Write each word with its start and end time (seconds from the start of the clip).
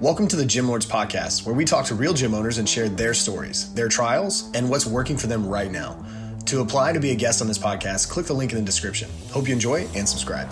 Welcome 0.00 0.28
to 0.28 0.36
the 0.36 0.46
Gym 0.46 0.68
Lords 0.68 0.86
Podcast, 0.86 1.44
where 1.44 1.56
we 1.56 1.64
talk 1.64 1.84
to 1.86 1.96
real 1.96 2.14
gym 2.14 2.32
owners 2.32 2.58
and 2.58 2.68
share 2.68 2.88
their 2.88 3.12
stories, 3.12 3.74
their 3.74 3.88
trials, 3.88 4.48
and 4.54 4.70
what's 4.70 4.86
working 4.86 5.16
for 5.16 5.26
them 5.26 5.44
right 5.44 5.72
now. 5.72 6.00
To 6.46 6.60
apply 6.60 6.92
to 6.92 7.00
be 7.00 7.10
a 7.10 7.16
guest 7.16 7.42
on 7.42 7.48
this 7.48 7.58
podcast, 7.58 8.08
click 8.08 8.24
the 8.24 8.32
link 8.32 8.52
in 8.52 8.58
the 8.58 8.64
description. 8.64 9.10
Hope 9.32 9.48
you 9.48 9.54
enjoy 9.54 9.88
and 9.96 10.08
subscribe. 10.08 10.48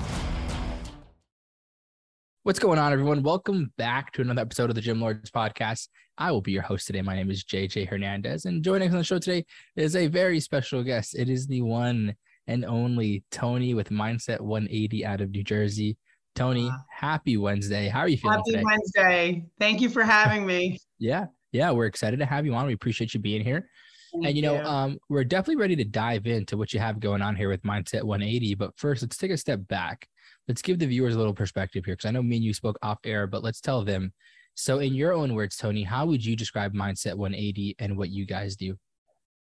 What's 2.43 2.59
going 2.59 2.81
on, 2.81 2.93
everyone? 2.93 3.23
Welcome 3.23 3.73
back 3.79 4.11
to 4.15 4.21
another 4.21 4.41
episode 4.41 4.69
of 4.69 4.75
the 4.75 4.81
Gym 4.81 5.01
Lords 5.01 5.31
Podcast. 5.31 5.91
I 6.19 6.33
will 6.33 6.43
be 6.43 6.51
your 6.51 6.63
host 6.63 6.89
today. 6.89 7.03
My 7.03 7.15
name 7.15 7.31
is 7.31 7.45
JJ 7.45 7.89
Hernandez, 7.89 8.47
and 8.47 8.65
joining 8.65 8.89
us 8.89 8.95
on 8.95 8.99
the 8.99 9.05
show 9.05 9.21
today 9.21 9.45
is 9.77 9.95
a 9.95 10.09
very 10.09 10.41
special 10.41 10.83
guest. 10.83 11.17
It 11.17 11.29
is 11.29 11.47
the 11.47 11.63
one 11.63 12.17
and 12.49 12.65
only 12.65 13.23
Toni 13.31 13.75
with 13.75 13.91
Mindset 13.91 14.41
180 14.41 15.07
out 15.07 15.21
of 15.21 15.31
New 15.31 15.45
Jersey. 15.45 15.99
Toni, 16.37 16.69
uh, 16.69 16.77
happy 16.91 17.39
Wednesday. 17.39 17.89
How 17.89 18.01
are 18.01 18.09
you 18.09 18.19
feeling 18.19 18.37
happy 18.37 18.51
today? 18.53 18.63
Wednesday. 18.63 19.45
Thank 19.59 19.81
you 19.81 19.89
for 19.89 20.05
having 20.05 20.47
me. 20.47 20.79
yeah, 20.99 21.27
yeah, 21.51 21.71
we're 21.71 21.87
excited 21.87 22.19
to 22.19 22.27
have 22.27 22.45
you 22.45 22.55
on. 22.55 22.67
We 22.67 22.75
appreciate 22.75 23.15
you 23.15 23.21
being 23.21 23.43
here. 23.43 23.71
Thank 24.13 24.27
and 24.27 24.37
you 24.37 24.43
know, 24.43 24.63
um, 24.63 24.99
we're 25.09 25.25
definitely 25.25 25.57
ready 25.57 25.77
to 25.77 25.85
dive 25.85 26.27
into 26.27 26.59
what 26.59 26.75
you 26.75 26.79
have 26.79 27.01
going 27.01 27.23
on 27.23 27.37
here 27.37 27.49
with 27.49 27.63
Mindset 27.63 28.03
180. 28.03 28.55
But 28.55 28.77
first, 28.77 29.03
let's 29.03 29.17
take 29.17 29.31
a 29.31 29.37
step 29.37 29.67
back. 29.67 30.09
Let's 30.47 30.61
give 30.61 30.79
the 30.79 30.87
viewers 30.87 31.15
a 31.15 31.19
little 31.19 31.35
perspective 31.35 31.87
here, 31.87 31.95
because 31.97 32.09
I 32.09 32.13
know 32.13 32.23
me 32.23 32.37
and 32.37 32.45
you 32.45 32.53
spoke 32.53 32.79
off 32.83 32.99
air, 33.05 33.27
but 33.27 33.43
let's 33.43 33.63
tell 33.63 33.83
them. 33.83 34.13
So, 34.55 34.79
in 34.79 34.95
your 34.95 35.15
own 35.15 35.35
words, 35.35 35.57
Toni, 35.57 35.85
how 35.85 36.05
would 36.05 36.25
you 36.25 36.37
describe 36.37 36.75
Mindset 36.75 37.15
180 37.15 37.77
and 37.79 37.97
what 37.97 38.11
you 38.11 38.27
guys 38.27 38.57
do? 38.57 38.77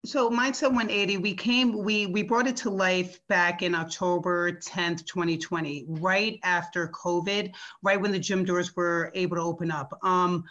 So 0.05 0.30
Mindset 0.30 0.68
180, 0.68 1.18
we 1.18 1.34
came, 1.34 1.76
we 1.84 2.05
we 2.05 2.22
brought 2.22 2.46
it 2.46 2.55
to 2.58 2.70
life 2.70 3.20
back 3.27 3.63
in 3.63 3.73
October 3.73 4.52
10th, 4.52 5.04
2020, 5.04 5.86
right 5.88 6.40
after 6.44 6.90
COVID, 6.90 7.52
right 7.82 8.00
when 8.00 8.12
the 8.12 8.20
gym 8.20 8.46
doors 8.46 8.76
were 8.76 9.12
able 9.16 9.38
to 9.38 9.41
open 9.41 9.72
up. 9.72 9.98
Um, 10.04 10.44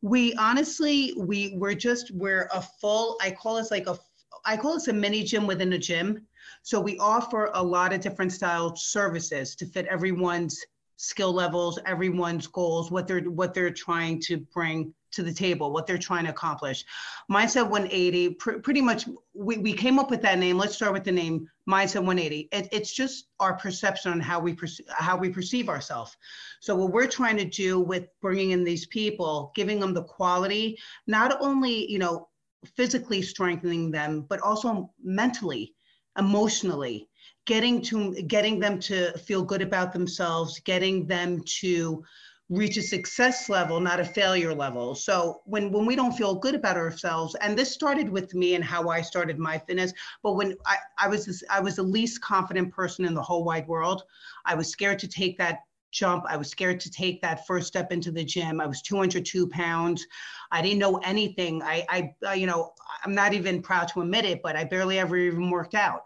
we 0.00 0.32
honestly, 0.34 1.12
we 1.16 1.56
we're 1.56 1.74
just 1.74 2.12
we're 2.12 2.48
a 2.54 2.62
full. 2.62 3.16
I 3.20 3.32
call 3.32 3.56
us 3.56 3.72
like 3.72 3.88
a, 3.88 3.98
I 4.44 4.56
call 4.56 4.74
us 4.74 4.86
a 4.86 4.92
mini 4.92 5.24
gym 5.24 5.44
within 5.44 5.72
a 5.72 5.78
gym. 5.78 6.24
So 6.62 6.80
we 6.80 6.96
offer 6.98 7.50
a 7.54 7.62
lot 7.62 7.92
of 7.92 8.00
different 8.00 8.30
style 8.30 8.76
services 8.76 9.56
to 9.56 9.66
fit 9.66 9.86
everyone's 9.86 10.64
skill 10.98 11.32
levels, 11.32 11.80
everyone's 11.84 12.46
goals, 12.46 12.92
what 12.92 13.08
they're 13.08 13.22
what 13.22 13.54
they're 13.54 13.72
trying 13.72 14.20
to 14.20 14.36
bring 14.54 14.94
to 15.12 15.22
the 15.22 15.32
table, 15.32 15.72
what 15.72 15.86
they're 15.86 15.98
trying 15.98 16.24
to 16.24 16.30
accomplish. 16.30 16.84
Mindset 17.30 17.68
180, 17.68 18.30
pr- 18.34 18.58
pretty 18.58 18.80
much, 18.80 19.08
we, 19.34 19.58
we 19.58 19.72
came 19.72 19.98
up 19.98 20.10
with 20.10 20.22
that 20.22 20.38
name. 20.38 20.58
Let's 20.58 20.74
start 20.74 20.92
with 20.92 21.04
the 21.04 21.12
name 21.12 21.48
Mindset 21.68 21.96
180. 21.96 22.48
It, 22.52 22.68
it's 22.72 22.92
just 22.92 23.26
our 23.38 23.54
perception 23.54 24.12
on 24.12 24.20
how 24.20 24.40
we 24.40 24.54
perce- 24.54 24.80
how 24.88 25.16
we 25.16 25.30
perceive 25.30 25.68
ourselves. 25.68 26.16
So 26.60 26.74
what 26.74 26.92
we're 26.92 27.06
trying 27.06 27.36
to 27.38 27.44
do 27.44 27.80
with 27.80 28.08
bringing 28.20 28.50
in 28.50 28.64
these 28.64 28.86
people, 28.86 29.52
giving 29.54 29.80
them 29.80 29.94
the 29.94 30.04
quality, 30.04 30.78
not 31.06 31.40
only 31.40 31.90
you 31.90 31.98
know 31.98 32.28
physically 32.76 33.22
strengthening 33.22 33.90
them, 33.90 34.26
but 34.28 34.40
also 34.40 34.90
mentally, 35.02 35.74
emotionally, 36.18 37.08
getting 37.46 37.80
to 37.82 38.14
getting 38.22 38.58
them 38.58 38.78
to 38.78 39.16
feel 39.18 39.42
good 39.42 39.62
about 39.62 39.92
themselves, 39.92 40.60
getting 40.60 41.06
them 41.06 41.42
to 41.60 42.04
reach 42.50 42.76
a 42.76 42.82
success 42.82 43.48
level, 43.48 43.78
not 43.78 44.00
a 44.00 44.04
failure 44.04 44.52
level. 44.52 44.94
So 44.96 45.40
when 45.44 45.70
when 45.70 45.86
we 45.86 45.94
don't 45.94 46.12
feel 46.12 46.34
good 46.34 46.56
about 46.56 46.76
ourselves, 46.76 47.36
and 47.36 47.56
this 47.56 47.72
started 47.72 48.10
with 48.10 48.34
me 48.34 48.56
and 48.56 48.64
how 48.64 48.88
I 48.88 49.00
started 49.00 49.38
my 49.38 49.56
fitness, 49.56 49.92
but 50.22 50.34
when 50.34 50.56
I, 50.66 50.76
I 50.98 51.08
was 51.08 51.26
this, 51.26 51.44
I 51.48 51.60
was 51.60 51.76
the 51.76 51.84
least 51.84 52.20
confident 52.20 52.72
person 52.72 53.04
in 53.04 53.14
the 53.14 53.22
whole 53.22 53.44
wide 53.44 53.68
world. 53.68 54.02
I 54.44 54.56
was 54.56 54.68
scared 54.68 54.98
to 54.98 55.08
take 55.08 55.38
that 55.38 55.60
jump. 55.92 56.24
I 56.28 56.36
was 56.36 56.48
scared 56.48 56.80
to 56.80 56.90
take 56.90 57.22
that 57.22 57.46
first 57.46 57.68
step 57.68 57.92
into 57.92 58.10
the 58.10 58.24
gym. 58.24 58.60
I 58.60 58.66
was 58.66 58.82
202 58.82 59.48
pounds. 59.48 60.04
I 60.50 60.60
didn't 60.60 60.78
know 60.78 60.98
anything. 60.98 61.62
I, 61.62 62.12
I, 62.24 62.34
you 62.34 62.46
know, 62.46 62.72
I'm 63.04 63.14
not 63.14 63.32
even 63.32 63.62
proud 63.62 63.88
to 63.88 64.00
admit 64.00 64.24
it, 64.24 64.40
but 64.42 64.56
I 64.56 64.64
barely 64.64 64.98
ever 64.98 65.16
even 65.16 65.50
worked 65.50 65.74
out. 65.74 66.02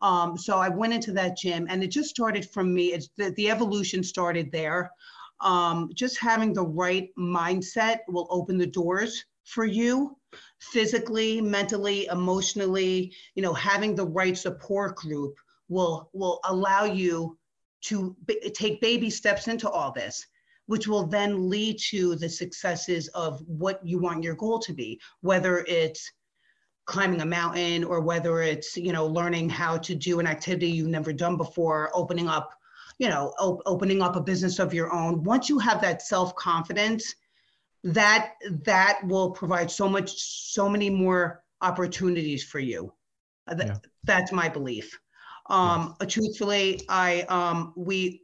Um, 0.00 0.38
so 0.38 0.58
I 0.58 0.68
went 0.68 0.94
into 0.94 1.12
that 1.12 1.36
gym, 1.36 1.66
and 1.68 1.82
it 1.82 1.88
just 1.88 2.08
started 2.08 2.48
from 2.48 2.72
me. 2.72 2.92
It's 2.92 3.08
the, 3.16 3.30
the 3.32 3.50
evolution 3.50 4.02
started 4.02 4.52
there 4.52 4.90
um, 5.40 5.90
just 5.94 6.18
having 6.18 6.52
the 6.52 6.66
right 6.66 7.10
mindset 7.18 7.98
will 8.08 8.26
open 8.30 8.58
the 8.58 8.66
doors 8.66 9.24
for 9.44 9.64
you 9.64 10.16
physically 10.58 11.40
mentally 11.40 12.06
emotionally 12.06 13.14
you 13.34 13.42
know 13.42 13.54
having 13.54 13.94
the 13.94 14.06
right 14.06 14.36
support 14.36 14.94
group 14.96 15.34
will 15.68 16.10
will 16.12 16.40
allow 16.44 16.84
you 16.84 17.38
to 17.80 18.14
b- 18.26 18.50
take 18.50 18.80
baby 18.80 19.08
steps 19.08 19.48
into 19.48 19.68
all 19.68 19.92
this 19.92 20.26
which 20.66 20.86
will 20.86 21.06
then 21.06 21.48
lead 21.48 21.78
to 21.78 22.14
the 22.16 22.28
successes 22.28 23.08
of 23.08 23.40
what 23.46 23.80
you 23.82 23.98
want 23.98 24.22
your 24.22 24.34
goal 24.34 24.58
to 24.58 24.74
be 24.74 25.00
whether 25.22 25.64
it's 25.66 26.12
climbing 26.84 27.20
a 27.20 27.26
mountain 27.26 27.84
or 27.84 28.00
whether 28.00 28.42
it's 28.42 28.76
you 28.76 28.92
know 28.92 29.06
learning 29.06 29.48
how 29.48 29.78
to 29.78 29.94
do 29.94 30.20
an 30.20 30.26
activity 30.26 30.68
you've 30.68 30.88
never 30.88 31.12
done 31.12 31.36
before 31.36 31.90
opening 31.94 32.28
up 32.28 32.57
you 32.98 33.08
know, 33.08 33.32
op- 33.38 33.62
opening 33.66 34.02
up 34.02 34.16
a 34.16 34.20
business 34.20 34.58
of 34.58 34.74
your 34.74 34.92
own. 34.92 35.22
Once 35.22 35.48
you 35.48 35.58
have 35.58 35.80
that 35.80 36.02
self 36.02 36.34
confidence, 36.36 37.14
that 37.84 38.34
that 38.64 39.00
will 39.04 39.30
provide 39.30 39.70
so 39.70 39.88
much, 39.88 40.10
so 40.16 40.68
many 40.68 40.90
more 40.90 41.42
opportunities 41.60 42.44
for 42.44 42.58
you. 42.58 42.92
Uh, 43.46 43.54
yeah. 43.58 43.76
That's 44.04 44.32
my 44.32 44.48
belief. 44.48 44.98
Um, 45.48 45.96
yes. 46.00 46.12
Truthfully, 46.12 46.82
I 46.88 47.22
um, 47.22 47.72
we 47.76 48.22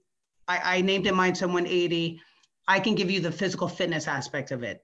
I, 0.49 0.79
I 0.79 0.81
named 0.81 1.07
it 1.07 1.15
Mindset 1.15 1.43
180. 1.43 2.21
I 2.67 2.81
can 2.81 2.95
give 2.95 3.11
you 3.11 3.21
the 3.21 3.33
physical 3.33 3.69
fitness 3.69 4.09
aspect 4.09 4.51
of 4.51 4.63
it. 4.63 4.83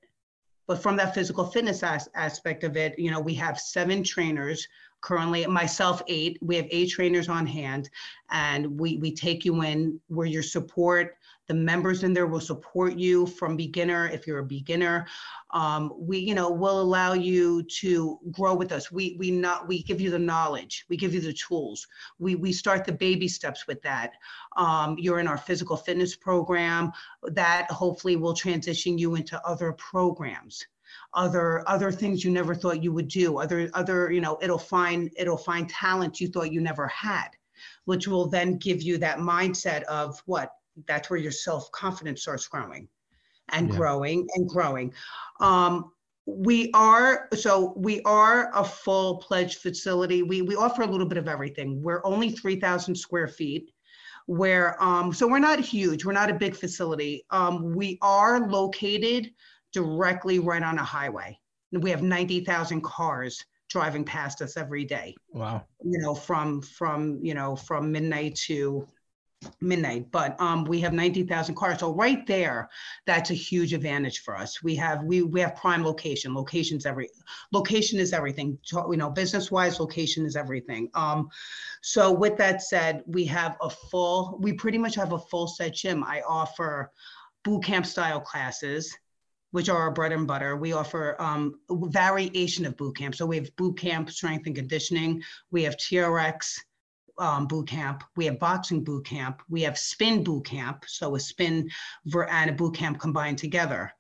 But 0.67 0.83
from 0.83 0.97
that 0.97 1.15
physical 1.15 1.45
fitness 1.45 1.83
as- 1.83 2.09
aspect 2.15 2.63
of 2.63 2.77
it, 2.77 2.99
you 2.99 3.11
know, 3.11 3.21
we 3.21 3.35
have 3.35 3.59
seven 3.59 4.05
trainers 4.05 4.67
currently 5.01 5.47
myself 5.47 6.03
eight 6.09 6.39
we 6.43 6.57
have 6.57 6.67
eight 6.71 6.91
trainers 6.91 7.29
on 7.29 7.47
hand 7.47 7.91
and 8.31 8.79
we 8.79 8.99
we 8.99 9.15
take 9.15 9.45
you 9.45 9.63
in 9.63 9.99
where 10.09 10.27
your 10.27 10.43
support 10.43 11.17
the 11.51 11.55
members 11.55 12.05
in 12.05 12.15
there 12.15 12.29
will 12.29 12.39
support 12.39 12.97
you 12.97 13.27
from 13.27 13.57
beginner 13.57 14.07
if 14.07 14.25
you're 14.25 14.39
a 14.39 14.45
beginner. 14.45 15.05
Um, 15.53 15.93
we 15.99 16.17
you 16.17 16.33
know 16.33 16.49
will 16.49 16.81
allow 16.81 17.13
you 17.15 17.65
to 17.81 18.21
grow 18.31 18.55
with 18.55 18.71
us. 18.71 18.93
We 18.93 19.17
we 19.19 19.33
not 19.33 19.67
we 19.67 19.83
give 19.83 20.01
you 20.01 20.11
the 20.11 20.19
knowledge. 20.21 20.85
We 20.89 20.97
give 20.97 21.13
you 21.13 21.21
the 21.21 21.33
tools. 21.33 21.85
We 22.21 22.37
we 22.37 22.53
start 22.53 22.85
the 22.85 22.93
baby 22.93 23.27
steps 23.27 23.67
with 23.67 23.83
that. 23.83 24.13
Um, 24.57 24.95
you're 24.97 25.19
in 25.19 25.27
our 25.27 25.39
physical 25.39 25.77
fitness 25.77 26.15
program. 26.15 26.93
That 27.25 27.69
hopefully 27.69 28.15
will 28.15 28.35
transition 28.35 28.97
you 28.97 29.17
into 29.17 29.45
other 29.45 29.73
programs 29.73 30.65
other 31.15 31.69
other 31.69 31.91
things 31.91 32.25
you 32.25 32.31
never 32.31 32.55
thought 32.55 32.83
you 32.83 32.93
would 32.93 33.09
do 33.09 33.39
other 33.39 33.69
other 33.75 34.13
you 34.13 34.21
know 34.21 34.39
it'll 34.41 34.59
find 34.59 35.11
it'll 35.17 35.37
find 35.37 35.69
talent 35.69 36.21
you 36.21 36.29
thought 36.29 36.53
you 36.53 36.61
never 36.61 36.87
had 36.87 37.29
which 37.85 38.07
will 38.07 38.29
then 38.29 38.57
give 38.57 38.83
you 38.83 38.99
that 38.99 39.19
mindset 39.19 39.83
of 39.85 40.21
what? 40.27 40.53
That's 40.87 41.11
where 41.11 41.19
your 41.19 41.33
self-confidence 41.33 42.23
starts 42.23 42.47
growing 42.47 42.89
and 43.51 43.69
yeah. 43.69 43.77
growing 43.77 44.27
and 44.35 44.49
growing. 44.49 44.93
Um, 45.41 45.93
we 46.27 46.71
are 46.75 47.29
so 47.35 47.73
we 47.77 48.03
are 48.03 48.53
a 48.55 48.65
full 48.65 49.17
pledge 49.17 49.57
facility. 49.57 50.23
We 50.23 50.43
we 50.43 50.55
offer 50.55 50.83
a 50.83 50.87
little 50.87 51.07
bit 51.07 51.19
of 51.19 51.27
everything. 51.27 51.83
We're 51.83 52.03
only 52.05 52.31
3000 52.31 52.95
square 52.95 53.27
feet 53.27 53.73
where 54.27 54.81
um, 54.81 55.13
so 55.13 55.27
we're 55.27 55.41
not 55.41 55.59
huge. 55.59 56.05
We're 56.05 56.13
not 56.13 56.31
a 56.31 56.35
big 56.35 56.55
facility. 56.55 57.25
Um, 57.31 57.75
we 57.75 57.99
are 58.01 58.49
located 58.49 59.33
directly 59.73 60.39
right 60.39 60.63
on 60.63 60.79
a 60.79 60.85
highway. 60.85 61.39
We 61.73 61.91
have 61.91 62.03
90,000 62.03 62.83
cars 62.83 63.45
driving 63.69 64.05
past 64.05 64.43
us 64.43 64.57
every 64.57 64.85
day. 64.85 65.15
Wow. 65.33 65.65
You 65.83 65.99
know, 66.01 66.15
from 66.15 66.61
from 66.61 67.21
you 67.23 67.35
know 67.35 67.57
from 67.57 67.93
midnight 67.93 68.35
to 68.47 68.87
midnight. 69.61 70.11
But 70.11 70.39
um, 70.41 70.65
we 70.65 70.81
have 70.81 70.93
90,000 70.93 71.55
cars. 71.55 71.79
So 71.79 71.95
right 71.95 72.27
there 72.27 72.69
that's 73.07 73.31
a 73.31 73.35
huge 73.35 73.73
advantage 73.73 74.21
for 74.23 74.37
us. 74.37 74.63
We 74.63 74.75
have 74.77 75.03
we 75.05 75.23
we 75.23 75.41
have 75.41 75.57
prime 75.57 75.85
location. 75.85 76.35
Locations 76.35 76.85
every 76.85 77.09
location 77.53 77.99
is 77.99 78.13
everything. 78.13 78.59
You 78.73 78.97
know 78.97 79.11
business 79.11 79.51
wise 79.51 79.81
location 79.81 80.27
is 80.27 80.37
everything. 80.37 80.91
Um, 80.95 81.29
so 81.83 82.13
with 82.13 82.37
that 82.39 82.63
said 82.63 83.03
we 83.07 83.25
have 83.27 83.57
a 83.63 83.71
full 83.71 84.39
we 84.43 84.53
pretty 84.53 84.79
much 84.79 84.95
have 84.97 85.13
a 85.13 85.19
full 85.19 85.47
set 85.47 85.75
gym. 85.75 86.05
I 86.05 86.23
offer 86.29 86.91
boot 87.45 87.65
camp 87.65 87.87
style 87.87 88.21
classes 88.21 88.95
which 89.51 89.69
are 89.69 89.77
our 89.77 89.91
bread 89.91 90.13
and 90.13 90.27
butter. 90.27 90.57
We 90.57 90.73
offer 90.73 91.21
um, 91.21 91.61
variation 91.69 92.67
of 92.67 92.77
boot 92.77 92.97
camp. 92.97 93.15
So 93.15 93.27
we 93.27 93.37
have 93.37 93.55
boot 93.57 93.79
camp 93.79 94.11
strength 94.11 94.47
and 94.47 94.55
conditioning. 94.55 95.23
We 95.51 95.63
have 95.65 95.77
TRX 95.77 96.59
um, 97.19 97.47
boot 97.47 97.69
camp. 97.69 98.05
We 98.17 98.27
have 98.27 98.39
boxing 98.39 98.85
boot 98.85 99.07
camp. 99.07 99.43
We 99.49 99.63
have 99.63 99.79
spin 99.79 100.25
boot 100.25 100.47
camp. 100.47 100.85
So 100.87 101.17
a 101.17 101.21
spin 101.21 101.69
and 102.15 102.51
a 102.51 102.55
boot 102.55 102.75
camp 102.75 103.01
combined 103.01 103.39
together. 103.39 103.93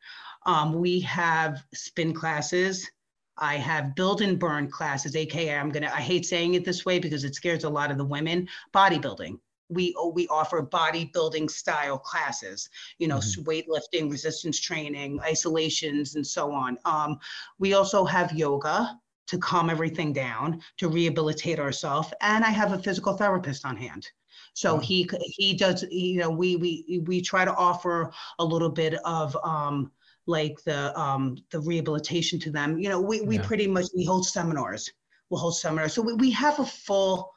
Um, 0.46 0.72
we 0.74 1.00
have 1.00 1.62
spin 1.74 2.14
classes. 2.14 2.90
I 3.36 3.56
have 3.56 3.94
build 3.94 4.20
and 4.20 4.38
burn 4.38 4.70
classes, 4.70 5.16
aka 5.16 5.56
I'm 5.56 5.70
gonna. 5.70 5.90
I 5.94 6.00
hate 6.00 6.26
saying 6.26 6.54
it 6.54 6.64
this 6.64 6.84
way 6.84 6.98
because 6.98 7.24
it 7.24 7.34
scares 7.34 7.64
a 7.64 7.70
lot 7.70 7.90
of 7.90 7.96
the 7.96 8.04
women. 8.04 8.48
Bodybuilding 8.74 9.38
we 9.70 9.94
we 10.12 10.26
offer 10.28 10.62
bodybuilding 10.62 11.50
style 11.50 11.98
classes 11.98 12.68
you 12.98 13.08
know 13.08 13.18
mm-hmm. 13.18 13.42
weightlifting 13.42 14.10
resistance 14.10 14.60
training 14.60 15.20
isolations 15.20 16.16
and 16.16 16.26
so 16.26 16.52
on 16.52 16.76
um, 16.84 17.18
we 17.58 17.74
also 17.74 18.04
have 18.04 18.32
yoga 18.32 18.98
to 19.26 19.38
calm 19.38 19.70
everything 19.70 20.12
down 20.12 20.60
to 20.76 20.88
rehabilitate 20.88 21.58
ourselves 21.58 22.12
and 22.20 22.44
i 22.44 22.50
have 22.50 22.72
a 22.72 22.78
physical 22.78 23.16
therapist 23.16 23.64
on 23.64 23.76
hand 23.76 24.08
so 24.54 24.74
wow. 24.74 24.80
he 24.80 25.08
he 25.22 25.54
does 25.54 25.84
you 25.90 26.18
know 26.18 26.30
we 26.30 26.56
we 26.56 27.02
we 27.06 27.20
try 27.20 27.44
to 27.44 27.54
offer 27.54 28.12
a 28.38 28.44
little 28.44 28.70
bit 28.70 28.94
of 29.04 29.36
um 29.44 29.90
like 30.26 30.62
the 30.64 30.98
um 30.98 31.36
the 31.50 31.60
rehabilitation 31.60 32.38
to 32.38 32.50
them 32.50 32.78
you 32.78 32.88
know 32.88 33.00
we 33.00 33.20
we 33.20 33.36
yeah. 33.36 33.42
pretty 33.42 33.66
much 33.66 33.86
we 33.94 34.04
hold 34.04 34.26
seminars 34.26 34.90
we'll 35.28 35.40
hold 35.40 35.56
seminars 35.56 35.92
so 35.92 36.02
we, 36.02 36.14
we 36.14 36.30
have 36.30 36.58
a 36.58 36.64
full 36.64 37.32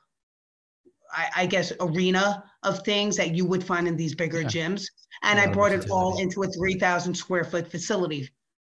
I, 1.14 1.30
I, 1.38 1.46
guess, 1.46 1.72
arena 1.80 2.44
of 2.64 2.84
things 2.84 3.16
that 3.18 3.36
you 3.36 3.46
would 3.46 3.64
find 3.64 3.88
in 3.88 3.96
these 3.96 4.16
bigger 4.16 4.42
yeah. 4.42 4.48
gyms. 4.48 4.86
And 5.22 5.40
I 5.40 5.48
brought 5.48 5.72
it 5.72 5.90
all 5.90 6.20
into 6.20 6.44
a 6.44 6.48
3,000 6.48 7.14
square 7.14 7.44
foot 7.44 7.70
facility. 7.70 8.30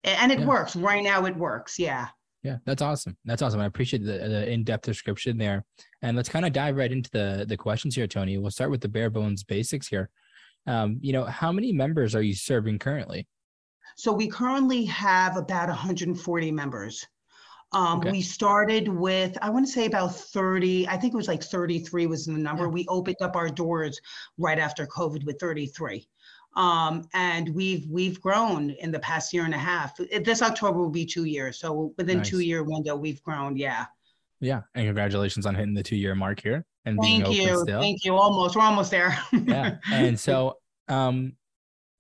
And 0.03 0.31
it 0.31 0.41
yeah. 0.41 0.47
works. 0.47 0.77
Right 0.77 1.03
now, 1.03 1.25
it 1.25 1.37
works. 1.37 1.79
Yeah. 1.79 2.09
Yeah, 2.43 2.59
that's 2.67 2.83
awesome. 2.83 3.17
That's 3.25 3.41
awesome. 3.41 3.61
I 3.61 3.65
appreciate 3.65 4.05
the, 4.05 4.19
the 4.19 4.53
in-depth 4.53 4.85
description 4.85 5.39
there. 5.39 5.65
And 6.03 6.15
let's 6.15 6.29
kind 6.29 6.45
of 6.45 6.53
dive 6.53 6.77
right 6.77 6.93
into 6.93 7.11
the 7.11 7.47
the 7.49 7.57
questions 7.57 7.95
here, 7.95 8.07
Toni. 8.07 8.37
We'll 8.37 8.51
start 8.51 8.71
with 8.71 8.83
the 8.83 8.89
bare 8.89 9.09
bones 9.09 9.43
basics 9.43 9.89
here. 9.89 10.11
Um, 10.67 10.99
you 11.01 11.15
know, 11.15 11.25
how 11.25 11.51
many 11.53 11.73
members 11.73 12.15
are 12.15 12.23
you 12.23 12.35
serving 12.35 12.81
currently? 12.81 13.27
So 13.97 14.13
we 14.13 14.29
currently 14.29 14.85
have 14.87 15.39
about 15.39 15.69
140 15.69 16.51
members. 16.53 17.07
Um, 17.75 17.99
okay. 17.99 18.13
We 18.13 18.23
started 18.23 18.89
with, 18.89 19.37
I 19.43 19.51
want 19.51 19.67
to 19.67 19.73
say 19.73 19.87
about 19.87 20.15
30, 20.15 20.87
I 20.89 20.97
think 20.97 21.13
it 21.13 21.17
was 21.17 21.29
like 21.29 21.43
33 21.43 22.07
was 22.07 22.27
the 22.27 22.33
number. 22.33 22.65
Yeah. 22.65 22.71
We 22.71 22.87
opened 22.89 23.17
up 23.21 23.37
our 23.37 23.49
doors 23.49 24.01
right 24.39 24.59
after 24.59 24.87
COVID 24.87 25.25
with 25.25 25.39
33. 25.41 26.07
Um, 26.57 27.09
and 27.15 27.49
we've 27.49 27.85
we've 27.91 28.21
grown 28.21 28.71
in 28.71 28.93
the 28.93 29.01
past 29.01 29.33
year 29.33 29.45
and 29.45 29.55
a 29.55 29.59
half. 29.59 29.97
This 30.25 30.41
October 30.41 30.79
will 30.79 30.89
be 30.89 31.05
two 31.05 31.25
years, 31.25 31.59
so 31.59 31.93
within 31.99 32.19
nice. 32.19 32.29
two 32.29 32.39
year 32.39 32.63
window, 32.63 32.95
we've 32.95 33.21
grown. 33.25 33.57
Yeah. 33.57 33.87
Yeah, 34.41 34.61
and 34.75 34.87
congratulations 34.87 35.47
on 35.47 35.55
hitting 35.55 35.75
the 35.75 35.83
two 35.83 35.97
year 35.97 36.15
mark 36.15 36.41
here 36.41 36.65
and 36.85 36.99
thank 37.01 37.25
being 37.25 37.37
you, 37.37 37.63
still. 37.63 37.81
Thank 37.81 38.05
you. 38.05 38.15
Almost, 38.15 38.57
we're 38.57 38.63
almost 38.63 38.91
there. 38.91 39.19
yeah, 39.33 39.79
and 39.91 40.19
so, 40.19 40.59
um, 40.89 41.33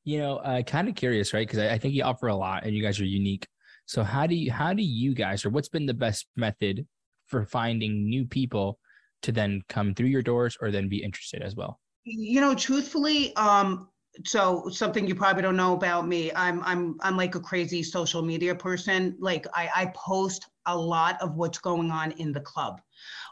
you 0.04 0.18
know, 0.18 0.36
uh, 0.36 0.62
kind 0.62 0.88
of 0.88 0.94
curious, 0.94 1.32
right? 1.32 1.46
Because 1.46 1.58
I, 1.58 1.70
I 1.72 1.78
think 1.78 1.94
you 1.94 2.04
offer 2.04 2.28
a 2.28 2.36
lot, 2.36 2.64
and 2.64 2.74
you 2.74 2.82
guys 2.82 3.00
are 3.00 3.04
unique. 3.04 3.46
So 3.86 4.02
how 4.02 4.26
do 4.26 4.34
you 4.34 4.50
how 4.50 4.72
do 4.72 4.82
you 4.82 5.14
guys 5.14 5.44
or 5.44 5.50
what's 5.50 5.68
been 5.68 5.86
the 5.86 5.94
best 5.94 6.26
method 6.36 6.86
for 7.26 7.44
finding 7.44 8.08
new 8.08 8.24
people 8.24 8.78
to 9.22 9.32
then 9.32 9.62
come 9.68 9.94
through 9.94 10.08
your 10.08 10.22
doors 10.22 10.56
or 10.60 10.70
then 10.70 10.88
be 10.88 11.02
interested 11.02 11.42
as 11.42 11.56
well? 11.56 11.80
You 12.04 12.40
know, 12.40 12.54
truthfully, 12.54 13.34
um, 13.36 13.88
so 14.24 14.68
something 14.68 15.06
you 15.06 15.14
probably 15.14 15.42
don't 15.42 15.56
know 15.56 15.74
about 15.74 16.06
me 16.06 16.30
i'm 16.36 16.62
i'm 16.62 16.96
i'm 17.00 17.16
like 17.16 17.34
a 17.34 17.40
crazy 17.40 17.82
social 17.82 18.22
media 18.22 18.54
person 18.54 19.16
like 19.18 19.46
i 19.54 19.68
i 19.74 19.86
post 19.94 20.48
a 20.66 20.76
lot 20.76 21.20
of 21.20 21.34
what's 21.34 21.58
going 21.58 21.90
on 21.90 22.12
in 22.12 22.30
the 22.30 22.40
club 22.40 22.80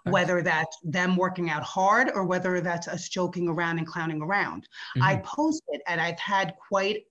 nice. 0.04 0.12
whether 0.12 0.43
that's 0.43 0.76
them 0.82 1.16
working 1.16 1.50
out 1.50 1.62
hard 1.62 2.10
or 2.14 2.25
whether 2.25 2.60
that's 2.60 2.88
us 2.88 3.08
joking 3.08 3.49
around 3.49 3.78
and 3.78 3.87
clowning 3.87 4.20
around 4.20 4.62
mm-hmm. 4.96 5.02
i 5.04 5.16
post 5.19 5.62
it 5.69 5.81
and 5.87 6.00
i've 6.00 6.19
had 6.19 6.54
quite 6.69 7.04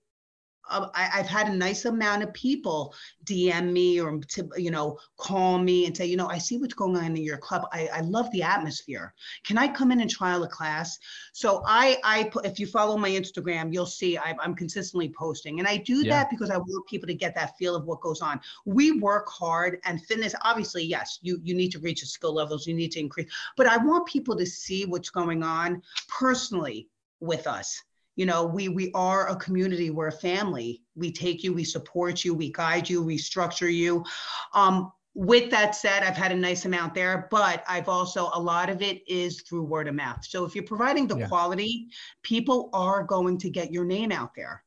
uh, 0.71 0.89
I, 0.95 1.03
have 1.03 1.27
had 1.27 1.47
a 1.47 1.55
nice 1.55 1.85
amount 1.85 2.23
of 2.23 2.33
people 2.33 2.93
DM 3.25 3.71
me 3.71 3.99
or 3.99 4.19
to 4.19 4.49
you 4.57 4.71
know 4.71 4.97
call 5.17 5.59
me 5.59 5.85
and 5.85 5.95
say, 5.95 6.05
you 6.05 6.17
know, 6.17 6.27
I 6.27 6.37
see 6.37 6.57
what's 6.57 6.73
going 6.73 6.97
on 6.97 7.05
in 7.05 7.23
your 7.23 7.37
club. 7.37 7.67
I, 7.71 7.87
I 7.93 8.01
love 8.01 8.31
the 8.31 8.43
atmosphere. 8.43 9.13
Can 9.43 9.57
I 9.57 9.67
come 9.67 9.91
in 9.91 10.01
and 10.01 10.09
trial 10.09 10.43
a 10.43 10.47
class? 10.47 10.97
So 11.33 11.63
I 11.65 11.97
I 12.03 12.31
if 12.43 12.59
you 12.59 12.67
follow 12.67 12.97
my 12.97 13.09
Instagram, 13.09 13.73
you'll 13.73 13.85
see 13.85 14.17
I, 14.17 14.35
am 14.43 14.55
consistently 14.55 15.09
posting, 15.09 15.59
and 15.59 15.67
I 15.67 15.77
do 15.77 15.97
yeah. 15.97 16.09
that 16.11 16.29
because 16.29 16.49
I 16.49 16.57
want 16.57 16.87
people 16.87 17.07
to 17.07 17.13
get 17.13 17.35
that 17.35 17.57
feel 17.57 17.75
of 17.75 17.85
what 17.85 18.01
goes 18.01 18.21
on. 18.21 18.39
We 18.65 18.93
work 18.93 19.29
hard, 19.29 19.79
and 19.85 20.03
fitness 20.05 20.33
obviously 20.41 20.83
yes, 20.83 21.19
you 21.21 21.39
you 21.43 21.53
need 21.53 21.71
to 21.71 21.79
reach 21.79 22.01
the 22.01 22.07
skill 22.07 22.33
levels, 22.33 22.65
you 22.65 22.73
need 22.73 22.91
to 22.93 22.99
increase, 22.99 23.31
but 23.57 23.67
I 23.67 23.77
want 23.77 24.05
people 24.07 24.35
to 24.37 24.45
see 24.45 24.85
what's 24.85 25.09
going 25.09 25.43
on 25.43 25.81
personally 26.07 26.87
with 27.19 27.45
us 27.47 27.83
you 28.21 28.27
know 28.27 28.45
we 28.45 28.69
we 28.69 28.91
are 28.93 29.29
a 29.29 29.35
community 29.35 29.89
we're 29.89 30.09
a 30.09 30.11
family. 30.29 30.83
We 30.93 31.11
take 31.11 31.43
you 31.43 31.53
we 31.53 31.63
support 31.63 32.23
you 32.23 32.35
we 32.35 32.51
guide 32.51 32.87
you 32.87 33.01
we 33.01 33.17
structure 33.17 33.67
you. 33.69 34.05
Um, 34.53 34.91
with 35.13 35.51
that 35.51 35.75
said 35.75 36.03
i've 36.03 36.15
had 36.15 36.31
a 36.31 36.35
nice 36.35 36.63
amount 36.63 36.93
there 36.93 37.27
but 37.29 37.65
i've 37.67 37.89
also 37.89 38.29
a 38.33 38.39
lot 38.39 38.69
of 38.69 38.81
it 38.81 39.01
is 39.09 39.41
through 39.41 39.63
word 39.63 39.89
of 39.89 39.95
mouth. 39.95 40.23
So 40.23 40.45
if 40.45 40.55
you're 40.55 40.73
providing 40.75 41.05
the 41.05 41.17
yeah. 41.17 41.27
quality 41.27 41.87
people 42.21 42.69
are 42.71 43.03
going 43.03 43.37
to 43.39 43.49
get 43.49 43.73
your 43.73 43.83
name 43.83 44.11
out 44.11 44.33
there. 44.35 44.63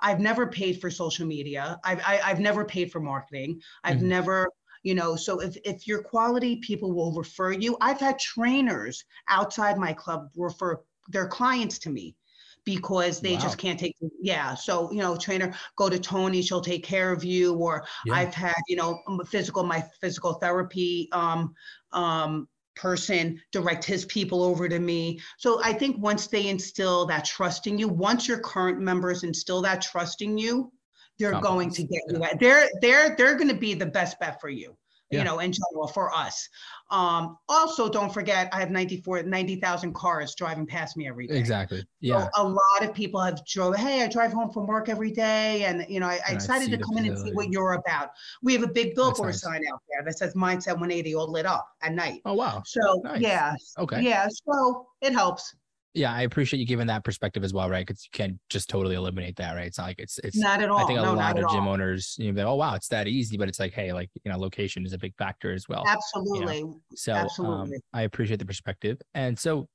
I've 0.00 0.18
never 0.18 0.46
paid 0.46 0.80
for 0.80 0.90
social 0.90 1.26
media. 1.26 1.78
I've 1.84 1.98
I, 1.98 2.14
have 2.14 2.24
i 2.24 2.28
have 2.30 2.40
never 2.40 2.64
paid 2.64 2.90
for 2.90 3.00
marketing. 3.00 3.60
I've 3.84 3.98
mm-hmm. 3.98 4.16
never 4.16 4.48
you 4.82 4.94
know 4.94 5.14
so 5.14 5.40
if, 5.40 5.56
if 5.64 5.86
you're 5.86 6.02
quality 6.02 6.56
people 6.56 6.90
will 6.92 7.12
refer 7.12 7.52
you. 7.52 7.76
I've 7.82 8.00
had 8.00 8.18
trainers 8.18 9.04
outside 9.28 9.76
my 9.76 9.92
club 9.92 10.30
refer 10.34 10.82
their 11.08 11.28
clients 11.28 11.78
to 11.80 11.90
me 11.90 12.16
because 12.64 13.20
they 13.20 13.34
wow. 13.34 13.40
just 13.40 13.58
can't 13.58 13.78
take 13.78 13.96
yeah 14.20 14.54
so 14.54 14.90
you 14.90 14.98
know 14.98 15.16
trainer 15.16 15.54
go 15.76 15.88
to 15.88 15.98
toni 15.98 16.42
she'll 16.42 16.60
take 16.60 16.84
care 16.84 17.12
of 17.12 17.22
you 17.24 17.54
or 17.54 17.84
yeah. 18.06 18.14
i've 18.14 18.34
had 18.34 18.54
you 18.68 18.76
know 18.76 18.98
physical 19.26 19.62
my 19.62 19.84
physical 20.00 20.34
therapy 20.34 21.08
um 21.12 21.54
um 21.92 22.48
person 22.74 23.40
direct 23.52 23.84
his 23.84 24.04
people 24.06 24.42
over 24.42 24.68
to 24.68 24.78
me 24.78 25.20
so 25.38 25.60
i 25.62 25.72
think 25.72 25.96
once 25.98 26.26
they 26.26 26.48
instill 26.48 27.06
that 27.06 27.24
trust 27.24 27.66
in 27.66 27.78
you 27.78 27.88
once 27.88 28.26
your 28.26 28.38
current 28.38 28.80
members 28.80 29.22
instill 29.22 29.62
that 29.62 29.80
trust 29.80 30.22
in 30.22 30.36
you 30.36 30.72
they're 31.18 31.40
going 31.40 31.70
to 31.70 31.84
get 31.84 32.00
you 32.08 32.24
they're 32.40 32.68
they're 32.80 33.14
they're 33.16 33.36
going 33.36 33.48
to 33.48 33.54
be 33.54 33.74
the 33.74 33.86
best 33.86 34.18
bet 34.18 34.40
for 34.40 34.48
you 34.48 34.76
yeah. 35.14 35.20
you 35.20 35.24
know, 35.24 35.38
in 35.38 35.52
general 35.52 35.88
for 35.88 36.12
us. 36.14 36.48
Um, 36.90 37.38
also, 37.48 37.88
don't 37.88 38.12
forget, 38.12 38.48
I 38.52 38.60
have 38.60 38.70
94, 38.70 39.22
90,000 39.22 39.94
cars 39.94 40.34
driving 40.34 40.66
past 40.66 40.96
me 40.96 41.08
every 41.08 41.26
day. 41.26 41.36
Exactly. 41.36 41.84
Yeah. 42.00 42.28
So 42.34 42.42
a 42.42 42.48
lot 42.48 42.88
of 42.88 42.94
people 42.94 43.20
have 43.20 43.44
drove, 43.46 43.76
hey, 43.76 44.02
I 44.02 44.08
drive 44.08 44.32
home 44.32 44.50
from 44.50 44.66
work 44.66 44.88
every 44.88 45.10
day. 45.10 45.64
And, 45.64 45.86
you 45.88 45.98
know, 45.98 46.06
I, 46.06 46.20
I 46.28 46.32
excited 46.32 46.70
to 46.70 46.78
come 46.78 46.98
in 46.98 47.06
and 47.06 47.18
see 47.18 47.32
what 47.32 47.50
you're 47.50 47.74
about. 47.74 48.10
We 48.42 48.52
have 48.52 48.62
a 48.62 48.68
big 48.68 48.94
billboard 48.94 49.28
nice. 49.28 49.40
sign 49.40 49.62
out 49.72 49.80
there 49.90 50.04
that 50.04 50.18
says 50.18 50.34
Mindset 50.34 50.74
180 50.74 51.14
all 51.14 51.30
lit 51.30 51.46
up 51.46 51.66
at 51.82 51.94
night. 51.94 52.20
Oh, 52.24 52.34
wow. 52.34 52.62
So, 52.66 53.00
nice. 53.02 53.20
yeah. 53.20 53.54
Okay. 53.78 54.02
Yeah. 54.02 54.28
So 54.28 54.86
it 55.00 55.12
helps 55.12 55.54
yeah, 55.94 56.12
I 56.12 56.22
appreciate 56.22 56.58
you 56.58 56.66
giving 56.66 56.88
that 56.88 57.04
perspective 57.04 57.44
as 57.44 57.54
well, 57.54 57.70
right? 57.70 57.86
Because 57.86 58.04
you 58.04 58.10
can't 58.12 58.38
just 58.50 58.68
totally 58.68 58.96
eliminate 58.96 59.36
that, 59.36 59.54
right? 59.54 59.66
It's 59.66 59.78
not 59.78 59.86
like 59.86 60.00
it's 60.00 60.18
it's 60.18 60.36
not 60.36 60.60
at 60.60 60.68
all. 60.68 60.78
I 60.78 60.84
think 60.86 60.98
a 60.98 61.02
no, 61.02 61.14
lot 61.14 61.38
of 61.38 61.48
gym 61.50 61.68
all. 61.68 61.74
owners, 61.74 62.16
you 62.18 62.32
know, 62.32 62.48
oh 62.48 62.54
wow, 62.56 62.74
it's 62.74 62.88
that 62.88 63.06
easy, 63.06 63.36
but 63.36 63.48
it's 63.48 63.60
like, 63.60 63.72
hey, 63.72 63.92
like 63.92 64.10
you 64.24 64.30
know, 64.30 64.38
location 64.38 64.84
is 64.84 64.92
a 64.92 64.98
big 64.98 65.14
factor 65.16 65.52
as 65.52 65.68
well. 65.68 65.84
Absolutely. 65.86 66.58
You 66.58 66.64
know? 66.64 66.80
So 66.96 67.12
um, 67.12 67.18
Absolutely. 67.18 67.76
Um, 67.76 67.82
I 67.92 68.02
appreciate 68.02 68.38
the 68.38 68.46
perspective, 68.46 69.00
and 69.14 69.38
so 69.38 69.68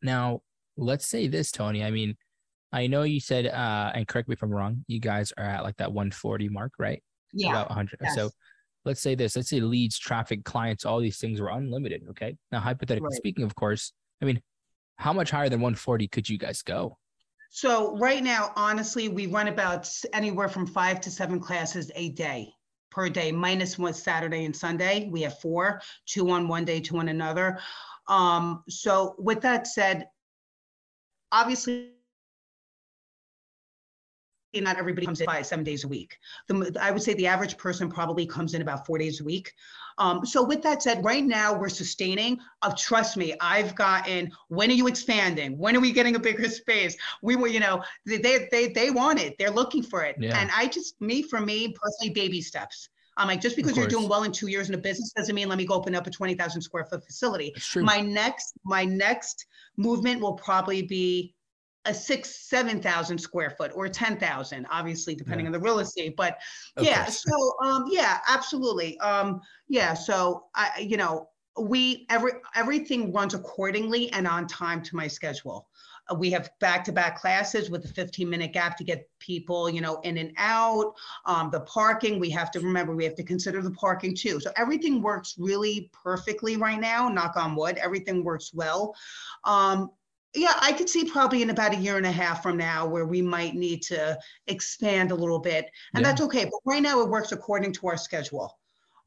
now 0.00 0.42
let's 0.76 1.06
say 1.06 1.26
this, 1.26 1.50
Toni. 1.50 1.82
I 1.82 1.90
mean, 1.90 2.16
I 2.72 2.86
know 2.86 3.02
you 3.02 3.20
said, 3.20 3.46
uh, 3.46 3.90
and 3.94 4.06
correct 4.06 4.28
me 4.28 4.34
if 4.34 4.42
I'm 4.42 4.50
wrong, 4.50 4.84
you 4.86 5.00
guys 5.00 5.32
are 5.36 5.44
at 5.44 5.64
like 5.64 5.76
that 5.78 5.92
140 5.92 6.48
mark, 6.50 6.72
right? 6.78 7.02
Yeah. 7.32 7.50
About 7.50 7.68
100. 7.70 7.98
Yes. 8.00 8.14
So 8.14 8.30
let's 8.84 9.00
say 9.00 9.14
this. 9.14 9.36
Let's 9.36 9.48
say 9.48 9.60
leads, 9.60 9.98
traffic, 9.98 10.44
clients, 10.44 10.84
all 10.84 11.00
these 11.00 11.18
things 11.18 11.40
were 11.40 11.50
unlimited. 11.50 12.02
Okay. 12.10 12.36
Now, 12.52 12.60
hypothetically 12.60 13.08
right. 13.10 13.16
speaking, 13.16 13.44
of 13.44 13.54
course, 13.54 13.92
I 14.22 14.24
mean, 14.24 14.40
how 15.00 15.14
much 15.14 15.30
higher 15.30 15.48
than 15.48 15.60
140 15.60 16.08
could 16.08 16.28
you 16.28 16.36
guys 16.36 16.60
go? 16.60 16.98
So 17.48 17.96
right 17.96 18.22
now, 18.22 18.52
honestly, 18.54 19.08
we 19.08 19.26
run 19.26 19.48
about 19.48 19.90
anywhere 20.12 20.48
from 20.48 20.66
five 20.66 21.00
to 21.00 21.10
seven 21.10 21.40
classes 21.40 21.90
a 21.94 22.10
day 22.10 22.52
per 22.90 23.08
day, 23.08 23.32
minus 23.32 23.78
one 23.78 23.94
Saturday 23.94 24.44
and 24.44 24.54
Sunday. 24.54 25.08
We 25.10 25.22
have 25.22 25.38
four, 25.38 25.80
two 26.04 26.30
on 26.30 26.48
one 26.48 26.66
day, 26.66 26.80
two 26.80 26.98
on 26.98 27.08
another. 27.08 27.58
Um, 28.08 28.62
so 28.68 29.14
with 29.18 29.40
that 29.40 29.66
said, 29.66 30.06
obviously 31.32 31.92
not 34.54 34.76
everybody 34.76 35.06
comes 35.06 35.20
in 35.20 35.26
five, 35.26 35.46
seven 35.46 35.64
days 35.64 35.84
a 35.84 35.88
week. 35.88 36.18
The, 36.48 36.76
I 36.80 36.90
would 36.90 37.02
say 37.02 37.14
the 37.14 37.28
average 37.28 37.56
person 37.56 37.88
probably 37.88 38.26
comes 38.26 38.52
in 38.52 38.62
about 38.62 38.84
four 38.84 38.98
days 38.98 39.20
a 39.20 39.24
week. 39.24 39.52
Um, 40.00 40.24
so 40.24 40.42
with 40.42 40.62
that 40.62 40.82
said, 40.82 41.04
right 41.04 41.24
now 41.24 41.56
we're 41.56 41.68
sustaining. 41.68 42.40
Uh, 42.62 42.72
trust 42.76 43.16
me, 43.16 43.34
I've 43.40 43.74
gotten. 43.74 44.32
When 44.48 44.70
are 44.70 44.74
you 44.74 44.88
expanding? 44.88 45.58
When 45.58 45.76
are 45.76 45.80
we 45.80 45.92
getting 45.92 46.16
a 46.16 46.18
bigger 46.18 46.48
space? 46.48 46.96
We 47.22 47.36
were, 47.36 47.48
you 47.48 47.60
know, 47.60 47.84
they 48.06 48.48
they 48.50 48.68
they 48.68 48.90
want 48.90 49.20
it. 49.20 49.36
They're 49.38 49.50
looking 49.50 49.82
for 49.82 50.02
it. 50.02 50.16
Yeah. 50.18 50.40
And 50.40 50.50
I 50.56 50.66
just 50.66 51.00
me 51.00 51.22
for 51.22 51.40
me 51.40 51.74
personally, 51.80 52.14
baby 52.14 52.40
steps. 52.40 52.88
I'm 53.16 53.28
like, 53.28 53.42
just 53.42 53.54
because 53.54 53.76
you're 53.76 53.86
doing 53.86 54.08
well 54.08 54.22
in 54.22 54.32
two 54.32 54.46
years 54.46 54.70
in 54.70 54.74
a 54.74 54.78
business 54.78 55.12
doesn't 55.12 55.34
mean 55.34 55.48
let 55.48 55.58
me 55.58 55.66
go 55.66 55.74
open 55.74 55.94
up 55.94 56.06
a 56.06 56.10
20,000 56.10 56.62
square 56.62 56.86
foot 56.86 57.04
facility. 57.04 57.54
My 57.76 58.00
next, 58.00 58.54
my 58.64 58.86
next 58.86 59.44
movement 59.76 60.22
will 60.22 60.34
probably 60.34 60.80
be 60.80 61.34
a 61.86 61.94
six, 61.94 62.48
seven 62.48 62.80
thousand 62.80 63.18
square 63.18 63.50
foot 63.50 63.72
or 63.74 63.88
ten 63.88 64.18
thousand, 64.18 64.66
obviously 64.70 65.14
depending 65.14 65.46
yeah. 65.46 65.48
on 65.48 65.52
the 65.52 65.60
real 65.60 65.78
estate. 65.78 66.16
But 66.16 66.38
yeah, 66.78 67.06
so 67.06 67.54
um, 67.62 67.84
yeah, 67.90 68.18
absolutely. 68.28 68.98
Um, 69.00 69.40
yeah, 69.68 69.94
so 69.94 70.44
I, 70.54 70.80
you 70.80 70.96
know, 70.96 71.28
we 71.58 72.06
every 72.10 72.32
everything 72.54 73.12
runs 73.12 73.34
accordingly 73.34 74.10
and 74.12 74.26
on 74.26 74.46
time 74.46 74.82
to 74.82 74.96
my 74.96 75.06
schedule 75.06 75.68
uh, 76.10 76.14
we 76.14 76.30
have 76.30 76.50
back-to-back 76.60 77.18
classes 77.18 77.70
with 77.70 77.84
a 77.84 77.88
15 77.88 78.28
minute 78.28 78.52
gap 78.52 78.76
to 78.76 78.84
get 78.84 79.08
people 79.18 79.68
you 79.68 79.80
know 79.80 80.00
in 80.00 80.16
and 80.18 80.32
out 80.38 80.94
um, 81.26 81.50
the 81.50 81.60
parking 81.60 82.18
we 82.18 82.30
have 82.30 82.50
to 82.50 82.60
remember 82.60 82.94
we 82.94 83.04
have 83.04 83.16
to 83.16 83.24
consider 83.24 83.60
the 83.62 83.70
parking 83.72 84.14
too 84.14 84.40
so 84.40 84.50
everything 84.56 85.02
works 85.02 85.34
really 85.38 85.90
perfectly 85.92 86.56
right 86.56 86.80
now 86.80 87.08
knock 87.08 87.36
on 87.36 87.54
wood 87.56 87.76
everything 87.78 88.22
works 88.24 88.52
well 88.54 88.94
um, 89.44 89.90
yeah 90.34 90.54
i 90.60 90.72
could 90.72 90.88
see 90.88 91.04
probably 91.04 91.42
in 91.42 91.50
about 91.50 91.74
a 91.74 91.76
year 91.76 91.96
and 91.96 92.06
a 92.06 92.12
half 92.12 92.42
from 92.42 92.56
now 92.56 92.86
where 92.86 93.06
we 93.06 93.20
might 93.20 93.54
need 93.54 93.82
to 93.82 94.18
expand 94.46 95.10
a 95.10 95.14
little 95.14 95.38
bit 95.38 95.70
and 95.94 96.02
yeah. 96.02 96.10
that's 96.10 96.20
okay 96.22 96.44
but 96.44 96.60
right 96.64 96.82
now 96.82 97.00
it 97.00 97.08
works 97.08 97.32
according 97.32 97.72
to 97.72 97.86
our 97.88 97.96
schedule 97.96 98.58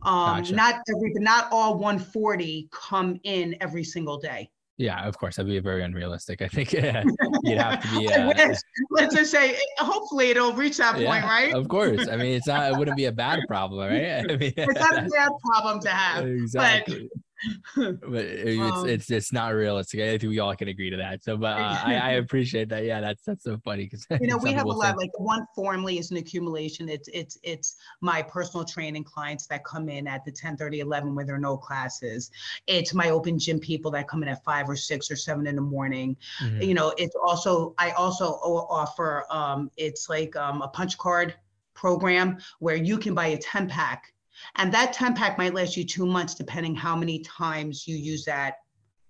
um, 0.04 0.42
gotcha. 0.42 0.56
not 0.56 0.76
every 0.90 1.14
not 1.16 1.48
all 1.52 1.78
140 1.78 2.68
come 2.72 3.20
in 3.24 3.56
every 3.62 3.84
single 3.84 4.18
day 4.18 4.50
yeah, 4.78 5.08
of 5.08 5.18
course, 5.18 5.36
that'd 5.36 5.50
be 5.50 5.60
very 5.60 5.84
unrealistic. 5.84 6.42
I 6.42 6.48
think 6.48 6.74
yeah, 6.74 7.04
you'd 7.44 7.60
have 7.60 7.82
to 7.82 8.00
be. 8.00 8.12
Uh, 8.12 8.54
let's 8.90 9.16
just 9.16 9.32
say, 9.32 9.58
hopefully, 9.78 10.32
it'll 10.32 10.54
reach 10.54 10.78
that 10.78 11.00
yeah, 11.00 11.10
point, 11.10 11.24
right? 11.26 11.54
Of 11.54 11.68
course. 11.68 12.08
I 12.08 12.16
mean, 12.16 12.36
it's 12.36 12.48
not. 12.48 12.72
It 12.72 12.78
wouldn't 12.78 12.98
be 12.98 13.06
a 13.06 13.12
bad 13.26 13.42
problem, 13.48 13.88
right? 13.88 14.26
I 14.30 14.36
mean, 14.36 14.54
it's 14.58 14.80
not 14.80 14.98
a 14.98 15.10
bad 15.10 15.32
problem 15.46 15.80
to 15.82 15.90
have. 15.90 16.26
Exactly. 16.26 17.10
But 17.14 17.23
but 17.76 18.26
it's, 18.26 18.62
um, 18.62 18.88
it's 18.88 19.12
it's 19.12 19.34
not 19.34 19.54
realistic. 19.54 20.00
I 20.00 20.18
think 20.18 20.30
we 20.30 20.40
all 20.40 20.56
can 20.56 20.68
agree 20.68 20.90
to 20.90 20.98
that. 20.98 21.24
So, 21.24 21.38
but 21.38 21.58
uh, 21.58 21.82
I, 21.84 21.96
I 21.96 22.10
appreciate 22.24 22.70
that. 22.70 22.86
Yeah, 22.86 23.02
that's 23.02 23.24
that's 23.24 23.44
so 23.44 23.58
funny 23.64 23.84
because 23.84 24.06
you 24.22 24.28
know 24.28 24.38
we 24.38 24.52
have 24.54 24.66
a 24.66 24.70
lot. 24.70 24.98
Like 24.98 25.12
one 25.18 25.46
formally 25.56 26.00
is 26.00 26.12
an 26.12 26.18
accumulation. 26.18 26.90
It's 26.90 27.10
it's 27.14 27.38
it's 27.44 27.76
my 28.02 28.22
personal 28.22 28.66
training 28.66 29.04
clients 29.04 29.48
that 29.48 29.66
come 29.66 29.90
in 29.90 30.08
at 30.08 30.24
the 30.26 30.32
10, 30.32 30.58
30, 30.58 30.80
11 30.80 31.16
where 31.16 31.26
there 31.26 31.36
are 31.36 31.40
no 31.40 31.58
classes. 31.58 32.32
It's 32.68 32.94
my 32.94 33.10
open 33.10 33.38
gym 33.38 33.60
people 33.60 33.92
that 33.92 34.08
come 34.08 34.24
in 34.24 34.30
at 34.30 34.44
five 34.44 34.70
or 34.70 34.76
six 34.76 35.12
or 35.12 35.16
seven 35.16 35.48
in 35.48 35.56
the 35.56 35.62
morning. 35.62 36.16
Mm-hmm. 36.42 36.62
You 36.62 36.74
know, 36.74 36.94
it's 36.98 37.16
also 37.16 37.74
I 37.78 37.92
also 37.92 38.26
offer 38.34 39.26
um 39.30 39.70
it's 39.78 40.10
like 40.10 40.36
um 40.36 40.62
a 40.62 40.68
punch 40.68 40.98
card 40.98 41.36
program 41.74 42.38
where 42.60 42.76
you 42.76 42.98
can 42.98 43.14
buy 43.14 43.28
a 43.28 43.38
10 43.38 43.68
pack 43.68 44.13
and 44.56 44.74
that 44.74 44.94
10 44.94 45.16
pack 45.16 45.38
might 45.38 45.54
last 45.54 45.78
you 45.78 45.84
two 45.84 46.06
months, 46.06 46.36
depending 46.36 46.76
how 46.76 46.96
many 46.96 47.20
times 47.20 47.88
you 47.88 47.96
use 47.96 48.26
that 48.26 48.56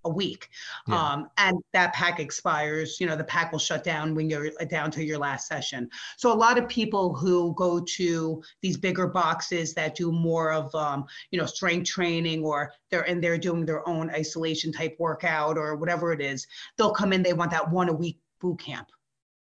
a 0.06 0.10
week. 0.10 0.50
Yeah. 0.88 0.96
Um, 0.96 1.30
and 1.38 1.58
that 1.74 1.94
pack 1.94 2.20
expires, 2.20 3.00
you 3.00 3.08
know, 3.08 3.16
the 3.16 3.24
pack 3.24 3.52
will 3.52 3.60
shut 3.60 3.84
down 3.84 4.16
when 4.16 4.30
you're 4.30 4.52
uh, 4.60 4.66
down 4.66 4.92
to 4.92 5.04
your 5.04 5.18
last 5.18 5.48
session. 5.48 5.90
So 6.18 6.32
a 6.32 6.36
lot 6.36 6.58
of 6.58 6.68
people 6.68 7.16
who 7.16 7.54
go 7.56 7.80
to 7.80 8.44
these 8.62 8.78
bigger 8.78 9.08
boxes 9.08 9.74
that 9.76 9.96
do 9.96 10.12
more 10.12 10.52
of, 10.52 10.74
um, 10.76 11.06
you 11.32 11.40
know, 11.40 11.46
strength 11.46 11.90
training 11.90 12.44
or 12.44 12.74
they're 12.90 13.04
in 13.04 13.22
they're 13.22 13.38
doing 13.38 13.66
their 13.66 13.88
own 13.88 14.10
isolation 14.10 14.72
type 14.72 14.96
workout 15.00 15.58
or 15.58 15.76
whatever 15.76 16.12
it 16.12 16.22
is, 16.22 16.48
they'll 16.78 16.94
come 16.94 17.14
in, 17.14 17.24
they 17.24 17.34
want 17.34 17.52
that 17.52 17.72
one 17.72 17.90
a 17.90 17.94
week 17.94 18.20
boot 18.40 18.60
camp. 18.60 18.90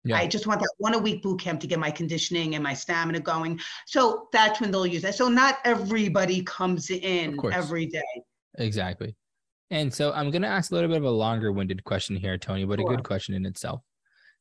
Yeah. 0.05 0.17
I 0.17 0.27
just 0.27 0.47
want 0.47 0.61
that 0.61 0.73
one 0.79 0.95
a 0.95 0.99
week 0.99 1.23
boot 1.23 1.41
camp 1.41 1.61
to 1.61 1.67
get 1.67 1.79
my 1.79 1.91
conditioning 1.91 2.55
and 2.55 2.65
my 2.65 2.75
stamina 2.75 3.21
going. 3.21 3.61
So 3.87 4.29
that's 4.33 4.61
when 4.61 4.71
they'll 4.71 4.87
use 4.87 5.03
that. 5.03 5.15
So 5.15 5.29
not 5.29 5.59
everybody 5.65 6.43
comes 6.43 6.91
in 6.91 7.39
every 7.53 7.87
day. 7.87 8.03
Exactly. 8.59 9.15
And 9.71 9.93
so 9.93 10.13
I'm 10.13 10.31
going 10.31 10.43
to 10.43 10.49
ask 10.49 10.71
a 10.71 10.75
little 10.75 10.89
bit 10.89 10.99
of 10.99 11.05
a 11.05 11.11
longer 11.11 11.53
winded 11.53 11.85
question 11.85 12.17
here, 12.17 12.37
Toni, 12.37 12.65
but 12.65 12.79
sure. 12.79 12.93
a 12.93 12.97
good 12.97 13.05
question 13.05 13.35
in 13.35 13.47
itself. 13.47 13.81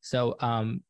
So, 0.02 0.36
um, 0.40 0.82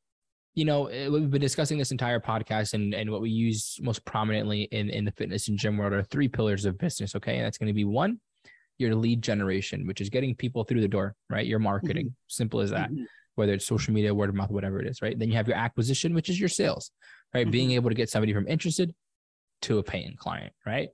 you 0.56 0.66
know, 0.66 0.88
eh, 0.88 1.08
we've 1.08 1.30
been 1.30 1.42
discussing 1.42 1.78
this 1.78 1.92
entire 1.92 2.20
podcast 2.20 2.74
and, 2.74 2.94
and 2.94 3.12
what 3.12 3.22
we 3.22 3.30
use 3.30 3.78
most 3.82 4.04
prominently 4.06 4.64
in, 4.64 4.90
in 4.90 5.06
the 5.06 5.12
fitness 5.12 5.48
and 5.50 5.58
gym 5.58 5.78
world 5.78 5.94
are 5.94 6.04
three 6.04 6.28
pillars 6.28 6.66
of 6.66 6.78
business. 6.78 7.14
Okay. 7.16 7.38
And 7.38 7.46
that's 7.46 7.58
going 7.58 7.68
to 7.68 7.74
be 7.74 7.86
one, 7.86 8.20
your 8.78 8.96
lead 8.96 9.22
generation, 9.22 9.86
which 9.86 10.02
is 10.02 10.10
getting 10.10 10.34
people 10.34 10.64
through 10.64 10.82
the 10.82 10.88
door, 10.88 11.14
right? 11.30 11.46
Your 11.46 11.60
marketing, 11.60 12.08
mm-hmm. 12.08 12.30
simple 12.30 12.62
as 12.62 12.72
that. 12.72 12.90
Mm-hmm 12.90 13.04
whether 13.42 13.54
it's 13.54 13.66
social 13.66 13.92
media, 13.92 14.14
word 14.14 14.30
of 14.30 14.36
mouth, 14.36 14.52
whatever 14.52 14.80
it 14.80 14.88
is, 14.88 15.02
right? 15.02 15.18
Then 15.18 15.30
you 15.30 15.36
have 15.36 15.48
your 15.48 15.58
acquisition, 15.58 16.14
which 16.14 16.30
is 16.30 16.40
your 16.40 16.48
sales, 16.48 16.92
right? 17.34 17.42
Mm-hmm. 17.42 17.52
Being 17.52 17.72
able 17.72 17.90
to 17.90 17.96
get 17.96 18.10
somebody 18.10 18.34
from 18.34 18.48
interested 18.48 18.94
to 19.64 19.80
a 19.80 19.84
paying 19.84 20.16
client, 20.16 20.54
right? 20.64 20.90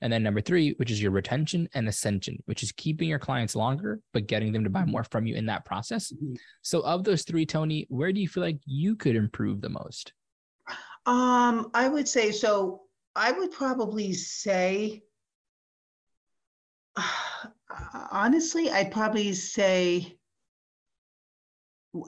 And 0.00 0.12
then 0.12 0.24
number 0.24 0.40
three, 0.40 0.72
which 0.78 0.90
is 0.90 1.00
your 1.00 1.12
retention 1.12 1.68
and 1.74 1.88
ascension, 1.88 2.42
which 2.46 2.64
is 2.64 2.72
keeping 2.72 3.08
your 3.08 3.20
clients 3.20 3.54
longer, 3.54 4.00
but 4.12 4.26
getting 4.26 4.52
them 4.52 4.64
to 4.64 4.70
buy 4.70 4.84
more 4.84 5.04
from 5.04 5.26
you 5.26 5.36
in 5.36 5.46
that 5.46 5.64
process. 5.64 6.12
Mm-hmm. 6.12 6.34
So, 6.62 6.80
of 6.80 7.04
those 7.04 7.22
three, 7.22 7.46
Toni, 7.46 7.86
where 7.88 8.12
do 8.12 8.20
you 8.20 8.28
feel 8.28 8.42
like 8.42 8.58
you 8.66 8.96
could 8.96 9.14
improve 9.14 9.60
the 9.60 9.68
most? 9.68 10.12
Um, 11.06 11.70
I 11.72 11.88
would 11.88 12.08
say 12.08 12.32
so. 12.32 12.82
I 13.14 13.30
would 13.30 13.52
probably 13.52 14.12
say, 14.12 15.02
honestly, 18.10 18.70
I'd 18.70 18.90
probably 18.90 19.32
say 19.34 20.16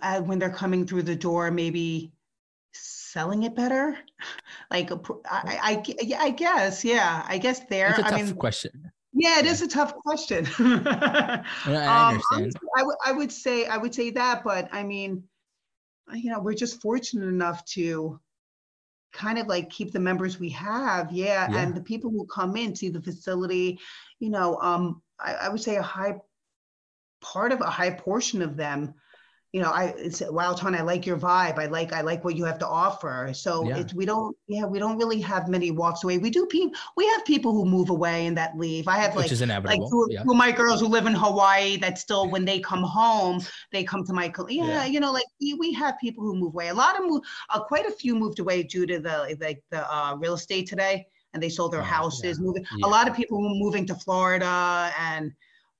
uh, 0.02 0.20
when 0.20 0.38
they're 0.38 0.50
coming 0.50 0.86
through 0.86 1.02
the 1.02 1.16
door, 1.16 1.50
maybe 1.50 2.12
selling 2.72 3.44
it 3.44 3.54
better? 3.54 3.98
like, 4.70 4.90
I, 5.30 5.58
I, 5.62 5.82
yeah, 6.02 6.20
I 6.20 6.30
guess, 6.30 6.84
yeah, 6.84 7.24
I 7.28 7.38
guess 7.38 7.60
there. 7.70 7.90
It's 7.90 7.98
a 7.98 8.06
I 8.06 8.10
tough 8.10 8.22
mean, 8.22 8.34
question. 8.34 8.90
Yeah, 9.12 9.38
it 9.38 9.46
is 9.46 9.62
a 9.62 9.68
tough 9.68 9.94
question. 9.94 10.46
I 10.58 11.44
um, 11.66 12.14
understand. 12.14 12.56
Um, 12.56 12.68
I, 12.76 12.80
w- 12.80 12.96
I 13.06 13.12
would 13.12 13.30
say 13.30 13.66
I 13.66 13.76
would 13.76 13.94
say 13.94 14.10
that, 14.10 14.42
but 14.42 14.68
I 14.72 14.82
mean, 14.82 15.22
you 16.12 16.32
know, 16.32 16.40
we're 16.40 16.54
just 16.54 16.82
fortunate 16.82 17.28
enough 17.28 17.64
to 17.66 18.18
kind 19.12 19.38
of 19.38 19.46
like 19.46 19.70
keep 19.70 19.92
the 19.92 20.00
members 20.00 20.40
we 20.40 20.50
have, 20.50 21.12
yeah, 21.12 21.48
yeah. 21.48 21.58
and 21.58 21.76
the 21.76 21.80
people 21.80 22.10
who 22.10 22.26
come 22.26 22.56
in 22.56 22.74
see 22.74 22.88
the 22.88 23.00
facility. 23.00 23.78
You 24.18 24.30
know, 24.30 24.58
um, 24.60 25.00
I, 25.20 25.34
I 25.34 25.48
would 25.48 25.62
say 25.62 25.76
a 25.76 25.82
high 25.82 26.16
part 27.20 27.52
of 27.52 27.60
a 27.60 27.70
high 27.70 27.90
portion 27.90 28.42
of 28.42 28.56
them 28.56 28.94
you 29.54 29.60
know, 29.60 29.70
I 29.70 29.94
it's 29.96 30.20
wow, 30.20 30.52
Toni, 30.52 30.78
I 30.78 30.82
like 30.82 31.06
your 31.06 31.16
vibe. 31.16 31.60
I 31.60 31.66
like 31.66 31.92
I 31.92 32.00
like 32.00 32.24
what 32.24 32.34
you 32.34 32.44
have 32.44 32.58
to 32.58 32.66
offer. 32.66 33.30
So 33.32 33.68
yeah. 33.68 33.78
it's 33.78 33.94
we 33.94 34.04
don't 34.04 34.36
yeah 34.48 34.64
we 34.64 34.80
don't 34.80 34.98
really 34.98 35.20
have 35.20 35.48
many 35.48 35.70
walks 35.70 36.02
away. 36.02 36.18
We 36.18 36.28
do 36.28 36.44
people 36.46 36.76
we 36.96 37.06
have 37.06 37.24
people 37.24 37.52
who 37.52 37.64
move 37.64 37.88
away 37.88 38.26
and 38.26 38.36
that 38.36 38.58
leave. 38.58 38.88
I 38.88 38.96
have 38.96 39.14
like 39.14 39.30
like 39.30 39.78
two, 39.78 40.08
yeah. 40.10 40.24
two, 40.24 40.32
of 40.32 40.36
my 40.36 40.50
girls 40.50 40.80
who 40.80 40.88
live 40.88 41.06
in 41.06 41.14
Hawaii 41.14 41.76
that 41.76 41.98
still 41.98 42.28
when 42.28 42.44
they 42.44 42.58
come 42.58 42.82
home 42.82 43.40
they 43.70 43.84
come 43.84 44.04
to 44.06 44.12
my 44.12 44.24
yeah, 44.48 44.64
yeah. 44.66 44.84
you 44.86 44.98
know 44.98 45.12
like 45.12 45.26
we, 45.40 45.54
we 45.54 45.72
have 45.74 45.94
people 46.00 46.24
who 46.24 46.34
move 46.34 46.52
away. 46.52 46.70
A 46.70 46.74
lot 46.74 46.98
of 46.98 47.06
move 47.06 47.22
uh, 47.50 47.62
quite 47.62 47.86
a 47.86 47.92
few 47.92 48.16
moved 48.16 48.40
away 48.40 48.64
due 48.64 48.86
to 48.86 48.98
the 48.98 49.36
like 49.40 49.62
the 49.70 49.88
uh, 49.88 50.16
real 50.16 50.34
estate 50.34 50.66
today 50.66 51.06
and 51.32 51.40
they 51.40 51.48
sold 51.48 51.72
their 51.72 51.80
oh, 51.80 51.84
houses. 51.84 52.40
Moving 52.40 52.66
a 52.82 52.88
lot 52.88 53.06
of 53.06 53.14
people 53.14 53.38
moving 53.40 53.86
to 53.86 53.94
Florida 53.94 54.92
and 54.98 55.32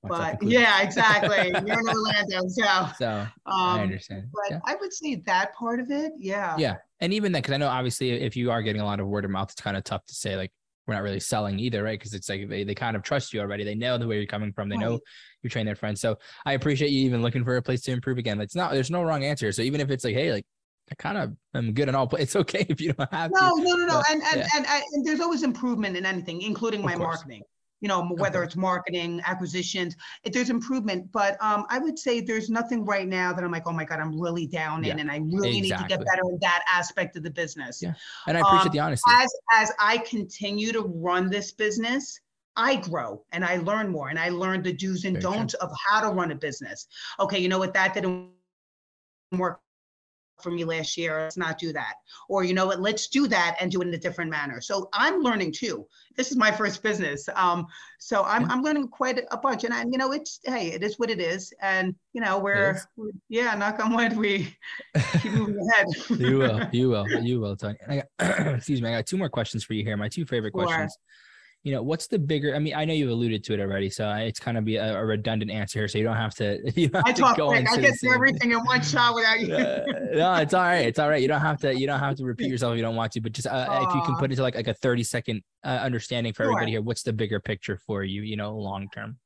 but 0.07 0.41
yeah, 0.41 0.81
exactly. 0.81 1.49
You're 1.65 1.79
in 1.79 1.87
Orlando, 1.87 2.47
so 2.47 2.87
so 2.97 3.09
um, 3.09 3.29
I 3.45 3.81
understand. 3.81 4.29
But 4.33 4.51
yeah. 4.51 4.59
I 4.65 4.75
would 4.75 4.93
say 4.93 5.15
that 5.25 5.53
part 5.55 5.79
of 5.79 5.91
it, 5.91 6.13
yeah. 6.17 6.55
Yeah, 6.57 6.75
and 6.99 7.13
even 7.13 7.31
that, 7.33 7.43
because 7.43 7.53
I 7.53 7.57
know 7.57 7.67
obviously 7.67 8.11
if 8.11 8.35
you 8.35 8.51
are 8.51 8.61
getting 8.61 8.81
a 8.81 8.85
lot 8.85 8.99
of 8.99 9.07
word 9.07 9.25
of 9.25 9.31
mouth, 9.31 9.51
it's 9.51 9.61
kind 9.61 9.77
of 9.77 9.83
tough 9.83 10.05
to 10.05 10.13
say 10.13 10.35
like 10.35 10.51
we're 10.87 10.93
not 10.93 11.03
really 11.03 11.19
selling 11.19 11.59
either, 11.59 11.83
right? 11.83 11.97
Because 11.97 12.13
it's 12.13 12.29
like 12.29 12.47
they, 12.47 12.63
they 12.63 12.75
kind 12.75 12.95
of 12.95 13.03
trust 13.03 13.33
you 13.33 13.41
already. 13.41 13.63
They 13.63 13.75
know 13.75 13.97
the 13.97 14.07
way 14.07 14.17
you're 14.17 14.25
coming 14.25 14.53
from. 14.53 14.69
They 14.69 14.75
right. 14.75 14.85
know 14.85 14.99
you 15.41 15.49
train 15.49 15.65
their 15.65 15.75
friends. 15.75 15.99
So 15.99 16.17
I 16.45 16.53
appreciate 16.53 16.91
you 16.91 17.01
even 17.05 17.21
looking 17.21 17.43
for 17.43 17.57
a 17.57 17.61
place 17.61 17.81
to 17.81 17.91
improve 17.91 18.17
again. 18.17 18.39
It's 18.39 18.55
not 18.55 18.71
there's 18.71 18.91
no 18.91 19.03
wrong 19.03 19.23
answer. 19.23 19.51
So 19.51 19.61
even 19.61 19.81
if 19.81 19.89
it's 19.89 20.03
like, 20.03 20.15
hey, 20.15 20.31
like 20.31 20.45
I 20.91 20.95
kind 20.95 21.17
of 21.17 21.35
am 21.55 21.73
good 21.73 21.89
in 21.89 21.95
all 21.95 22.07
places. 22.07 22.25
It's 22.25 22.35
okay 22.35 22.65
if 22.69 22.79
you 22.79 22.93
don't 22.93 23.11
have 23.11 23.31
no, 23.33 23.57
to. 23.57 23.63
No, 23.63 23.73
no, 23.73 23.85
no, 23.85 24.03
and, 24.11 24.21
and, 24.21 24.37
yeah. 24.37 24.47
and, 24.55 24.65
and, 24.67 24.83
and, 24.93 25.05
there's 25.05 25.19
always 25.19 25.41
improvement 25.43 25.97
in 25.97 26.05
anything, 26.05 26.41
including 26.41 26.83
my 26.83 26.95
marketing 26.95 27.41
you 27.81 27.87
know, 27.87 28.03
whether 28.17 28.39
okay. 28.39 28.47
it's 28.47 28.55
marketing, 28.55 29.21
acquisitions, 29.25 29.95
it, 30.23 30.33
there's 30.33 30.49
improvement. 30.49 31.11
But 31.11 31.41
um, 31.41 31.65
I 31.69 31.79
would 31.79 31.99
say 31.99 32.21
there's 32.21 32.49
nothing 32.49 32.85
right 32.85 33.07
now 33.07 33.33
that 33.33 33.43
I'm 33.43 33.51
like, 33.51 33.67
oh 33.67 33.73
my 33.73 33.85
God, 33.85 33.99
I'm 33.99 34.19
really 34.19 34.47
down 34.47 34.83
yeah, 34.83 34.93
in 34.93 34.99
and 34.99 35.11
I 35.11 35.17
really 35.17 35.57
exactly. 35.57 35.61
need 35.61 35.77
to 35.77 35.87
get 35.87 35.99
better 35.99 36.21
in 36.29 36.37
that 36.41 36.63
aspect 36.71 37.15
of 37.15 37.23
the 37.23 37.29
business. 37.29 37.81
Yeah. 37.81 37.93
And 38.27 38.37
I 38.37 38.41
appreciate 38.41 38.69
um, 38.69 38.73
the 38.73 38.79
honesty. 38.79 39.11
As, 39.13 39.33
as 39.53 39.71
I 39.79 39.97
continue 39.99 40.71
to 40.71 40.81
run 40.81 41.29
this 41.29 41.51
business, 41.51 42.19
I 42.55 42.77
grow 42.77 43.23
and 43.31 43.43
I 43.43 43.57
learn 43.57 43.89
more 43.89 44.09
and 44.09 44.17
I 44.17 44.29
learn 44.29 44.63
the 44.63 44.73
do's 44.73 45.03
and 45.03 45.21
Very 45.21 45.33
don'ts 45.33 45.55
true. 45.59 45.67
of 45.67 45.75
how 45.85 46.01
to 46.01 46.15
run 46.15 46.31
a 46.31 46.35
business. 46.35 46.87
Okay, 47.19 47.39
you 47.39 47.49
know 47.49 47.59
what, 47.59 47.73
that 47.73 47.93
didn't 47.93 48.29
work 49.37 49.59
for 50.41 50.51
me 50.51 50.63
last 50.63 50.97
year. 50.97 51.21
Let's 51.21 51.37
not 51.37 51.57
do 51.57 51.73
that. 51.73 51.95
Or, 52.29 52.43
you 52.43 52.53
know 52.53 52.65
what, 52.65 52.81
let's 52.81 53.07
do 53.07 53.27
that 53.27 53.57
and 53.59 53.71
do 53.71 53.81
it 53.81 53.87
in 53.87 53.93
a 53.93 53.97
different 53.97 54.31
manner. 54.31 54.61
So 54.61 54.89
I'm 54.93 55.21
learning 55.21 55.53
too. 55.53 55.85
This 56.15 56.31
is 56.31 56.37
my 56.37 56.51
first 56.51 56.81
business. 56.83 57.27
Um, 57.35 57.67
so 57.99 58.23
I'm, 58.23 58.49
I'm 58.49 58.61
learning 58.61 58.87
quite 58.89 59.19
a 59.31 59.37
bunch. 59.37 59.63
And 59.63 59.73
I, 59.73 59.83
you 59.83 59.97
know, 59.97 60.11
it's, 60.11 60.39
hey, 60.43 60.71
it 60.71 60.83
is 60.83 60.99
what 60.99 61.09
it 61.09 61.19
is. 61.19 61.53
And, 61.61 61.95
you 62.13 62.21
know, 62.21 62.39
we're, 62.39 62.79
we're 62.95 63.11
yeah, 63.29 63.55
knock 63.55 63.83
on 63.83 63.95
wood, 63.95 64.17
we 64.17 64.55
keep 65.21 65.33
moving 65.33 65.57
ahead. 65.69 65.87
you 66.19 66.37
will, 66.37 66.61
you 66.71 66.89
will, 66.89 67.07
you 67.21 67.39
will, 67.39 67.55
Toni. 67.55 67.77
I 67.87 68.03
got, 68.19 68.47
excuse 68.55 68.81
me, 68.81 68.89
I 68.89 68.97
got 68.97 69.05
two 69.05 69.17
more 69.17 69.29
questions 69.29 69.63
for 69.63 69.73
you 69.73 69.83
here. 69.83 69.97
My 69.97 70.09
two 70.09 70.25
favorite 70.25 70.53
sure. 70.55 70.65
questions 70.65 70.97
you 71.65 71.71
know, 71.71 71.81
what's 71.81 72.05
the 72.05 72.19
bigger? 72.19 72.55
I 72.55 72.59
mean, 72.59 72.75
I 72.75 72.85
know 72.85 72.93
you've 72.93 73.09
alluded 73.09 73.43
to 73.45 73.55
it 73.55 73.59
already, 73.59 73.89
so 73.89 74.07
it's 74.11 74.39
kind 74.39 74.55
of 74.55 74.65
be 74.65 74.75
a, 74.75 74.99
a 74.99 75.03
redundant 75.03 75.49
answer 75.49 75.79
here, 75.79 75.87
so 75.87 75.97
you 75.97 76.03
don't 76.03 76.15
have 76.15 76.35
to. 76.35 76.59
You 76.75 76.89
don't 76.89 77.07
have 77.07 77.07
I 77.07 77.11
to 77.13 77.21
talk 77.21 77.35
quick. 77.37 77.67
I 77.67 77.77
get 77.77 77.95
everything 78.03 78.51
in 78.51 78.59
one 78.59 78.83
shot 78.83 79.15
without 79.15 79.39
you. 79.39 79.55
uh, 79.55 79.83
no, 80.13 80.35
it's 80.35 80.53
all 80.53 80.61
right. 80.61 80.85
It's 80.85 80.99
all 80.99 81.09
right. 81.09 81.21
You 81.21 81.27
don't 81.27 81.41
have 81.41 81.59
to. 81.61 81.75
You 81.75 81.87
don't 81.87 81.99
have 81.99 82.15
to 82.17 82.23
repeat 82.23 82.49
yourself 82.51 82.73
if 82.73 82.77
you 82.77 82.83
don't 82.83 82.95
want 82.95 83.13
to. 83.13 83.21
But 83.21 83.31
just 83.31 83.47
uh, 83.47 83.79
if 83.81 83.95
you 83.95 84.01
can 84.03 84.15
put 84.17 84.31
it 84.31 84.35
to 84.35 84.43
like 84.43 84.53
like 84.53 84.67
a 84.67 84.75
thirty 84.75 85.03
second 85.03 85.41
uh, 85.63 85.79
understanding 85.81 86.33
for 86.33 86.43
sure. 86.43 86.51
everybody 86.51 86.71
here, 86.73 86.81
what's 86.83 87.01
the 87.01 87.13
bigger 87.13 87.39
picture 87.39 87.79
for 87.87 88.03
you? 88.03 88.21
You 88.21 88.37
know, 88.37 88.55
long 88.55 88.87
term. 88.93 89.17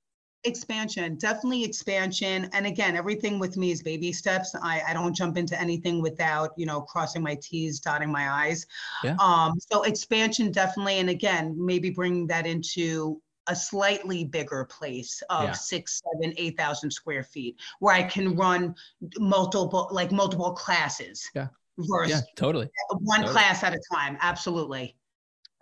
Expansion 0.45 1.15
definitely 1.15 1.65
expansion 1.65 2.49
and 2.53 2.65
again 2.65 2.95
everything 2.95 3.39
with 3.39 3.57
me 3.57 3.71
is 3.71 3.83
baby 3.83 4.13
steps 4.13 4.55
i 4.63 4.81
i 4.87 4.93
don't 4.93 5.13
jump 5.13 5.35
into 5.37 5.59
anything 5.59 6.01
without 6.01 6.51
you 6.55 6.65
know 6.65 6.79
crossing 6.79 7.21
my 7.21 7.37
t's 7.41 7.81
dotting 7.81 8.09
my 8.09 8.29
i's 8.45 8.65
yeah. 9.03 9.17
um 9.19 9.59
so 9.59 9.83
expansion 9.83 10.49
definitely 10.49 10.99
and 10.99 11.09
again 11.09 11.53
maybe 11.57 11.89
bringing 11.89 12.25
that 12.25 12.47
into 12.47 13.21
a 13.49 13.55
slightly 13.55 14.23
bigger 14.23 14.63
place 14.65 15.21
of 15.29 15.43
yeah. 15.43 15.51
six, 15.53 16.01
seven, 16.13 16.33
eight 16.37 16.55
thousand 16.55 16.91
square 16.91 17.23
feet, 17.23 17.55
where 17.79 17.95
I 17.95 18.03
can 18.03 18.35
run 18.35 18.75
multiple, 19.17 19.89
like 19.91 20.11
multiple 20.11 20.51
classes. 20.51 21.27
Yeah. 21.35 21.47
Versus 21.77 22.11
yeah, 22.11 22.21
totally. 22.35 22.69
One 22.99 23.21
totally. 23.21 23.33
class 23.33 23.63
at 23.63 23.73
a 23.73 23.79
time. 23.91 24.17
Absolutely. 24.21 24.95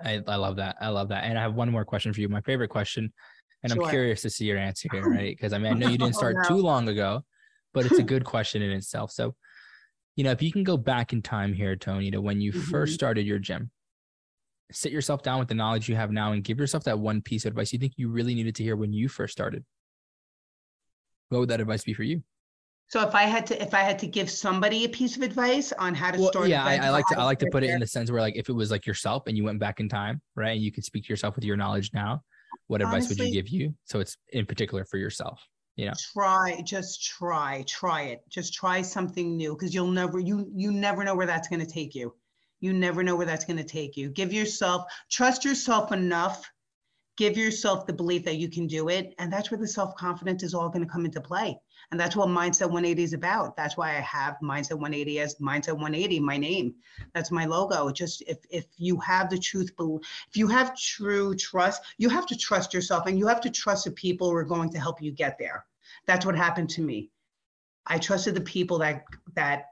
I, 0.03 0.22
I 0.27 0.36
love 0.36 0.55
that. 0.57 0.75
I 0.81 0.89
love 0.89 1.10
that. 1.10 1.24
And 1.24 1.38
I 1.38 1.41
have 1.43 1.55
one 1.55 1.69
more 1.69 1.86
question 1.86 2.12
for 2.12 2.22
you. 2.22 2.27
My 2.27 2.41
favorite 2.41 2.69
question, 2.69 3.12
and 3.64 3.72
sure. 3.72 3.84
I'm 3.84 3.90
curious 3.90 4.22
to 4.22 4.30
see 4.30 4.46
your 4.46 4.58
answer 4.58 4.88
here, 4.92 5.04
right? 5.10 5.36
Because 5.36 5.54
I 5.54 5.58
mean, 5.58 5.74
I 5.74 5.76
know 5.76 5.90
you 5.90 5.98
didn't 5.98 6.16
start 6.16 6.36
oh, 6.38 6.42
no. 6.42 6.48
too 6.50 6.62
long 6.62 6.88
ago, 6.90 7.24
but 7.74 7.86
it's 7.86 8.00
a 8.00 8.04
good 8.04 8.26
question 8.34 8.62
in 8.62 8.72
itself. 8.72 9.12
So, 9.12 9.36
you 10.16 10.24
know, 10.24 10.32
if 10.32 10.42
you 10.42 10.52
can 10.52 10.64
go 10.64 10.78
back 10.78 11.14
in 11.14 11.22
time 11.22 11.54
here, 11.54 11.76
Toni, 11.76 12.12
to 12.12 12.22
when 12.22 12.42
you 12.42 12.52
mm-hmm. 12.52 12.72
first 12.72 12.94
started 12.94 13.26
your 13.26 13.40
gym, 13.40 13.72
sit 14.72 14.92
yourself 14.92 15.24
down 15.24 15.40
with 15.40 15.48
the 15.48 15.54
knowledge 15.54 15.88
you 15.88 15.96
have 15.96 16.12
now 16.12 16.34
and 16.34 16.44
give 16.44 16.60
yourself 16.60 16.84
that 16.86 17.00
one 17.00 17.22
piece 17.22 17.46
of 17.46 17.52
advice 17.52 17.72
you 17.72 17.80
think 17.80 17.94
you 17.96 18.10
really 18.10 18.36
needed 18.36 18.56
to 18.56 18.64
hear 18.64 18.76
when 18.76 18.94
you 18.94 19.08
first 19.08 19.32
started. 19.32 19.64
What 21.30 21.40
would 21.40 21.50
that 21.50 21.62
advice 21.62 21.84
be 21.84 21.94
for 21.94 22.04
you? 22.04 22.24
So 22.90 23.06
if 23.06 23.14
I 23.16 23.24
had 23.24 23.46
to, 23.48 23.62
if 23.62 23.74
I 23.74 23.82
had 23.82 24.00
to 24.00 24.08
give 24.08 24.30
somebody 24.30 24.86
a 24.86 24.90
piece 24.90 25.18
of 25.18 25.22
advice 25.22 25.74
on 25.74 25.94
how 25.94 26.12
to 26.12 26.20
well, 26.20 26.30
start, 26.30 26.48
yeah, 26.48 26.64
I, 26.64 26.78
I, 26.78 26.90
like 26.90 27.06
to, 27.08 27.20
I 27.20 27.24
like 27.26 27.40
to 27.40 27.50
put 27.52 27.64
it 27.64 27.70
in 27.70 27.82
the 27.82 27.88
sense 27.88 28.10
where 28.10 28.22
like 28.22 28.38
if 28.38 28.48
it 28.48 28.54
was 28.54 28.72
like 28.72 28.86
yourself 28.86 29.24
and 29.28 29.36
you 29.36 29.44
went 29.44 29.60
back 29.60 29.82
in 29.82 29.90
time, 29.90 30.22
right, 30.36 30.52
and 30.52 30.62
you 30.62 30.72
could 30.72 30.86
speak 30.86 31.04
to 31.06 31.10
yourself 31.10 31.36
with 31.36 31.44
your 31.44 31.58
knowledge 31.58 31.92
now, 31.94 32.22
what 32.68 32.82
Honestly, 32.82 32.98
advice 32.98 33.10
would 33.10 33.28
you 33.28 33.34
give 33.34 33.50
you? 33.50 33.74
So 33.86 34.00
it's 34.00 34.18
in 34.30 34.46
particular 34.46 34.86
for 34.86 34.98
yourself. 34.98 35.42
You 35.76 35.86
know, 35.86 35.94
try, 36.12 36.62
just 36.66 37.04
try, 37.04 37.64
try 37.68 38.04
it, 38.04 38.22
just 38.30 38.54
try 38.54 38.82
something 38.82 39.38
new 39.38 39.54
because 39.54 39.76
you'll 39.76 39.92
never, 39.92 40.20
you 40.20 40.52
you 40.56 40.72
never 40.72 41.04
know 41.04 41.16
where 41.16 41.28
that's 41.28 41.48
going 41.48 41.60
to 41.60 41.72
take 41.72 41.94
you. 41.94 42.16
You 42.60 42.74
never 42.74 43.04
know 43.04 43.16
where 43.16 43.28
that's 43.28 43.46
going 43.46 43.58
to 43.58 43.64
take 43.64 43.96
you. 43.96 44.10
Give 44.10 44.34
yourself, 44.34 44.86
trust 45.12 45.46
yourself 45.46 45.92
enough 45.92 46.50
give 47.17 47.36
yourself 47.36 47.86
the 47.86 47.93
belief 47.93 48.24
that 48.24 48.38
you 48.38 48.50
can 48.50 48.67
do 48.67 48.89
it 48.89 49.13
and 49.19 49.31
that's 49.31 49.51
where 49.51 49.59
the 49.59 49.67
self-confidence 49.67 50.43
is 50.43 50.53
all 50.53 50.69
going 50.69 50.86
to 50.86 50.91
come 50.91 51.05
into 51.05 51.19
play 51.19 51.59
and 51.91 52.00
that's 52.00 52.15
what 52.15 52.27
Mindset 52.27 52.65
180 52.65 53.01
is 53.01 53.13
about. 53.13 53.55
That's 53.55 53.77
why 53.77 53.91
I 53.91 54.01
have 54.01 54.38
Mindset 54.43 54.74
180 54.74 55.19
as 55.19 55.36
Mindset 55.36 55.74
180, 55.74 56.19
my 56.19 56.38
name. 56.38 56.75
That's 57.13 57.31
my 57.31 57.45
logo. 57.45 57.91
Just 57.91 58.21
if 58.27 58.39
if 58.50 58.65
you 58.77 58.97
have 59.00 59.29
the 59.29 59.38
truth, 59.38 59.71
if 59.79 60.36
you 60.36 60.47
have 60.47 60.77
true 60.77 61.33
trust, 61.36 61.81
you 61.97 62.09
have 62.09 62.25
to 62.27 62.38
trust 62.38 62.74
yourself 62.74 63.05
and 63.05 63.17
you 63.17 63.27
have 63.27 63.41
to 63.41 63.50
trust 63.50 63.86
the 63.86 63.91
people 63.91 64.29
who 64.29 64.36
are 64.36 64.43
going 64.43 64.69
to 64.71 64.79
help 64.79 65.01
you 65.01 65.12
get 65.12 65.38
there. 65.38 65.65
That's 66.05 66.25
what 66.25 66.36
happened 66.36 66.69
to 66.71 66.81
me. 66.81 67.09
I 67.86 67.97
trusted 67.97 68.36
the 68.36 68.41
people 68.41 68.79
that 68.79 69.05
that 69.36 69.67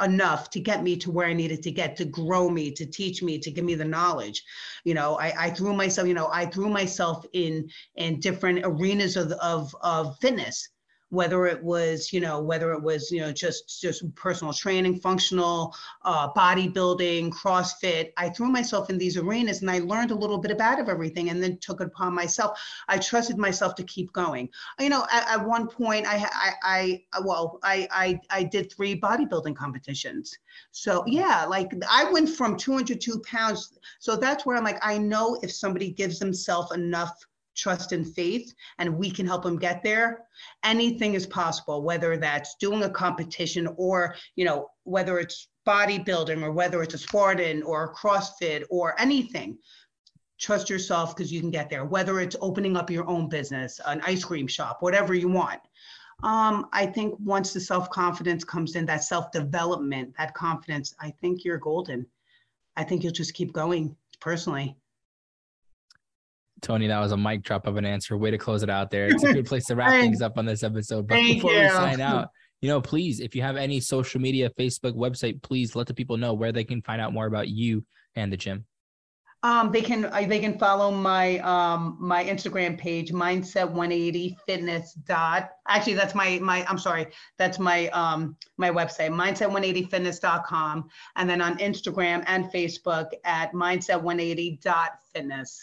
enough 0.00 0.50
to 0.50 0.60
get 0.60 0.82
me 0.82 0.96
to 0.96 1.10
where 1.10 1.26
I 1.26 1.32
needed 1.32 1.62
to 1.62 1.70
get, 1.70 1.96
to 1.96 2.04
grow 2.04 2.48
me, 2.48 2.70
to 2.72 2.86
teach 2.86 3.22
me, 3.22 3.38
to 3.38 3.50
give 3.50 3.64
me 3.64 3.74
the 3.74 3.84
knowledge. 3.84 4.42
You 4.84 4.94
know, 4.94 5.16
I, 5.16 5.46
I 5.46 5.50
threw 5.50 5.74
myself, 5.74 6.08
you 6.08 6.14
know, 6.14 6.28
I 6.32 6.46
threw 6.46 6.68
myself 6.68 7.24
in 7.32 7.68
in 7.96 8.20
different 8.20 8.60
arenas 8.64 9.16
of, 9.16 9.32
of, 9.32 9.74
of 9.82 10.18
fitness 10.20 10.68
whether 11.14 11.46
it 11.46 11.62
was 11.62 12.12
you 12.12 12.20
know 12.20 12.40
whether 12.40 12.72
it 12.72 12.82
was 12.82 13.10
you 13.10 13.20
know 13.20 13.32
just 13.32 13.80
just 13.80 14.14
personal 14.14 14.52
training 14.52 14.98
functional 14.98 15.74
uh, 16.02 16.30
bodybuilding 16.32 17.30
crossfit. 17.32 18.12
I 18.16 18.28
threw 18.28 18.48
myself 18.48 18.90
in 18.90 18.98
these 18.98 19.16
arenas 19.16 19.62
and 19.62 19.70
i 19.70 19.78
learned 19.78 20.10
a 20.10 20.14
little 20.14 20.38
bit 20.38 20.50
about 20.50 20.80
of 20.80 20.88
everything 20.88 21.30
and 21.30 21.42
then 21.42 21.58
took 21.58 21.80
it 21.80 21.86
upon 21.86 22.14
myself. 22.14 22.58
I 22.88 22.98
trusted 22.98 23.38
myself 23.38 23.74
to 23.76 23.84
keep 23.84 24.12
going. 24.12 24.48
You 24.80 24.88
know 24.88 25.06
at, 25.10 25.28
at 25.30 25.46
one 25.46 25.68
point 25.68 26.06
I, 26.06 26.28
I 26.32 27.00
i 27.12 27.20
well 27.24 27.58
i 27.62 27.88
i 27.90 28.20
i 28.30 28.42
did 28.42 28.72
three 28.72 29.00
bodybuilding 29.00 29.56
competitions. 29.56 30.36
So 30.72 31.04
yeah 31.06 31.44
like 31.44 31.72
i 31.88 32.04
went 32.10 32.28
from 32.28 32.56
202 32.56 33.20
pounds. 33.20 33.78
So 34.00 34.16
that's 34.16 34.44
where 34.44 34.56
i'm 34.56 34.64
like 34.64 34.84
i 34.84 34.98
know 34.98 35.38
if 35.42 35.52
somebody 35.52 35.90
gives 35.90 36.18
themselves 36.18 36.72
enough 36.72 37.14
trust 37.54 37.92
and 37.92 38.14
faith 38.14 38.54
and 38.78 38.98
we 38.98 39.10
can 39.10 39.26
help 39.26 39.42
them 39.42 39.58
get 39.58 39.82
there. 39.82 40.24
Anything 40.64 41.14
is 41.14 41.26
possible 41.26 41.82
whether 41.82 42.16
that's 42.16 42.56
doing 42.56 42.82
a 42.82 42.90
competition 42.90 43.68
or 43.76 44.16
you 44.36 44.44
know 44.44 44.68
whether 44.84 45.18
it's 45.18 45.48
bodybuilding 45.66 46.42
or 46.42 46.52
whether 46.52 46.82
it's 46.82 46.94
a 46.94 46.98
spartan 46.98 47.62
or 47.62 47.84
a 47.84 47.94
crossfit 47.94 48.64
or 48.70 48.98
anything. 49.00 49.58
Trust 50.38 50.68
yourself 50.68 51.16
because 51.16 51.32
you 51.32 51.40
can 51.40 51.50
get 51.50 51.70
there 51.70 51.84
whether 51.84 52.20
it's 52.20 52.36
opening 52.40 52.76
up 52.76 52.90
your 52.90 53.08
own 53.08 53.28
business 53.28 53.80
an 53.86 54.00
ice 54.04 54.24
cream 54.24 54.46
shop 54.46 54.78
whatever 54.80 55.14
you 55.14 55.28
want. 55.28 55.60
Um, 56.22 56.68
i 56.72 56.86
think 56.86 57.14
once 57.18 57.52
the 57.52 57.60
self-confidence 57.60 58.44
comes 58.44 58.76
in 58.76 58.86
that 58.86 59.02
self-development 59.04 60.14
that 60.16 60.32
confidence 60.34 60.94
i 61.00 61.10
think 61.20 61.44
you're 61.44 61.58
golden. 61.58 62.06
I 62.76 62.84
think 62.84 63.02
you'll 63.02 63.12
just 63.12 63.34
keep 63.34 63.52
going 63.52 63.96
personally 64.20 64.76
Toni, 66.62 66.86
that 66.86 67.00
was 67.00 67.12
a 67.12 67.16
mic 67.16 67.42
drop 67.42 67.66
of 67.66 67.76
an 67.76 67.84
answer. 67.84 68.16
Way 68.16 68.30
to 68.30 68.38
close 68.38 68.62
it 68.62 68.70
out 68.70 68.90
there. 68.90 69.06
It's 69.06 69.22
a 69.22 69.32
good 69.32 69.46
place 69.46 69.64
to 69.66 69.76
wrap 69.76 69.90
things 69.90 70.22
up 70.22 70.38
on 70.38 70.46
this 70.46 70.62
episode. 70.62 71.06
But 71.08 71.16
Thank 71.16 71.36
before 71.36 71.52
you. 71.52 71.62
we 71.62 71.68
sign 71.68 72.00
out, 72.00 72.28
you 72.60 72.68
know, 72.68 72.80
please, 72.80 73.20
if 73.20 73.34
you 73.34 73.42
have 73.42 73.56
any 73.56 73.80
social 73.80 74.20
media, 74.20 74.50
Facebook, 74.58 74.94
website, 74.94 75.42
please 75.42 75.76
let 75.76 75.86
the 75.86 75.94
people 75.94 76.16
know 76.16 76.32
where 76.32 76.52
they 76.52 76.64
can 76.64 76.80
find 76.82 77.00
out 77.00 77.12
more 77.12 77.26
about 77.26 77.48
you 77.48 77.84
and 78.16 78.32
the 78.32 78.36
gym. 78.36 78.64
Um, 79.44 79.70
they 79.70 79.82
can 79.82 80.06
uh, 80.06 80.24
they 80.26 80.38
can 80.38 80.58
follow 80.58 80.90
my 80.90 81.36
um, 81.40 81.98
my 82.00 82.24
Instagram 82.24 82.78
page, 82.78 83.12
Mindset 83.12 83.66
180 83.66 84.38
Fitness 84.46 84.94
dot. 84.94 85.50
Actually, 85.68 85.92
that's 85.92 86.14
my 86.14 86.38
my 86.38 86.64
I'm 86.66 86.78
sorry, 86.78 87.08
that's 87.36 87.58
my 87.58 87.88
um, 87.88 88.38
my 88.56 88.70
website, 88.70 89.10
Mindset180Fitness.com, 89.10 90.88
and 91.16 91.28
then 91.28 91.42
on 91.42 91.58
Instagram 91.58 92.24
and 92.26 92.46
Facebook 92.46 93.08
at 93.26 93.52
Mindset 93.52 94.00
180 94.00 94.60
dot 94.62 94.92
Fitness 95.12 95.60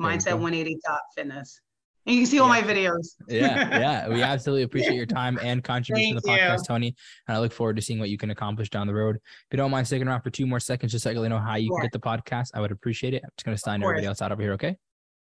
mindset 0.00 0.32
180 0.32 0.76
fitness. 1.16 1.60
And 2.06 2.14
you 2.14 2.22
can 2.22 2.26
see 2.26 2.38
all 2.40 2.48
my 2.48 2.62
videos. 2.62 3.16
Yeah 3.28 3.78
yeah. 3.78 4.08
We 4.08 4.22
absolutely 4.22 4.62
appreciate 4.62 4.96
your 4.96 5.06
time 5.06 5.38
and 5.42 5.62
contribution 5.62 6.14
to 6.14 6.20
the 6.20 6.28
podcast 6.28 6.58
you. 6.58 6.64
toni 6.66 6.96
and 7.28 7.36
i 7.36 7.40
look 7.40 7.52
forward 7.52 7.76
to 7.76 7.82
seeing 7.82 8.00
what 8.00 8.08
you 8.08 8.16
can 8.16 8.30
accomplish 8.30 8.70
down 8.70 8.86
the 8.86 8.94
road. 8.94 9.16
If 9.16 9.46
you 9.52 9.58
don't 9.58 9.70
mind 9.70 9.86
sticking 9.86 10.08
around 10.08 10.22
for 10.22 10.30
two 10.30 10.46
more 10.46 10.60
seconds 10.60 10.92
just 10.92 11.04
so 11.04 11.10
i 11.10 11.14
can 11.14 11.28
know 11.28 11.38
how 11.38 11.56
you 11.56 11.70
can 11.70 11.82
get 11.82 11.92
the 11.92 12.00
podcast 12.00 12.50
i 12.54 12.60
would 12.60 12.72
appreciate 12.72 13.14
it. 13.14 13.22
I'm 13.22 13.30
just 13.36 13.44
going 13.44 13.56
to 13.56 13.60
sign 13.60 13.82
everybody 13.82 14.06
else 14.06 14.22
out 14.22 14.32
over 14.32 14.42
here 14.42 14.52
okay? 14.54 14.76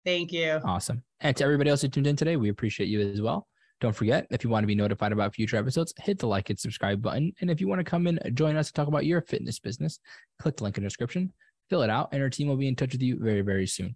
Thank 0.06 0.32
you. 0.32 0.60
Awesome. 0.64 1.04
And 1.20 1.36
to 1.38 1.44
everybody 1.44 1.70
else 1.70 1.82
who 1.82 1.88
tuned 1.88 2.08
in 2.08 2.16
today 2.16 2.36
we 2.36 2.50
appreciate 2.50 2.90
you 2.90 3.02
as 3.02 3.22
well. 3.22 3.48
Don't 3.82 3.96
forget, 3.96 4.28
if 4.30 4.44
you 4.44 4.50
want 4.52 4.62
to 4.62 4.68
be 4.68 4.76
notified 4.76 5.12
about 5.12 5.34
future 5.34 5.58
episodes, 5.58 5.92
hit 6.00 6.20
the 6.20 6.28
like 6.28 6.52
and 6.52 6.60
subscribe 6.60 7.02
button. 7.02 7.34
And 7.42 7.50
if 7.50 7.60
you 7.60 7.68
want 7.68 7.80
to 7.80 7.84
come 7.84 8.06
in, 8.06 8.20
join 8.36 8.56
us 8.56 8.68
to 8.68 8.74
talk 8.74 8.88
about 8.88 9.08
your 9.08 9.22
fitness 9.22 9.58
business, 9.58 10.00
click 10.38 10.58
the 10.58 10.64
link 10.66 10.78
in 10.78 10.84
the 10.84 10.88
description, 10.88 11.34
fill 11.68 11.82
it 11.82 11.90
out, 11.90 12.10
and 12.12 12.22
our 12.22 12.30
team 12.30 12.48
will 12.48 12.58
be 12.58 12.68
in 12.68 12.76
touch 12.76 12.92
with 12.92 13.02
you 13.02 13.18
very, 13.20 13.42
very 13.42 13.66
soon. 13.66 13.96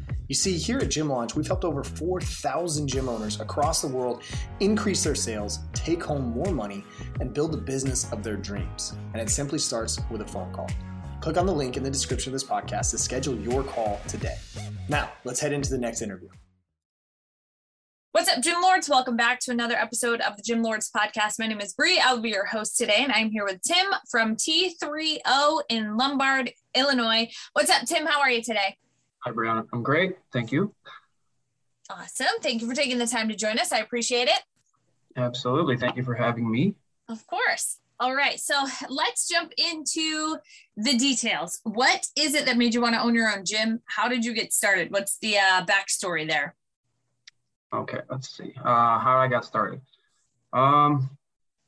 You 0.31 0.35
see, 0.35 0.57
here 0.57 0.77
at 0.77 0.89
Gym 0.89 1.09
Launch, 1.09 1.35
we've 1.35 1.45
helped 1.45 1.65
over 1.65 1.83
4,000 1.83 2.87
gym 2.87 3.09
owners 3.09 3.41
across 3.41 3.81
the 3.81 3.89
world 3.89 4.23
increase 4.61 5.03
their 5.03 5.13
sales, 5.13 5.59
take 5.73 6.01
home 6.01 6.31
more 6.31 6.53
money, 6.53 6.85
and 7.19 7.33
build 7.33 7.51
the 7.51 7.57
business 7.57 8.09
of 8.13 8.23
their 8.23 8.37
dreams. 8.37 8.95
And 9.11 9.21
it 9.21 9.29
simply 9.29 9.59
starts 9.59 9.99
with 10.09 10.21
a 10.21 10.25
phone 10.25 10.49
call. 10.53 10.69
Click 11.19 11.35
on 11.35 11.45
the 11.45 11.53
link 11.53 11.75
in 11.75 11.83
the 11.83 11.91
description 11.91 12.29
of 12.29 12.39
this 12.39 12.45
podcast 12.45 12.91
to 12.91 12.97
schedule 12.97 13.35
your 13.35 13.61
call 13.61 13.99
today. 14.07 14.37
Now, 14.87 15.11
let's 15.25 15.41
head 15.41 15.51
into 15.51 15.69
the 15.69 15.77
next 15.77 16.01
interview. 16.01 16.29
What's 18.13 18.29
up, 18.29 18.41
Gym 18.41 18.61
Lords? 18.61 18.87
Welcome 18.87 19.17
back 19.17 19.41
to 19.41 19.51
another 19.51 19.75
episode 19.75 20.21
of 20.21 20.37
the 20.37 20.43
Gym 20.43 20.63
Lords 20.63 20.89
podcast. 20.95 21.39
My 21.39 21.47
name 21.47 21.59
is 21.59 21.73
Bree. 21.73 21.99
I'll 21.99 22.21
be 22.21 22.29
your 22.29 22.45
host 22.45 22.77
today, 22.77 22.99
and 22.99 23.11
I'm 23.11 23.31
here 23.31 23.43
with 23.43 23.59
Tim 23.63 23.85
from 24.09 24.37
T3O 24.37 25.63
in 25.67 25.97
Lombard, 25.97 26.53
Illinois. 26.73 27.29
What's 27.51 27.69
up, 27.69 27.85
Tim? 27.85 28.05
How 28.05 28.21
are 28.21 28.31
you 28.31 28.41
today? 28.41 28.77
Hi, 29.23 29.31
Brianna. 29.31 29.67
I'm 29.71 29.83
great. 29.83 30.17
Thank 30.33 30.51
you. 30.51 30.73
Awesome. 31.89 32.27
Thank 32.41 32.61
you 32.61 32.67
for 32.67 32.73
taking 32.75 32.97
the 32.97 33.07
time 33.07 33.27
to 33.29 33.35
join 33.35 33.59
us. 33.59 33.71
I 33.71 33.79
appreciate 33.79 34.27
it. 34.27 34.39
Absolutely. 35.17 35.77
Thank 35.77 35.97
you 35.97 36.03
for 36.03 36.15
having 36.15 36.49
me. 36.49 36.75
Of 37.09 37.25
course. 37.27 37.77
All 37.99 38.15
right. 38.15 38.39
So 38.39 38.55
let's 38.89 39.27
jump 39.27 39.51
into 39.57 40.37
the 40.77 40.97
details. 40.97 41.59
What 41.63 42.07
is 42.17 42.33
it 42.33 42.45
that 42.45 42.57
made 42.57 42.73
you 42.73 42.81
want 42.81 42.95
to 42.95 43.01
own 43.01 43.13
your 43.13 43.29
own 43.29 43.45
gym? 43.45 43.81
How 43.85 44.07
did 44.07 44.25
you 44.25 44.33
get 44.33 44.53
started? 44.53 44.91
What's 44.91 45.17
the 45.19 45.37
uh, 45.37 45.65
backstory 45.65 46.27
there? 46.27 46.55
Okay. 47.73 47.99
Let's 48.09 48.35
see. 48.35 48.53
Uh, 48.57 48.97
how 48.99 49.17
I 49.19 49.27
got 49.27 49.45
started. 49.45 49.81
Um, 50.53 51.09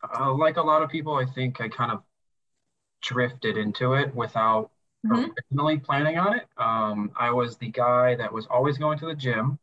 Uh, 0.04 0.34
like 0.34 0.58
a 0.58 0.62
lot 0.62 0.84
of 0.84 0.90
people, 0.90 1.16
I 1.16 1.26
think 1.26 1.62
I 1.62 1.70
kind 1.70 1.92
of 1.92 2.04
drifted 3.02 3.56
into 3.58 3.94
it 3.94 4.14
without 4.14 4.72
mm-hmm. 5.06 5.32
originally 5.52 5.80
planning 5.80 6.18
on 6.18 6.38
it. 6.38 6.48
Um, 6.58 7.12
I 7.18 7.32
was 7.32 7.58
the 7.58 7.70
guy 7.70 8.16
that 8.16 8.32
was 8.32 8.46
always 8.48 8.78
going 8.78 9.00
to 9.00 9.06
the 9.08 9.16
gym 9.16 9.60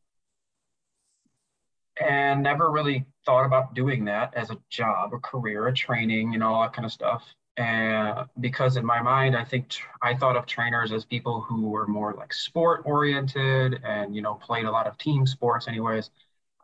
and 2.00 2.42
never 2.42 2.70
really 2.70 3.04
thought 3.26 3.44
about 3.44 3.74
doing 3.74 4.04
that 4.06 4.34
as 4.34 4.50
a 4.50 4.56
job, 4.70 5.12
a 5.12 5.18
career, 5.18 5.66
a 5.68 5.72
training, 5.72 6.32
you 6.32 6.38
know, 6.38 6.54
all 6.54 6.62
that 6.62 6.72
kind 6.72 6.86
of 6.86 6.92
stuff. 6.92 7.24
And 7.56 8.26
because 8.40 8.76
in 8.76 8.86
my 8.86 9.02
mind, 9.02 9.36
I 9.36 9.44
think 9.44 9.68
tr- 9.68 9.88
I 10.00 10.16
thought 10.16 10.36
of 10.36 10.46
trainers 10.46 10.92
as 10.92 11.04
people 11.04 11.42
who 11.42 11.68
were 11.68 11.86
more 11.86 12.14
like 12.14 12.32
sport 12.32 12.82
oriented 12.86 13.80
and, 13.84 14.14
you 14.16 14.22
know, 14.22 14.34
played 14.34 14.64
a 14.64 14.70
lot 14.70 14.86
of 14.86 14.96
team 14.96 15.26
sports, 15.26 15.68
anyways. 15.68 16.10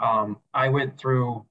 Um, 0.00 0.38
I 0.54 0.68
went 0.68 0.98
through 0.98 1.44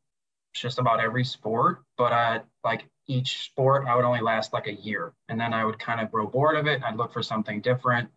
just 0.54 0.80
about 0.80 1.00
every 1.00 1.24
sport, 1.24 1.84
but 1.98 2.12
I 2.12 2.42
like 2.64 2.88
each 3.08 3.46
sport, 3.46 3.86
I 3.88 3.96
would 3.96 4.06
only 4.06 4.22
last 4.22 4.54
like 4.54 4.68
a 4.68 4.74
year. 4.74 5.14
And 5.30 5.40
then 5.40 5.54
I 5.54 5.64
would 5.64 5.80
kind 5.80 6.02
of 6.02 6.12
grow 6.12 6.28
bored 6.28 6.58
of 6.58 6.68
it 6.68 6.84
I'd 6.84 6.98
look 6.98 7.14
for 7.14 7.24
something 7.24 7.62
different. 7.62 8.10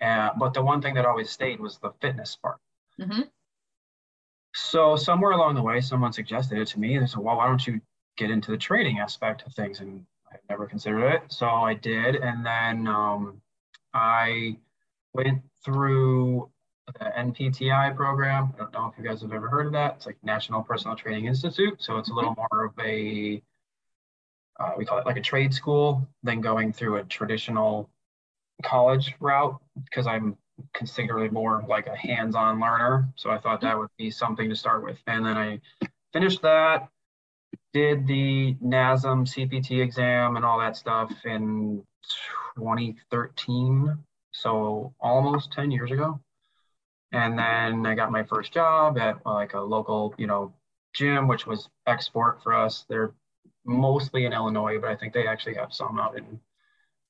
Uh, 0.00 0.30
but 0.38 0.54
the 0.54 0.62
one 0.62 0.80
thing 0.80 0.94
that 0.94 1.04
always 1.04 1.30
stayed 1.30 1.60
was 1.60 1.78
the 1.78 1.92
fitness 2.00 2.36
part. 2.36 2.58
Mm-hmm. 3.00 3.22
So 4.54 4.96
somewhere 4.96 5.32
along 5.32 5.54
the 5.54 5.62
way, 5.62 5.80
someone 5.80 6.12
suggested 6.12 6.58
it 6.58 6.68
to 6.68 6.80
me. 6.80 6.98
They 6.98 7.06
said, 7.06 7.18
well, 7.18 7.36
why 7.36 7.46
don't 7.46 7.64
you 7.66 7.80
get 8.16 8.30
into 8.30 8.50
the 8.50 8.56
training 8.56 8.98
aspect 8.98 9.46
of 9.46 9.54
things? 9.54 9.80
And 9.80 10.04
I 10.32 10.36
never 10.48 10.66
considered 10.66 11.06
it. 11.06 11.22
So 11.28 11.46
I 11.46 11.74
did. 11.74 12.16
And 12.16 12.44
then 12.44 12.86
um, 12.86 13.40
I 13.94 14.56
went 15.12 15.42
through 15.64 16.50
the 16.86 17.04
NPTI 17.16 17.94
program. 17.94 18.52
I 18.54 18.58
don't 18.58 18.72
know 18.72 18.92
if 18.92 18.98
you 18.98 19.08
guys 19.08 19.22
have 19.22 19.32
ever 19.32 19.48
heard 19.48 19.66
of 19.66 19.72
that. 19.72 19.96
It's 19.96 20.06
like 20.06 20.16
National 20.22 20.62
Personal 20.62 20.96
Training 20.96 21.26
Institute. 21.26 21.80
So 21.80 21.98
it's 21.98 22.10
a 22.10 22.14
little 22.14 22.34
more 22.34 22.64
of 22.66 22.72
a, 22.84 23.42
uh, 24.60 24.72
we 24.76 24.84
call 24.84 24.98
it 24.98 25.06
like 25.06 25.16
a 25.16 25.22
trade 25.22 25.54
school 25.54 26.06
than 26.22 26.40
going 26.40 26.72
through 26.72 26.96
a 26.96 27.04
traditional 27.04 27.88
college 28.62 29.14
route 29.20 29.58
because 29.84 30.06
I'm 30.06 30.36
considerably 30.74 31.30
more 31.30 31.64
like 31.66 31.86
a 31.86 31.96
hands-on 31.96 32.60
learner. 32.60 33.08
So 33.16 33.30
I 33.30 33.38
thought 33.38 33.62
that 33.62 33.78
would 33.78 33.88
be 33.96 34.10
something 34.10 34.48
to 34.50 34.54
start 34.56 34.84
with. 34.84 34.98
And 35.06 35.24
then 35.24 35.36
I 35.36 35.60
finished 36.12 36.42
that, 36.42 36.88
did 37.72 38.06
the 38.06 38.56
NASM 38.62 39.26
CPT 39.26 39.82
exam 39.82 40.36
and 40.36 40.44
all 40.44 40.58
that 40.60 40.76
stuff 40.76 41.10
in 41.24 41.82
2013. 42.56 43.96
So 44.32 44.94
almost 45.00 45.52
10 45.52 45.70
years 45.70 45.90
ago. 45.90 46.20
And 47.12 47.38
then 47.38 47.86
I 47.86 47.94
got 47.94 48.12
my 48.12 48.22
first 48.22 48.52
job 48.52 48.98
at 48.98 49.24
like 49.24 49.54
a 49.54 49.60
local, 49.60 50.14
you 50.18 50.26
know, 50.26 50.52
gym, 50.92 51.26
which 51.26 51.46
was 51.46 51.68
XSport 51.88 52.42
Fitness. 52.44 52.84
They're 52.88 53.12
mostly 53.70 54.24
in 54.26 54.32
Illinois, 54.32 54.78
but 54.78 54.90
I 54.90 54.96
think 54.96 55.12
they 55.12 55.26
actually 55.26 55.54
have 55.54 55.72
some 55.72 55.98
out 55.98 56.18
in 56.18 56.40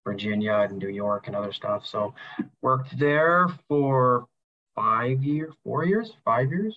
Virginia 0.04 0.66
and 0.68 0.78
New 0.78 0.88
York 0.88 1.26
and 1.26 1.36
other 1.36 1.52
stuff. 1.52 1.86
So 1.86 2.14
worked 2.62 2.98
there 2.98 3.48
for 3.68 4.26
five 4.74 5.22
years, 5.22 5.54
four 5.64 5.84
years, 5.84 6.12
five 6.24 6.50
years. 6.50 6.76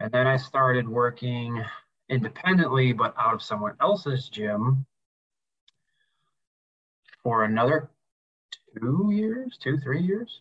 And 0.00 0.12
then 0.12 0.26
I 0.26 0.36
started 0.36 0.88
working 0.88 1.62
independently, 2.08 2.92
but 2.92 3.14
out 3.18 3.34
of 3.34 3.42
someone 3.42 3.74
else's 3.80 4.28
gym 4.28 4.86
for 7.22 7.44
another 7.44 7.88
two 8.78 9.10
years, 9.12 9.56
two, 9.58 9.78
three 9.78 10.00
years. 10.00 10.40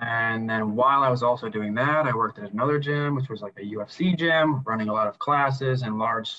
And 0.00 0.48
then 0.48 0.74
while 0.74 1.02
I 1.02 1.10
was 1.10 1.22
also 1.22 1.48
doing 1.48 1.74
that, 1.74 2.06
I 2.06 2.14
worked 2.14 2.38
at 2.38 2.52
another 2.52 2.78
gym, 2.78 3.14
which 3.14 3.28
was 3.28 3.42
like 3.42 3.54
a 3.58 3.74
UFC 3.74 4.16
gym, 4.16 4.62
running 4.64 4.88
a 4.88 4.92
lot 4.92 5.08
of 5.08 5.18
classes 5.18 5.82
and 5.82 5.98
large, 5.98 6.30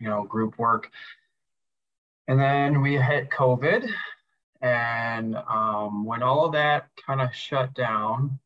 you 0.00 0.08
know, 0.08 0.24
group 0.24 0.58
work. 0.58 0.90
And 2.28 2.38
then 2.38 2.80
we 2.80 2.96
hit 2.96 3.30
COVID. 3.30 3.88
And 4.62 5.36
um, 5.36 6.04
when 6.04 6.22
all 6.22 6.44
of 6.44 6.52
that 6.52 6.88
kind 7.06 7.20
of 7.20 7.34
shut 7.34 7.74
down, 7.74 8.38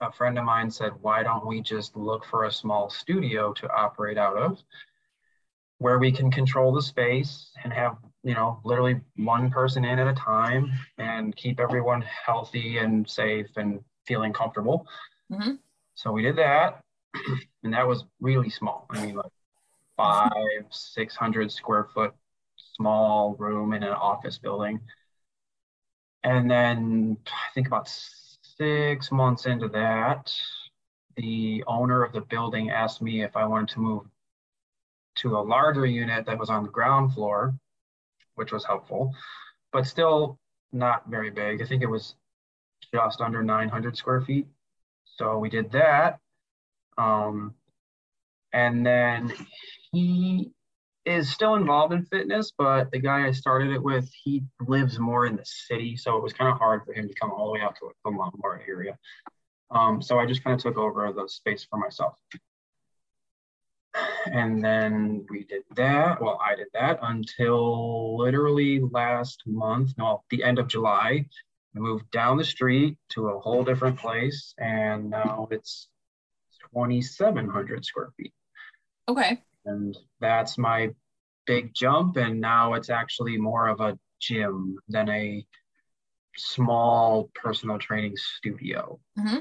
a 0.00 0.10
friend 0.12 0.38
of 0.38 0.44
mine 0.44 0.70
said, 0.70 0.92
Why 1.00 1.22
don't 1.22 1.46
we 1.46 1.60
just 1.60 1.96
look 1.96 2.24
for 2.24 2.44
a 2.44 2.52
small 2.52 2.88
studio 2.88 3.52
to 3.54 3.70
operate 3.72 4.18
out 4.18 4.36
of 4.36 4.62
where 5.78 5.98
we 5.98 6.12
can 6.12 6.30
control 6.30 6.72
the 6.72 6.82
space 6.82 7.50
and 7.64 7.72
have, 7.72 7.96
you 8.22 8.34
know, 8.34 8.60
literally 8.64 9.00
one 9.16 9.50
person 9.50 9.84
in 9.84 9.98
at 9.98 10.06
a 10.06 10.12
time 10.12 10.70
and 10.98 11.34
keep 11.36 11.58
everyone 11.58 12.02
healthy 12.02 12.78
and 12.78 13.08
safe 13.08 13.46
and 13.56 13.80
feeling 14.06 14.32
comfortable. 14.32 14.86
Mm-hmm. 15.32 15.52
So 15.94 16.12
we 16.12 16.22
did 16.22 16.36
that. 16.36 16.80
And 17.62 17.74
that 17.74 17.86
was 17.86 18.04
really 18.22 18.48
small. 18.48 18.86
I 18.88 19.04
mean, 19.04 19.16
like 19.16 19.30
five, 20.00 20.64
600 20.70 21.52
square 21.52 21.88
foot 21.92 22.14
small 22.76 23.34
room 23.38 23.74
in 23.74 23.82
an 23.82 23.92
office 23.92 24.38
building. 24.38 24.80
And 26.24 26.50
then 26.50 27.18
I 27.26 27.52
think 27.54 27.66
about 27.66 27.90
six 28.56 29.12
months 29.12 29.44
into 29.44 29.68
that, 29.68 30.32
the 31.16 31.62
owner 31.66 32.02
of 32.02 32.12
the 32.12 32.22
building 32.22 32.70
asked 32.70 33.02
me 33.02 33.22
if 33.22 33.36
I 33.36 33.44
wanted 33.44 33.68
to 33.74 33.80
move 33.80 34.02
to 35.16 35.36
a 35.36 35.40
larger 35.40 35.84
unit 35.84 36.24
that 36.24 36.38
was 36.38 36.48
on 36.48 36.62
the 36.62 36.70
ground 36.70 37.12
floor, 37.12 37.54
which 38.36 38.52
was 38.52 38.64
helpful, 38.64 39.14
but 39.70 39.86
still 39.86 40.38
not 40.72 41.08
very 41.10 41.30
big. 41.30 41.60
I 41.60 41.66
think 41.66 41.82
it 41.82 41.90
was 41.90 42.14
just 42.94 43.20
under 43.20 43.42
900 43.42 43.96
square 43.96 44.22
feet. 44.22 44.46
So 45.04 45.38
we 45.38 45.50
did 45.50 45.70
that. 45.72 46.20
Um, 46.96 47.54
and 48.52 48.84
then 48.84 49.32
he 49.92 50.52
is 51.04 51.30
still 51.30 51.54
involved 51.54 51.92
in 51.92 52.04
fitness, 52.04 52.52
but 52.56 52.90
the 52.90 52.98
guy 52.98 53.26
I 53.26 53.32
started 53.32 53.72
it 53.72 53.82
with, 53.82 54.10
he 54.22 54.44
lives 54.66 54.98
more 54.98 55.26
in 55.26 55.36
the 55.36 55.44
city, 55.44 55.96
so 55.96 56.16
it 56.16 56.22
was 56.22 56.32
kind 56.32 56.50
of 56.50 56.58
hard 56.58 56.84
for 56.84 56.92
him 56.92 57.08
to 57.08 57.14
come 57.14 57.32
all 57.32 57.46
the 57.46 57.52
way 57.52 57.60
out 57.60 57.76
to 57.76 57.90
the 58.04 58.10
Lombard 58.10 58.62
area. 58.68 58.98
Um, 59.70 60.02
so 60.02 60.18
I 60.18 60.26
just 60.26 60.44
kind 60.44 60.54
of 60.54 60.62
took 60.62 60.76
over 60.76 61.12
the 61.12 61.28
space 61.28 61.66
for 61.68 61.78
myself. 61.78 62.14
And 64.26 64.62
then 64.64 65.26
we 65.30 65.44
did 65.44 65.62
that. 65.76 66.20
Well, 66.20 66.38
I 66.44 66.54
did 66.54 66.68
that 66.74 66.98
until 67.02 68.18
literally 68.18 68.80
last 68.80 69.42
month, 69.46 69.92
no, 69.98 70.22
the 70.30 70.44
end 70.44 70.58
of 70.58 70.68
July. 70.68 71.26
I 71.74 71.78
moved 71.78 72.10
down 72.10 72.36
the 72.36 72.44
street 72.44 72.96
to 73.10 73.28
a 73.28 73.40
whole 73.40 73.64
different 73.64 73.98
place, 73.98 74.54
and 74.58 75.10
now 75.10 75.48
it's 75.50 75.88
2,700 76.74 77.84
square 77.84 78.10
feet. 78.16 78.32
Okay. 79.08 79.42
And 79.70 79.96
that's 80.20 80.58
my 80.58 80.90
big 81.46 81.72
jump. 81.74 82.16
And 82.16 82.40
now 82.40 82.74
it's 82.74 82.90
actually 82.90 83.36
more 83.38 83.68
of 83.68 83.80
a 83.80 83.98
gym 84.20 84.76
than 84.88 85.08
a 85.08 85.44
small 86.36 87.30
personal 87.34 87.78
training 87.78 88.14
studio. 88.16 88.98
Mm-hmm. 89.18 89.38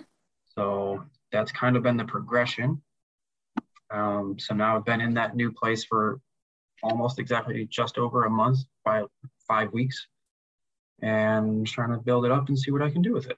So 0.56 1.04
that's 1.32 1.52
kind 1.52 1.76
of 1.76 1.84
been 1.84 1.98
the 1.98 2.06
progression. 2.06 2.82
Um, 3.92 4.38
so 4.38 4.54
now 4.54 4.78
I've 4.78 4.86
been 4.86 5.02
in 5.02 5.16
that 5.16 5.36
new 5.36 5.52
place 5.52 5.84
for 5.84 6.20
almost 6.84 7.20
exactly 7.20 7.68
just 7.70 7.98
over 7.98 8.26
a 8.26 8.30
month, 8.30 8.60
by 8.86 9.04
five 9.48 9.74
weeks, 9.74 10.08
and 11.02 11.66
trying 11.66 11.92
to 11.92 11.98
build 11.98 12.26
it 12.26 12.32
up 12.32 12.50
and 12.50 12.58
see 12.58 12.72
what 12.72 12.82
I 12.82 12.90
can 12.90 13.02
do 13.02 13.14
with 13.14 13.28
it. 13.28 13.38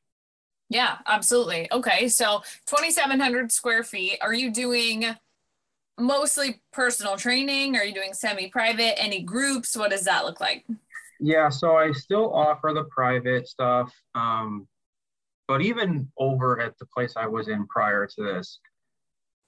Yeah, 0.69 0.97
absolutely. 1.05 1.69
Okay, 1.71 2.07
so 2.07 2.43
2,700 2.67 3.51
square 3.51 3.83
feet. 3.83 4.19
Are 4.21 4.33
you 4.33 4.51
doing 4.51 5.05
mostly 5.99 6.61
personal 6.73 7.17
training? 7.17 7.75
Are 7.75 7.83
you 7.83 7.93
doing 7.93 8.13
semi-private? 8.13 9.01
Any 9.01 9.21
groups? 9.21 9.75
What 9.75 9.91
does 9.91 10.03
that 10.05 10.25
look 10.25 10.39
like? 10.39 10.65
Yeah, 11.19 11.49
so 11.49 11.75
I 11.75 11.91
still 11.91 12.33
offer 12.33 12.71
the 12.73 12.85
private 12.85 13.47
stuff. 13.47 13.93
Um, 14.15 14.67
but 15.47 15.61
even 15.61 16.07
over 16.17 16.59
at 16.61 16.77
the 16.79 16.85
place 16.87 17.13
I 17.15 17.27
was 17.27 17.47
in 17.47 17.67
prior 17.67 18.07
to 18.07 18.23
this, 18.23 18.59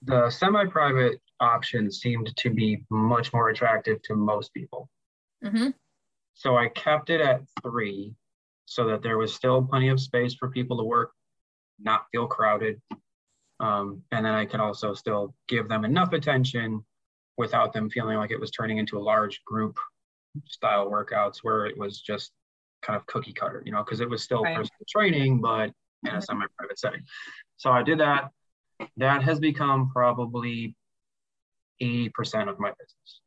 the 0.03 0.29
semi-private 0.29 1.19
option 1.39 1.91
seemed 1.91 2.35
to 2.35 2.49
be 2.49 2.83
much 2.89 3.33
more 3.33 3.49
attractive 3.49 4.01
to 4.03 4.15
most 4.15 4.53
people. 4.53 4.89
Mm-hmm. 5.43 5.69
So 6.33 6.57
I 6.57 6.67
kept 6.69 7.09
it 7.09 7.21
at 7.21 7.41
three 7.61 8.13
so 8.65 8.85
that 8.87 9.01
there 9.01 9.17
was 9.17 9.33
still 9.33 9.63
plenty 9.63 9.89
of 9.89 9.99
space 9.99 10.35
for 10.35 10.49
people 10.49 10.77
to 10.77 10.83
work, 10.83 11.11
not 11.79 12.05
feel 12.11 12.27
crowded, 12.27 12.81
um, 13.59 14.01
and 14.11 14.25
then 14.25 14.33
I 14.33 14.45
could 14.45 14.59
also 14.59 14.93
still 14.93 15.33
give 15.47 15.69
them 15.69 15.85
enough 15.85 16.13
attention 16.13 16.83
without 17.37 17.73
them 17.73 17.89
feeling 17.89 18.17
like 18.17 18.31
it 18.31 18.39
was 18.39 18.51
turning 18.51 18.77
into 18.77 18.97
a 18.97 19.01
large 19.01 19.43
group 19.45 19.77
style 20.45 20.89
workouts 20.89 21.37
where 21.41 21.65
it 21.65 21.77
was 21.77 22.01
just 22.01 22.31
kind 22.81 22.97
of 22.97 23.05
cookie 23.05 23.33
cutter, 23.33 23.63
you 23.65 23.71
know, 23.71 23.83
because 23.83 24.01
it 24.01 24.09
was 24.09 24.23
still 24.23 24.43
right. 24.43 24.55
personal 24.55 24.85
training, 24.87 25.41
but 25.41 25.71
in 26.05 26.15
a 26.15 26.21
semi 26.21 26.45
private 26.57 26.79
setting. 26.79 27.01
So 27.57 27.71
I 27.71 27.83
did 27.83 27.99
that. 27.99 28.29
That 28.97 29.23
has 29.23 29.39
become 29.39 29.89
probably 29.91 30.75
80% 31.81 32.49
of 32.49 32.59
my 32.59 32.71
business. 32.71 33.21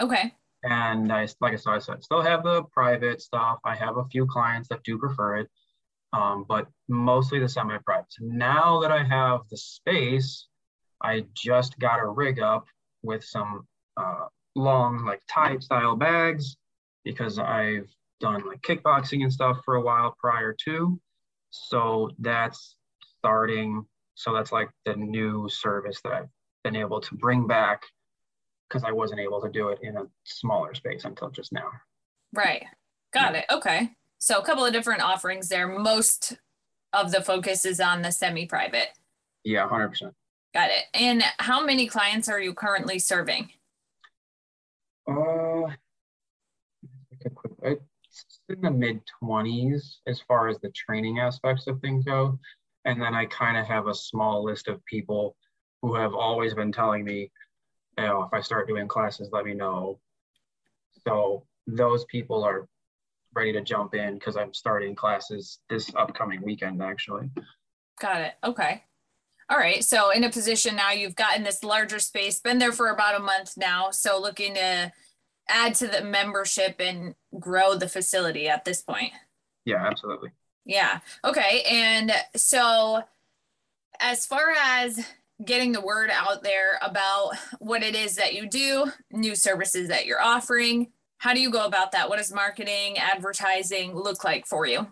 Okay. 0.00 0.32
And 0.62 1.12
I, 1.12 1.28
like 1.40 1.52
I 1.52 1.56
said, 1.56 1.74
I 1.74 2.00
still 2.00 2.22
have 2.22 2.42
the 2.42 2.62
private 2.72 3.20
stuff. 3.20 3.58
I 3.64 3.74
have 3.74 3.98
a 3.98 4.04
few 4.06 4.26
clients 4.26 4.68
that 4.68 4.82
do 4.82 4.98
prefer 4.98 5.36
it 5.36 5.50
um, 6.14 6.44
but 6.48 6.68
mostly 6.88 7.40
the 7.40 7.48
semi-privates. 7.48 8.16
Now 8.20 8.80
that 8.80 8.92
I 8.92 9.02
have 9.02 9.40
the 9.50 9.56
space, 9.56 10.46
I 11.02 11.24
just 11.34 11.78
got 11.80 11.98
a 11.98 12.06
rig 12.06 12.40
up 12.40 12.66
with 13.02 13.24
some 13.24 13.66
uh, 13.96 14.26
long 14.54 15.04
like 15.04 15.22
Thai 15.28 15.58
style 15.58 15.96
bags 15.96 16.56
because 17.04 17.38
I've 17.38 17.88
done 18.20 18.46
like 18.46 18.62
kickboxing 18.62 19.22
and 19.22 19.32
stuff 19.32 19.58
for 19.64 19.74
a 19.74 19.80
while 19.80 20.14
prior 20.18 20.54
to. 20.66 21.00
So 21.50 22.10
that's 22.20 22.76
starting. 23.18 23.84
So 24.14 24.32
that's 24.32 24.52
like 24.52 24.70
the 24.84 24.94
new 24.94 25.48
service 25.48 26.00
that 26.04 26.12
I've 26.12 26.28
been 26.62 26.76
able 26.76 27.00
to 27.00 27.14
bring 27.16 27.48
back 27.48 27.82
because 28.68 28.84
I 28.84 28.92
wasn't 28.92 29.20
able 29.20 29.42
to 29.42 29.50
do 29.50 29.68
it 29.70 29.80
in 29.82 29.96
a 29.96 30.04
smaller 30.24 30.74
space 30.74 31.04
until 31.04 31.30
just 31.30 31.52
now. 31.52 31.70
Right. 32.32 32.64
Got 33.12 33.34
it. 33.34 33.46
Okay. 33.50 33.90
So 34.18 34.38
a 34.38 34.44
couple 34.44 34.64
of 34.64 34.72
different 34.72 35.02
offerings 35.02 35.48
there. 35.48 35.68
Most 35.68 36.36
of 36.92 37.12
the 37.12 37.20
focus 37.20 37.64
is 37.64 37.80
on 37.80 38.02
the 38.02 38.10
semi-private. 38.10 38.88
Yeah, 39.44 39.68
100%. 39.68 40.12
Got 40.54 40.70
it. 40.70 40.84
And 40.94 41.22
how 41.38 41.64
many 41.64 41.86
clients 41.86 42.28
are 42.28 42.40
you 42.40 42.54
currently 42.54 42.98
serving? 42.98 43.50
Uh, 45.06 45.72
it's 47.62 48.40
in 48.48 48.60
the 48.60 48.70
mid 48.70 49.00
20s 49.22 49.96
as 50.06 50.20
far 50.26 50.48
as 50.48 50.58
the 50.60 50.70
training 50.70 51.18
aspects 51.18 51.66
of 51.66 51.80
things 51.80 52.04
go. 52.04 52.38
And 52.84 53.00
then 53.00 53.14
I 53.14 53.26
kind 53.26 53.56
of 53.56 53.66
have 53.66 53.88
a 53.88 53.94
small 53.94 54.44
list 54.44 54.68
of 54.68 54.84
people 54.84 55.36
who 55.82 55.94
have 55.94 56.14
always 56.14 56.54
been 56.54 56.72
telling 56.72 57.04
me, 57.04 57.30
you 57.98 58.04
know, 58.04 58.22
if 58.22 58.32
I 58.32 58.40
start 58.40 58.68
doing 58.68 58.88
classes, 58.88 59.30
let 59.32 59.44
me 59.44 59.54
know. 59.54 59.98
So 61.06 61.46
those 61.66 62.04
people 62.06 62.44
are 62.44 62.68
ready 63.34 63.52
to 63.52 63.60
jump 63.62 63.94
in 63.94 64.14
because 64.14 64.36
I'm 64.36 64.54
starting 64.54 64.94
classes 64.94 65.58
this 65.68 65.90
upcoming 65.94 66.42
weekend, 66.42 66.82
actually. 66.82 67.30
Got 68.00 68.22
it. 68.22 68.34
Okay. 68.42 68.82
All 69.50 69.58
right. 69.58 69.84
So 69.84 70.10
in 70.10 70.24
a 70.24 70.30
position 70.30 70.76
now, 70.76 70.92
you've 70.92 71.16
gotten 71.16 71.42
this 71.42 71.62
larger 71.62 71.98
space, 71.98 72.40
been 72.40 72.58
there 72.58 72.72
for 72.72 72.88
about 72.88 73.20
a 73.20 73.22
month 73.22 73.56
now. 73.56 73.90
So 73.90 74.20
looking 74.20 74.54
to 74.54 74.92
add 75.48 75.74
to 75.76 75.86
the 75.86 76.02
membership 76.02 76.76
and 76.80 77.14
grow 77.38 77.74
the 77.74 77.88
facility 77.88 78.48
at 78.48 78.64
this 78.64 78.82
point. 78.82 79.12
Yeah, 79.64 79.86
absolutely. 79.86 80.30
Yeah. 80.64 81.00
Okay. 81.24 81.62
And 81.70 82.12
so 82.36 83.02
as 84.00 84.24
far 84.24 84.54
as 84.58 85.06
getting 85.44 85.72
the 85.72 85.80
word 85.80 86.10
out 86.10 86.42
there 86.42 86.78
about 86.80 87.32
what 87.58 87.82
it 87.82 87.94
is 87.94 88.16
that 88.16 88.34
you 88.34 88.48
do, 88.48 88.90
new 89.10 89.34
services 89.34 89.88
that 89.88 90.06
you're 90.06 90.22
offering, 90.22 90.88
how 91.24 91.32
do 91.32 91.40
you 91.40 91.50
go 91.50 91.64
about 91.64 91.92
that? 91.92 92.10
What 92.10 92.18
does 92.18 92.34
marketing, 92.34 92.98
advertising 92.98 93.94
look 93.94 94.24
like 94.24 94.46
for 94.46 94.66
you? 94.66 94.86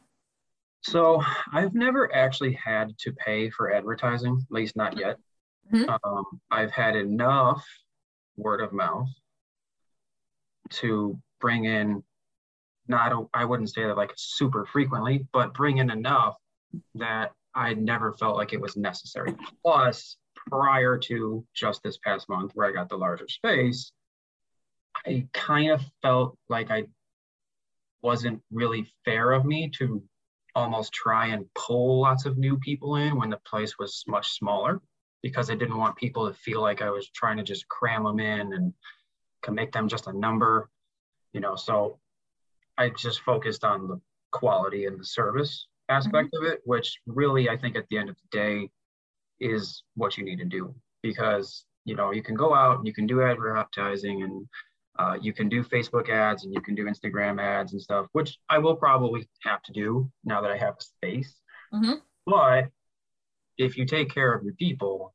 So 0.80 1.22
I've 1.52 1.74
never 1.74 2.12
actually 2.14 2.54
had 2.54 2.96
to 3.00 3.12
pay 3.12 3.50
for 3.50 3.70
advertising, 3.70 4.38
at 4.40 4.50
least 4.50 4.74
not 4.74 4.98
yet. 4.98 5.18
Mm-hmm. 5.70 5.90
Um, 5.90 6.24
I've 6.50 6.70
had 6.70 6.96
enough 6.96 7.62
word 8.38 8.62
of 8.62 8.72
mouth 8.72 9.10
to 10.70 11.20
bring 11.38 11.66
in 11.66 12.02
not 12.88 13.28
I 13.34 13.44
wouldn't 13.44 13.68
say 13.68 13.84
that 13.84 13.98
like 13.98 14.12
super 14.16 14.64
frequently, 14.64 15.26
but 15.34 15.52
bring 15.52 15.78
in 15.78 15.90
enough 15.90 16.38
that 16.94 17.32
I 17.54 17.74
never 17.74 18.14
felt 18.14 18.36
like 18.36 18.54
it 18.54 18.60
was 18.60 18.74
necessary. 18.74 19.34
Plus, 19.62 20.16
prior 20.48 20.96
to 20.96 21.44
just 21.54 21.82
this 21.82 21.98
past 21.98 22.30
month 22.30 22.52
where 22.54 22.66
I 22.66 22.72
got 22.72 22.88
the 22.88 22.96
larger 22.96 23.28
space, 23.28 23.92
I 25.06 25.26
kind 25.32 25.70
of 25.70 25.82
felt 26.02 26.36
like 26.48 26.70
I 26.70 26.84
wasn't 28.02 28.42
really 28.50 28.92
fair 29.04 29.32
of 29.32 29.44
me 29.44 29.70
to 29.78 30.02
almost 30.54 30.92
try 30.92 31.28
and 31.28 31.46
pull 31.54 32.00
lots 32.00 32.26
of 32.26 32.36
new 32.36 32.58
people 32.58 32.96
in 32.96 33.16
when 33.16 33.30
the 33.30 33.40
place 33.46 33.78
was 33.78 34.04
much 34.06 34.32
smaller 34.32 34.80
because 35.22 35.50
I 35.50 35.54
didn't 35.54 35.78
want 35.78 35.96
people 35.96 36.28
to 36.28 36.34
feel 36.34 36.60
like 36.60 36.82
I 36.82 36.90
was 36.90 37.08
trying 37.10 37.36
to 37.38 37.42
just 37.42 37.68
cram 37.68 38.04
them 38.04 38.20
in 38.20 38.52
and 38.52 38.74
can 39.42 39.54
make 39.54 39.72
them 39.72 39.88
just 39.88 40.08
a 40.08 40.12
number, 40.12 40.68
you 41.32 41.40
know. 41.40 41.56
So 41.56 41.98
I 42.76 42.90
just 42.90 43.20
focused 43.20 43.64
on 43.64 43.88
the 43.88 44.00
quality 44.32 44.86
and 44.86 44.98
the 44.98 45.04
service 45.04 45.68
aspect 45.88 46.34
mm-hmm. 46.34 46.44
of 46.44 46.52
it, 46.52 46.60
which 46.64 46.98
really 47.06 47.48
I 47.48 47.56
think 47.56 47.76
at 47.76 47.86
the 47.88 47.98
end 47.98 48.08
of 48.08 48.16
the 48.16 48.38
day 48.38 48.70
is 49.40 49.82
what 49.94 50.16
you 50.16 50.24
need 50.24 50.38
to 50.38 50.44
do 50.44 50.74
because 51.02 51.64
you 51.84 51.96
know 51.96 52.12
you 52.12 52.22
can 52.22 52.34
go 52.34 52.54
out 52.54 52.78
and 52.78 52.86
you 52.86 52.92
can 52.92 53.06
do 53.06 53.22
advertising 53.22 54.22
and 54.22 54.46
uh, 54.98 55.16
you 55.20 55.32
can 55.32 55.48
do 55.48 55.62
Facebook 55.62 56.10
ads 56.10 56.44
and 56.44 56.52
you 56.52 56.60
can 56.60 56.74
do 56.74 56.84
Instagram 56.84 57.40
ads 57.40 57.72
and 57.72 57.80
stuff, 57.80 58.06
which 58.12 58.38
I 58.48 58.58
will 58.58 58.76
probably 58.76 59.28
have 59.42 59.62
to 59.62 59.72
do 59.72 60.10
now 60.24 60.40
that 60.42 60.50
I 60.50 60.56
have 60.58 60.74
a 60.78 60.82
space. 60.82 61.34
Mm-hmm. 61.72 61.94
But 62.26 62.68
if 63.56 63.76
you 63.76 63.86
take 63.86 64.10
care 64.10 64.34
of 64.34 64.44
your 64.44 64.54
people, 64.54 65.14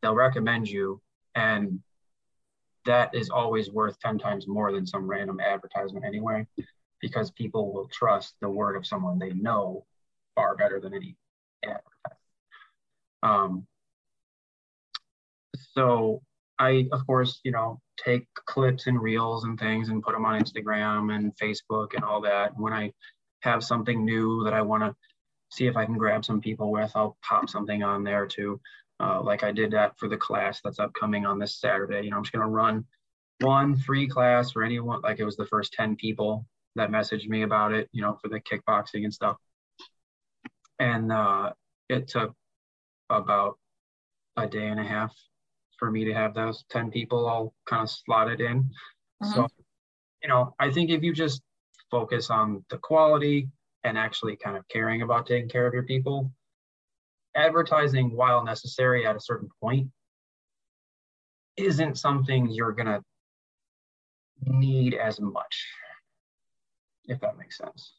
they'll 0.00 0.14
recommend 0.14 0.68
you. 0.68 1.00
And 1.34 1.80
that 2.86 3.14
is 3.14 3.30
always 3.30 3.70
worth 3.70 3.98
10 3.98 4.18
times 4.18 4.46
more 4.46 4.70
than 4.70 4.86
some 4.86 5.08
random 5.08 5.40
advertisement 5.40 6.04
anyway, 6.04 6.46
because 7.00 7.30
people 7.32 7.72
will 7.72 7.88
trust 7.88 8.34
the 8.40 8.48
word 8.48 8.76
of 8.76 8.86
someone 8.86 9.18
they 9.18 9.32
know 9.32 9.84
far 10.36 10.54
better 10.54 10.80
than 10.80 10.94
any 10.94 11.16
advertisement. 11.64 12.20
Um, 13.22 13.66
so 15.72 16.22
I, 16.58 16.86
of 16.92 17.06
course, 17.06 17.40
you 17.44 17.52
know, 17.52 17.80
take 18.02 18.26
clips 18.46 18.86
and 18.86 19.00
reels 19.00 19.44
and 19.44 19.58
things 19.58 19.88
and 19.88 20.02
put 20.02 20.14
them 20.14 20.24
on 20.24 20.40
Instagram 20.40 21.14
and 21.14 21.36
Facebook 21.36 21.94
and 21.94 22.04
all 22.04 22.20
that. 22.22 22.52
When 22.56 22.72
I 22.72 22.92
have 23.40 23.64
something 23.64 24.04
new 24.04 24.44
that 24.44 24.54
I 24.54 24.62
want 24.62 24.82
to 24.82 24.94
see 25.50 25.66
if 25.66 25.76
I 25.76 25.84
can 25.84 25.98
grab 25.98 26.24
some 26.24 26.40
people 26.40 26.70
with, 26.70 26.92
I'll 26.94 27.16
pop 27.22 27.48
something 27.48 27.82
on 27.82 28.04
there 28.04 28.26
too. 28.26 28.60
Uh, 29.00 29.20
like 29.22 29.42
I 29.42 29.52
did 29.52 29.72
that 29.72 29.98
for 29.98 30.08
the 30.08 30.16
class 30.16 30.60
that's 30.62 30.78
upcoming 30.78 31.26
on 31.26 31.38
this 31.38 31.60
Saturday. 31.60 32.02
You 32.02 32.10
know, 32.10 32.16
I'm 32.16 32.22
just 32.22 32.32
going 32.32 32.46
to 32.46 32.48
run 32.48 32.84
one 33.40 33.76
free 33.76 34.06
class 34.06 34.52
for 34.52 34.62
anyone. 34.62 35.00
Like 35.02 35.18
it 35.18 35.24
was 35.24 35.36
the 35.36 35.46
first 35.46 35.72
10 35.72 35.96
people 35.96 36.46
that 36.76 36.90
messaged 36.90 37.28
me 37.28 37.42
about 37.42 37.72
it, 37.72 37.88
you 37.92 38.02
know, 38.02 38.18
for 38.22 38.28
the 38.28 38.40
kickboxing 38.40 39.04
and 39.04 39.12
stuff. 39.12 39.36
And 40.78 41.10
uh, 41.12 41.52
it 41.88 42.08
took 42.08 42.32
about 43.10 43.58
a 44.36 44.46
day 44.46 44.66
and 44.66 44.80
a 44.80 44.84
half 44.84 45.12
for 45.84 45.90
me 45.90 46.02
to 46.02 46.14
have 46.14 46.32
those 46.32 46.64
10 46.70 46.90
people 46.90 47.26
all 47.26 47.52
kind 47.68 47.82
of 47.82 47.90
slotted 47.90 48.40
in. 48.40 48.62
Mm-hmm. 49.22 49.34
So, 49.34 49.46
you 50.22 50.30
know, 50.30 50.54
I 50.58 50.70
think 50.72 50.88
if 50.88 51.02
you 51.02 51.12
just 51.12 51.42
focus 51.90 52.30
on 52.30 52.64
the 52.70 52.78
quality 52.78 53.50
and 53.82 53.98
actually 53.98 54.36
kind 54.36 54.56
of 54.56 54.66
caring 54.68 55.02
about 55.02 55.26
taking 55.26 55.46
care 55.46 55.66
of 55.66 55.74
your 55.74 55.82
people, 55.82 56.32
advertising, 57.36 58.16
while 58.16 58.42
necessary 58.42 59.06
at 59.06 59.14
a 59.14 59.20
certain 59.20 59.50
point, 59.60 59.88
isn't 61.58 61.98
something 61.98 62.48
you're 62.48 62.72
going 62.72 62.86
to 62.86 63.02
need 64.46 64.94
as 64.94 65.20
much, 65.20 65.66
if 67.08 67.20
that 67.20 67.36
makes 67.36 67.58
sense. 67.58 67.92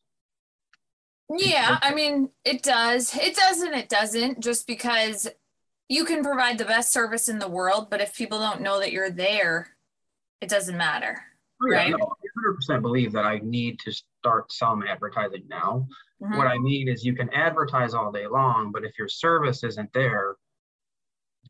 Yeah, 1.29 1.77
I 1.83 1.93
mean, 1.93 2.29
it 2.43 2.63
does. 2.63 3.15
It 3.15 3.35
does 3.35 3.61
and 3.61 3.75
it 3.75 3.89
doesn't, 3.89 4.39
just 4.39 4.65
because 4.65 5.27
you 5.87 6.05
can 6.05 6.23
provide 6.23 6.57
the 6.57 6.65
best 6.65 6.91
service 6.91 7.29
in 7.29 7.39
the 7.39 7.47
world, 7.47 7.89
but 7.89 8.01
if 8.01 8.15
people 8.15 8.39
don't 8.39 8.61
know 8.61 8.79
that 8.79 8.91
you're 8.91 9.11
there, 9.11 9.75
it 10.41 10.49
doesn't 10.49 10.77
matter. 10.77 11.23
Oh, 11.61 11.71
yeah, 11.71 11.77
right? 11.77 11.91
No, 11.91 11.97
I 11.97 12.73
100% 12.73 12.81
believe 12.81 13.11
that 13.13 13.25
I 13.25 13.39
need 13.43 13.79
to 13.79 13.91
start 13.91 14.51
some 14.51 14.83
advertising 14.83 15.43
now. 15.47 15.87
Mm-hmm. 16.21 16.37
What 16.37 16.47
I 16.47 16.57
mean 16.57 16.87
is, 16.87 17.05
you 17.05 17.15
can 17.15 17.29
advertise 17.33 17.93
all 17.93 18.11
day 18.11 18.27
long, 18.27 18.71
but 18.71 18.83
if 18.83 18.97
your 18.97 19.07
service 19.07 19.63
isn't 19.63 19.91
there, 19.93 20.35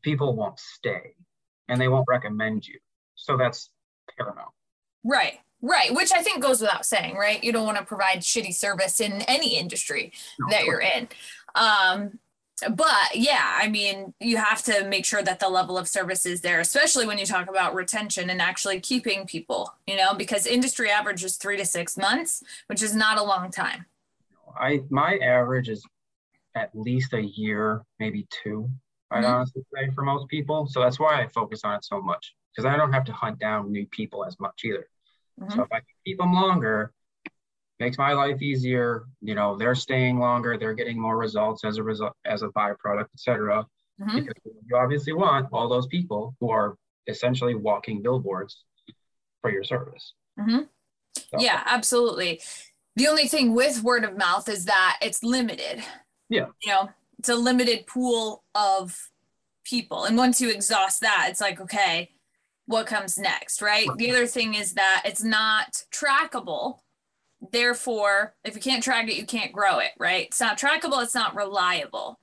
people 0.02 0.36
won't 0.36 0.58
stay 0.58 1.14
and 1.68 1.80
they 1.80 1.88
won't 1.88 2.06
recommend 2.08 2.66
you. 2.66 2.78
So 3.14 3.36
that's 3.36 3.70
paramount. 4.16 4.50
Right. 5.04 5.40
Right, 5.62 5.92
which 5.92 6.12
I 6.12 6.22
think 6.22 6.42
goes 6.42 6.60
without 6.60 6.84
saying, 6.84 7.16
right? 7.16 7.42
You 7.42 7.50
don't 7.50 7.64
want 7.64 7.78
to 7.78 7.84
provide 7.84 8.18
shitty 8.18 8.54
service 8.54 9.00
in 9.00 9.22
any 9.22 9.56
industry 9.56 10.12
no, 10.38 10.48
that 10.50 10.66
you're 10.66 10.82
in. 10.82 11.08
Um, 11.54 12.18
but 12.70 13.14
yeah, 13.14 13.58
I 13.60 13.68
mean, 13.68 14.14
you 14.20 14.38
have 14.38 14.62
to 14.64 14.86
make 14.88 15.04
sure 15.04 15.22
that 15.22 15.40
the 15.40 15.48
level 15.48 15.76
of 15.76 15.86
service 15.86 16.24
is 16.24 16.40
there, 16.40 16.60
especially 16.60 17.06
when 17.06 17.18
you 17.18 17.26
talk 17.26 17.50
about 17.50 17.74
retention 17.74 18.30
and 18.30 18.40
actually 18.40 18.80
keeping 18.80 19.26
people, 19.26 19.74
you 19.86 19.96
know, 19.96 20.14
because 20.14 20.46
industry 20.46 20.90
average 20.90 21.22
is 21.22 21.36
three 21.36 21.56
to 21.58 21.66
six 21.66 21.96
months, 21.96 22.42
which 22.68 22.82
is 22.82 22.94
not 22.94 23.18
a 23.18 23.22
long 23.22 23.50
time. 23.50 23.86
I 24.58 24.80
my 24.88 25.18
average 25.18 25.68
is 25.68 25.84
at 26.54 26.70
least 26.74 27.12
a 27.12 27.22
year, 27.22 27.82
maybe 28.00 28.26
two. 28.30 28.70
I'd 29.10 29.22
mm-hmm. 29.22 29.32
honestly 29.32 29.62
say 29.74 29.90
for 29.94 30.02
most 30.02 30.28
people. 30.28 30.66
So 30.66 30.80
that's 30.80 30.98
why 30.98 31.22
I 31.22 31.28
focus 31.28 31.60
on 31.62 31.74
it 31.74 31.84
so 31.84 32.00
much 32.00 32.34
because 32.54 32.66
I 32.66 32.76
don't 32.76 32.92
have 32.92 33.04
to 33.04 33.12
hunt 33.12 33.38
down 33.38 33.70
new 33.70 33.86
people 33.86 34.24
as 34.24 34.40
much 34.40 34.62
either. 34.64 34.88
Mm-hmm. 35.38 35.52
So 35.52 35.62
if 35.62 35.68
I 35.72 35.80
keep 36.06 36.18
them 36.18 36.32
longer, 36.32 36.92
makes 37.78 37.98
my 37.98 38.12
life 38.12 38.40
easier. 38.42 39.04
You 39.20 39.34
know, 39.34 39.56
they're 39.56 39.74
staying 39.74 40.18
longer, 40.18 40.56
they're 40.56 40.74
getting 40.74 41.00
more 41.00 41.16
results 41.16 41.64
as 41.64 41.78
a 41.78 41.82
result 41.82 42.12
as 42.24 42.42
a 42.42 42.48
byproduct, 42.48 43.08
etc. 43.14 43.66
Mm-hmm. 44.00 44.16
Because 44.16 44.34
you 44.68 44.76
obviously 44.76 45.12
want 45.12 45.48
all 45.52 45.68
those 45.68 45.86
people 45.86 46.34
who 46.40 46.50
are 46.50 46.76
essentially 47.06 47.54
walking 47.54 48.02
billboards 48.02 48.64
for 49.40 49.50
your 49.50 49.64
service. 49.64 50.14
Mm-hmm. 50.38 50.62
So. 51.16 51.38
Yeah, 51.38 51.62
absolutely. 51.66 52.40
The 52.96 53.08
only 53.08 53.26
thing 53.28 53.54
with 53.54 53.82
word 53.82 54.04
of 54.04 54.16
mouth 54.16 54.48
is 54.48 54.64
that 54.66 54.98
it's 55.02 55.22
limited. 55.22 55.82
Yeah. 56.28 56.46
You 56.62 56.72
know, 56.72 56.88
it's 57.18 57.28
a 57.28 57.34
limited 57.34 57.86
pool 57.86 58.44
of 58.54 59.10
people. 59.64 60.04
And 60.04 60.16
once 60.16 60.40
you 60.40 60.50
exhaust 60.50 61.00
that, 61.00 61.28
it's 61.30 61.40
like, 61.40 61.60
okay, 61.60 62.10
what 62.66 62.86
comes 62.86 63.18
next, 63.18 63.62
right? 63.62 63.88
The 63.96 64.10
other 64.10 64.26
thing 64.26 64.54
is 64.54 64.74
that 64.74 65.02
it's 65.04 65.22
not 65.22 65.82
trackable. 65.92 66.78
Therefore, 67.52 68.34
if 68.44 68.54
you 68.54 68.60
can't 68.60 68.82
track 68.82 69.08
it, 69.08 69.16
you 69.16 69.26
can't 69.26 69.52
grow 69.52 69.78
it, 69.78 69.92
right? 69.98 70.26
It's 70.26 70.40
not 70.40 70.58
trackable, 70.58 71.02
it's 71.02 71.14
not 71.14 71.36
reliable. 71.36 72.18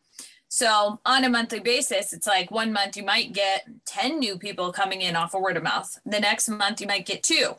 So 0.49 0.99
on 1.05 1.23
a 1.23 1.29
monthly 1.29 1.59
basis, 1.59 2.13
it's 2.13 2.27
like 2.27 2.51
one 2.51 2.71
month 2.71 2.95
you 2.95 3.03
might 3.03 3.33
get 3.33 3.67
10 3.85 4.19
new 4.19 4.37
people 4.37 4.71
coming 4.71 5.01
in 5.01 5.15
off 5.15 5.33
of 5.33 5.41
word 5.41 5.57
of 5.57 5.63
mouth. 5.63 5.99
The 6.05 6.19
next 6.19 6.47
month 6.47 6.79
you 6.79 6.87
might 6.87 7.07
get 7.07 7.23
two, 7.23 7.55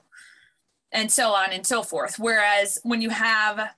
and 0.92 1.10
so 1.10 1.32
on 1.32 1.52
and 1.52 1.66
so 1.66 1.82
forth. 1.82 2.18
Whereas 2.18 2.78
when 2.84 3.00
you 3.00 3.10
have 3.10 3.70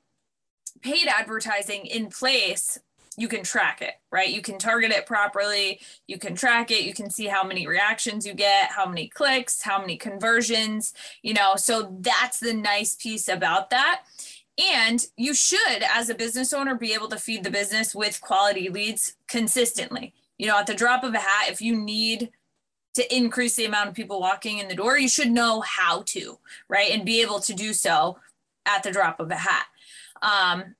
paid 0.83 1.09
advertising 1.09 1.87
in 1.87 2.11
place, 2.11 2.79
you 3.17 3.29
can 3.29 3.43
track 3.43 3.81
it, 3.81 3.95
right? 4.13 4.29
You 4.29 4.43
can 4.43 4.59
target 4.59 4.91
it 4.91 5.07
properly, 5.07 5.81
you 6.07 6.19
can 6.19 6.35
track 6.35 6.71
it, 6.71 6.85
you 6.85 6.93
can 6.93 7.11
see 7.11 7.27
how 7.27 7.43
many 7.45 7.67
reactions 7.67 8.27
you 8.27 8.35
get, 8.35 8.71
how 8.71 8.87
many 8.87 9.09
clicks, 9.09 9.63
how 9.63 9.81
many 9.81 9.97
conversions, 9.97 10.93
you 11.23 11.35
know. 11.35 11.57
So 11.57 11.97
that's 12.01 12.41
the 12.41 12.53
nice 12.53 12.95
piece 12.95 13.29
about 13.29 13.71
that. 13.71 14.03
And 14.59 15.05
you 15.17 15.35
should, 15.35 15.83
as 15.83 16.09
a 16.09 16.15
business 16.15 16.53
owner, 16.53 16.75
be 16.75 16.95
able 16.95 17.09
to 17.09 17.19
feed 17.19 17.45
the 17.45 17.51
business 17.51 17.95
with 17.95 18.21
quality 18.21 18.69
leads 18.69 19.15
consistently. 19.29 20.15
You 20.39 20.47
know, 20.47 20.59
at 20.59 20.67
the 20.67 20.75
drop 20.75 21.05
of 21.05 21.15
a 21.15 21.19
hat, 21.19 21.49
if 21.49 21.61
you 21.61 21.77
need 21.77 22.31
to 22.95 23.15
increase 23.15 23.57
the 23.57 23.67
amount 23.67 23.91
of 23.91 23.95
people 23.95 24.21
walking 24.21 24.59
in 24.59 24.69
the 24.69 24.75
door, 24.75 24.99
you 24.99 25.09
should 25.09 25.31
know 25.31 25.61
how 25.61 26.03
to, 26.07 26.39
right? 26.69 26.91
And 26.91 27.05
be 27.05 27.21
able 27.21 27.41
to 27.41 27.55
do 27.55 27.75
so 27.75 28.19
at 28.65 28.83
the 28.83 28.91
drop 28.91 29.21
of 29.21 29.31
a 29.31 29.37
hat. 29.37 29.67
Um, 30.23 30.75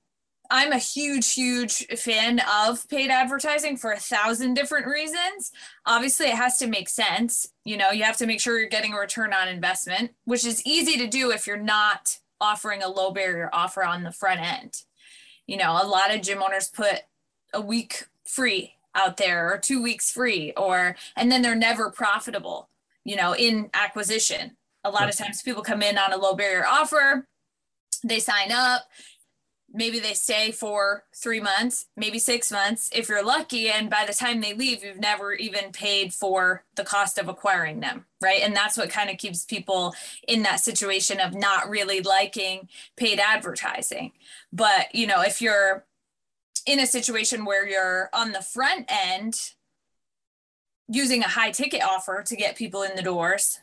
I'm 0.51 0.73
a 0.73 0.79
huge, 0.79 1.33
huge 1.33 1.87
fan 1.99 2.41
of 2.53 2.89
paid 2.89 3.11
advertising 3.11 3.77
for 3.77 3.93
a 3.93 3.99
thousand 3.99 4.55
different 4.55 4.87
reasons. 4.87 5.53
Obviously, 5.85 6.27
it 6.27 6.35
has 6.35 6.59
to 6.59 6.67
make 6.67 6.89
sense. 6.89 7.49
You 7.65 7.77
know, 7.77 7.91
you 7.91 8.05
have 8.05 8.17
to 8.19 8.27
make 8.27 8.41
sure 8.41 8.59
you're 8.59 8.69
getting 8.69 8.95
a 8.95 8.99
return 8.99 9.33
on 9.33 9.49
investment, 9.49 10.13
which 10.25 10.45
is 10.45 10.65
easy 10.67 10.99
to 10.99 11.07
do 11.07 11.31
if 11.31 11.47
you're 11.47 11.57
not 11.57 12.19
offering 12.41 12.83
a 12.83 12.89
low 12.89 13.11
barrier 13.11 13.51
offer 13.53 13.85
on 13.85 14.03
the 14.03 14.13
front 14.13 14.41
end. 14.41 14.83
You 15.47 15.57
know, 15.57 15.79
a 15.81 15.87
lot 15.87 16.15
of 16.15 16.23
gym 16.23 16.43
owners 16.43 16.69
put 16.69 17.03
a 17.53 17.61
week 17.61 18.05
free 18.25 18.75
out 18.95 19.17
there 19.17 19.53
or 19.53 19.59
two 19.59 19.83
weeks 19.83 20.11
free 20.11 20.53
or 20.57 20.97
and 21.17 21.31
then 21.31 21.43
they're 21.43 21.55
never 21.55 21.91
profitable, 21.91 22.69
you 23.05 23.17
know, 23.17 23.35
in 23.35 23.71
acquisition. 23.75 24.57
A 24.85 24.91
lot 24.91 25.09
of 25.09 25.17
times 25.17 25.43
people 25.43 25.63
come 25.63 25.83
in 25.83 25.99
on 25.99 26.13
a 26.13 26.17
low 26.17 26.35
barrier 26.35 26.67
offer, 26.67 27.27
they 28.05 28.21
sign 28.21 28.53
up, 28.53 28.83
maybe 29.77 30.01
they 30.01 30.15
stay 30.15 30.51
for 30.51 31.05
three 31.15 31.41
months, 31.41 31.87
maybe 31.97 32.19
six 32.19 32.51
months 32.51 32.89
if 32.93 33.09
you're 33.09 33.25
lucky. 33.25 33.69
And 33.69 33.91
by 33.91 34.05
the 34.07 34.15
time 34.15 34.41
they 34.41 34.55
leave, 34.55 34.83
you've 34.83 34.99
never 34.99 35.35
even 35.35 35.71
paid 35.71 36.15
for 36.15 36.65
the 36.77 36.85
cost 36.85 37.19
of 37.19 37.29
acquiring 37.29 37.81
them, 37.81 38.07
right? 38.23 38.41
And 38.43 38.57
that's 38.57 38.79
what 38.79 38.89
kind 38.89 39.11
of 39.11 39.19
keeps 39.19 39.45
people 39.45 39.95
in 40.27 40.43
that 40.43 40.61
situation 40.61 41.21
of 41.21 41.35
not 41.35 41.69
really 41.69 42.01
liking 42.01 42.69
paid 42.97 43.21
advertising. 43.21 44.13
But, 44.53 44.95
you 44.95 45.07
know, 45.07 45.21
if 45.21 45.43
you're 45.43 45.85
in 46.67 46.81
a 46.81 46.87
situation 46.87 47.45
where 47.45 47.69
you're 47.69 48.09
on 48.15 48.33
the 48.33 48.43
front 48.43 48.87
end 48.89 49.53
using 50.89 51.23
a 51.23 51.29
high 51.29 51.51
ticket 51.51 51.83
offer 51.83 52.23
to 52.23 52.37
get 52.37 52.57
people 52.57 52.83
in 52.83 52.97
the 52.97 53.03
doors, 53.03 53.61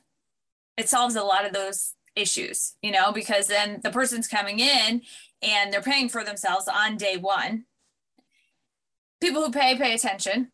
it 0.78 0.90
solves 0.90 1.16
a 1.16 1.24
lot 1.24 1.46
of 1.46 1.54
those 1.54 1.96
issues, 2.16 2.74
you 2.84 2.92
know, 2.92 3.12
because 3.12 3.48
then 3.48 3.80
the 3.84 3.90
person's 3.90 4.28
coming 4.28 4.60
in 4.60 5.02
and 5.44 5.72
they're 5.72 5.82
paying 5.82 6.10
for 6.10 6.24
themselves 6.24 6.68
on 6.68 6.98
day 6.98 7.18
one. 7.18 7.66
People 9.22 9.44
who 9.44 9.52
pay 9.52 9.78
pay 9.78 9.94
attention, 9.94 10.52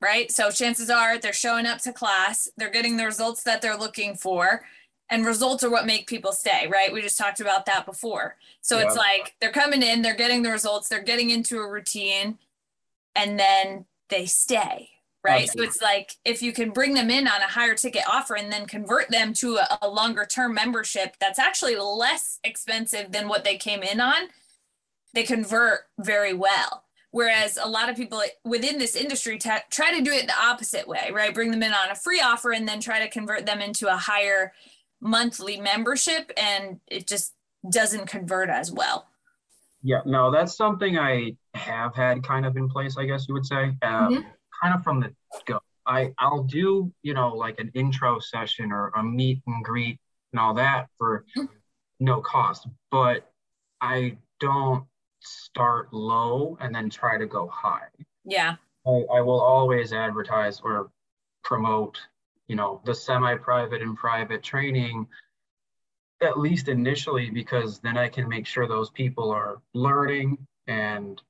right? 0.00 0.30
So 0.30 0.50
chances 0.50 0.90
are 0.90 1.18
they're 1.18 1.32
showing 1.32 1.66
up 1.66 1.78
to 1.80 1.92
class, 1.92 2.48
they're 2.56 2.70
getting 2.70 2.96
the 2.96 3.04
results 3.04 3.42
that 3.44 3.62
they're 3.62 3.76
looking 3.76 4.14
for, 4.14 4.64
and 5.10 5.26
results 5.26 5.62
are 5.62 5.70
what 5.70 5.86
make 5.86 6.06
people 6.06 6.32
stay, 6.32 6.68
right? 6.70 6.92
We 6.92 7.02
just 7.02 7.18
talked 7.18 7.40
about 7.40 7.66
that 7.66 7.84
before. 7.84 8.36
So 8.60 8.78
yeah. 8.78 8.86
it's 8.86 8.96
like 8.96 9.34
they're 9.40 9.52
coming 9.52 9.82
in, 9.82 10.02
they're 10.02 10.14
getting 10.14 10.42
the 10.42 10.50
results, 10.50 10.88
they're 10.88 11.02
getting 11.02 11.30
into 11.30 11.58
a 11.58 11.68
routine, 11.68 12.38
and 13.14 13.38
then 13.38 13.84
they 14.08 14.26
stay, 14.26 14.90
right? 15.24 15.48
So 15.48 15.62
it's 15.62 15.80
like 15.80 16.16
if 16.24 16.42
you 16.42 16.52
can 16.52 16.70
bring 16.70 16.94
them 16.94 17.10
in 17.10 17.28
on 17.28 17.40
a 17.40 17.48
higher 17.48 17.74
ticket 17.74 18.02
offer 18.10 18.34
and 18.34 18.52
then 18.52 18.66
convert 18.66 19.10
them 19.10 19.32
to 19.34 19.56
a, 19.56 19.78
a 19.82 19.88
longer 19.88 20.24
term 20.24 20.54
membership 20.54 21.16
that's 21.20 21.38
actually 21.38 21.76
less 21.76 22.40
expensive 22.44 23.12
than 23.12 23.28
what 23.28 23.44
they 23.44 23.56
came 23.56 23.82
in 23.82 24.00
on, 24.00 24.28
they 25.14 25.22
convert 25.22 25.80
very 25.98 26.34
well. 26.34 26.84
Whereas 27.10 27.58
a 27.62 27.68
lot 27.68 27.90
of 27.90 27.96
people 27.96 28.22
within 28.42 28.78
this 28.78 28.96
industry 28.96 29.38
t- 29.38 29.50
try 29.70 29.96
to 29.96 30.02
do 30.02 30.10
it 30.10 30.26
the 30.26 30.42
opposite 30.42 30.88
way, 30.88 31.10
right? 31.12 31.34
Bring 31.34 31.50
them 31.50 31.62
in 31.62 31.72
on 31.72 31.90
a 31.90 31.94
free 31.94 32.20
offer 32.20 32.52
and 32.52 32.66
then 32.66 32.80
try 32.80 33.00
to 33.00 33.10
convert 33.10 33.44
them 33.44 33.60
into 33.60 33.92
a 33.92 33.96
higher 33.96 34.52
monthly 35.00 35.60
membership, 35.60 36.32
and 36.36 36.80
it 36.86 37.06
just 37.06 37.34
doesn't 37.68 38.06
convert 38.06 38.48
as 38.48 38.72
well. 38.72 39.08
Yeah, 39.82 40.00
no, 40.06 40.30
that's 40.30 40.56
something 40.56 40.96
I 40.96 41.36
have 41.54 41.94
had 41.94 42.22
kind 42.22 42.46
of 42.46 42.56
in 42.56 42.70
place, 42.70 42.96
I 42.96 43.04
guess 43.04 43.26
you 43.28 43.34
would 43.34 43.44
say. 43.44 43.64
Um, 43.82 44.14
mm-hmm 44.14 44.28
kind 44.62 44.74
of 44.74 44.82
from 44.82 45.00
the 45.00 45.12
go. 45.46 45.60
I 45.86 46.12
I'll 46.18 46.44
do 46.44 46.92
you 47.02 47.14
know 47.14 47.34
like 47.34 47.58
an 47.58 47.70
intro 47.74 48.20
session 48.20 48.70
or 48.72 48.88
a 48.90 49.02
meet 49.02 49.42
and 49.46 49.64
greet 49.64 49.98
and 50.32 50.40
all 50.40 50.54
that 50.54 50.88
for 50.98 51.24
mm-hmm. 51.36 51.46
no 52.00 52.20
cost, 52.20 52.68
but 52.90 53.30
I 53.80 54.16
don't 54.40 54.84
start 55.20 55.92
low 55.92 56.56
and 56.60 56.74
then 56.74 56.90
try 56.90 57.18
to 57.18 57.26
go 57.26 57.48
high. 57.48 57.88
Yeah. 58.24 58.56
I, 58.86 58.90
I 58.90 59.20
will 59.20 59.40
always 59.40 59.92
advertise 59.92 60.60
or 60.60 60.90
promote, 61.44 61.98
you 62.48 62.56
know, 62.56 62.80
the 62.84 62.94
semi-private 62.94 63.82
and 63.82 63.96
private 63.96 64.42
training 64.42 65.06
at 66.20 66.38
least 66.38 66.68
initially 66.68 67.30
because 67.30 67.80
then 67.80 67.98
I 67.98 68.08
can 68.08 68.28
make 68.28 68.46
sure 68.46 68.66
those 68.66 68.90
people 68.90 69.30
are 69.30 69.60
learning 69.74 70.38
and 70.68 71.20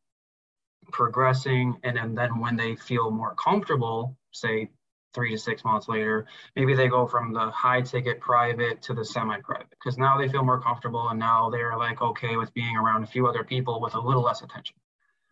progressing 0.93 1.77
and 1.83 1.97
then, 1.97 2.15
then 2.15 2.39
when 2.39 2.57
they 2.57 2.77
feel 2.77 3.11
more 3.11 3.35
comfortable 3.35 4.17
say 4.33 4.69
three 5.15 5.31
to 5.31 5.39
six 5.39 5.65
months 5.65 5.89
later 5.89 6.27
maybe 6.57 6.75
they 6.75 6.89
go 6.89 7.07
from 7.07 7.33
the 7.33 7.51
high 7.51 7.81
ticket 7.81 8.21
private 8.21 8.81
to 8.83 8.95
the 8.95 9.05
semi-private 9.05 9.71
because 9.71 9.99
now 9.99 10.19
they 10.19 10.29
feel 10.29 10.45
more 10.45 10.61
comfortable 10.61 11.09
and 11.09 11.19
now 11.19 11.51
they're 11.51 11.77
like 11.77 12.01
okay 12.01 12.37
with 12.37 12.53
being 12.55 12.77
around 12.77 13.03
a 13.03 13.07
few 13.07 13.27
other 13.27 13.45
people 13.45 13.81
with 13.81 13.95
a 13.95 14.01
little 14.01 14.23
less 14.23 14.43
attention 14.43 14.77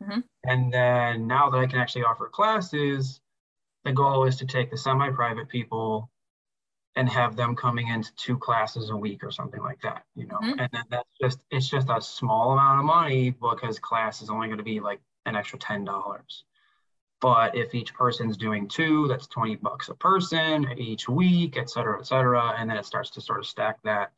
mm-hmm. 0.03 0.21
and 0.45 0.73
then 0.73 1.27
now 1.27 1.51
that 1.51 1.59
i 1.59 1.67
can 1.67 1.79
actually 1.79 2.05
offer 2.05 2.29
classes 2.29 3.21
the 3.85 3.93
goal 3.93 4.25
is 4.25 4.37
to 4.37 4.47
take 4.47 4.71
the 4.71 4.77
semi-private 4.77 5.49
people 5.49 6.11
and 6.97 7.09
have 7.09 7.37
them 7.37 7.55
coming 7.55 7.89
into 7.89 8.11
two 8.17 8.37
classes 8.37 8.91
a 8.91 8.97
week 8.97 9.23
or 9.23 9.31
something 9.31 9.63
like 9.63 9.81
that 9.83 10.03
you 10.15 10.27
know 10.27 10.37
mm-hmm. 10.37 10.59
and 10.59 10.69
then 10.73 10.85
that's 10.91 11.09
just 11.21 11.39
it's 11.51 11.69
just 11.69 11.89
a 11.89 12.01
small 12.01 12.53
amount 12.53 12.81
of 12.81 12.85
money 12.85 13.31
because 13.31 13.79
class 13.79 14.23
is 14.23 14.31
only 14.31 14.49
going 14.49 14.59
to 14.59 14.65
be 14.65 14.81
like 14.81 15.01
an 15.27 15.37
extra 15.37 15.59
$10. 15.59 16.43
But 17.21 17.55
if 17.55 17.75
each 17.75 17.93
person's 17.93 18.37
doing 18.37 18.67
two, 18.67 19.07
that's 19.09 19.27
20 19.27 19.57
bucks 19.57 19.89
a 19.89 19.95
person 19.95 20.67
each 20.79 21.09
week, 21.09 21.59
et 21.59 21.69
cetera, 21.69 21.99
et 21.99 22.07
cetera. 22.07 22.55
And 22.57 22.69
then 22.69 22.79
it 22.79 22.87
starts 22.87 23.11
to 23.11 23.21
sort 23.21 23.41
of 23.41 23.47
stack 23.47 23.79
that. 23.85 24.13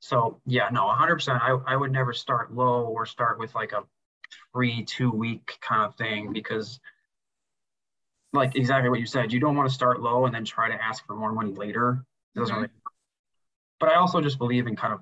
So 0.00 0.40
yeah, 0.46 0.68
no, 0.72 0.82
100%. 0.82 1.40
I, 1.40 1.72
I 1.72 1.76
would 1.76 1.92
never 1.92 2.12
start 2.12 2.54
low 2.54 2.86
or 2.86 3.04
start 3.04 3.38
with 3.38 3.54
like 3.54 3.72
a 3.72 3.82
free 4.52 4.84
two 4.84 5.10
week 5.10 5.58
kind 5.60 5.84
of 5.84 5.94
thing 5.96 6.32
because 6.32 6.80
like 8.32 8.56
exactly 8.56 8.88
what 8.88 9.00
you 9.00 9.06
said, 9.06 9.32
you 9.32 9.40
don't 9.40 9.56
want 9.56 9.68
to 9.68 9.74
start 9.74 10.00
low 10.00 10.24
and 10.24 10.34
then 10.34 10.44
try 10.44 10.68
to 10.68 10.82
ask 10.82 11.06
for 11.06 11.14
more 11.14 11.32
money 11.32 11.52
later. 11.52 12.04
It 12.34 12.38
doesn't 12.38 12.54
mm-hmm. 12.54 12.62
really, 12.62 12.72
but 13.80 13.90
I 13.90 13.96
also 13.96 14.20
just 14.20 14.38
believe 14.38 14.66
in 14.66 14.76
kind 14.76 14.94
of 14.94 15.00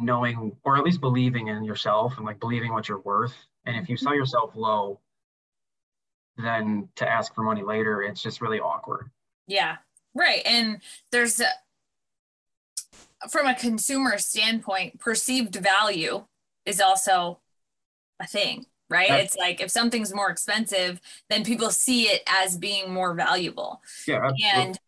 knowing 0.00 0.56
or 0.64 0.76
at 0.76 0.84
least 0.84 1.00
believing 1.00 1.48
in 1.48 1.64
yourself 1.64 2.16
and 2.16 2.26
like 2.26 2.40
believing 2.40 2.72
what 2.72 2.88
you're 2.88 3.00
worth 3.00 3.34
and 3.68 3.76
if 3.76 3.88
you 3.88 3.96
sell 3.96 4.14
yourself 4.14 4.56
low, 4.56 4.98
then 6.38 6.88
to 6.96 7.06
ask 7.06 7.34
for 7.34 7.42
money 7.42 7.62
later, 7.62 8.02
it's 8.02 8.22
just 8.22 8.40
really 8.40 8.60
awkward. 8.60 9.10
Yeah, 9.46 9.76
right. 10.14 10.40
And 10.46 10.80
there's, 11.12 11.40
a, 11.40 11.48
from 13.28 13.46
a 13.46 13.54
consumer 13.54 14.16
standpoint, 14.16 14.98
perceived 14.98 15.56
value 15.56 16.24
is 16.64 16.80
also 16.80 17.40
a 18.20 18.26
thing, 18.26 18.66
right? 18.88 19.08
That's, 19.08 19.34
it's 19.34 19.36
like 19.36 19.60
if 19.60 19.70
something's 19.70 20.14
more 20.14 20.30
expensive, 20.30 21.00
then 21.28 21.44
people 21.44 21.70
see 21.70 22.04
it 22.04 22.22
as 22.42 22.56
being 22.56 22.90
more 22.90 23.14
valuable. 23.14 23.82
Yeah. 24.06 24.16
Absolutely. 24.16 24.46
And 24.54 24.78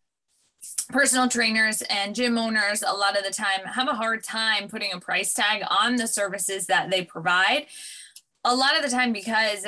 personal 0.89 1.27
trainers 1.27 1.81
and 1.83 2.15
gym 2.15 2.37
owners 2.37 2.83
a 2.83 2.93
lot 2.93 3.17
of 3.17 3.23
the 3.23 3.31
time 3.31 3.65
have 3.65 3.87
a 3.87 3.93
hard 3.93 4.23
time 4.23 4.67
putting 4.67 4.93
a 4.93 4.99
price 4.99 5.33
tag 5.33 5.63
on 5.69 5.95
the 5.95 6.07
services 6.07 6.67
that 6.67 6.89
they 6.89 7.03
provide 7.03 7.65
a 8.43 8.55
lot 8.55 8.75
of 8.75 8.83
the 8.83 8.89
time 8.89 9.13
because 9.13 9.65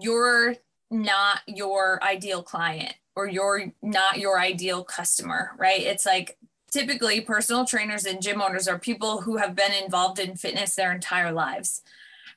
you're 0.00 0.56
not 0.90 1.40
your 1.46 2.02
ideal 2.02 2.42
client 2.42 2.94
or 3.16 3.28
you're 3.28 3.72
not 3.82 4.18
your 4.18 4.38
ideal 4.40 4.84
customer, 4.84 5.52
right? 5.58 5.80
It's 5.80 6.06
like 6.06 6.38
typically 6.70 7.20
personal 7.20 7.64
trainers 7.64 8.04
and 8.04 8.22
gym 8.22 8.40
owners 8.40 8.68
are 8.68 8.78
people 8.78 9.20
who 9.22 9.36
have 9.36 9.56
been 9.56 9.72
involved 9.72 10.18
in 10.18 10.36
fitness 10.36 10.74
their 10.74 10.92
entire 10.92 11.32
lives, 11.32 11.82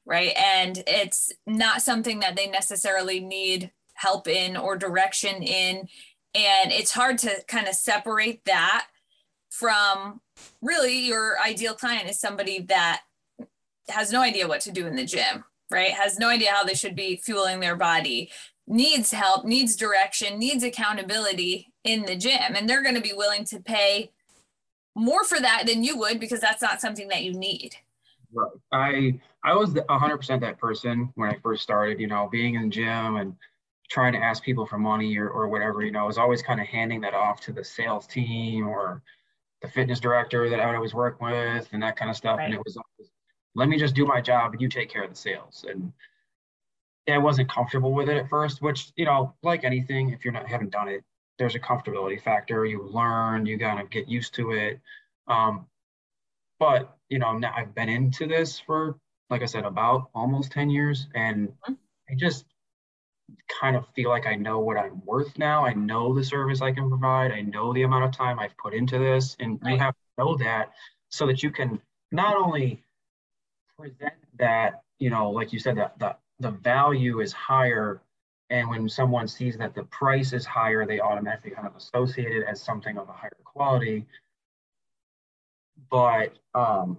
right? 0.06 0.34
And 0.36 0.84
it's 0.88 1.32
not 1.46 1.82
something 1.82 2.20
that 2.22 2.36
they 2.36 2.48
necessarily 2.48 3.20
need 3.20 3.72
help 3.94 4.28
in 4.28 4.58
or 4.58 4.76
direction 4.76 5.44
in 5.44 5.88
And 6.36 6.72
it's 6.72 6.92
hard 6.92 7.20
to 7.20 7.44
kind 7.48 7.68
of 7.68 7.76
separate 7.76 8.44
that 8.46 8.88
from 9.50 10.20
really 10.62 10.98
your 11.06 11.40
ideal 11.40 11.76
client 11.76 12.10
is 12.10 12.20
somebody 12.20 12.62
that 12.70 13.04
has 13.90 14.12
no 14.12 14.22
idea 14.22 14.48
what 14.48 14.62
to 14.62 14.72
do 14.72 14.88
in 14.88 14.96
the 14.96 15.06
gym, 15.06 15.44
right? 15.72 15.92
Has 15.92 16.20
no 16.20 16.30
idea 16.30 16.52
how 16.52 16.64
they 16.64 16.74
should 16.74 16.96
be 16.96 17.18
fueling 17.18 17.60
their 17.60 17.76
body, 17.76 18.32
needs 18.68 19.12
help, 19.12 19.46
needs 19.46 19.76
direction, 19.76 20.40
needs 20.40 20.64
accountability 20.64 21.74
in 21.84 22.06
the 22.06 22.16
gym. 22.16 22.56
And 22.56 22.70
they're 22.70 22.84
going 22.84 22.96
to 22.96 23.02
be 23.02 23.14
willing 23.14 23.46
to 23.46 23.60
pay 23.60 24.12
more 24.96 25.24
for 25.24 25.40
that 25.40 25.64
than 25.66 25.84
you 25.84 25.98
would 25.98 26.20
because 26.20 26.40
that's 26.40 26.62
not 26.62 26.82
something 26.82 27.08
that 27.10 27.24
you 27.24 27.34
need. 27.34 27.76
Right. 28.34 28.52
I 28.72 29.20
I 29.44 29.56
was 29.56 29.72
100% 29.72 30.40
that 30.42 30.58
person 30.58 31.12
when 31.16 31.30
I 31.30 31.38
first 31.44 31.64
started, 31.64 32.00
you 32.00 32.08
know, 32.08 32.30
being 32.32 32.56
in 32.56 32.64
the 32.64 32.70
gym 32.70 33.18
and 33.18 33.36
trying 33.90 34.14
to 34.14 34.20
ask 34.20 34.42
people 34.42 34.66
for 34.66 34.78
money 34.78 35.18
or, 35.18 35.30
or 35.30 35.50
whatever, 35.50 35.84
you 35.84 35.92
know, 35.92 36.00
I 36.00 36.08
was 36.08 36.18
always 36.18 36.42
kind 36.42 36.62
of 36.62 36.68
handing 36.68 37.02
that 37.02 37.14
off 37.14 37.42
to 37.42 37.54
the 37.54 37.64
sales 37.64 38.08
team 38.08 38.68
or 38.68 39.04
the 39.62 39.68
fitness 39.68 40.00
director 40.00 40.50
that 40.50 40.60
I 40.60 40.80
was 40.80 40.94
working 40.94 41.28
with 41.28 41.68
and 41.74 41.84
that 41.84 41.98
kind 41.98 42.10
of 42.10 42.16
stuff. 42.16 42.38
Right. 42.38 42.46
And 42.46 42.54
it 42.54 42.62
was 42.64 42.78
always, 42.78 43.12
let 43.56 43.70
me 43.70 43.78
just 43.78 43.96
do 43.96 44.06
my 44.06 44.22
job 44.22 44.54
and 44.54 44.62
you 44.62 44.70
take 44.70 44.90
care 44.90 45.04
of 45.04 45.10
the 45.10 45.16
sales. 45.16 45.66
And 45.68 45.92
I 47.08 47.18
wasn't 47.18 47.50
comfortable 47.50 47.94
with 47.94 48.10
it 48.10 48.18
at 48.18 48.30
first, 48.30 48.62
which, 48.62 48.92
you 48.96 49.06
know, 49.06 49.34
like 49.44 49.64
anything, 49.64 50.10
if 50.10 50.24
you're 50.24 50.34
not 50.34 50.48
haven't 50.48 50.72
done 50.72 50.88
it, 50.88 51.04
there's 51.38 51.56
a 51.56 51.60
comfortability 51.60 52.22
factor. 52.22 52.66
You 52.66 52.84
learn, 52.84 53.46
you 53.46 53.58
kind 53.58 53.80
of 53.80 53.90
get 53.90 54.08
used 54.08 54.34
to 54.36 54.52
it. 54.52 54.80
Um, 55.28 55.66
but 56.60 56.98
you 57.10 57.20
know, 57.20 57.38
now 57.38 57.54
I've 57.56 57.76
been 57.76 57.90
into 57.90 58.28
this 58.28 58.60
for, 58.60 58.98
like 59.30 59.42
I 59.42 59.46
said, 59.46 59.66
about 59.66 60.10
almost 60.16 60.52
10 60.52 60.70
years, 60.70 61.08
and 61.14 61.50
mm-hmm. 61.50 61.74
I 62.10 62.16
just 62.16 62.46
kind 63.62 63.76
of 63.76 63.86
feel 63.96 64.10
like 64.10 64.26
I 64.26 64.36
know 64.36 64.60
what 64.60 64.78
I'm 64.78 65.02
worth 65.06 65.38
now. 65.38 65.66
I 65.66 65.74
know 65.74 66.14
the 66.14 66.24
service 66.24 66.62
I 66.62 66.72
can 66.72 66.90
provide. 66.90 67.32
I 67.32 67.42
know 67.42 67.74
the 67.74 67.84
amount 67.84 68.06
of 68.06 68.12
time 68.12 68.40
I've 68.40 68.58
put 68.58 68.74
into 68.74 68.98
this, 68.98 69.36
and 69.40 69.60
right. 69.62 69.74
you 69.74 69.80
have 69.80 69.94
to 69.94 70.24
know 70.24 70.38
that 70.38 70.72
so 71.10 71.28
that 71.28 71.44
you 71.44 71.52
can 71.52 71.82
not 72.12 72.36
only 72.36 72.84
present 73.84 74.14
that, 74.40 74.84
you 75.00 75.10
know, 75.10 75.30
like 75.30 75.52
you 75.52 75.60
said, 75.60 75.78
that 75.78 75.98
the 76.00 76.16
the 76.40 76.52
value 76.52 77.20
is 77.20 77.32
higher 77.32 78.02
and 78.50 78.70
when 78.70 78.88
someone 78.88 79.28
sees 79.28 79.58
that 79.58 79.74
the 79.74 79.84
price 79.86 80.34
is 80.34 80.46
higher, 80.46 80.86
they 80.86 81.00
automatically 81.00 81.52
kind 81.52 81.68
of 81.68 81.76
associate 81.76 82.32
it 82.32 82.46
as 82.48 82.62
something 82.62 82.98
of 82.98 83.10
a 83.10 83.12
higher 83.12 83.38
quality. 83.44 84.06
But 85.90 86.34
um, 86.54 86.98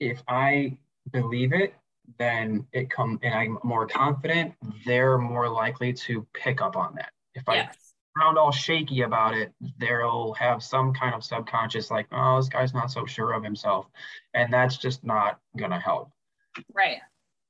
if 0.00 0.22
I 0.26 0.76
believe 1.12 1.52
it, 1.52 1.74
then 2.18 2.66
it 2.72 2.90
come 2.90 3.18
and 3.22 3.32
I'm 3.34 3.58
more 3.62 3.86
confident, 3.86 4.54
they're 4.84 5.18
more 5.18 5.48
likely 5.48 5.92
to 5.92 6.26
pick 6.34 6.60
up 6.60 6.76
on 6.76 6.94
that. 6.96 7.12
If 7.34 7.48
I 7.48 7.68
sound 8.18 8.38
all 8.38 8.52
shaky 8.52 9.02
about 9.02 9.36
it, 9.36 9.52
they'll 9.78 10.34
have 10.34 10.62
some 10.62 10.92
kind 10.92 11.14
of 11.14 11.24
subconscious 11.24 11.90
like, 11.90 12.06
oh, 12.12 12.36
this 12.36 12.48
guy's 12.48 12.74
not 12.74 12.90
so 12.90 13.06
sure 13.06 13.32
of 13.32 13.42
himself. 13.42 13.86
And 14.34 14.52
that's 14.52 14.76
just 14.76 15.04
not 15.04 15.40
gonna 15.56 15.80
help. 15.80 16.10
Right. 16.72 16.98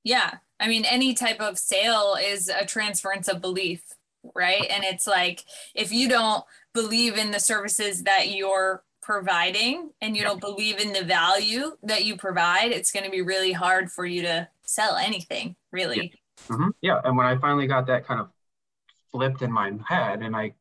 Yeah. 0.02 0.34
I 0.60 0.68
mean, 0.68 0.84
any 0.84 1.14
type 1.14 1.40
of 1.40 1.58
sale 1.58 2.16
is 2.20 2.48
a 2.48 2.64
transference 2.64 3.28
of 3.28 3.40
belief, 3.40 3.82
right? 4.34 4.66
And 4.70 4.84
it's 4.84 5.06
like 5.06 5.44
if 5.74 5.92
you 5.92 6.08
don't 6.08 6.44
believe 6.72 7.16
in 7.16 7.30
the 7.30 7.40
services 7.40 8.04
that 8.04 8.30
you're 8.30 8.82
providing 9.02 9.90
and 10.00 10.16
you 10.16 10.22
don't 10.22 10.40
believe 10.40 10.78
in 10.78 10.92
the 10.92 11.04
value 11.04 11.76
that 11.82 12.04
you 12.04 12.16
provide, 12.16 12.72
it's 12.72 12.90
going 12.90 13.04
to 13.04 13.10
be 13.10 13.22
really 13.22 13.52
hard 13.52 13.90
for 13.90 14.06
you 14.06 14.22
to 14.22 14.48
sell 14.64 14.96
anything, 14.96 15.56
really. 15.72 16.12
Yeah. 16.48 16.56
Mm-hmm. 16.56 16.68
yeah. 16.80 17.00
And 17.04 17.16
when 17.16 17.26
I 17.26 17.36
finally 17.36 17.66
got 17.66 17.86
that 17.86 18.06
kind 18.06 18.20
of 18.20 18.28
flipped 19.14 19.42
in 19.42 19.52
my 19.52 19.70
head 19.86 20.22
and 20.22 20.34
I 20.34 20.54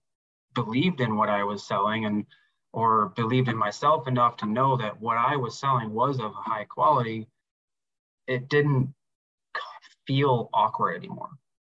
believed 0.53 1.01
in 1.01 1.17
what 1.17 1.27
I 1.27 1.43
was 1.43 1.65
selling 1.65 2.05
and 2.05 2.23
or 2.71 3.09
believed 3.15 3.49
in 3.49 3.57
myself 3.57 4.07
enough 4.07 4.37
to 4.37 4.45
know 4.45 4.77
that 4.77 5.01
what 5.01 5.17
I 5.17 5.35
was 5.35 5.59
selling 5.59 5.91
was 5.91 6.19
of 6.19 6.33
high 6.35 6.65
quality, 6.65 7.27
it 8.27 8.49
didn't 8.49 8.93
feel 10.05 10.51
awkward 10.53 10.95
anymore. 10.95 11.29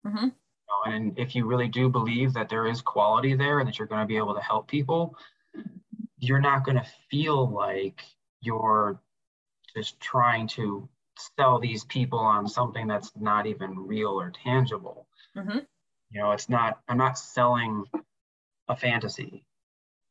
Mm-hmm. 0.06 0.26
You 0.26 0.32
know, 0.70 0.92
and 0.92 1.18
if 1.18 1.36
you 1.36 1.46
really 1.46 1.68
do 1.68 1.90
believe 1.90 2.34
that 2.34 2.48
there 2.48 2.68
is 2.68 2.82
quality 2.82 3.34
there 3.34 3.60
and 3.60 3.68
that 3.68 3.80
you're 3.80 3.88
going 3.88 4.02
to 4.02 4.08
be 4.08 4.18
able 4.18 4.36
to 4.36 4.42
help 4.42 4.68
people, 4.68 5.18
you're 6.20 6.42
not 6.42 6.64
going 6.64 6.78
to 6.78 6.86
feel 7.10 7.50
like 7.50 8.02
you're 8.42 9.00
just 9.76 10.00
trying 10.00 10.48
to 10.48 10.88
sell 11.36 11.60
these 11.60 11.84
people 11.86 12.20
on 12.20 12.48
something 12.48 12.88
that's 12.88 13.12
not 13.20 13.48
even 13.48 13.78
real 13.80 14.20
or 14.20 14.32
tangible. 14.44 15.08
Mm-hmm. 15.36 15.60
You 16.12 16.22
know, 16.22 16.32
it's 16.32 16.50
not, 16.50 16.80
I'm 16.88 16.98
not 16.98 17.18
selling 17.18 17.86
a 18.68 18.76
fantasy. 18.76 19.44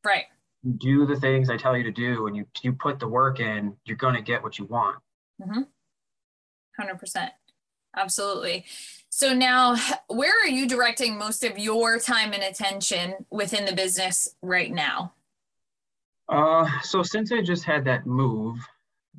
Right. 0.05 0.25
You 0.63 0.73
do 0.73 1.07
the 1.07 1.17
things 1.17 1.51
I 1.51 1.57
tell 1.57 1.77
you 1.77 1.85
to 1.85 1.93
do 1.93 2.27
and 2.27 2.37
you, 2.37 2.47
you 2.63 2.73
put 2.73 2.99
the 2.99 3.09
work 3.09 3.41
in, 3.41 3.77
you're 3.85 3.97
going 3.97 4.15
to 4.15 4.23
get 4.23 4.43
what 4.43 4.59
you 4.59 4.65
want. 4.67 4.99
Mm-hmm. 5.41 5.63
100%. 6.81 7.31
Absolutely. 7.97 8.65
So 9.09 9.33
now, 9.33 9.77
where 10.09 10.35
are 10.45 10.49
you 10.49 10.69
directing 10.69 11.17
most 11.17 11.43
of 11.43 11.59
your 11.59 11.99
time 11.99 12.33
and 12.33 12.43
attention 12.43 13.15
within 13.31 13.65
the 13.65 13.73
business 13.73 14.29
right 14.43 14.71
now? 14.71 15.15
Uh, 16.29 16.69
so 16.83 17.03
since 17.03 17.33
I 17.33 17.41
just 17.41 17.65
had 17.65 17.85
that 17.87 18.07
move, 18.07 18.59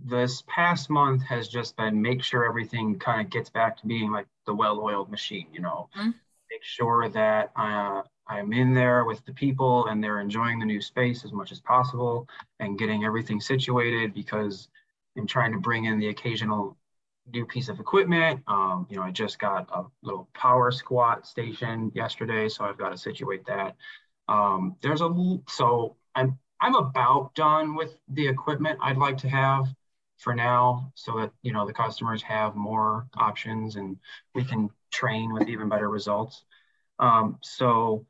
this 0.06 0.44
past 0.48 0.90
month 0.90 1.24
has 1.24 1.48
just 1.48 1.76
been 1.78 2.00
make 2.00 2.24
sure 2.24 2.46
everything 2.48 3.00
kind 3.00 3.22
of 3.22 3.32
gets 3.32 3.50
back 3.50 3.78
to 3.78 3.88
being 3.88 4.12
like 4.12 4.28
the 4.46 4.54
well-oiled 4.54 5.10
machine. 5.10 5.48
You 5.52 5.62
know, 5.62 5.90
mm-hmm. 5.98 6.12
Make 6.50 6.64
sure 6.64 7.10
that 7.10 7.52
uh, 7.56 8.02
I'm 8.28 8.54
in 8.54 8.74
there 8.74 9.06
with 9.06 9.26
the 9.26 9.34
people 9.34 9.88
and 9.88 10.04
they're 10.04 10.20
enjoying 10.20 10.60
the 10.60 10.66
new 10.66 10.82
space 10.82 11.24
as 11.26 11.32
much 11.32 11.52
as 11.52 11.60
possible 11.60 12.28
and 12.60 12.78
getting 12.78 13.04
everything 13.04 13.40
situated 13.40 14.14
because 14.14 14.70
I'm 15.18 15.28
trying 15.28 15.52
to 15.54 15.60
bring 15.60 15.86
in 15.86 16.00
the 16.00 16.10
occasional 16.10 16.78
new 17.34 17.46
piece 17.46 17.70
of 17.70 17.80
equipment. 17.80 18.42
Um, 18.48 18.88
you 18.90 18.98
know, 18.98 19.04
I 19.04 19.12
just 19.12 19.40
got 19.40 19.68
a 19.74 19.84
little 20.02 20.28
power 20.34 20.72
squat 20.72 21.28
station 21.28 21.92
yesterday, 21.94 22.50
so 22.50 22.66
I've 22.66 22.78
got 22.78 22.90
to 22.90 22.98
situate 22.98 23.46
that. 23.48 23.76
Um, 24.28 24.76
there's 24.82 25.02
a 25.02 25.10
so 25.48 25.96
I'm 26.16 26.38
I'm 26.60 26.76
about 26.76 27.34
done 27.36 27.76
with 27.76 27.98
the 28.10 28.28
equipment 28.28 28.80
I'd 28.82 28.98
like 28.98 29.18
to 29.20 29.30
have 29.30 29.68
for 30.18 30.34
now, 30.34 30.92
so 30.96 31.20
that 31.20 31.32
you 31.42 31.54
know 31.54 31.66
the 31.66 31.74
customers 31.74 32.22
have 32.24 32.56
more 32.56 33.08
options 33.16 33.76
and 33.76 33.98
we 34.34 34.44
can 34.44 34.70
train 34.92 35.34
with 35.34 35.48
even 35.48 35.70
better 35.70 35.90
results. 35.90 36.44
Um, 37.00 37.38
so 37.42 38.06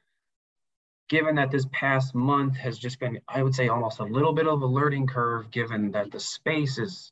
given 1.09 1.35
that 1.35 1.51
this 1.51 1.65
past 1.71 2.13
month 2.13 2.57
has 2.57 2.77
just 2.77 2.99
been, 2.99 3.19
I 3.27 3.41
would 3.43 3.55
say 3.55 3.69
almost 3.69 3.99
a 3.99 4.03
little 4.03 4.33
bit 4.33 4.47
of 4.47 4.61
a 4.61 4.65
learning 4.65 5.07
curve, 5.07 5.51
given 5.51 5.91
that 5.91 6.11
the 6.11 6.19
space 6.19 6.77
is 6.77 7.11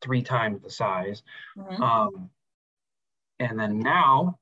three 0.00 0.22
times 0.22 0.62
the 0.62 0.70
size. 0.70 1.22
Mm-hmm. 1.56 1.82
Um, 1.82 2.30
and 3.38 3.58
then 3.58 3.80
now 3.80 4.38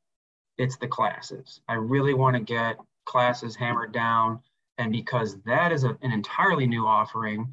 it's 0.57 0.77
the 0.77 0.89
classes. 0.89 1.61
I 1.69 1.75
really 1.75 2.15
want 2.15 2.37
to 2.37 2.43
get 2.43 2.77
classes 3.05 3.57
hammered 3.57 3.93
down. 3.93 4.41
And 4.79 4.93
because 4.93 5.37
that 5.47 5.73
is 5.73 5.85
a, 5.85 5.97
an 6.03 6.13
entirely 6.13 6.67
new 6.67 6.87
offering, 6.87 7.53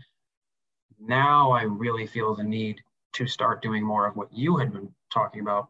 now 1.00 1.52
I 1.52 1.64
really 1.64 2.08
feel 2.08 2.36
the 2.36 2.44
need 2.44 2.82
to 3.14 3.28
start 3.28 3.62
doing 3.62 3.84
more 3.84 4.08
of 4.08 4.16
what 4.16 4.34
you 4.34 4.58
had 4.58 4.74
been 4.74 4.90
talking 5.12 5.42
about 5.42 5.70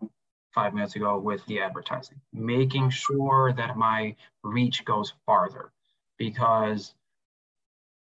five 0.51 0.74
minutes 0.74 0.95
ago 0.95 1.20
with 1.20 1.45
the 1.45 1.59
advertising, 1.59 2.20
making 2.34 2.89
sure 2.89 3.53
that 3.53 3.78
my 3.78 4.15
reach 4.43 4.84
goes 4.86 5.13
farther 5.26 5.72
because 6.18 6.95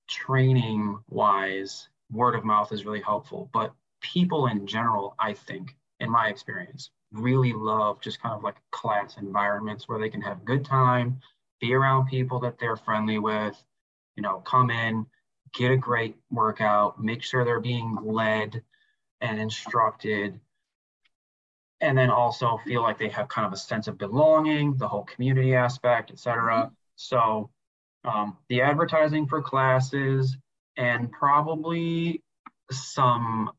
training 0.09 0.97
wise, 1.09 1.87
word 2.11 2.35
of 2.35 2.43
mouth 2.43 2.71
is 2.71 2.85
really 2.85 3.01
helpful. 3.01 3.49
But 3.53 3.73
people 4.01 4.47
in 4.47 4.67
general, 4.67 5.15
I 5.19 5.33
think, 5.33 5.75
in 5.99 6.09
my 6.09 6.27
experience, 6.27 6.89
really 7.11 7.53
love 7.53 8.01
just 8.01 8.21
kind 8.21 8.35
of 8.35 8.43
like 8.43 8.55
class 8.71 9.17
environments 9.17 9.87
where 9.87 9.99
they 9.99 10.09
can 10.09 10.21
have 10.21 10.43
good 10.43 10.65
time, 10.65 11.19
be 11.59 11.73
around 11.73 12.07
people 12.07 12.39
that 12.39 12.57
they're 12.59 12.75
friendly 12.75 13.19
with, 13.19 13.63
you 14.15 14.23
know, 14.23 14.39
come 14.39 14.71
in, 14.71 15.05
get 15.53 15.71
a 15.71 15.77
great 15.77 16.15
workout, 16.29 17.01
make 17.01 17.23
sure 17.23 17.43
they're 17.43 17.59
being 17.59 17.97
led 18.03 18.61
and 19.19 19.39
instructed, 19.39 20.39
and 21.79 21.97
then 21.97 22.09
also 22.09 22.59
feel 22.65 22.81
like 22.81 22.97
they 22.97 23.09
have 23.09 23.27
kind 23.27 23.45
of 23.45 23.53
a 23.53 23.57
sense 23.57 23.87
of 23.87 23.97
belonging, 23.97 24.75
the 24.77 24.87
whole 24.87 25.03
community 25.03 25.55
aspect, 25.55 26.11
etc. 26.11 26.53
Mm-hmm. 26.53 26.73
So 26.95 27.49
um, 28.03 28.37
the 28.49 28.61
advertising 28.61 29.27
for 29.27 29.41
classes 29.41 30.37
and 30.77 31.11
probably 31.11 32.21
some 32.71 33.51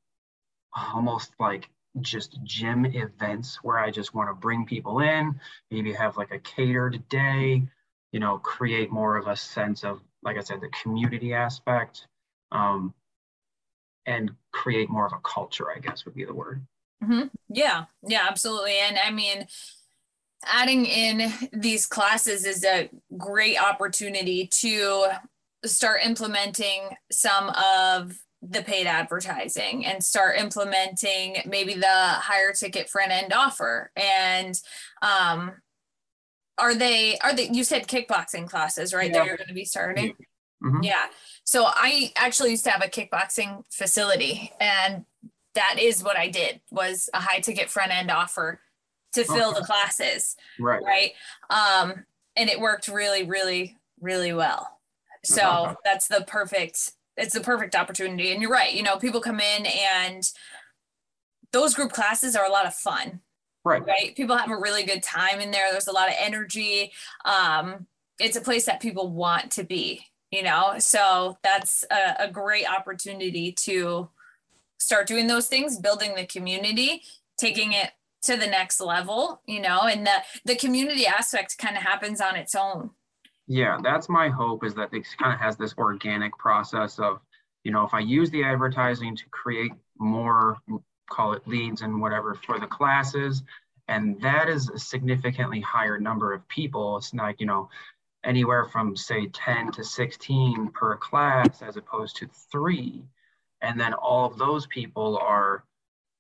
almost 0.75 1.33
like 1.39 1.69
just 2.01 2.39
gym 2.43 2.87
events 2.87 3.57
where 3.63 3.79
I 3.79 3.91
just 3.91 4.15
want 4.15 4.31
to 4.31 4.35
bring 4.35 4.65
people 4.65 5.01
in, 5.01 5.39
maybe 5.71 5.93
have 5.93 6.17
like 6.17 6.31
a 6.31 6.39
catered 6.39 7.09
day, 7.09 7.63
you 8.13 8.21
know, 8.21 8.39
create 8.39 8.91
more 8.91 9.17
of 9.17 9.27
a 9.27 9.37
sense 9.37 9.85
of, 9.85 10.01
like 10.23 10.37
I 10.39 10.41
said, 10.41 10.61
the 10.61 10.71
community 10.83 11.35
aspect, 11.35 12.07
um, 12.53 12.95
and 14.07 14.31
create 14.53 14.91
more 14.91 15.07
of 15.07 15.13
a 15.13 15.21
culture, 15.23 15.67
I 15.75 15.79
guess 15.79 16.05
would 16.05 16.15
be 16.15 16.25
the 16.25 16.35
word. 16.35 16.65
Mm-hmm. 17.03 17.29
Yeah, 17.49 17.85
yeah, 18.07 18.27
absolutely. 18.29 18.79
And 18.79 18.97
I 18.99 19.11
mean, 19.11 19.47
adding 20.45 20.87
in 20.87 21.33
these 21.53 21.87
classes 21.87 22.45
is 22.45 22.65
a 22.65 22.91
great 23.17 23.63
opportunity 23.63 24.49
to 24.61 25.07
start 25.65 26.01
implementing 26.05 26.91
some 27.11 27.51
of 27.51 28.19
the 28.43 28.63
paid 28.63 28.89
advertising 28.89 29.87
and 29.87 30.03
start 30.03 30.37
implementing 30.37 31.37
maybe 31.47 31.75
the 31.75 31.87
higher 31.87 32.53
ticket 32.53 32.91
front 32.91 33.13
end 33.13 33.33
offer 33.33 33.93
and 33.95 34.61
um 35.01 35.53
are 36.59 36.75
they 36.75 37.19
are 37.19 37.35
they 37.35 37.49
you 37.49 37.65
said 37.65 37.87
kickboxing 37.87 38.49
classes 38.49 38.93
right 38.93 39.11
yeah. 39.11 39.19
that 39.19 39.27
you're 39.27 39.37
going 39.37 39.49
to 39.49 39.55
be 39.55 39.65
starting? 39.65 40.15
Mm-hmm. 40.63 40.83
yeah. 40.83 41.07
So 41.45 41.65
i 41.67 42.13
actually 42.17 42.51
used 42.51 42.65
to 42.65 42.71
have 42.71 42.83
a 42.83 42.89
kickboxing 42.89 43.65
facility 43.71 44.53
and 44.61 45.05
that 45.55 45.77
is 45.79 46.03
what 46.03 46.17
i 46.17 46.29
did 46.29 46.61
was 46.71 47.11
a 47.15 47.21
high 47.21 47.41
ticket 47.41 47.69
front 47.69 47.93
end 47.93 48.11
offer 48.11 48.61
to 49.13 49.25
fill 49.25 49.51
okay. 49.51 49.61
the 49.61 49.67
classes 49.67 50.37
right. 50.59 50.83
right? 50.83 51.13
Um 51.51 52.05
and 52.37 52.49
it 52.49 52.61
worked 52.61 52.89
really 52.89 53.25
really 53.25 53.77
really 54.01 54.33
well. 54.33 54.79
So 55.25 55.43
uh-huh. 55.43 55.75
that's 55.85 56.09
the 56.09 56.25
perfect 56.27 56.93
it's 57.17 57.35
the 57.35 57.41
perfect 57.41 57.75
opportunity. 57.75 58.33
And 58.33 58.41
you're 58.41 58.51
right 58.51 58.73
you 58.73 58.83
know 58.83 58.99
people 58.99 59.21
come 59.21 59.41
in 59.41 59.67
and 59.67 60.31
those 61.53 61.75
group 61.75 61.93
classes 61.93 62.35
are 62.35 62.47
a 62.47 62.51
lot 62.51 62.67
of 62.67 62.75
fun 62.75 63.21
right. 63.65 63.85
Right? 63.87 64.17
People 64.17 64.37
have 64.37 64.51
a 64.51 64.59
really 64.59 64.85
good 64.85 65.03
time 65.03 65.41
in 65.41 65.51
there. 65.51 65.71
There's 65.71 65.89
a 65.89 65.93
lot 65.93 66.09
of 66.09 66.15
energy. 66.19 66.93
Um 67.25 67.87
it's 68.19 68.37
a 68.37 68.41
place 68.41 68.67
that 68.67 68.81
people 68.81 69.11
want 69.11 69.51
to 69.53 69.65
be 69.65 70.07
you 70.31 70.43
know? 70.43 70.77
So 70.79 71.37
that's 71.43 71.85
a, 71.91 72.25
a 72.25 72.31
great 72.31 72.67
opportunity 72.67 73.53
to 73.53 74.09
start 74.79 75.07
doing 75.07 75.27
those 75.27 75.47
things 75.47 75.79
building 75.79 76.15
the 76.15 76.27
community 76.27 77.03
taking 77.39 77.73
it 77.73 77.91
to 78.23 78.37
the 78.37 78.47
next 78.47 78.81
level 78.81 79.43
you 79.47 79.61
know? 79.61 79.83
And 79.83 80.07
the 80.07 80.23
the 80.45 80.57
community 80.57 81.07
aspect 81.07 81.59
kind 81.59 81.77
of 81.77 81.83
happens 81.83 82.21
on 82.21 82.37
its 82.37 82.55
own. 82.55 82.91
Yeah 83.47 83.79
that's 83.83 84.09
my 84.09 84.29
hope 84.29 84.65
is 84.65 84.75
that 84.75 84.93
it 84.93 85.07
kind 85.19 85.33
of 85.33 85.41
has 85.41 85.57
this 85.57 85.75
organic 85.79 86.37
process 86.39 86.99
of 86.99 87.21
you 87.65 87.71
know 87.71 87.85
if 87.85 87.95
i 87.95 88.01
use 88.01 88.31
the 88.31 88.45
advertising 88.45 89.17
to 89.17 89.25
create 89.31 89.73
more 89.99 90.59
call 91.13 91.35
it 91.35 91.47
leads 91.47 91.83
and 91.83 92.01
whatever 92.01 92.35
for 92.35 92.59
the 92.59 92.67
classes. 92.67 93.43
And 93.89 94.21
that 94.23 94.49
is 94.49 94.71
a 94.71 94.79
significantly 94.79 95.61
higher 95.61 95.99
number 95.99 96.33
of 96.33 96.47
people. 96.49 96.97
It's 96.97 97.13
like 97.13 97.41
you 97.41 97.47
know 97.47 97.69
anywhere 98.25 98.65
from 98.65 98.97
say 98.97 99.27
10 99.27 99.73
to 99.73 99.85
16 99.85 100.71
per 100.71 100.97
class 100.97 101.61
as 101.63 101.77
opposed 101.77 102.17
to 102.17 102.29
three. 102.51 103.05
And 103.61 103.79
then 103.79 103.95
all 103.95 104.27
of 104.27 104.39
those 104.39 104.67
people 104.67 105.19
are 105.19 105.65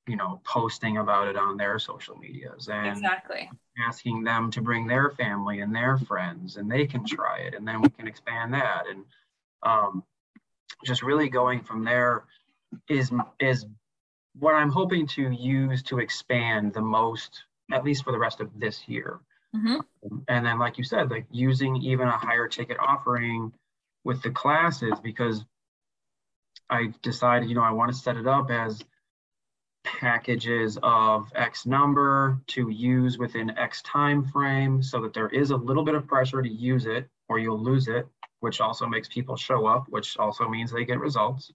you 0.07 0.17
know 0.17 0.41
posting 0.45 0.99
about 0.99 1.29
it 1.29 1.37
on 1.37 1.57
their 1.57 1.79
social 1.79 2.17
medias 2.17 2.69
and 2.69 2.89
exactly. 2.89 3.49
asking 3.87 4.25
them 4.25 4.51
to 4.51 4.61
bring 4.61 4.87
their 4.87 5.11
family 5.11 5.61
and 5.61 5.75
their 5.75 5.97
friends 5.97 6.57
and 6.57 6.71
they 6.71 6.87
can 6.87 7.07
try 7.07 7.39
it 7.39 7.55
and 7.55 7.67
then 7.67 7.81
we 7.81 7.89
can 7.89 8.07
expand 8.07 8.53
that. 8.53 8.85
And 8.91 9.05
um, 9.63 10.05
just 10.85 11.03
really 11.03 11.29
going 11.29 11.63
from 11.63 11.85
there 11.85 12.25
is 12.89 13.13
is 13.39 13.67
what 14.39 14.55
i'm 14.55 14.71
hoping 14.71 15.07
to 15.07 15.31
use 15.31 15.83
to 15.83 15.99
expand 15.99 16.73
the 16.73 16.81
most 16.81 17.45
at 17.73 17.85
least 17.85 18.05
for 18.05 18.13
the 18.13 18.19
rest 18.19 18.41
of 18.41 18.49
this 18.59 18.89
year 18.89 19.21
mm-hmm. 19.55 19.79
and 20.29 20.47
then 20.47 20.59
like 20.59 20.79
you 20.79 20.85
said 20.85 21.11
like 21.11 21.27
using 21.31 21.77
even 21.77 22.09
a 22.09 22.19
higher 22.19 22.49
ticket 22.49 22.79
offering 22.79 23.53
with 24.05 24.23
the 24.23 24.31
classes 24.31 24.95
because 25.03 25.45
i 26.71 26.93
decided 27.03 27.49
you 27.49 27.55
know 27.55 27.63
i 27.63 27.71
want 27.71 27.91
to 27.91 27.97
set 27.97 28.17
it 28.17 28.27
up 28.27 28.51
as 28.51 28.83
packages 29.85 30.79
of 30.83 31.31
X 31.35 31.67
number 31.67 32.41
to 32.49 32.69
use 32.69 33.19
within 33.19 33.57
X 33.59 33.83
time 33.83 34.25
frame 34.25 34.83
so 34.83 35.01
that 35.01 35.13
there 35.13 35.29
is 35.29 35.51
a 35.51 35.57
little 35.57 35.85
bit 35.85 35.95
of 35.95 36.07
pressure 36.07 36.43
to 36.43 36.49
use 36.49 36.87
it 36.87 37.09
or 37.29 37.39
you'll 37.39 37.63
lose 37.63 37.89
it, 37.89 38.07
which 38.41 38.61
also 38.61 38.87
makes 38.87 39.09
people 39.09 39.37
show 39.37 39.67
up, 39.67 39.87
which 39.89 40.17
also 40.19 40.49
means 40.49 40.73
they 40.73 40.85
get 40.85 41.01
results. 41.01 41.53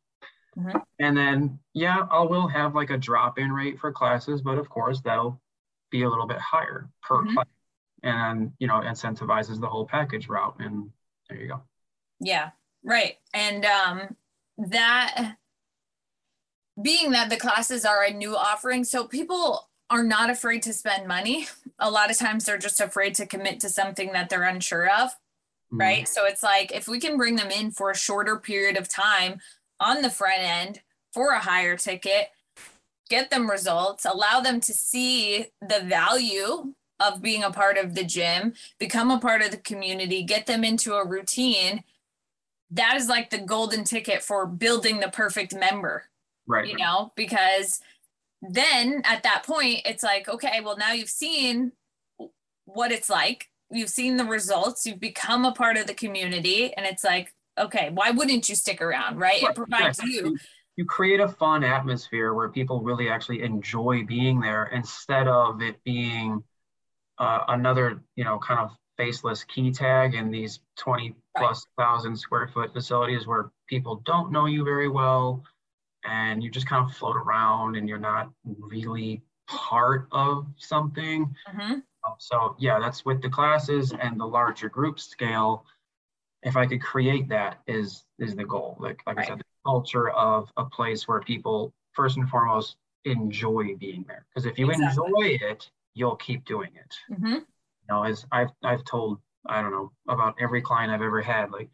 Mm-hmm. 0.57 0.77
And 0.99 1.15
then, 1.15 1.59
yeah, 1.73 2.07
I 2.09 2.21
will 2.21 2.47
have 2.47 2.73
like 2.73 2.89
a 2.89 2.97
drop 2.97 3.37
in 3.37 3.51
rate 3.51 3.79
for 3.79 3.91
classes, 3.91 4.41
but 4.41 4.57
of 4.57 4.69
course, 4.69 5.01
that'll 5.01 5.39
be 5.91 6.03
a 6.03 6.09
little 6.09 6.27
bit 6.27 6.39
higher 6.39 6.89
per 7.03 7.21
mm-hmm. 7.21 7.35
class 7.35 7.45
and, 8.03 8.51
you 8.59 8.67
know, 8.67 8.81
incentivizes 8.81 9.59
the 9.59 9.67
whole 9.67 9.85
package 9.85 10.27
route. 10.27 10.55
And 10.59 10.89
there 11.29 11.39
you 11.39 11.47
go. 11.47 11.61
Yeah, 12.19 12.51
right. 12.83 13.17
And 13.33 13.65
um, 13.65 14.15
that 14.57 15.35
being 16.81 17.11
that 17.11 17.29
the 17.29 17.37
classes 17.37 17.85
are 17.85 18.03
a 18.03 18.13
new 18.13 18.35
offering, 18.35 18.83
so 18.83 19.05
people 19.05 19.69
are 19.89 20.03
not 20.03 20.29
afraid 20.29 20.63
to 20.63 20.73
spend 20.73 21.07
money. 21.07 21.47
A 21.79 21.91
lot 21.91 22.09
of 22.09 22.17
times 22.17 22.45
they're 22.45 22.57
just 22.57 22.81
afraid 22.81 23.13
to 23.15 23.25
commit 23.27 23.59
to 23.59 23.69
something 23.69 24.11
that 24.13 24.29
they're 24.29 24.43
unsure 24.43 24.87
of. 24.89 25.11
Mm-hmm. 25.11 25.79
Right. 25.79 26.07
So 26.07 26.25
it's 26.25 26.41
like 26.41 26.71
if 26.73 26.87
we 26.87 26.99
can 26.99 27.17
bring 27.17 27.35
them 27.35 27.51
in 27.51 27.71
for 27.71 27.91
a 27.91 27.95
shorter 27.95 28.37
period 28.37 28.77
of 28.77 28.89
time 28.89 29.39
on 29.79 30.01
the 30.01 30.09
front 30.09 30.39
end 30.41 30.81
for 31.13 31.31
a 31.31 31.39
higher 31.39 31.77
ticket, 31.77 32.29
get 33.09 33.29
them 33.29 33.49
results, 33.49 34.05
allow 34.05 34.39
them 34.39 34.59
to 34.61 34.73
see 34.73 35.47
the 35.61 35.81
value 35.85 36.73
of 36.99 37.21
being 37.21 37.43
a 37.43 37.51
part 37.51 37.77
of 37.77 37.95
the 37.95 38.03
gym, 38.03 38.53
become 38.79 39.11
a 39.11 39.19
part 39.19 39.41
of 39.41 39.51
the 39.51 39.57
community, 39.57 40.23
get 40.23 40.45
them 40.47 40.63
into 40.63 40.95
a 40.95 41.05
routine. 41.05 41.83
That 42.71 42.95
is 42.95 43.07
like 43.07 43.29
the 43.29 43.37
golden 43.37 43.83
ticket 43.83 44.23
for 44.23 44.45
building 44.45 44.99
the 44.99 45.09
perfect 45.09 45.55
member 45.55 46.05
Right. 46.47 46.69
You 46.69 46.77
know, 46.77 47.11
because 47.15 47.81
then 48.41 49.01
at 49.03 49.23
that 49.23 49.43
point, 49.45 49.81
it's 49.85 50.03
like, 50.03 50.29
okay, 50.29 50.61
well, 50.63 50.77
now 50.77 50.93
you've 50.93 51.09
seen 51.09 51.73
what 52.65 52.91
it's 52.91 53.09
like, 53.09 53.49
you've 53.69 53.89
seen 53.89 54.15
the 54.15 54.25
results, 54.25 54.85
you've 54.85 54.99
become 54.99 55.43
a 55.43 55.51
part 55.51 55.77
of 55.77 55.87
the 55.87 55.93
community, 55.93 56.73
and 56.73 56.85
it's 56.85 57.03
like, 57.03 57.33
okay, 57.57 57.89
why 57.93 58.11
wouldn't 58.11 58.49
you 58.49 58.55
stick 58.55 58.81
around? 58.81 59.17
Right. 59.17 59.41
It 59.41 59.55
provides 59.55 60.01
you. 60.03 60.37
You 60.75 60.85
create 60.85 61.19
a 61.19 61.27
fun 61.27 61.63
atmosphere 61.63 62.33
where 62.33 62.49
people 62.49 62.81
really 62.81 63.09
actually 63.09 63.41
enjoy 63.41 64.03
being 64.05 64.39
there 64.39 64.67
instead 64.67 65.27
of 65.27 65.61
it 65.61 65.83
being 65.83 66.43
uh, 67.17 67.45
another, 67.47 68.03
you 68.15 68.23
know, 68.23 68.37
kind 68.37 68.59
of 68.59 68.71
faceless 68.95 69.43
key 69.43 69.71
tag 69.71 70.13
in 70.13 70.31
these 70.31 70.59
20 70.77 71.15
plus 71.35 71.65
right. 71.77 71.83
thousand 71.83 72.15
square 72.15 72.47
foot 72.47 72.73
facilities 72.73 73.27
where 73.27 73.51
people 73.67 74.01
don't 74.05 74.31
know 74.31 74.45
you 74.45 74.63
very 74.63 74.89
well 74.89 75.43
and 76.03 76.43
you 76.43 76.49
just 76.49 76.67
kind 76.67 76.87
of 76.87 76.95
float 76.95 77.15
around 77.15 77.75
and 77.75 77.87
you're 77.87 77.97
not 77.97 78.31
really 78.45 79.21
part 79.47 80.07
of 80.11 80.47
something. 80.57 81.33
Mm-hmm. 81.49 81.73
Um, 81.73 82.15
so 82.19 82.55
yeah, 82.59 82.79
that's 82.79 83.05
with 83.05 83.21
the 83.21 83.29
classes 83.29 83.93
and 83.99 84.19
the 84.19 84.25
larger 84.25 84.69
group 84.69 84.99
scale. 84.99 85.65
If 86.47 86.57
I 86.57 86.65
could 86.65 86.81
create 86.81 87.27
that 87.29 87.59
is 87.67 88.05
is 88.19 88.35
the 88.35 88.45
goal. 88.45 88.77
Like 88.79 89.01
like 89.05 89.17
right. 89.17 89.25
I 89.25 89.29
said, 89.29 89.39
the 89.39 89.43
culture 89.65 90.09
of 90.09 90.51
a 90.57 90.65
place 90.65 91.07
where 91.07 91.19
people 91.19 91.73
first 91.93 92.17
and 92.17 92.29
foremost 92.29 92.77
enjoy 93.05 93.75
being 93.75 94.05
there. 94.07 94.25
Because 94.29 94.45
if 94.45 94.57
you 94.57 94.69
exactly. 94.69 95.05
enjoy 95.05 95.45
it, 95.45 95.69
you'll 95.93 96.15
keep 96.15 96.45
doing 96.45 96.71
it. 96.75 96.95
Mm-hmm. 97.13 97.33
You 97.33 97.87
know, 97.89 98.03
as 98.03 98.25
I've 98.31 98.49
I've 98.63 98.83
told 98.85 99.19
I 99.45 99.61
don't 99.61 99.71
know 99.71 99.91
about 100.07 100.35
every 100.39 100.61
client 100.61 100.91
I've 100.91 101.01
ever 101.01 101.21
had, 101.21 101.51
like 101.51 101.69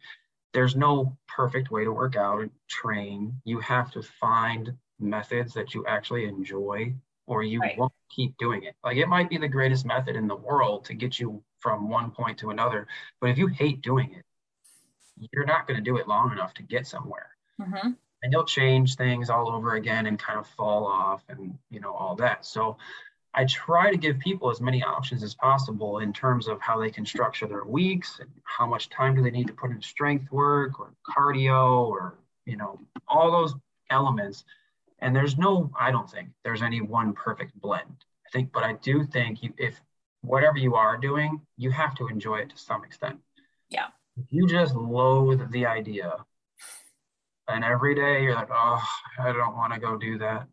there's 0.52 0.76
no 0.76 1.16
perfect 1.28 1.70
way 1.70 1.84
to 1.84 1.92
work 1.92 2.16
out 2.16 2.40
and 2.40 2.50
train. 2.68 3.40
You 3.44 3.58
have 3.60 3.90
to 3.92 4.02
find 4.02 4.72
methods 5.00 5.52
that 5.54 5.74
you 5.74 5.84
actually 5.86 6.26
enjoy 6.26 6.94
or 7.26 7.42
you 7.42 7.60
right. 7.60 7.76
won't 7.76 7.92
keep 8.10 8.36
doing 8.38 8.62
it. 8.62 8.74
Like 8.84 8.96
it 8.96 9.08
might 9.08 9.28
be 9.28 9.38
the 9.38 9.48
greatest 9.48 9.84
method 9.84 10.14
in 10.16 10.28
the 10.28 10.36
world 10.36 10.84
to 10.86 10.94
get 10.94 11.18
you 11.18 11.42
from 11.58 11.88
one 11.88 12.10
point 12.10 12.38
to 12.38 12.50
another, 12.50 12.86
but 13.20 13.30
if 13.30 13.38
you 13.38 13.46
hate 13.46 13.80
doing 13.82 14.12
it, 14.12 14.24
you're 15.32 15.44
not 15.44 15.66
going 15.66 15.76
to 15.76 15.82
do 15.82 15.96
it 15.96 16.08
long 16.08 16.32
enough 16.32 16.54
to 16.54 16.62
get 16.62 16.86
somewhere. 16.86 17.30
Mm-hmm. 17.60 17.90
And 18.22 18.32
you'll 18.32 18.44
change 18.44 18.96
things 18.96 19.28
all 19.28 19.50
over 19.50 19.74
again 19.74 20.06
and 20.06 20.18
kind 20.18 20.38
of 20.38 20.46
fall 20.46 20.86
off 20.86 21.22
and 21.28 21.58
you 21.70 21.80
know 21.80 21.92
all 21.92 22.16
that. 22.16 22.46
So 22.46 22.78
I 23.34 23.44
try 23.44 23.90
to 23.90 23.96
give 23.96 24.18
people 24.18 24.50
as 24.50 24.60
many 24.60 24.82
options 24.82 25.22
as 25.22 25.34
possible 25.34 25.98
in 25.98 26.12
terms 26.12 26.46
of 26.46 26.60
how 26.60 26.80
they 26.80 26.90
can 26.90 27.04
structure 27.04 27.46
their 27.46 27.64
weeks 27.64 28.20
and 28.20 28.30
how 28.44 28.64
much 28.66 28.88
time 28.90 29.16
do 29.16 29.22
they 29.22 29.30
need 29.30 29.48
to 29.48 29.52
put 29.52 29.72
in 29.72 29.82
strength 29.82 30.30
work 30.30 30.78
or 30.78 30.94
cardio 31.04 31.86
or, 31.88 32.14
you 32.46 32.56
know, 32.56 32.78
all 33.08 33.32
those 33.32 33.54
elements. 33.90 34.44
And 35.00 35.14
there's 35.14 35.36
no, 35.36 35.70
I 35.78 35.90
don't 35.90 36.08
think 36.08 36.28
there's 36.44 36.62
any 36.62 36.80
one 36.80 37.12
perfect 37.12 37.60
blend. 37.60 38.04
I 38.26 38.30
think, 38.30 38.52
but 38.52 38.62
I 38.62 38.74
do 38.74 39.04
think 39.04 39.42
you, 39.42 39.52
if 39.58 39.80
whatever 40.22 40.58
you 40.58 40.76
are 40.76 40.96
doing, 40.96 41.40
you 41.56 41.70
have 41.72 41.96
to 41.96 42.06
enjoy 42.06 42.36
it 42.36 42.50
to 42.50 42.56
some 42.56 42.84
extent. 42.84 43.18
Yeah. 43.68 43.88
If 44.16 44.26
you 44.30 44.46
just 44.46 44.74
loathe 44.74 45.50
the 45.50 45.66
idea 45.66 46.24
and 47.48 47.64
every 47.64 47.94
day 47.94 48.22
you're 48.22 48.34
like, 48.34 48.50
oh, 48.52 48.82
I 49.18 49.32
don't 49.32 49.56
want 49.56 49.72
to 49.74 49.80
go 49.80 49.96
do 49.96 50.18
that. 50.18 50.46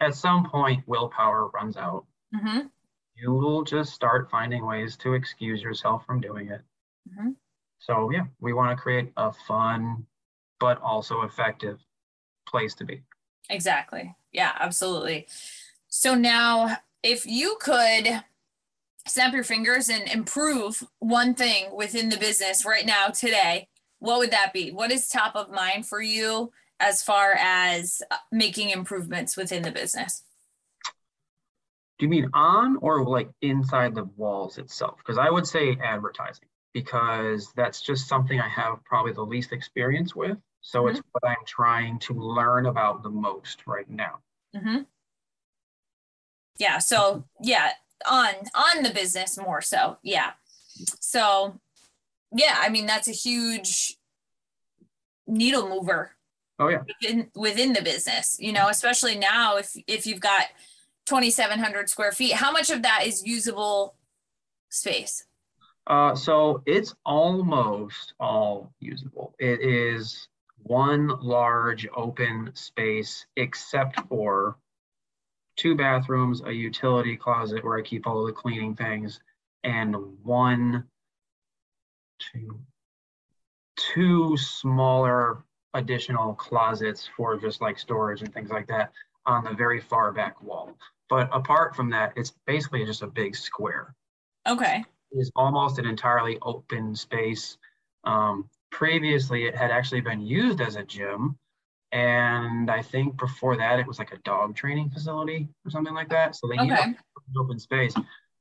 At 0.00 0.14
some 0.14 0.48
point, 0.48 0.84
willpower 0.86 1.48
runs 1.48 1.76
out 1.76 2.06
mm-hmm. 2.34 2.66
you 3.14 3.32
will 3.32 3.64
just 3.64 3.92
start 3.92 4.30
finding 4.30 4.64
ways 4.66 4.96
to 4.98 5.14
excuse 5.14 5.62
yourself 5.62 6.04
from 6.06 6.20
doing 6.20 6.48
it. 6.48 6.60
Mm-hmm. 7.10 7.30
So, 7.78 8.10
yeah, 8.10 8.24
we 8.40 8.52
want 8.52 8.76
to 8.76 8.80
create 8.80 9.12
a 9.16 9.32
fun 9.32 10.06
but 10.58 10.80
also 10.82 11.22
effective 11.22 11.78
place 12.46 12.74
to 12.74 12.84
be. 12.84 13.02
Exactly. 13.48 14.14
Yeah, 14.32 14.52
absolutely. 14.60 15.26
So, 15.88 16.14
now 16.14 16.76
if 17.02 17.26
you 17.26 17.56
could 17.60 18.22
snap 19.06 19.32
your 19.32 19.44
fingers 19.44 19.88
and 19.88 20.08
improve 20.08 20.82
one 20.98 21.34
thing 21.34 21.74
within 21.74 22.08
the 22.08 22.16
business 22.16 22.64
right 22.64 22.86
now 22.86 23.08
today, 23.08 23.68
what 23.98 24.18
would 24.18 24.30
that 24.30 24.52
be? 24.52 24.70
What 24.70 24.90
is 24.90 25.08
top 25.08 25.36
of 25.36 25.50
mind 25.50 25.86
for 25.86 26.00
you 26.00 26.52
as 26.80 27.02
far 27.02 27.34
as 27.38 28.02
uh, 28.10 28.16
making 28.32 28.70
improvements 28.70 29.36
within 29.36 29.62
the 29.62 29.70
business? 29.70 30.24
Do 31.98 32.06
you 32.06 32.08
mean 32.08 32.30
on 32.32 32.78
or 32.80 33.04
like 33.04 33.30
inside 33.42 33.94
the 33.94 34.04
walls 34.16 34.56
itself? 34.56 34.96
Because 34.98 35.18
I 35.18 35.28
would 35.28 35.46
say 35.46 35.76
advertising 35.82 36.48
because 36.72 37.52
that's 37.56 37.82
just 37.82 38.08
something 38.08 38.40
I 38.40 38.48
have 38.48 38.82
probably 38.84 39.12
the 39.12 39.22
least 39.22 39.52
experience 39.52 40.14
with. 40.14 40.38
So 40.62 40.82
mm-hmm. 40.82 40.96
it's 40.96 41.02
what 41.12 41.28
I'm 41.28 41.44
trying 41.46 41.98
to 42.00 42.14
learn 42.14 42.66
about 42.66 43.02
the 43.02 43.10
most 43.10 43.66
right 43.66 43.88
now. 43.88 44.20
Mm-hmm. 44.56 44.82
Yeah. 46.58 46.78
So 46.78 47.24
yeah, 47.42 47.70
on 48.08 48.34
on 48.54 48.82
the 48.82 48.90
business 48.90 49.38
more 49.38 49.60
so. 49.60 49.98
Yeah. 50.02 50.32
So 51.00 51.58
yeah, 52.32 52.56
I 52.58 52.68
mean 52.68 52.86
that's 52.86 53.08
a 53.08 53.12
huge 53.12 53.96
needle 55.26 55.68
mover. 55.68 56.12
Oh 56.58 56.68
yeah. 56.68 56.82
Within, 57.00 57.30
within 57.34 57.72
the 57.72 57.82
business, 57.82 58.36
you 58.38 58.52
know, 58.52 58.68
especially 58.68 59.16
now 59.16 59.56
if 59.56 59.74
if 59.86 60.06
you've 60.06 60.20
got 60.20 60.44
2,700 61.06 61.88
square 61.88 62.12
feet, 62.12 62.34
how 62.34 62.52
much 62.52 62.70
of 62.70 62.82
that 62.82 63.04
is 63.06 63.26
usable 63.26 63.96
space? 64.68 65.24
Uh, 65.86 66.14
so 66.14 66.62
it's 66.66 66.94
almost 67.04 68.14
all 68.20 68.72
usable. 68.78 69.34
It 69.38 69.60
is 69.60 70.28
one 70.62 71.08
large 71.20 71.88
open 71.96 72.50
space, 72.54 73.26
except 73.36 73.98
for 74.08 74.56
two 75.60 75.74
bathrooms, 75.74 76.40
a 76.46 76.52
utility 76.52 77.16
closet 77.16 77.62
where 77.62 77.78
I 77.78 77.82
keep 77.82 78.06
all 78.06 78.24
the 78.24 78.32
cleaning 78.32 78.74
things, 78.74 79.20
and 79.62 79.94
one, 80.22 80.84
two, 82.18 82.58
two 83.76 84.36
smaller 84.38 85.44
additional 85.74 86.34
closets 86.34 87.08
for 87.14 87.36
just 87.36 87.60
like 87.60 87.78
storage 87.78 88.22
and 88.22 88.32
things 88.32 88.50
like 88.50 88.66
that 88.68 88.90
on 89.26 89.44
the 89.44 89.52
very 89.52 89.80
far 89.80 90.12
back 90.12 90.42
wall. 90.42 90.74
But 91.10 91.28
apart 91.30 91.76
from 91.76 91.90
that, 91.90 92.14
it's 92.16 92.32
basically 92.46 92.86
just 92.86 93.02
a 93.02 93.06
big 93.06 93.36
square. 93.36 93.94
Okay. 94.48 94.82
It's 95.12 95.30
almost 95.36 95.78
an 95.78 95.84
entirely 95.84 96.38
open 96.40 96.94
space. 96.94 97.58
Um, 98.04 98.48
previously, 98.70 99.44
it 99.44 99.54
had 99.54 99.70
actually 99.70 100.00
been 100.00 100.22
used 100.22 100.62
as 100.62 100.76
a 100.76 100.84
gym. 100.84 101.36
And 101.92 102.70
I 102.70 102.82
think 102.82 103.16
before 103.18 103.56
that, 103.56 103.80
it 103.80 103.86
was 103.86 103.98
like 103.98 104.12
a 104.12 104.18
dog 104.18 104.54
training 104.54 104.90
facility 104.90 105.48
or 105.64 105.70
something 105.70 105.94
like 105.94 106.08
that. 106.10 106.36
So 106.36 106.46
they 106.46 106.54
okay. 106.54 106.66
needed 106.68 106.96
open 107.36 107.58
space. 107.58 107.94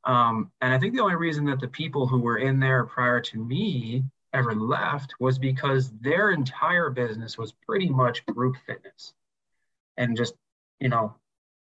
Um, 0.03 0.51
and 0.61 0.73
I 0.73 0.79
think 0.79 0.95
the 0.95 1.01
only 1.01 1.15
reason 1.15 1.45
that 1.45 1.59
the 1.59 1.67
people 1.67 2.07
who 2.07 2.19
were 2.19 2.37
in 2.37 2.59
there 2.59 2.85
prior 2.85 3.19
to 3.21 3.37
me 3.37 4.03
ever 4.33 4.53
left 4.53 5.13
was 5.19 5.39
because 5.39 5.91
their 5.99 6.31
entire 6.31 6.89
business 6.89 7.37
was 7.37 7.53
pretty 7.67 7.89
much 7.89 8.25
group 8.27 8.55
fitness 8.65 9.13
and 9.97 10.15
just, 10.15 10.35
you 10.79 10.89
know, 10.89 11.15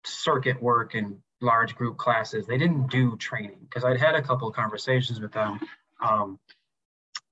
circuit 0.04 0.62
work 0.62 0.94
and 0.94 1.18
large 1.40 1.74
group 1.76 1.96
classes. 1.96 2.46
They 2.46 2.58
didn't 2.58 2.90
do 2.90 3.16
training 3.16 3.58
because 3.60 3.84
I'd 3.84 4.00
had 4.00 4.14
a 4.14 4.22
couple 4.22 4.48
of 4.48 4.54
conversations 4.54 5.20
with 5.20 5.32
them. 5.32 5.60
Um, 6.02 6.38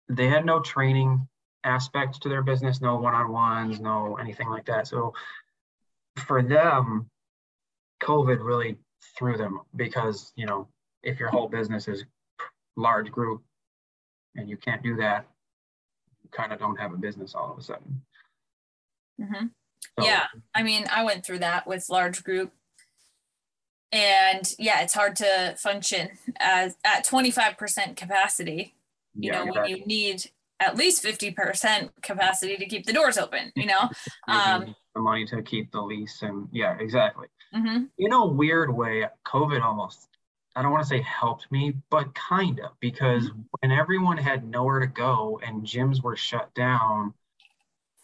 they 0.08 0.28
had 0.28 0.44
no 0.44 0.60
training 0.60 1.26
aspect 1.64 2.20
to 2.22 2.28
their 2.28 2.42
business, 2.42 2.80
no 2.80 2.96
one-on-ones, 2.96 3.80
no 3.80 4.16
anything 4.16 4.48
like 4.48 4.66
that. 4.66 4.86
So 4.86 5.14
for 6.26 6.42
them, 6.42 7.08
COVID 8.02 8.44
really 8.44 8.78
threw 9.16 9.36
them 9.36 9.60
because, 9.76 10.32
you 10.36 10.46
know, 10.46 10.68
if 11.02 11.18
your 11.18 11.28
whole 11.28 11.48
business 11.48 11.88
is 11.88 12.04
large 12.76 13.10
group 13.10 13.42
and 14.36 14.48
you 14.48 14.56
can't 14.56 14.82
do 14.82 14.96
that, 14.96 15.26
you 16.22 16.30
kind 16.30 16.52
of 16.52 16.58
don't 16.58 16.78
have 16.78 16.92
a 16.92 16.96
business 16.96 17.34
all 17.34 17.52
of 17.52 17.58
a 17.58 17.62
sudden. 17.62 18.02
Mm-hmm. 19.20 19.46
So, 19.98 20.06
yeah. 20.06 20.26
I 20.54 20.62
mean, 20.62 20.86
I 20.90 21.04
went 21.04 21.24
through 21.24 21.40
that 21.40 21.66
with 21.66 21.88
large 21.88 22.24
group 22.24 22.52
and 23.92 24.54
yeah, 24.58 24.80
it's 24.80 24.94
hard 24.94 25.16
to 25.16 25.54
function 25.58 26.10
as 26.38 26.76
at 26.84 27.04
25% 27.04 27.94
capacity, 27.94 28.74
you 29.14 29.30
yeah, 29.30 29.44
know, 29.44 29.48
exactly. 29.48 29.72
when 29.72 29.80
you 29.80 29.86
need 29.86 30.30
at 30.62 30.76
least 30.76 31.04
50% 31.04 31.90
capacity 32.02 32.56
to 32.56 32.66
keep 32.66 32.86
the 32.86 32.92
doors 32.92 33.18
open, 33.18 33.52
you 33.56 33.66
know? 33.66 33.90
Um, 34.28 34.74
the 34.94 35.00
money 35.00 35.26
to 35.26 35.42
keep 35.42 35.72
the 35.72 35.80
lease 35.80 36.22
and 36.22 36.48
yeah, 36.52 36.76
exactly. 36.78 37.26
Mm-hmm. 37.54 37.84
In 37.98 38.12
a 38.12 38.26
weird 38.26 38.74
way, 38.74 39.06
COVID 39.26 39.62
almost, 39.62 40.08
I 40.54 40.62
don't 40.62 40.70
want 40.70 40.84
to 40.84 40.88
say 40.88 41.02
helped 41.02 41.50
me, 41.50 41.74
but 41.90 42.14
kind 42.14 42.60
of 42.60 42.70
because 42.80 43.24
mm-hmm. 43.28 43.40
when 43.60 43.72
everyone 43.72 44.16
had 44.16 44.48
nowhere 44.48 44.80
to 44.80 44.86
go 44.86 45.40
and 45.44 45.66
gyms 45.66 46.02
were 46.02 46.16
shut 46.16 46.54
down, 46.54 47.14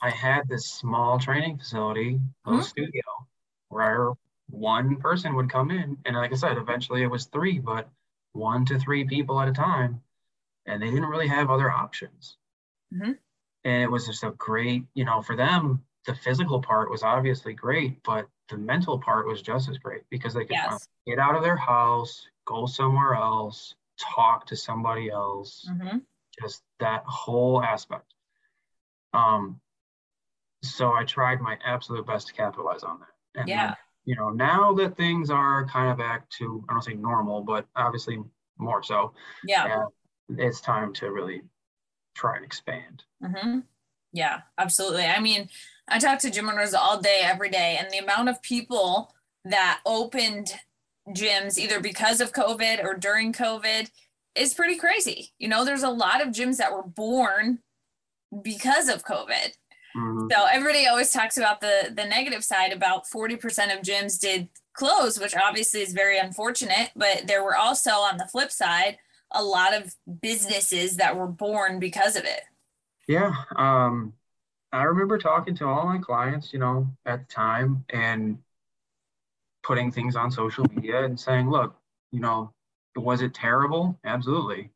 I 0.02 0.10
had 0.10 0.48
this 0.48 0.66
small 0.66 1.18
training 1.18 1.58
facility, 1.58 2.20
little 2.44 2.60
mm-hmm. 2.60 2.68
studio, 2.68 3.02
where 3.68 4.12
one 4.50 4.96
person 4.96 5.34
would 5.36 5.50
come 5.50 5.70
in. 5.70 5.98
And 6.04 6.16
like 6.16 6.32
I 6.32 6.36
said, 6.36 6.56
eventually 6.56 7.02
it 7.02 7.10
was 7.10 7.26
three, 7.26 7.58
but 7.58 7.88
one 8.32 8.64
to 8.66 8.78
three 8.78 9.04
people 9.04 9.40
at 9.40 9.48
a 9.48 9.52
time. 9.52 10.00
And 10.66 10.82
they 10.82 10.90
didn't 10.90 11.08
really 11.08 11.28
have 11.28 11.50
other 11.50 11.70
options. 11.70 12.36
Mm-hmm. 12.94 13.12
And 13.64 13.82
it 13.82 13.90
was 13.90 14.06
just 14.06 14.24
a 14.24 14.30
great, 14.32 14.84
you 14.94 15.04
know, 15.04 15.20
for 15.22 15.36
them, 15.36 15.82
the 16.06 16.14
physical 16.14 16.60
part 16.60 16.90
was 16.90 17.02
obviously 17.02 17.52
great, 17.52 18.02
but 18.02 18.26
the 18.48 18.56
mental 18.56 18.98
part 18.98 19.26
was 19.26 19.42
just 19.42 19.68
as 19.68 19.78
great 19.78 20.02
because 20.10 20.32
they 20.32 20.44
could 20.44 20.52
yes. 20.52 20.88
get 21.06 21.18
out 21.18 21.34
of 21.34 21.42
their 21.42 21.56
house, 21.56 22.26
go 22.46 22.66
somewhere 22.66 23.14
else, 23.14 23.74
talk 24.00 24.46
to 24.46 24.56
somebody 24.56 25.10
else, 25.10 25.68
mm-hmm. 25.70 25.98
just 26.40 26.62
that 26.80 27.02
whole 27.04 27.62
aspect. 27.62 28.14
Um, 29.12 29.60
so 30.62 30.92
I 30.92 31.04
tried 31.04 31.40
my 31.40 31.58
absolute 31.64 32.06
best 32.06 32.28
to 32.28 32.32
capitalize 32.32 32.82
on 32.82 33.00
that. 33.00 33.40
And 33.40 33.48
yeah. 33.48 33.66
Then, 33.66 33.76
you 34.06 34.16
know, 34.16 34.30
now 34.30 34.72
that 34.74 34.96
things 34.96 35.28
are 35.28 35.66
kind 35.66 35.90
of 35.90 35.98
back 35.98 36.28
to, 36.38 36.64
I 36.68 36.72
don't 36.72 36.82
say 36.82 36.94
normal, 36.94 37.42
but 37.42 37.66
obviously 37.76 38.18
more 38.56 38.82
so. 38.82 39.12
Yeah. 39.44 39.84
it's 40.30 40.60
time 40.60 40.92
to 40.94 41.12
really 41.12 41.42
try 42.18 42.36
and 42.36 42.44
expand. 42.44 43.04
Mm-hmm. 43.22 43.60
Yeah, 44.12 44.40
absolutely. 44.58 45.04
I 45.04 45.20
mean, 45.20 45.48
I 45.88 45.98
talk 45.98 46.18
to 46.20 46.30
gym 46.30 46.48
owners 46.48 46.74
all 46.74 47.00
day, 47.00 47.20
every 47.22 47.50
day, 47.50 47.76
and 47.78 47.90
the 47.90 47.98
amount 47.98 48.28
of 48.28 48.42
people 48.42 49.14
that 49.44 49.80
opened 49.86 50.52
gyms 51.10 51.58
either 51.58 51.80
because 51.80 52.20
of 52.20 52.32
COVID 52.32 52.84
or 52.84 52.94
during 52.94 53.32
COVID 53.32 53.90
is 54.34 54.54
pretty 54.54 54.76
crazy. 54.76 55.32
You 55.38 55.48
know, 55.48 55.64
there's 55.64 55.82
a 55.82 55.90
lot 55.90 56.20
of 56.20 56.28
gyms 56.28 56.56
that 56.56 56.72
were 56.72 56.82
born 56.82 57.60
because 58.42 58.88
of 58.88 59.04
COVID. 59.04 59.52
Mm-hmm. 59.96 60.26
So 60.30 60.44
everybody 60.50 60.86
always 60.86 61.10
talks 61.10 61.38
about 61.38 61.60
the 61.60 61.92
the 61.94 62.04
negative 62.04 62.44
side. 62.44 62.72
About 62.72 63.06
40% 63.06 63.74
of 63.74 63.82
gyms 63.82 64.20
did 64.20 64.48
close, 64.74 65.18
which 65.18 65.34
obviously 65.34 65.80
is 65.80 65.92
very 65.92 66.18
unfortunate. 66.18 66.90
But 66.94 67.26
there 67.26 67.42
were 67.42 67.56
also 67.56 67.90
on 67.90 68.18
the 68.18 68.26
flip 68.26 68.50
side 68.50 68.98
a 69.30 69.42
lot 69.42 69.74
of 69.74 69.94
businesses 70.20 70.96
that 70.96 71.16
were 71.16 71.26
born 71.26 71.78
because 71.78 72.16
of 72.16 72.24
it. 72.24 72.40
Yeah. 73.06 73.32
Um, 73.56 74.12
I 74.72 74.82
remember 74.82 75.18
talking 75.18 75.54
to 75.56 75.66
all 75.66 75.86
my 75.86 75.98
clients, 75.98 76.52
you 76.52 76.58
know, 76.58 76.88
at 77.06 77.26
the 77.26 77.34
time 77.34 77.84
and 77.90 78.38
putting 79.62 79.90
things 79.90 80.16
on 80.16 80.30
social 80.30 80.64
media 80.74 81.04
and 81.04 81.18
saying, 81.18 81.50
look, 81.50 81.76
you 82.12 82.20
know, 82.20 82.52
was 82.96 83.22
it 83.22 83.34
terrible? 83.34 83.98
Absolutely. 84.04 84.70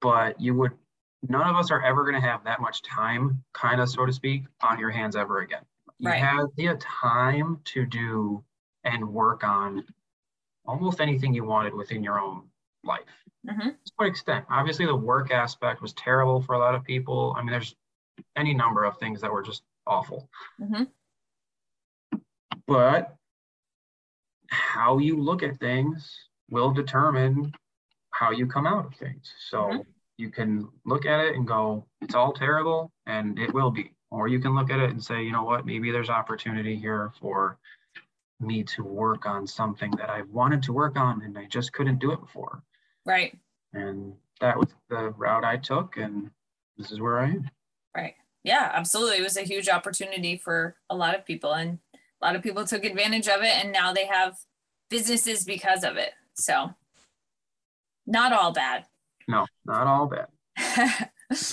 But 0.00 0.40
you 0.40 0.54
would, 0.54 0.72
none 1.28 1.48
of 1.48 1.56
us 1.56 1.70
are 1.70 1.82
ever 1.82 2.02
going 2.02 2.14
to 2.14 2.26
have 2.26 2.44
that 2.44 2.60
much 2.60 2.82
time, 2.82 3.42
kind 3.52 3.80
of, 3.80 3.88
so 3.88 4.06
to 4.06 4.12
speak, 4.12 4.44
on 4.62 4.78
your 4.78 4.90
hands 4.90 5.16
ever 5.16 5.40
again. 5.40 5.62
You 5.98 6.10
right. 6.10 6.20
have 6.20 6.48
the 6.56 6.76
time 6.80 7.60
to 7.66 7.86
do 7.86 8.44
and 8.84 9.08
work 9.08 9.44
on 9.44 9.84
almost 10.66 11.00
anything 11.00 11.32
you 11.32 11.44
wanted 11.44 11.74
within 11.74 12.02
your 12.02 12.20
own 12.20 12.42
life 12.86 13.00
mm-hmm. 13.46 13.68
to 13.68 13.92
what 13.96 14.08
extent. 14.08 14.44
Obviously, 14.50 14.86
the 14.86 14.96
work 14.96 15.30
aspect 15.30 15.82
was 15.82 15.92
terrible 15.94 16.42
for 16.42 16.54
a 16.54 16.58
lot 16.58 16.74
of 16.74 16.84
people. 16.84 17.34
I 17.36 17.42
mean, 17.42 17.50
there's 17.50 17.74
any 18.36 18.54
number 18.54 18.84
of 18.84 18.98
things 18.98 19.20
that 19.20 19.32
were 19.32 19.42
just 19.42 19.62
awful. 19.86 20.28
Mm-hmm. 20.60 20.84
But 22.66 23.14
how 24.48 24.98
you 24.98 25.20
look 25.20 25.42
at 25.42 25.58
things 25.58 26.16
will 26.50 26.70
determine 26.70 27.52
how 28.10 28.30
you 28.30 28.46
come 28.46 28.66
out 28.66 28.86
of 28.86 28.94
things. 28.94 29.32
So 29.50 29.58
mm-hmm. 29.58 29.80
you 30.16 30.30
can 30.30 30.68
look 30.84 31.06
at 31.06 31.20
it 31.20 31.34
and 31.34 31.46
go, 31.46 31.86
it's 32.00 32.14
all 32.14 32.32
terrible, 32.32 32.90
and 33.06 33.38
it 33.38 33.52
will 33.52 33.70
be. 33.70 33.92
Or 34.10 34.28
you 34.28 34.38
can 34.38 34.54
look 34.54 34.70
at 34.70 34.80
it 34.80 34.90
and 34.90 35.02
say, 35.02 35.22
you 35.22 35.32
know 35.32 35.42
what, 35.42 35.66
maybe 35.66 35.90
there's 35.90 36.08
opportunity 36.08 36.76
here 36.76 37.12
for 37.20 37.58
me 38.40 38.62
to 38.62 38.84
work 38.84 39.26
on 39.26 39.46
something 39.46 39.90
that 39.92 40.10
I've 40.10 40.28
wanted 40.28 40.62
to 40.64 40.72
work 40.72 40.98
on 40.98 41.22
and 41.22 41.38
I 41.38 41.46
just 41.46 41.72
couldn't 41.72 41.98
do 41.98 42.12
it 42.12 42.20
before. 42.20 42.62
Right. 43.06 43.38
And 43.72 44.14
that 44.40 44.58
was 44.58 44.68
the 44.90 45.10
route 45.10 45.44
I 45.44 45.56
took, 45.56 45.96
and 45.96 46.30
this 46.76 46.90
is 46.90 47.00
where 47.00 47.20
I 47.20 47.28
am. 47.28 47.50
Right. 47.96 48.14
Yeah, 48.44 48.70
absolutely. 48.74 49.18
It 49.18 49.22
was 49.22 49.36
a 49.36 49.42
huge 49.42 49.68
opportunity 49.68 50.36
for 50.36 50.76
a 50.90 50.96
lot 50.96 51.14
of 51.14 51.24
people, 51.24 51.52
and 51.52 51.78
a 51.94 52.26
lot 52.26 52.36
of 52.36 52.42
people 52.42 52.66
took 52.66 52.84
advantage 52.84 53.28
of 53.28 53.42
it, 53.42 53.64
and 53.64 53.72
now 53.72 53.92
they 53.92 54.06
have 54.06 54.36
businesses 54.90 55.44
because 55.44 55.84
of 55.84 55.96
it. 55.96 56.12
So, 56.34 56.74
Not 58.06 58.32
all 58.32 58.52
bad. 58.52 58.84
No, 59.28 59.46
not 59.64 59.86
all 59.86 60.06
bad. 60.06 60.26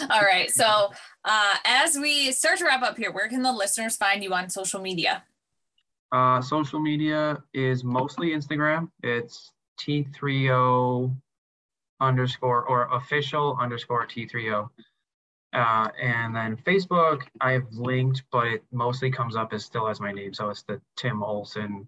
all 0.10 0.22
right. 0.22 0.52
So, 0.52 0.92
uh, 1.26 1.56
as 1.66 1.98
we 1.98 2.32
start 2.32 2.60
to 2.60 2.66
wrap 2.66 2.84
up 2.84 2.98
here, 2.98 3.12
where 3.12 3.28
can 3.28 3.42
the 3.42 3.52
listeners 3.52 3.96
find 3.96 4.24
you 4.24 4.34
on 4.34 4.50
social 4.50 4.82
media? 4.82 5.24
Uh, 6.12 6.42
social 6.42 6.80
media 6.80 7.42
is 7.54 7.84
mostly 7.84 8.30
Instagram. 8.30 8.90
It's 9.02 9.52
T30 9.80 11.16
underscore 12.04 12.64
or 12.64 12.88
official 12.94 13.58
underscore 13.60 14.06
T30. 14.06 14.70
Uh, 15.54 15.88
and 16.02 16.36
then 16.36 16.58
Facebook, 16.58 17.22
I've 17.40 17.72
linked, 17.72 18.24
but 18.32 18.48
it 18.48 18.64
mostly 18.72 19.12
comes 19.12 19.36
up 19.36 19.54
as 19.54 19.64
still 19.64 19.88
as 19.88 20.00
my 20.00 20.12
name. 20.12 20.34
So 20.34 20.50
it's 20.50 20.64
the 20.64 20.82
Tim 20.98 21.22
Olson, 21.22 21.88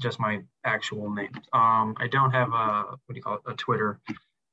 just 0.00 0.18
my 0.18 0.40
actual 0.64 1.10
name. 1.10 1.32
Um, 1.52 1.94
I 1.98 2.08
don't 2.10 2.30
have 2.30 2.52
a, 2.52 2.84
what 2.88 3.08
do 3.08 3.14
you 3.14 3.22
call 3.22 3.34
it, 3.34 3.42
a 3.46 3.54
Twitter. 3.54 4.00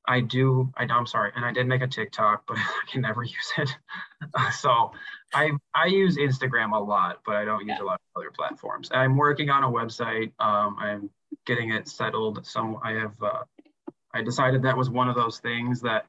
I 0.06 0.20
do, 0.20 0.72
I, 0.76 0.84
I'm 0.84 1.06
sorry, 1.06 1.32
and 1.36 1.44
I 1.44 1.52
did 1.52 1.66
make 1.66 1.82
a 1.82 1.86
TikTok, 1.86 2.44
but 2.48 2.58
I 2.58 2.90
can 2.90 3.00
never 3.00 3.22
use 3.22 3.52
it. 3.58 3.70
so 4.58 4.92
I 5.32 5.52
I 5.74 5.86
use 5.86 6.16
Instagram 6.16 6.74
a 6.74 6.78
lot, 6.78 7.20
but 7.24 7.36
I 7.36 7.44
don't 7.44 7.60
use 7.60 7.76
yeah. 7.78 7.84
a 7.84 7.86
lot 7.86 8.00
of 8.14 8.20
other 8.20 8.30
platforms. 8.30 8.90
I'm 8.92 9.16
working 9.16 9.50
on 9.50 9.62
a 9.62 9.68
website. 9.68 10.32
Um, 10.40 10.76
I'm 10.78 11.10
getting 11.46 11.70
it 11.70 11.88
settled. 11.88 12.44
Some 12.44 12.78
I 12.82 12.92
have, 12.92 13.14
uh, 13.22 13.42
I 14.14 14.22
decided 14.22 14.62
that 14.62 14.76
was 14.76 14.90
one 14.90 15.08
of 15.08 15.14
those 15.14 15.38
things 15.38 15.80
that 15.82 16.06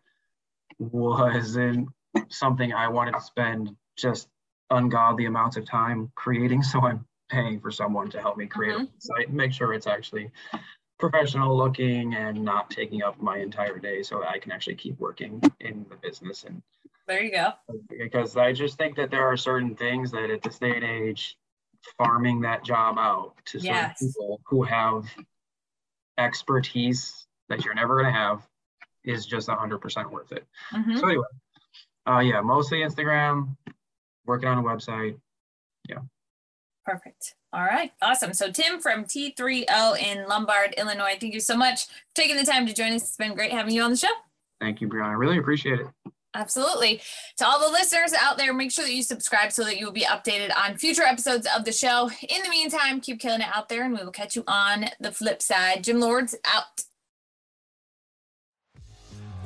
wasn't 0.79 1.89
something 2.29 2.73
I 2.73 2.87
wanted 2.87 3.13
to 3.13 3.21
spend 3.21 3.75
just 3.97 4.27
ungodly 4.69 5.25
amounts 5.25 5.57
of 5.57 5.65
time 5.65 6.11
creating. 6.15 6.63
So 6.63 6.81
I'm 6.81 7.05
paying 7.29 7.59
for 7.59 7.71
someone 7.71 8.09
to 8.09 8.19
help 8.19 8.37
me 8.37 8.47
create 8.47 8.75
mm-hmm. 8.75 8.83
a 8.83 9.01
site 9.01 9.27
and 9.27 9.37
make 9.37 9.53
sure 9.53 9.73
it's 9.73 9.87
actually 9.87 10.31
professional 10.99 11.57
looking 11.57 12.13
and 12.13 12.43
not 12.43 12.69
taking 12.69 13.01
up 13.03 13.19
my 13.19 13.37
entire 13.37 13.79
day 13.79 14.03
so 14.03 14.19
that 14.19 14.29
I 14.29 14.39
can 14.39 14.51
actually 14.51 14.75
keep 14.75 14.99
working 14.99 15.41
in 15.59 15.85
the 15.89 15.95
business. 15.95 16.43
And 16.43 16.61
there 17.07 17.23
you 17.23 17.31
go. 17.31 17.53
Because 17.89 18.37
I 18.37 18.53
just 18.53 18.77
think 18.77 18.95
that 18.97 19.11
there 19.11 19.27
are 19.27 19.37
certain 19.37 19.75
things 19.75 20.11
that 20.11 20.29
at 20.29 20.41
this 20.41 20.59
day 20.59 20.75
and 20.75 20.83
age, 20.83 21.37
farming 21.97 22.41
that 22.41 22.63
job 22.63 22.97
out 22.99 23.33
to 23.45 23.59
yes. 23.59 23.99
certain 23.99 24.13
people 24.13 24.41
who 24.45 24.63
have 24.63 25.05
expertise 26.17 27.25
that 27.51 27.65
you're 27.65 27.73
never 27.73 27.95
going 28.01 28.11
to 28.11 28.17
have 28.17 28.47
is 29.03 29.25
just 29.25 29.49
100% 29.49 30.09
worth 30.09 30.31
it. 30.31 30.45
Mm-hmm. 30.73 30.97
So 30.97 31.07
anyway, 31.07 31.25
uh, 32.07 32.19
yeah, 32.19 32.39
mostly 32.39 32.79
Instagram, 32.79 33.55
working 34.25 34.47
on 34.47 34.57
a 34.57 34.63
website. 34.63 35.17
Yeah. 35.87 35.99
Perfect. 36.85 37.35
All 37.51 37.63
right. 37.63 37.91
Awesome. 38.01 38.33
So 38.33 38.51
Tim 38.51 38.79
from 38.79 39.03
T30 39.03 39.99
in 39.99 40.27
Lombard, 40.27 40.73
Illinois, 40.77 41.17
thank 41.19 41.33
you 41.33 41.41
so 41.41 41.57
much 41.57 41.87
for 41.87 42.15
taking 42.15 42.37
the 42.37 42.45
time 42.45 42.65
to 42.65 42.73
join 42.73 42.93
us. 42.93 43.03
It's 43.03 43.17
been 43.17 43.35
great 43.35 43.51
having 43.51 43.75
you 43.75 43.81
on 43.81 43.91
the 43.91 43.97
show. 43.97 44.07
Thank 44.61 44.79
you, 44.79 44.87
Brianna. 44.87 45.09
I 45.09 45.13
really 45.13 45.37
appreciate 45.37 45.81
it. 45.81 45.87
Absolutely. 46.33 47.01
To 47.37 47.45
all 47.45 47.59
the 47.59 47.71
listeners 47.71 48.13
out 48.13 48.37
there, 48.37 48.53
make 48.53 48.71
sure 48.71 48.85
that 48.85 48.93
you 48.93 49.03
subscribe 49.03 49.51
so 49.51 49.65
that 49.65 49.77
you 49.77 49.85
will 49.85 49.91
be 49.91 50.05
updated 50.05 50.51
on 50.55 50.77
future 50.77 51.03
episodes 51.03 51.45
of 51.53 51.65
the 51.65 51.73
show. 51.73 52.09
In 52.29 52.41
the 52.41 52.49
meantime, 52.49 53.01
keep 53.01 53.19
killing 53.19 53.41
it 53.41 53.47
out 53.53 53.67
there 53.67 53.83
and 53.83 53.93
we 53.93 54.01
will 54.01 54.11
catch 54.11 54.37
you 54.37 54.45
on 54.47 54.85
the 55.01 55.11
flip 55.11 55.41
side. 55.41 55.83
Gym 55.83 55.99
Lords 55.99 56.35
out. 56.45 56.83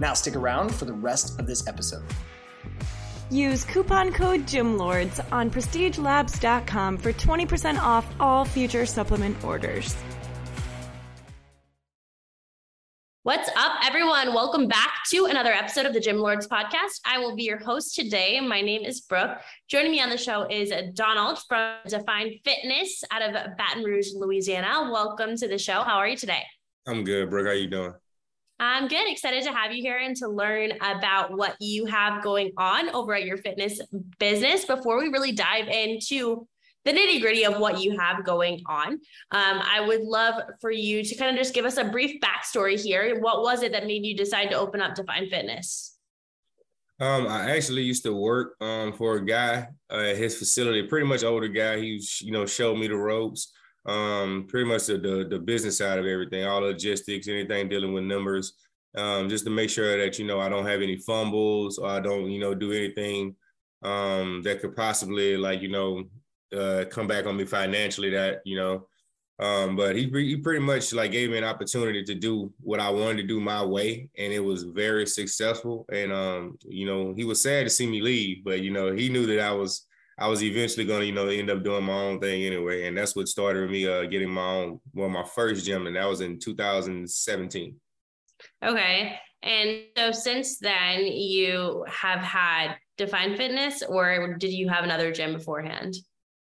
Now 0.00 0.14
stick 0.14 0.36
around 0.36 0.74
for 0.74 0.84
the 0.84 0.92
rest 0.92 1.38
of 1.38 1.46
this 1.46 1.66
episode. 1.66 2.04
Use 3.30 3.64
coupon 3.64 4.12
code 4.12 4.46
GYMLORDS 4.46 5.20
on 5.32 5.50
prestigelabs.com 5.50 6.96
for 6.96 7.12
20% 7.12 7.78
off 7.78 8.06
all 8.18 8.44
future 8.44 8.86
supplement 8.86 9.42
orders. 9.44 9.94
What's 13.24 13.50
up, 13.56 13.72
everyone? 13.84 14.32
Welcome 14.32 14.68
back 14.68 15.02
to 15.10 15.26
another 15.26 15.52
episode 15.52 15.84
of 15.84 15.92
the 15.92 16.00
Gym 16.00 16.16
Lords 16.16 16.48
podcast. 16.48 17.00
I 17.04 17.18
will 17.18 17.36
be 17.36 17.42
your 17.42 17.58
host 17.58 17.94
today. 17.94 18.40
My 18.40 18.62
name 18.62 18.86
is 18.86 19.02
Brooke. 19.02 19.38
Joining 19.68 19.90
me 19.90 20.00
on 20.00 20.08
the 20.08 20.16
show 20.16 20.46
is 20.48 20.72
Donald 20.94 21.38
from 21.46 21.74
Define 21.86 22.38
Fitness 22.42 23.04
out 23.10 23.20
of 23.20 23.34
Baton 23.58 23.84
Rouge, 23.84 24.14
Louisiana. 24.14 24.88
Welcome 24.90 25.36
to 25.36 25.46
the 25.46 25.58
show. 25.58 25.82
How 25.82 25.96
are 25.96 26.08
you 26.08 26.16
today? 26.16 26.42
I'm 26.86 27.04
good, 27.04 27.28
Brooke. 27.28 27.44
How 27.44 27.52
are 27.52 27.54
you 27.54 27.66
doing? 27.66 27.92
I'm 28.60 28.88
good. 28.88 29.08
Excited 29.08 29.44
to 29.44 29.52
have 29.52 29.72
you 29.72 29.82
here 29.82 29.98
and 29.98 30.16
to 30.16 30.28
learn 30.28 30.72
about 30.80 31.36
what 31.36 31.54
you 31.60 31.86
have 31.86 32.24
going 32.24 32.50
on 32.56 32.88
over 32.90 33.14
at 33.14 33.24
your 33.24 33.36
fitness 33.36 33.80
business. 34.18 34.64
Before 34.64 34.98
we 34.98 35.08
really 35.08 35.30
dive 35.30 35.68
into 35.68 36.46
the 36.84 36.90
nitty 36.90 37.20
gritty 37.20 37.44
of 37.44 37.60
what 37.60 37.80
you 37.80 37.96
have 37.96 38.24
going 38.24 38.60
on, 38.66 38.94
um, 39.30 39.62
I 39.62 39.80
would 39.86 40.02
love 40.02 40.42
for 40.60 40.72
you 40.72 41.04
to 41.04 41.14
kind 41.14 41.30
of 41.30 41.36
just 41.36 41.54
give 41.54 41.66
us 41.66 41.76
a 41.76 41.84
brief 41.84 42.20
backstory 42.20 42.80
here. 42.80 43.20
What 43.20 43.42
was 43.42 43.62
it 43.62 43.70
that 43.72 43.86
made 43.86 44.04
you 44.04 44.16
decide 44.16 44.50
to 44.50 44.58
open 44.58 44.80
up 44.80 44.96
Define 44.96 45.28
Fitness? 45.28 45.96
Um, 46.98 47.28
I 47.28 47.54
actually 47.54 47.82
used 47.82 48.02
to 48.04 48.12
work 48.12 48.56
um, 48.60 48.92
for 48.92 49.16
a 49.16 49.24
guy 49.24 49.68
uh, 49.88 49.98
at 49.98 50.16
his 50.16 50.36
facility, 50.36 50.82
pretty 50.82 51.06
much 51.06 51.22
older 51.22 51.46
guy. 51.46 51.78
He, 51.78 52.04
you 52.22 52.32
know, 52.32 52.44
showed 52.44 52.76
me 52.76 52.88
the 52.88 52.96
ropes 52.96 53.52
um, 53.88 54.44
pretty 54.48 54.68
much 54.68 54.86
the, 54.86 54.98
the, 54.98 55.26
the 55.28 55.38
business 55.38 55.78
side 55.78 55.98
of 55.98 56.06
everything, 56.06 56.44
all 56.44 56.60
logistics, 56.60 57.26
anything 57.26 57.68
dealing 57.68 57.94
with 57.94 58.04
numbers, 58.04 58.52
um, 58.96 59.28
just 59.28 59.44
to 59.44 59.50
make 59.50 59.70
sure 59.70 59.96
that 59.96 60.18
you 60.18 60.26
know 60.26 60.40
I 60.40 60.48
don't 60.48 60.66
have 60.66 60.82
any 60.82 60.96
fumbles 60.96 61.78
or 61.78 61.88
I 61.88 62.00
don't 62.00 62.30
you 62.30 62.38
know 62.38 62.54
do 62.54 62.72
anything 62.72 63.34
um, 63.82 64.42
that 64.44 64.60
could 64.60 64.76
possibly 64.76 65.36
like 65.36 65.62
you 65.62 65.70
know 65.70 66.04
uh, 66.54 66.84
come 66.90 67.06
back 67.06 67.26
on 67.26 67.36
me 67.36 67.46
financially. 67.46 68.10
That 68.10 68.42
you 68.44 68.56
know, 68.56 68.86
um, 69.38 69.74
but 69.74 69.96
he 69.96 70.10
he 70.10 70.36
pretty 70.36 70.60
much 70.60 70.92
like 70.92 71.12
gave 71.12 71.30
me 71.30 71.38
an 71.38 71.44
opportunity 71.44 72.04
to 72.04 72.14
do 72.14 72.52
what 72.60 72.80
I 72.80 72.90
wanted 72.90 73.22
to 73.22 73.28
do 73.28 73.40
my 73.40 73.64
way, 73.64 74.10
and 74.18 74.32
it 74.34 74.40
was 74.40 74.64
very 74.64 75.06
successful. 75.06 75.86
And 75.90 76.12
um, 76.12 76.58
you 76.66 76.84
know, 76.84 77.14
he 77.16 77.24
was 77.24 77.42
sad 77.42 77.64
to 77.64 77.70
see 77.70 77.86
me 77.86 78.02
leave, 78.02 78.44
but 78.44 78.60
you 78.60 78.70
know, 78.70 78.92
he 78.92 79.08
knew 79.08 79.26
that 79.26 79.40
I 79.40 79.52
was 79.52 79.87
I 80.18 80.26
was 80.26 80.42
eventually 80.42 80.84
going 80.84 81.00
to, 81.00 81.06
you 81.06 81.12
know, 81.12 81.28
end 81.28 81.50
up 81.50 81.62
doing 81.62 81.84
my 81.84 81.92
own 81.92 82.20
thing 82.20 82.44
anyway. 82.44 82.86
And 82.86 82.96
that's 82.96 83.14
what 83.14 83.28
started 83.28 83.70
me 83.70 83.86
uh, 83.86 84.04
getting 84.04 84.30
my 84.30 84.50
own, 84.50 84.80
well, 84.92 85.08
my 85.08 85.22
first 85.22 85.64
gym, 85.64 85.86
and 85.86 85.96
that 85.96 86.08
was 86.08 86.20
in 86.20 86.38
2017. 86.40 87.76
Okay. 88.64 89.18
And 89.42 89.82
so 89.96 90.10
since 90.10 90.58
then, 90.58 91.06
you 91.06 91.84
have 91.88 92.20
had 92.20 92.74
Define 92.96 93.36
Fitness, 93.36 93.82
or 93.82 94.34
did 94.34 94.52
you 94.52 94.68
have 94.68 94.82
another 94.82 95.12
gym 95.12 95.32
beforehand? 95.34 95.94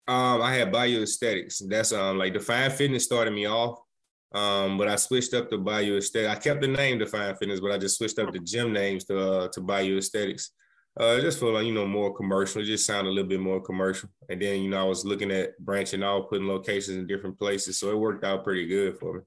Um, 0.08 0.42
I 0.42 0.54
had 0.54 0.72
Bayou 0.72 1.02
Aesthetics. 1.02 1.60
That's 1.60 1.92
um 1.92 2.18
like 2.18 2.34
Define 2.34 2.72
Fitness 2.72 3.04
started 3.04 3.32
me 3.32 3.48
off. 3.48 3.80
Um, 4.34 4.78
but 4.78 4.88
I 4.88 4.96
switched 4.98 5.34
up 5.34 5.50
to 5.50 5.58
Bayou 5.58 5.98
Aesthetics. 5.98 6.32
I 6.32 6.40
kept 6.40 6.62
the 6.62 6.68
name 6.68 7.00
Define 7.00 7.36
Fitness, 7.36 7.60
but 7.60 7.72
I 7.72 7.78
just 7.78 7.98
switched 7.98 8.20
up 8.20 8.32
the 8.32 8.40
gym 8.40 8.72
names 8.72 9.04
to 9.06 9.18
uh, 9.18 9.48
to 9.50 9.62
Bayou 9.62 9.98
Aesthetics. 9.98 10.52
Uh, 10.98 11.20
just 11.20 11.40
feel 11.40 11.52
like 11.52 11.66
you 11.66 11.74
know 11.74 11.86
more 11.86 12.14
commercial. 12.14 12.62
It 12.62 12.66
just 12.66 12.86
sounded 12.86 13.10
a 13.10 13.14
little 13.14 13.30
bit 13.30 13.42
more 13.42 13.60
commercial. 13.62 14.10
And 14.30 14.42
then 14.42 14.62
you 14.62 14.70
know 14.70 14.80
I 14.80 14.88
was 14.88 15.04
looking 15.04 15.32
at 15.32 15.58
branching 15.60 16.04
out, 16.04 16.30
putting 16.30 16.48
locations 16.48 16.98
in 16.98 17.08
different 17.08 17.38
places, 17.38 17.78
so 17.78 17.92
it 17.92 17.98
worked 17.98 18.24
out 18.24 18.44
pretty 18.44 18.66
good 18.66 18.98
for 18.98 19.16
me. 19.16 19.22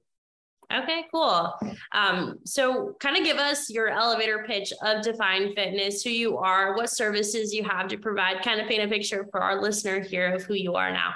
Okay, 0.71 1.05
cool. 1.11 1.51
Um, 1.93 2.39
so 2.45 2.95
kind 2.99 3.17
of 3.17 3.23
give 3.23 3.37
us 3.37 3.71
your 3.71 3.89
elevator 3.89 4.43
pitch 4.47 4.71
of 4.83 5.01
Define 5.03 5.53
Fitness, 5.55 6.03
who 6.03 6.11
you 6.11 6.37
are, 6.37 6.75
what 6.75 6.91
services 6.91 7.51
you 7.51 7.63
have 7.63 7.87
to 7.87 7.97
provide, 7.97 8.43
kind 8.43 8.61
of 8.61 8.67
paint 8.67 8.83
a 8.83 8.87
picture 8.87 9.25
for 9.31 9.41
our 9.41 9.61
listener 9.61 9.99
here 9.99 10.35
of 10.35 10.43
who 10.43 10.53
you 10.53 10.75
are 10.75 10.91
now. 10.91 11.13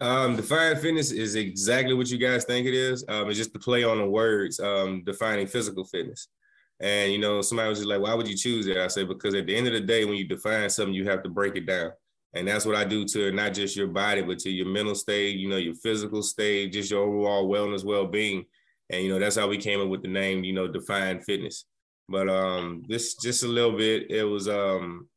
Um, 0.00 0.36
Define 0.36 0.76
Fitness 0.76 1.10
is 1.10 1.34
exactly 1.34 1.94
what 1.94 2.08
you 2.08 2.18
guys 2.18 2.44
think 2.44 2.68
it 2.68 2.74
is. 2.74 3.04
Um, 3.08 3.28
it's 3.28 3.38
just 3.38 3.52
the 3.52 3.58
play 3.58 3.82
on 3.82 3.98
the 3.98 4.08
words, 4.08 4.60
um, 4.60 5.02
defining 5.04 5.48
physical 5.48 5.84
fitness. 5.84 6.28
And 6.80 7.12
you 7.12 7.18
know, 7.18 7.40
somebody 7.42 7.68
was 7.70 7.78
just 7.78 7.88
like, 7.88 8.00
"Why 8.00 8.14
would 8.14 8.28
you 8.28 8.36
choose 8.36 8.66
it?" 8.66 8.76
I 8.76 8.88
said, 8.88 9.08
"Because 9.08 9.34
at 9.34 9.46
the 9.46 9.56
end 9.56 9.66
of 9.66 9.72
the 9.72 9.80
day, 9.80 10.04
when 10.04 10.16
you 10.16 10.26
define 10.26 10.68
something, 10.70 10.94
you 10.94 11.08
have 11.08 11.22
to 11.22 11.28
break 11.30 11.56
it 11.56 11.66
down." 11.66 11.92
And 12.34 12.46
that's 12.46 12.66
what 12.66 12.76
I 12.76 12.84
do 12.84 13.04
to 13.06 13.32
not 13.32 13.54
just 13.54 13.76
your 13.76 13.86
body, 13.86 14.20
but 14.20 14.38
to 14.40 14.50
your 14.50 14.66
mental 14.66 14.94
state, 14.94 15.36
you 15.38 15.48
know, 15.48 15.56
your 15.56 15.74
physical 15.74 16.22
state, 16.22 16.72
just 16.72 16.90
your 16.90 17.02
overall 17.02 17.48
wellness, 17.48 17.82
well-being. 17.84 18.44
And 18.90 19.02
you 19.02 19.08
know, 19.08 19.18
that's 19.18 19.36
how 19.36 19.48
we 19.48 19.56
came 19.56 19.80
up 19.80 19.88
with 19.88 20.02
the 20.02 20.08
name, 20.08 20.44
you 20.44 20.52
know, 20.52 20.68
Define 20.68 21.20
Fitness. 21.22 21.64
But 22.08 22.28
um 22.28 22.84
this 22.88 23.14
just 23.14 23.42
a 23.42 23.48
little 23.48 23.76
bit, 23.76 24.10
it 24.10 24.24
was 24.24 24.48
um 24.48 25.08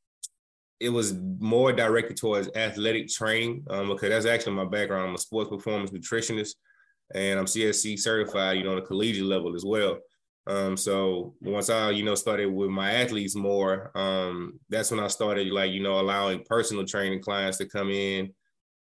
it 0.80 0.90
was 0.90 1.14
more 1.40 1.74
directed 1.74 2.16
towards 2.16 2.50
athletic 2.56 3.10
training 3.10 3.66
um, 3.70 3.90
because 3.90 4.10
that's 4.10 4.26
actually 4.26 4.56
my 4.56 4.66
background. 4.66 5.10
I'm 5.10 5.16
a 5.16 5.18
sports 5.18 5.50
performance 5.50 5.92
nutritionist 5.92 6.56
and 7.14 7.38
I'm 7.38 7.46
CSC 7.46 8.00
certified, 8.00 8.58
you 8.58 8.64
know, 8.64 8.72
on 8.72 8.78
a 8.78 8.82
collegiate 8.82 9.26
level 9.26 9.56
as 9.56 9.66
well. 9.66 10.00
Um, 10.50 10.76
so 10.76 11.36
once 11.42 11.70
I, 11.70 11.92
you 11.92 12.04
know, 12.04 12.16
started 12.16 12.48
with 12.48 12.72
my 12.72 12.92
athletes 12.92 13.36
more, 13.36 13.96
um, 13.96 14.60
that's 14.68 14.90
when 14.90 15.00
I 15.00 15.08
started 15.08 15.52
like, 15.52 15.72
you 15.72 15.84
know, 15.84 16.00
allowing 16.00 16.44
personal 16.44 16.86
training 16.86 17.22
clients 17.22 17.60
to 17.60 17.68
come 17.68 17.92
in. 17.92 18.34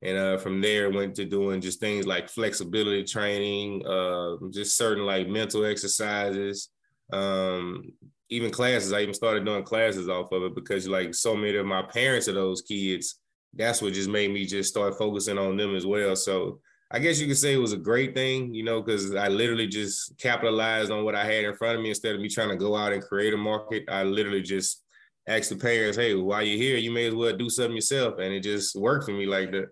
And 0.02 0.18
uh, 0.18 0.38
from 0.38 0.62
there 0.62 0.90
went 0.90 1.16
to 1.16 1.26
doing 1.26 1.60
just 1.60 1.82
things 1.82 2.08
like 2.08 2.30
flexibility 2.30 3.04
training, 3.04 3.86
uh, 3.86 4.38
just 4.54 4.78
certain 4.78 5.06
like 5.06 5.28
mental 5.28 5.66
exercises, 5.66 6.70
um, 7.12 7.92
even 8.30 8.50
classes. 8.50 8.94
I 8.94 9.02
even 9.02 9.14
started 9.14 9.44
doing 9.44 9.64
classes 9.64 10.08
off 10.08 10.32
of 10.32 10.44
it 10.44 10.56
because 10.56 10.88
like 10.88 11.14
so 11.14 11.36
many 11.36 11.58
of 11.58 11.66
my 11.66 11.82
parents 11.82 12.30
of 12.30 12.36
those 12.36 12.62
kids, 12.62 13.20
that's 13.54 13.82
what 13.82 13.94
just 13.94 14.10
made 14.10 14.32
me 14.32 14.46
just 14.46 14.70
start 14.70 14.98
focusing 14.98 15.38
on 15.38 15.58
them 15.58 15.76
as 15.76 15.86
well. 15.86 16.16
So 16.16 16.62
I 16.90 17.00
guess 17.00 17.20
you 17.20 17.28
could 17.28 17.38
say 17.38 17.54
it 17.54 17.58
was 17.58 17.74
a 17.74 17.78
great 17.78 18.16
thing, 18.16 18.54
you 18.54 18.64
know, 18.64 18.82
because 18.82 19.14
I 19.14 19.28
literally 19.28 19.68
just 19.68 20.18
capitalized 20.18 20.90
on 20.90 21.04
what 21.04 21.16
I 21.16 21.26
had 21.26 21.44
in 21.44 21.54
front 21.56 21.76
of 21.76 21.82
me 21.82 21.90
instead 21.90 22.16
of 22.16 22.22
me 22.22 22.30
trying 22.30 22.50
to 22.50 22.56
go 22.56 22.78
out 22.78 22.94
and 22.94 23.04
create 23.04 23.34
a 23.34 23.38
market. 23.38 23.84
I 23.90 24.04
literally 24.04 24.42
just 24.42 24.84
asked 25.28 25.50
the 25.50 25.58
parents, 25.58 25.98
hey, 25.98 26.16
while 26.16 26.42
you're 26.42 26.58
here, 26.58 26.78
you 26.78 26.92
may 26.92 27.08
as 27.08 27.14
well 27.14 27.36
do 27.36 27.50
something 27.50 27.76
yourself. 27.76 28.20
And 28.20 28.34
it 28.34 28.40
just 28.40 28.74
worked 28.76 29.06
for 29.06 29.12
me 29.12 29.26
like 29.26 29.52
that. 29.52 29.68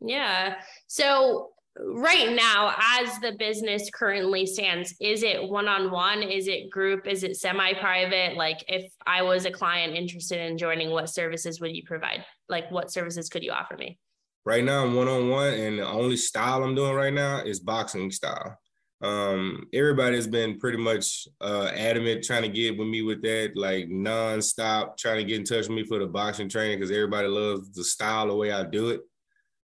Yeah. 0.00 0.54
So 0.86 1.50
right 1.76 2.32
now, 2.32 2.74
as 2.78 3.18
the 3.18 3.32
business 3.38 3.90
currently 3.92 4.46
stands, 4.46 4.94
is 5.02 5.22
it 5.22 5.46
one-on-one? 5.46 6.22
Is 6.22 6.48
it 6.48 6.70
group? 6.70 7.06
Is 7.06 7.22
it 7.22 7.36
semi-private? 7.36 8.38
Like 8.38 8.64
if 8.66 8.90
I 9.06 9.20
was 9.20 9.44
a 9.44 9.50
client 9.50 9.94
interested 9.94 10.40
in 10.40 10.56
joining, 10.56 10.88
what 10.90 11.10
services 11.10 11.60
would 11.60 11.76
you 11.76 11.82
provide? 11.84 12.24
Like 12.48 12.70
what 12.70 12.90
services 12.90 13.28
could 13.28 13.42
you 13.42 13.52
offer 13.52 13.76
me? 13.76 13.98
Right 14.46 14.62
now, 14.62 14.84
I'm 14.84 14.94
one 14.94 15.08
on 15.08 15.30
one, 15.30 15.54
and 15.54 15.78
the 15.78 15.88
only 15.88 16.16
style 16.16 16.62
I'm 16.62 16.74
doing 16.74 16.94
right 16.94 17.12
now 17.12 17.38
is 17.38 17.60
boxing 17.60 18.10
style. 18.10 18.58
Um, 19.00 19.66
everybody's 19.72 20.26
been 20.26 20.58
pretty 20.58 20.78
much 20.78 21.28
uh, 21.40 21.70
adamant 21.74 22.24
trying 22.24 22.42
to 22.42 22.48
get 22.48 22.78
with 22.78 22.88
me 22.88 23.02
with 23.02 23.22
that, 23.22 23.52
like 23.54 23.88
nonstop 23.88 24.96
trying 24.96 25.18
to 25.18 25.24
get 25.24 25.40
in 25.40 25.44
touch 25.44 25.68
with 25.68 25.76
me 25.76 25.84
for 25.84 25.98
the 25.98 26.06
boxing 26.06 26.48
training 26.48 26.78
because 26.78 26.90
everybody 26.90 27.28
loves 27.28 27.70
the 27.72 27.84
style, 27.84 28.28
the 28.28 28.34
way 28.34 28.52
I 28.52 28.64
do 28.64 28.90
it. 28.90 29.00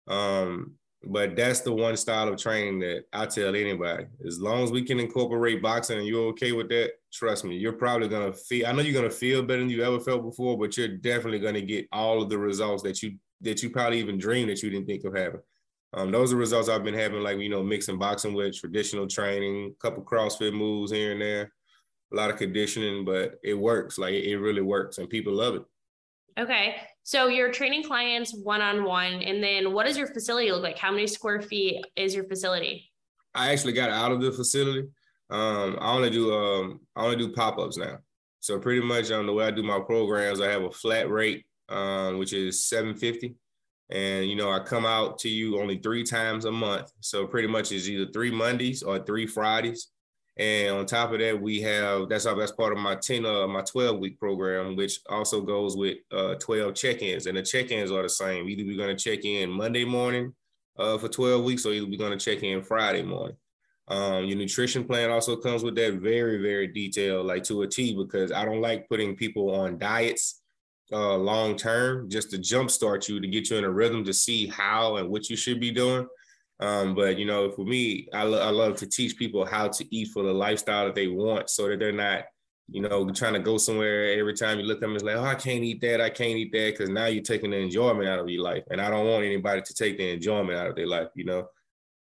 Um, 0.07 0.75
but 1.03 1.35
that's 1.35 1.61
the 1.61 1.71
one 1.71 1.95
style 1.97 2.27
of 2.27 2.37
training 2.37 2.79
that 2.79 3.03
I 3.13 3.25
tell 3.27 3.55
anybody. 3.55 4.05
As 4.25 4.39
long 4.39 4.63
as 4.63 4.71
we 4.71 4.83
can 4.83 4.99
incorporate 4.99 5.61
boxing 5.61 5.99
and 5.99 6.07
you're 6.07 6.29
okay 6.29 6.51
with 6.51 6.69
that, 6.69 6.91
trust 7.13 7.45
me, 7.45 7.57
you're 7.57 7.73
probably 7.73 8.07
gonna 8.07 8.33
feel. 8.33 8.67
I 8.67 8.71
know 8.71 8.81
you're 8.81 8.99
gonna 8.99 9.13
feel 9.13 9.43
better 9.43 9.59
than 9.59 9.69
you 9.69 9.83
ever 9.83 9.99
felt 9.99 10.23
before, 10.23 10.57
but 10.57 10.75
you're 10.77 10.87
definitely 10.87 11.39
gonna 11.39 11.61
get 11.61 11.87
all 11.91 12.21
of 12.21 12.29
the 12.29 12.37
results 12.37 12.83
that 12.83 13.03
you 13.03 13.17
that 13.41 13.61
you 13.61 13.69
probably 13.69 13.99
even 13.99 14.17
dreamed 14.17 14.49
that 14.49 14.61
you 14.63 14.69
didn't 14.69 14.87
think 14.87 15.03
of 15.03 15.15
having. 15.15 15.41
Um, 15.93 16.11
those 16.11 16.33
are 16.33 16.37
results 16.37 16.69
I've 16.69 16.83
been 16.83 16.93
having, 16.93 17.21
like 17.21 17.39
you 17.39 17.49
know, 17.49 17.63
mixing 17.63 17.97
boxing 17.97 18.33
with 18.33 18.55
traditional 18.55 19.07
training, 19.07 19.73
a 19.73 19.81
couple 19.81 20.03
CrossFit 20.03 20.53
moves 20.53 20.91
here 20.91 21.13
and 21.13 21.21
there, 21.21 21.51
a 22.11 22.15
lot 22.15 22.29
of 22.29 22.37
conditioning, 22.37 23.05
but 23.05 23.35
it 23.43 23.53
works. 23.53 23.97
Like 23.97 24.13
it 24.13 24.37
really 24.37 24.61
works, 24.61 24.97
and 24.97 25.09
people 25.09 25.33
love 25.33 25.55
it. 25.55 25.63
Okay, 26.39 26.75
so 27.03 27.27
you're 27.27 27.51
training 27.51 27.83
clients 27.83 28.35
one 28.35 28.61
on 28.61 28.83
one, 28.83 29.13
and 29.23 29.41
then 29.41 29.73
what 29.73 29.85
does 29.85 29.97
your 29.97 30.07
facility 30.07 30.51
look 30.51 30.61
like? 30.61 30.77
How 30.77 30.91
many 30.91 31.07
square 31.07 31.41
feet 31.41 31.83
is 31.95 32.13
your 32.13 32.25
facility? 32.25 32.91
I 33.33 33.51
actually 33.51 33.73
got 33.73 33.89
out 33.89 34.11
of 34.11 34.21
the 34.21 34.31
facility. 34.31 34.87
Um, 35.29 35.77
I 35.79 35.93
only 35.93 36.09
do 36.09 36.33
um, 36.33 36.81
I 36.95 37.05
only 37.05 37.15
do 37.15 37.31
pop 37.31 37.57
ups 37.59 37.77
now. 37.77 37.97
So 38.39 38.59
pretty 38.59 38.81
much 38.81 39.11
on 39.11 39.21
um, 39.21 39.25
the 39.25 39.33
way 39.33 39.45
I 39.45 39.51
do 39.51 39.63
my 39.63 39.79
programs, 39.79 40.41
I 40.41 40.49
have 40.51 40.63
a 40.63 40.71
flat 40.71 41.09
rate 41.09 41.45
um, 41.69 42.17
which 42.17 42.33
is 42.33 42.65
750 42.65 43.35
and 43.89 44.29
you 44.29 44.35
know 44.35 44.51
i 44.51 44.59
come 44.59 44.85
out 44.85 45.17
to 45.19 45.29
you 45.29 45.59
only 45.59 45.77
three 45.77 46.03
times 46.03 46.45
a 46.45 46.51
month. 46.51 46.91
So 46.99 47.25
pretty 47.25 47.47
much 47.47 47.71
it's 47.71 47.87
either 47.87 48.11
three 48.11 48.31
mondays 48.31 48.83
or 48.83 48.99
three 48.99 49.27
fridays. 49.27 49.89
And 50.39 50.75
on 50.75 50.85
top 50.85 51.13
of 51.13 51.19
that 51.19 51.41
we 51.41 51.61
have 51.61 52.09
that's 52.09 52.25
that's 52.25 52.51
part 52.51 52.73
of 52.73 52.79
my 52.79 52.95
10 52.95 53.25
uh 53.25 53.47
my 53.47 53.61
12 53.61 53.99
week 53.99 54.19
program 54.19 54.75
which 54.75 54.99
also 55.09 55.41
goes 55.41 55.75
with 55.75 55.97
uh 56.11 56.35
12 56.35 56.75
check-ins. 56.75 57.25
And 57.25 57.37
the 57.37 57.43
check-ins 57.43 57.91
are 57.91 58.03
the 58.03 58.09
same. 58.09 58.47
Either 58.47 58.63
we're 58.63 58.77
going 58.77 58.95
to 58.95 59.03
check 59.03 59.25
in 59.25 59.49
monday 59.49 59.85
morning 59.85 60.33
uh 60.77 60.97
for 60.97 61.07
12 61.07 61.43
weeks 61.43 61.65
or 61.65 61.73
either 61.73 61.87
we're 61.87 61.97
going 61.97 62.17
to 62.17 62.23
check 62.23 62.43
in 62.43 62.61
friday 62.61 63.03
morning. 63.03 63.37
Um, 63.89 64.25
your 64.25 64.37
nutrition 64.37 64.83
plan 64.83 65.09
also 65.11 65.37
comes 65.37 65.63
with 65.63 65.75
that 65.75 65.93
very 65.93 66.41
very 66.41 66.67
detailed 66.67 67.25
like 67.25 67.43
to 67.45 67.61
a 67.61 67.67
t 67.67 67.95
because 67.95 68.33
i 68.33 68.43
don't 68.43 68.59
like 68.59 68.89
putting 68.89 69.15
people 69.15 69.49
on 69.55 69.77
diets 69.77 70.41
uh, 70.91 71.15
long 71.17 71.55
term, 71.55 72.09
just 72.09 72.31
to 72.31 72.37
jumpstart 72.37 73.09
you 73.09 73.19
to 73.19 73.27
get 73.27 73.49
you 73.49 73.57
in 73.57 73.63
a 73.63 73.69
rhythm 73.69 74.03
to 74.05 74.13
see 74.13 74.47
how 74.47 74.97
and 74.97 75.09
what 75.09 75.29
you 75.29 75.35
should 75.35 75.59
be 75.59 75.71
doing. 75.71 76.07
Um, 76.59 76.95
but 76.95 77.19
you 77.19 77.25
know, 77.25 77.51
for 77.51 77.65
me, 77.65 78.07
I, 78.13 78.23
lo- 78.23 78.41
I 78.41 78.49
love 78.49 78.77
to 78.77 78.87
teach 78.87 79.17
people 79.17 79.45
how 79.45 79.67
to 79.67 79.95
eat 79.95 80.09
for 80.13 80.23
the 80.23 80.33
lifestyle 80.33 80.85
that 80.85 80.95
they 80.95 81.07
want, 81.07 81.49
so 81.49 81.67
that 81.67 81.79
they're 81.79 81.91
not, 81.91 82.23
you 82.69 82.81
know, 82.81 83.09
trying 83.11 83.33
to 83.33 83.39
go 83.39 83.57
somewhere 83.57 84.19
every 84.19 84.33
time 84.33 84.59
you 84.59 84.65
look 84.65 84.77
at 84.77 84.81
them. 84.81 84.95
It's 84.95 85.03
like, 85.03 85.17
oh, 85.17 85.23
I 85.23 85.35
can't 85.35 85.63
eat 85.63 85.81
that, 85.81 86.01
I 86.01 86.09
can't 86.09 86.37
eat 86.37 86.51
that, 86.53 86.73
because 86.73 86.89
now 86.89 87.05
you're 87.05 87.21
taking 87.21 87.51
the 87.51 87.57
enjoyment 87.57 88.09
out 88.09 88.19
of 88.19 88.29
your 88.29 88.43
life, 88.43 88.63
and 88.71 88.81
I 88.81 88.89
don't 88.89 89.05
want 89.05 89.23
anybody 89.23 89.61
to 89.61 89.73
take 89.73 89.97
the 89.97 90.09
enjoyment 90.11 90.57
out 90.57 90.67
of 90.67 90.75
their 90.75 90.87
life. 90.87 91.09
You 91.15 91.25
know, 91.25 91.47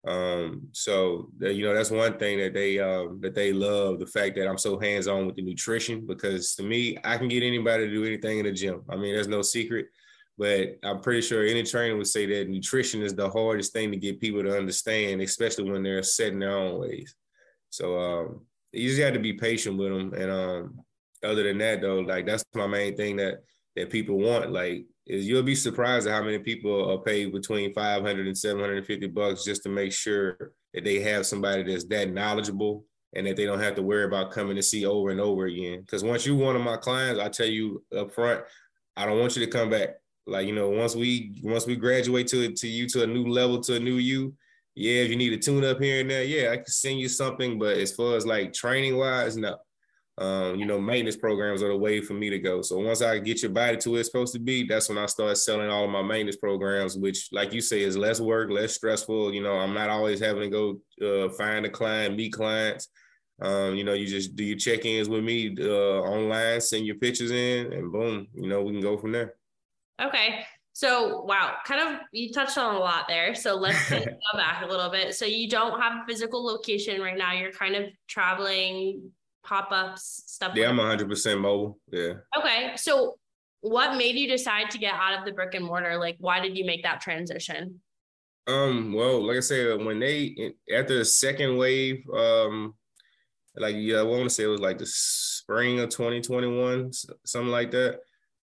um, 0.05 0.67
so 0.73 1.29
you 1.39 1.63
know 1.63 1.73
that's 1.73 1.91
one 1.91 2.17
thing 2.17 2.37
that 2.39 2.53
they 2.53 2.77
um, 2.79 3.19
that 3.21 3.35
they 3.35 3.53
love 3.53 3.99
the 3.99 4.05
fact 4.05 4.35
that 4.35 4.47
I'm 4.47 4.57
so 4.57 4.77
hands 4.77 5.07
on 5.07 5.25
with 5.25 5.35
the 5.35 5.41
nutrition 5.41 6.05
because 6.05 6.55
to 6.55 6.63
me 6.63 6.97
I 7.05 7.17
can 7.17 7.29
get 7.29 7.43
anybody 7.43 7.87
to 7.87 7.93
do 7.93 8.03
anything 8.03 8.39
in 8.39 8.45
the 8.45 8.51
gym. 8.51 8.81
I 8.89 8.97
mean, 8.97 9.13
there's 9.13 9.29
no 9.29 9.41
secret, 9.41 9.85
but 10.37 10.77
I'm 10.83 10.99
pretty 10.99 11.21
sure 11.21 11.45
any 11.45 11.63
trainer 11.63 11.95
would 11.95 12.07
say 12.07 12.25
that 12.25 12.49
nutrition 12.49 13.01
is 13.01 13.15
the 13.15 13.29
hardest 13.29 13.71
thing 13.71 13.91
to 13.91 13.97
get 13.97 14.19
people 14.19 14.43
to 14.43 14.57
understand, 14.57 15.21
especially 15.21 15.71
when 15.71 15.83
they're 15.83 16.03
setting 16.03 16.39
their 16.39 16.57
own 16.57 16.81
ways. 16.81 17.15
So 17.69 17.97
um, 17.97 18.41
you 18.73 18.89
just 18.89 19.01
have 19.01 19.13
to 19.13 19.19
be 19.19 19.33
patient 19.33 19.77
with 19.77 19.89
them. 19.89 20.13
And 20.13 20.29
um, 20.29 20.79
other 21.23 21.43
than 21.43 21.59
that, 21.59 21.79
though, 21.79 21.99
like 21.99 22.25
that's 22.25 22.43
my 22.53 22.67
main 22.67 22.97
thing 22.97 23.15
that 23.17 23.43
that 23.77 23.89
people 23.89 24.17
want. 24.17 24.51
Like 24.51 24.85
is 25.05 25.27
you'll 25.27 25.43
be 25.43 25.55
surprised 25.55 26.07
at 26.07 26.13
how 26.13 26.23
many 26.23 26.39
people 26.39 26.91
are 26.91 26.99
paid 26.99 27.31
between 27.31 27.73
500 27.73 28.25
and 28.25 28.37
750 28.37 29.07
bucks 29.07 29.43
just 29.43 29.63
to 29.63 29.69
make 29.69 29.91
sure 29.91 30.53
that 30.73 30.83
they 30.83 30.99
have 31.01 31.25
somebody 31.25 31.63
that's 31.63 31.85
that 31.85 32.11
knowledgeable 32.11 32.85
and 33.15 33.27
that 33.27 33.35
they 33.35 33.45
don't 33.45 33.59
have 33.59 33.75
to 33.75 33.81
worry 33.83 34.05
about 34.05 34.31
coming 34.31 34.55
to 34.55 34.63
see 34.63 34.85
over 34.85 35.09
and 35.09 35.19
over 35.19 35.45
again. 35.45 35.81
Because 35.81 36.03
once 36.03 36.25
you're 36.25 36.35
one 36.35 36.55
of 36.55 36.61
my 36.61 36.77
clients, 36.77 37.19
I 37.19 37.29
tell 37.29 37.47
you 37.47 37.83
up 37.95 38.13
front, 38.13 38.41
I 38.95 39.05
don't 39.05 39.19
want 39.19 39.35
you 39.35 39.45
to 39.45 39.51
come 39.51 39.69
back. 39.69 39.89
Like 40.25 40.47
you 40.47 40.55
know, 40.55 40.69
once 40.69 40.95
we 40.95 41.39
once 41.43 41.67
we 41.67 41.75
graduate 41.75 42.27
to 42.27 42.53
to 42.53 42.67
you 42.67 42.87
to 42.89 43.03
a 43.03 43.07
new 43.07 43.25
level 43.25 43.59
to 43.61 43.75
a 43.75 43.79
new 43.79 43.95
you, 43.95 44.33
yeah, 44.73 45.01
if 45.01 45.09
you 45.09 45.17
need 45.17 45.33
a 45.33 45.37
tune 45.37 45.65
up 45.65 45.81
here 45.81 45.99
and 45.99 46.09
there, 46.09 46.23
yeah, 46.23 46.51
I 46.51 46.57
can 46.57 46.67
send 46.67 46.99
you 46.99 47.09
something. 47.09 47.59
But 47.59 47.77
as 47.77 47.91
far 47.91 48.15
as 48.15 48.25
like 48.25 48.53
training 48.53 48.97
wise, 48.97 49.35
no 49.35 49.57
um, 50.19 50.57
you 50.57 50.65
know, 50.65 50.79
maintenance 50.79 51.15
programs 51.15 51.63
are 51.63 51.69
the 51.69 51.77
way 51.77 51.99
for 51.99 52.13
me 52.13 52.29
to 52.29 52.37
go. 52.37 52.61
So 52.61 52.77
once 52.79 53.01
I 53.01 53.17
get 53.17 53.41
your 53.41 53.51
body 53.51 53.77
to 53.77 53.89
where 53.89 53.99
it's 53.99 54.11
supposed 54.11 54.33
to 54.33 54.39
be, 54.39 54.63
that's 54.63 54.87
when 54.87 54.99
I 54.99 55.07
start 55.07 55.37
selling 55.37 55.69
all 55.69 55.85
of 55.85 55.89
my 55.89 56.03
maintenance 56.03 56.37
programs, 56.37 56.95
which, 56.95 57.29
like 57.31 57.51
you 57.51 57.61
say, 57.61 57.81
is 57.81 57.97
less 57.97 58.19
work, 58.19 58.51
less 58.51 58.75
stressful. 58.75 59.33
You 59.33 59.41
know, 59.41 59.53
I'm 59.53 59.73
not 59.73 59.89
always 59.89 60.19
having 60.19 60.51
to 60.51 60.79
go 61.01 61.25
uh, 61.25 61.29
find 61.29 61.65
a 61.65 61.69
client, 61.69 62.15
meet 62.15 62.33
clients. 62.33 62.89
Um, 63.41 63.75
you 63.75 63.83
know, 63.83 63.93
you 63.93 64.05
just 64.05 64.35
do 64.35 64.43
your 64.43 64.57
check-ins 64.57 65.09
with 65.09 65.23
me 65.23 65.55
uh, 65.59 66.01
online, 66.01 66.61
send 66.61 66.85
your 66.85 66.97
pictures 66.97 67.31
in, 67.31 67.73
and 67.73 67.91
boom, 67.91 68.27
you 68.35 68.47
know, 68.47 68.61
we 68.61 68.71
can 68.71 68.81
go 68.81 68.97
from 68.97 69.11
there. 69.11 69.33
Okay. 69.99 70.45
So 70.73 71.21
wow, 71.23 71.55
kind 71.65 71.81
of 71.81 72.01
you 72.11 72.31
touched 72.31 72.57
on 72.57 72.75
a 72.75 72.79
lot 72.79 73.07
there. 73.07 73.33
So 73.33 73.55
let's 73.55 73.89
go 73.89 73.97
back 74.35 74.63
a 74.63 74.67
little 74.67 74.89
bit. 74.89 75.15
So 75.15 75.25
you 75.25 75.49
don't 75.49 75.79
have 75.79 76.03
a 76.03 76.05
physical 76.07 76.45
location 76.45 77.01
right 77.01 77.17
now. 77.17 77.33
You're 77.33 77.51
kind 77.51 77.75
of 77.75 77.85
traveling 78.07 79.11
pop-ups 79.43 80.23
stuff 80.27 80.53
yeah 80.55 80.69
like 80.69 80.79
i'm 80.79 80.99
100% 80.99 81.39
mobile 81.39 81.79
yeah. 81.91 82.13
Okay 82.37 82.73
so 82.75 83.17
what 83.63 83.95
made 83.95 84.15
you 84.15 84.27
decide 84.27 84.69
to 84.71 84.77
get 84.77 84.93
out 84.93 85.17
of 85.17 85.25
the 85.25 85.31
brick 85.31 85.53
and 85.53 85.65
mortar? 85.65 85.97
Like 85.97 86.17
why 86.19 86.41
did 86.41 86.57
you 86.57 86.65
make 86.65 86.83
that 86.83 86.99
transition? 86.99 87.79
Um 88.45 88.91
well 88.91 89.25
like 89.25 89.37
i 89.37 89.39
said 89.39 89.81
when 89.85 89.99
they 89.99 90.53
after 90.69 90.97
the 90.97 91.05
second 91.05 91.55
wave 91.55 92.03
um 92.13 92.73
like 93.55 93.73
yeah 93.77 93.99
i 93.99 94.03
want 94.03 94.23
to 94.23 94.29
say 94.29 94.43
it 94.43 94.47
was 94.47 94.59
like 94.59 94.79
the 94.79 94.85
spring 94.85 95.79
of 95.79 95.87
2021 95.87 96.91
something 97.25 97.51
like 97.51 97.71
that 97.71 98.01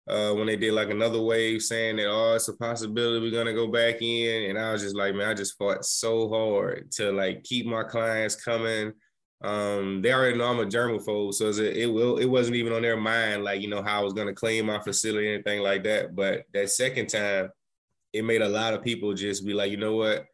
uh, 0.09 0.33
when 0.33 0.49
they 0.49 0.57
did 0.57 0.73
like 0.73 0.91
another 0.91 1.23
wave 1.23 1.63
saying 1.63 1.95
that 1.97 2.09
oh 2.09 2.35
it's 2.35 2.49
a 2.49 2.57
possibility 2.57 3.21
we're 3.21 3.31
gonna 3.31 3.55
go 3.55 3.69
back 3.69 4.03
in 4.03 4.51
and 4.51 4.59
I 4.59 4.73
was 4.73 4.83
just 4.83 4.97
like 4.97 5.15
man 5.15 5.29
I 5.29 5.35
just 5.35 5.57
fought 5.57 5.85
so 5.85 6.29
hard 6.29 6.91
to 6.93 7.13
like 7.13 7.45
keep 7.45 7.65
my 7.65 7.85
clients 7.85 8.35
coming 8.35 8.93
um, 9.45 10.01
they 10.01 10.13
already 10.13 10.39
know 10.39 10.47
I'm 10.47 10.61
a 10.61 10.65
germaphobe, 10.65 11.35
so 11.35 11.49
it, 11.49 11.77
it 11.77 11.87
will 11.87 12.17
it 12.17 12.25
wasn't 12.25 12.57
even 12.57 12.73
on 12.73 12.83
their 12.83 12.97
mind, 12.97 13.45
like 13.45 13.61
you 13.61 13.69
know 13.69 13.83
how 13.83 14.01
I 14.01 14.05
was 14.05 14.15
gonna 14.15 14.33
clean 14.33 14.67
my 14.67 14.81
facility, 14.81 15.29
or 15.29 15.35
anything 15.35 15.61
like 15.61 15.85
that. 15.85 16.17
But 16.17 16.45
that 16.55 16.71
second 16.71 17.09
time, 17.09 17.51
it 18.15 18.25
made 18.25 18.41
a 18.41 18.49
lot 18.49 18.73
of 18.73 18.83
people 18.83 19.13
just 19.13 19.45
be 19.45 19.53
like, 19.53 19.71
you 19.71 19.77
know 19.77 19.97
what, 19.97 20.25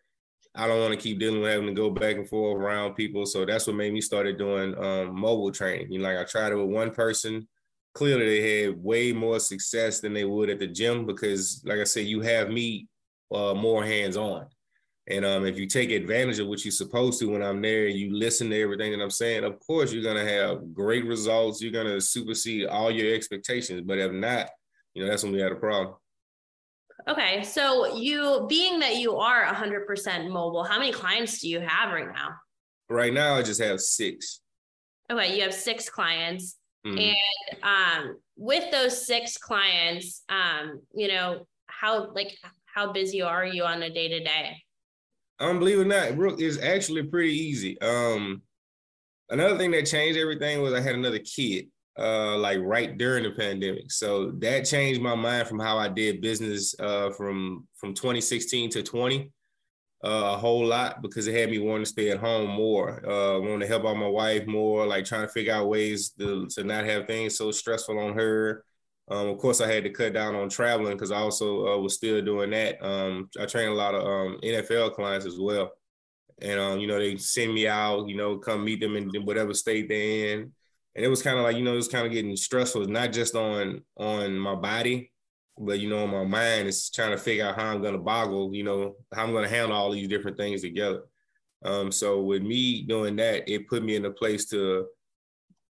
I 0.54 0.68
don't 0.68 0.80
want 0.80 0.92
to 0.92 1.00
keep 1.00 1.18
dealing 1.18 1.40
with 1.40 1.50
having 1.50 1.66
to 1.66 1.74
go 1.74 1.90
back 1.90 2.16
and 2.16 2.28
forth 2.28 2.56
around 2.60 2.94
people. 2.94 3.26
So 3.26 3.44
that's 3.44 3.66
what 3.66 3.76
made 3.76 3.92
me 3.92 4.00
started 4.00 4.38
doing 4.38 4.76
um, 4.78 5.18
mobile 5.18 5.50
training. 5.50 5.90
You 5.90 5.98
know, 5.98 6.08
like 6.08 6.18
I 6.18 6.24
tried 6.24 6.52
it 6.52 6.56
with 6.56 6.70
one 6.70 6.92
person. 6.92 7.48
Clearly, 7.94 8.26
they 8.26 8.62
had 8.62 8.82
way 8.82 9.12
more 9.12 9.40
success 9.40 9.98
than 9.98 10.12
they 10.12 10.24
would 10.24 10.50
at 10.50 10.60
the 10.60 10.68
gym 10.68 11.04
because, 11.04 11.62
like 11.64 11.80
I 11.80 11.84
said, 11.84 12.06
you 12.06 12.20
have 12.20 12.48
me 12.48 12.86
uh, 13.32 13.54
more 13.54 13.84
hands 13.84 14.16
on. 14.16 14.46
And 15.08 15.24
um, 15.24 15.44
if 15.44 15.58
you 15.58 15.66
take 15.66 15.90
advantage 15.90 16.38
of 16.38 16.46
what 16.46 16.64
you're 16.64 16.72
supposed 16.72 17.18
to 17.20 17.26
when 17.26 17.42
I'm 17.42 17.60
there, 17.60 17.86
and 17.86 17.98
you 17.98 18.14
listen 18.14 18.50
to 18.50 18.60
everything 18.60 18.92
that 18.92 19.02
I'm 19.02 19.10
saying, 19.10 19.44
of 19.44 19.58
course, 19.60 19.92
you're 19.92 20.02
going 20.02 20.24
to 20.24 20.32
have 20.32 20.72
great 20.72 21.04
results. 21.04 21.60
You're 21.60 21.72
going 21.72 21.86
to 21.86 22.00
supersede 22.00 22.66
all 22.66 22.90
your 22.90 23.14
expectations. 23.14 23.82
But 23.84 23.98
if 23.98 24.12
not, 24.12 24.50
you 24.94 25.02
know, 25.02 25.10
that's 25.10 25.22
when 25.22 25.32
we 25.32 25.40
had 25.40 25.52
a 25.52 25.56
problem. 25.56 25.96
Okay. 27.08 27.42
So, 27.42 27.96
you 27.96 28.46
being 28.48 28.78
that 28.80 28.96
you 28.96 29.16
are 29.16 29.44
100% 29.46 30.30
mobile, 30.30 30.64
how 30.64 30.78
many 30.78 30.92
clients 30.92 31.40
do 31.40 31.48
you 31.48 31.60
have 31.60 31.92
right 31.92 32.12
now? 32.12 32.36
Right 32.88 33.12
now, 33.12 33.34
I 33.34 33.42
just 33.42 33.60
have 33.60 33.80
six. 33.80 34.40
Okay. 35.10 35.34
You 35.34 35.42
have 35.42 35.54
six 35.54 35.88
clients. 35.88 36.56
Mm-hmm. 36.86 36.98
And 36.98 37.62
um, 37.62 38.16
with 38.36 38.70
those 38.70 39.06
six 39.06 39.36
clients, 39.36 40.22
um, 40.28 40.80
you 40.94 41.08
know, 41.08 41.46
how 41.66 42.12
like 42.12 42.36
how 42.64 42.92
busy 42.92 43.22
are 43.22 43.44
you 43.44 43.64
on 43.64 43.82
a 43.82 43.90
day 43.90 44.08
to 44.08 44.20
day? 44.20 44.56
Um, 45.40 45.58
believe 45.58 45.78
it 45.78 45.82
or 45.82 45.84
not, 45.86 46.16
Brooke 46.16 46.40
is 46.40 46.60
actually 46.60 47.02
pretty 47.04 47.32
easy. 47.32 47.80
Um, 47.80 48.42
another 49.30 49.56
thing 49.56 49.70
that 49.70 49.86
changed 49.86 50.18
everything 50.18 50.60
was 50.60 50.74
I 50.74 50.80
had 50.80 50.94
another 50.94 51.18
kid, 51.18 51.68
uh, 51.98 52.36
like 52.36 52.58
right 52.60 52.96
during 52.96 53.24
the 53.24 53.30
pandemic. 53.30 53.90
So 53.90 54.32
that 54.38 54.66
changed 54.66 55.00
my 55.00 55.14
mind 55.14 55.48
from 55.48 55.58
how 55.58 55.78
I 55.78 55.88
did 55.88 56.20
business, 56.20 56.74
uh, 56.78 57.10
from 57.10 57.66
from 57.76 57.94
2016 57.94 58.70
to 58.70 58.82
20, 58.82 59.32
uh, 60.04 60.32
a 60.34 60.36
whole 60.36 60.66
lot 60.66 61.00
because 61.00 61.26
it 61.26 61.34
had 61.34 61.50
me 61.50 61.58
wanting 61.58 61.84
to 61.84 61.90
stay 61.90 62.10
at 62.10 62.18
home 62.18 62.50
more, 62.50 63.04
uh, 63.08 63.40
wanting 63.40 63.60
to 63.60 63.66
help 63.66 63.86
out 63.86 63.96
my 63.96 64.08
wife 64.08 64.46
more, 64.46 64.86
like 64.86 65.06
trying 65.06 65.26
to 65.26 65.32
figure 65.32 65.54
out 65.54 65.68
ways 65.68 66.10
to 66.18 66.46
to 66.48 66.64
not 66.64 66.84
have 66.84 67.06
things 67.06 67.36
so 67.36 67.50
stressful 67.50 67.98
on 67.98 68.14
her. 68.14 68.64
Um, 69.10 69.26
of 69.26 69.38
course, 69.38 69.60
I 69.60 69.70
had 69.70 69.82
to 69.84 69.90
cut 69.90 70.14
down 70.14 70.36
on 70.36 70.48
traveling 70.48 70.92
because 70.92 71.10
I 71.10 71.16
also 71.16 71.66
uh, 71.66 71.78
was 71.78 71.94
still 71.94 72.22
doing 72.22 72.50
that. 72.50 72.82
Um, 72.84 73.28
I 73.40 73.44
train 73.44 73.68
a 73.68 73.74
lot 73.74 73.94
of 73.94 74.06
um, 74.06 74.38
NFL 74.42 74.94
clients 74.94 75.26
as 75.26 75.38
well, 75.38 75.72
and 76.40 76.60
um, 76.60 76.78
you 76.78 76.86
know 76.86 76.98
they 76.98 77.16
send 77.16 77.52
me 77.52 77.66
out, 77.66 78.08
you 78.08 78.16
know, 78.16 78.38
come 78.38 78.64
meet 78.64 78.80
them 78.80 78.96
in 78.96 79.10
whatever 79.24 79.52
state 79.52 79.88
they're 79.88 80.34
in, 80.34 80.52
and 80.94 81.04
it 81.04 81.08
was 81.08 81.22
kind 81.22 81.38
of 81.38 81.42
like 81.42 81.56
you 81.56 81.64
know 81.64 81.72
it 81.72 81.76
was 81.76 81.88
kind 81.88 82.06
of 82.06 82.12
getting 82.12 82.36
stressful, 82.36 82.86
not 82.86 83.12
just 83.12 83.34
on 83.34 83.82
on 83.96 84.38
my 84.38 84.54
body, 84.54 85.10
but 85.58 85.80
you 85.80 85.90
know 85.90 86.04
on 86.04 86.10
my 86.10 86.24
mind. 86.24 86.68
It's 86.68 86.88
trying 86.88 87.10
to 87.10 87.18
figure 87.18 87.46
out 87.46 87.56
how 87.56 87.72
I'm 87.72 87.82
to 87.82 87.98
boggle, 87.98 88.54
you 88.54 88.62
know, 88.62 88.94
how 89.12 89.24
I'm 89.24 89.32
to 89.34 89.48
handle 89.48 89.76
all 89.76 89.90
these 89.90 90.08
different 90.08 90.36
things 90.36 90.62
together. 90.62 91.02
Um, 91.64 91.90
so 91.90 92.22
with 92.22 92.42
me 92.42 92.82
doing 92.82 93.16
that, 93.16 93.48
it 93.50 93.68
put 93.68 93.82
me 93.82 93.96
in 93.96 94.04
a 94.04 94.10
place 94.10 94.46
to 94.50 94.86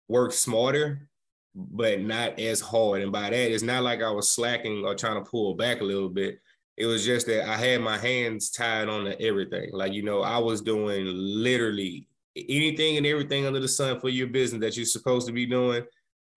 work 0.09 0.33
smarter 0.33 1.09
but 1.55 2.01
not 2.01 2.39
as 2.39 2.61
hard. 2.61 3.03
And 3.03 3.13
by 3.13 3.31
that, 3.31 3.53
it's 3.53 3.63
not 3.63 3.83
like 3.83 4.03
I 4.03 4.11
was 4.11 4.33
slacking 4.33 4.85
or 4.85 4.95
trying 4.95 5.23
to 5.23 5.29
pull 5.29 5.55
back 5.55 5.81
a 5.81 5.85
little 5.85 6.09
bit. 6.09 6.41
It 6.77 6.87
was 6.87 7.05
just 7.05 7.27
that 7.27 7.49
I 7.49 7.57
had 7.57 7.81
my 7.81 7.99
hands 7.99 8.51
tied 8.51 8.89
on 8.89 9.05
to 9.05 9.21
everything. 9.21 9.71
Like, 9.73 9.93
you 9.93 10.03
know, 10.03 10.23
I 10.23 10.39
was 10.39 10.63
doing 10.63 11.05
literally 11.07 12.07
anything 12.37 12.97
and 12.97 13.07
everything 13.07 13.47
under 13.47 13.61
the 13.61 13.69
sun 13.69 14.01
for 14.01 14.09
your 14.09 14.29
business 14.29 14.61
that 14.61 14.77
you're 14.77 14.87
supposed 14.87 15.27
to 15.27 15.33
be 15.33 15.47
doing. 15.47 15.85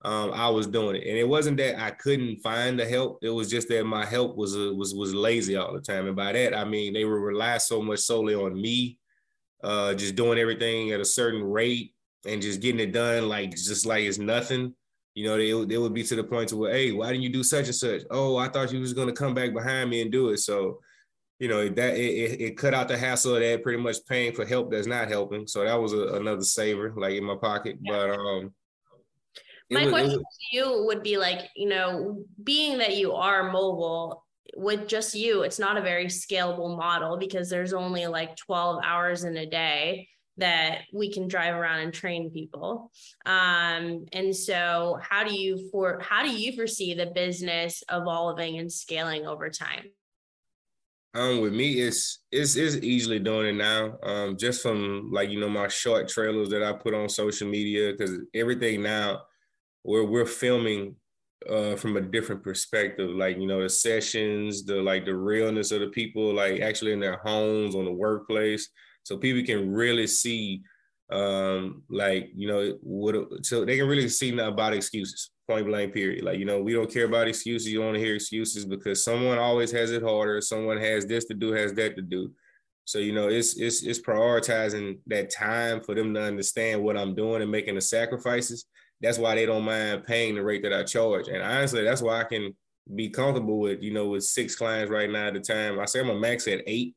Um, 0.05 0.31
I 0.33 0.49
was 0.49 0.67
doing 0.67 0.97
it, 0.97 1.07
and 1.07 1.17
it 1.17 1.25
wasn't 1.25 1.55
that 1.57 1.81
I 1.81 1.91
couldn't 1.91 2.41
find 2.41 2.77
the 2.77 2.85
help. 2.85 3.19
It 3.21 3.29
was 3.29 3.49
just 3.49 3.69
that 3.69 3.85
my 3.85 4.05
help 4.05 4.35
was 4.35 4.53
uh, 4.53 4.73
was 4.75 4.93
was 4.93 5.13
lazy 5.13 5.55
all 5.55 5.73
the 5.73 5.79
time, 5.79 6.07
and 6.07 6.15
by 6.15 6.33
that 6.33 6.53
I 6.53 6.65
mean 6.65 6.91
they 6.91 7.05
were 7.05 7.21
rely 7.21 7.57
so 7.57 7.81
much 7.81 7.99
solely 7.99 8.35
on 8.35 8.61
me, 8.61 8.97
uh, 9.63 9.93
just 9.93 10.15
doing 10.15 10.37
everything 10.37 10.91
at 10.91 10.99
a 10.99 11.05
certain 11.05 11.41
rate 11.41 11.93
and 12.25 12.41
just 12.41 12.59
getting 12.59 12.81
it 12.81 12.91
done 12.91 13.27
like 13.27 13.51
just 13.51 13.85
like 13.85 14.03
it's 14.03 14.17
nothing 14.17 14.73
you 15.15 15.25
know, 15.25 15.37
they, 15.37 15.65
they 15.65 15.77
would 15.77 15.93
be 15.93 16.03
to 16.03 16.15
the 16.15 16.23
point 16.23 16.49
to 16.49 16.57
where, 16.57 16.73
hey, 16.73 16.91
why 16.91 17.11
didn't 17.11 17.23
you 17.23 17.31
do 17.31 17.43
such 17.43 17.67
and 17.67 17.75
such? 17.75 18.01
Oh, 18.09 18.37
I 18.37 18.47
thought 18.47 18.71
you 18.71 18.79
was 18.79 18.93
gonna 18.93 19.13
come 19.13 19.33
back 19.33 19.53
behind 19.53 19.89
me 19.89 20.01
and 20.01 20.11
do 20.11 20.29
it. 20.29 20.37
So, 20.37 20.79
you 21.39 21.47
know, 21.47 21.67
that 21.69 21.95
it, 21.95 22.41
it 22.41 22.57
cut 22.57 22.73
out 22.73 22.87
the 22.87 22.97
hassle 22.97 23.35
of 23.35 23.41
that 23.41 23.63
pretty 23.63 23.81
much 23.81 23.97
paying 24.07 24.33
for 24.33 24.45
help 24.45 24.71
that's 24.71 24.87
not 24.87 25.09
helping. 25.09 25.45
So 25.45 25.63
that 25.63 25.79
was 25.79 25.93
a, 25.93 26.15
another 26.15 26.43
saver 26.43 26.93
like 26.95 27.13
in 27.13 27.23
my 27.23 27.35
pocket. 27.35 27.77
Yeah. 27.81 27.91
But 27.91 28.09
um 28.11 28.53
my 29.69 29.83
was, 29.83 29.91
question 29.91 30.17
was, 30.17 30.37
to 30.51 30.57
you 30.57 30.83
would 30.85 31.03
be 31.03 31.17
like, 31.17 31.49
you 31.55 31.67
know, 31.67 32.23
being 32.43 32.77
that 32.79 32.97
you 32.97 33.13
are 33.13 33.51
mobile 33.51 34.25
with 34.55 34.87
just 34.87 35.15
you, 35.15 35.43
it's 35.43 35.59
not 35.59 35.77
a 35.77 35.81
very 35.81 36.05
scalable 36.05 36.77
model 36.77 37.17
because 37.17 37.49
there's 37.49 37.73
only 37.73 38.07
like 38.07 38.35
12 38.35 38.81
hours 38.83 39.23
in 39.23 39.35
a 39.37 39.45
day 39.45 40.07
that 40.37 40.81
we 40.91 41.11
can 41.11 41.27
drive 41.27 41.55
around 41.55 41.81
and 41.81 41.93
train 41.93 42.31
people. 42.31 42.91
Um, 43.25 44.05
and 44.13 44.35
so 44.35 44.99
how 45.01 45.23
do 45.23 45.33
you 45.33 45.69
for 45.71 45.99
how 46.01 46.23
do 46.23 46.31
you 46.31 46.55
foresee 46.55 46.93
the 46.93 47.07
business 47.07 47.83
evolving 47.91 48.57
and 48.57 48.71
scaling 48.71 49.27
over 49.27 49.49
time? 49.49 49.85
Um 51.15 51.41
with 51.41 51.53
me 51.53 51.73
it's 51.73 52.23
it's 52.31 52.55
it's 52.55 52.77
easily 52.77 53.19
doing 53.19 53.47
it 53.47 53.57
now. 53.57 53.97
Um 54.01 54.37
just 54.37 54.63
from 54.63 55.11
like 55.11 55.29
you 55.29 55.39
know 55.39 55.49
my 55.49 55.67
short 55.67 56.07
trailers 56.07 56.49
that 56.49 56.63
i 56.63 56.73
put 56.73 56.95
on 56.95 57.07
social 57.07 57.47
media 57.47 57.91
because 57.91 58.17
everything 58.33 58.81
now 58.81 59.21
we're 59.83 60.05
we're 60.05 60.25
filming 60.25 60.95
uh, 61.47 61.75
from 61.75 61.97
a 61.97 62.01
different 62.01 62.41
perspective, 62.41 63.09
like 63.09 63.37
you 63.37 63.45
know 63.45 63.61
the 63.61 63.69
sessions, 63.69 64.63
the 64.65 64.75
like 64.75 65.03
the 65.03 65.13
realness 65.13 65.71
of 65.71 65.81
the 65.81 65.87
people, 65.87 66.33
like 66.33 66.61
actually 66.61 66.93
in 66.93 67.01
their 67.01 67.17
homes, 67.17 67.75
on 67.75 67.83
the 67.83 67.91
workplace 67.91 68.69
so 69.03 69.17
people 69.17 69.43
can 69.45 69.71
really 69.71 70.07
see 70.07 70.61
um 71.11 71.83
like 71.89 72.29
you 72.35 72.47
know 72.47 72.77
what 72.81 73.15
so 73.45 73.65
they 73.65 73.77
can 73.77 73.87
really 73.87 74.07
see 74.09 74.31
nothing 74.31 74.53
about 74.53 74.73
excuses 74.73 75.29
point 75.47 75.65
blank 75.65 75.93
period. 75.93 76.23
Like 76.23 76.39
you 76.39 76.45
know 76.45 76.61
we 76.61 76.73
don't 76.73 76.91
care 76.91 77.05
about 77.05 77.27
excuses. 77.27 77.67
You 77.67 77.79
don't 77.79 77.87
want 77.87 77.97
to 77.97 78.03
hear 78.03 78.15
excuses 78.15 78.65
because 78.65 79.03
someone 79.03 79.37
always 79.37 79.71
has 79.71 79.91
it 79.91 80.03
harder. 80.03 80.41
Someone 80.41 80.77
has 80.77 81.05
this 81.05 81.25
to 81.25 81.33
do 81.33 81.51
has 81.51 81.73
that 81.73 81.95
to 81.95 82.01
do. 82.01 82.31
So 82.85 82.99
you 82.99 83.13
know 83.13 83.27
it's 83.29 83.57
it's 83.57 83.83
it's 83.83 83.99
prioritizing 83.99 84.99
that 85.07 85.29
time 85.29 85.81
for 85.81 85.95
them 85.95 86.13
to 86.13 86.21
understand 86.21 86.83
what 86.83 86.97
i'm 86.97 87.15
doing 87.15 87.41
and 87.41 87.51
making 87.51 87.75
the 87.75 87.81
sacrifices. 87.81 88.65
That's 89.01 89.17
why 89.17 89.35
they 89.35 89.45
don't 89.45 89.65
mind 89.65 90.05
paying 90.05 90.35
the 90.35 90.43
rate 90.43 90.63
that 90.63 90.73
i 90.73 90.83
charge. 90.83 91.27
And 91.27 91.41
honestly 91.41 91.83
that's 91.83 92.01
why 92.01 92.21
i 92.21 92.23
can 92.23 92.55
be 92.95 93.09
comfortable 93.09 93.59
with 93.59 93.81
you 93.81 93.93
know 93.93 94.07
with 94.09 94.23
six 94.23 94.55
clients 94.55 94.91
right 94.91 95.09
now 95.09 95.27
at 95.27 95.33
the 95.33 95.39
time. 95.39 95.79
I 95.79 95.85
say 95.85 95.99
i'm 95.99 96.09
a 96.09 96.19
max 96.19 96.47
at 96.47 96.61
eight 96.67 96.95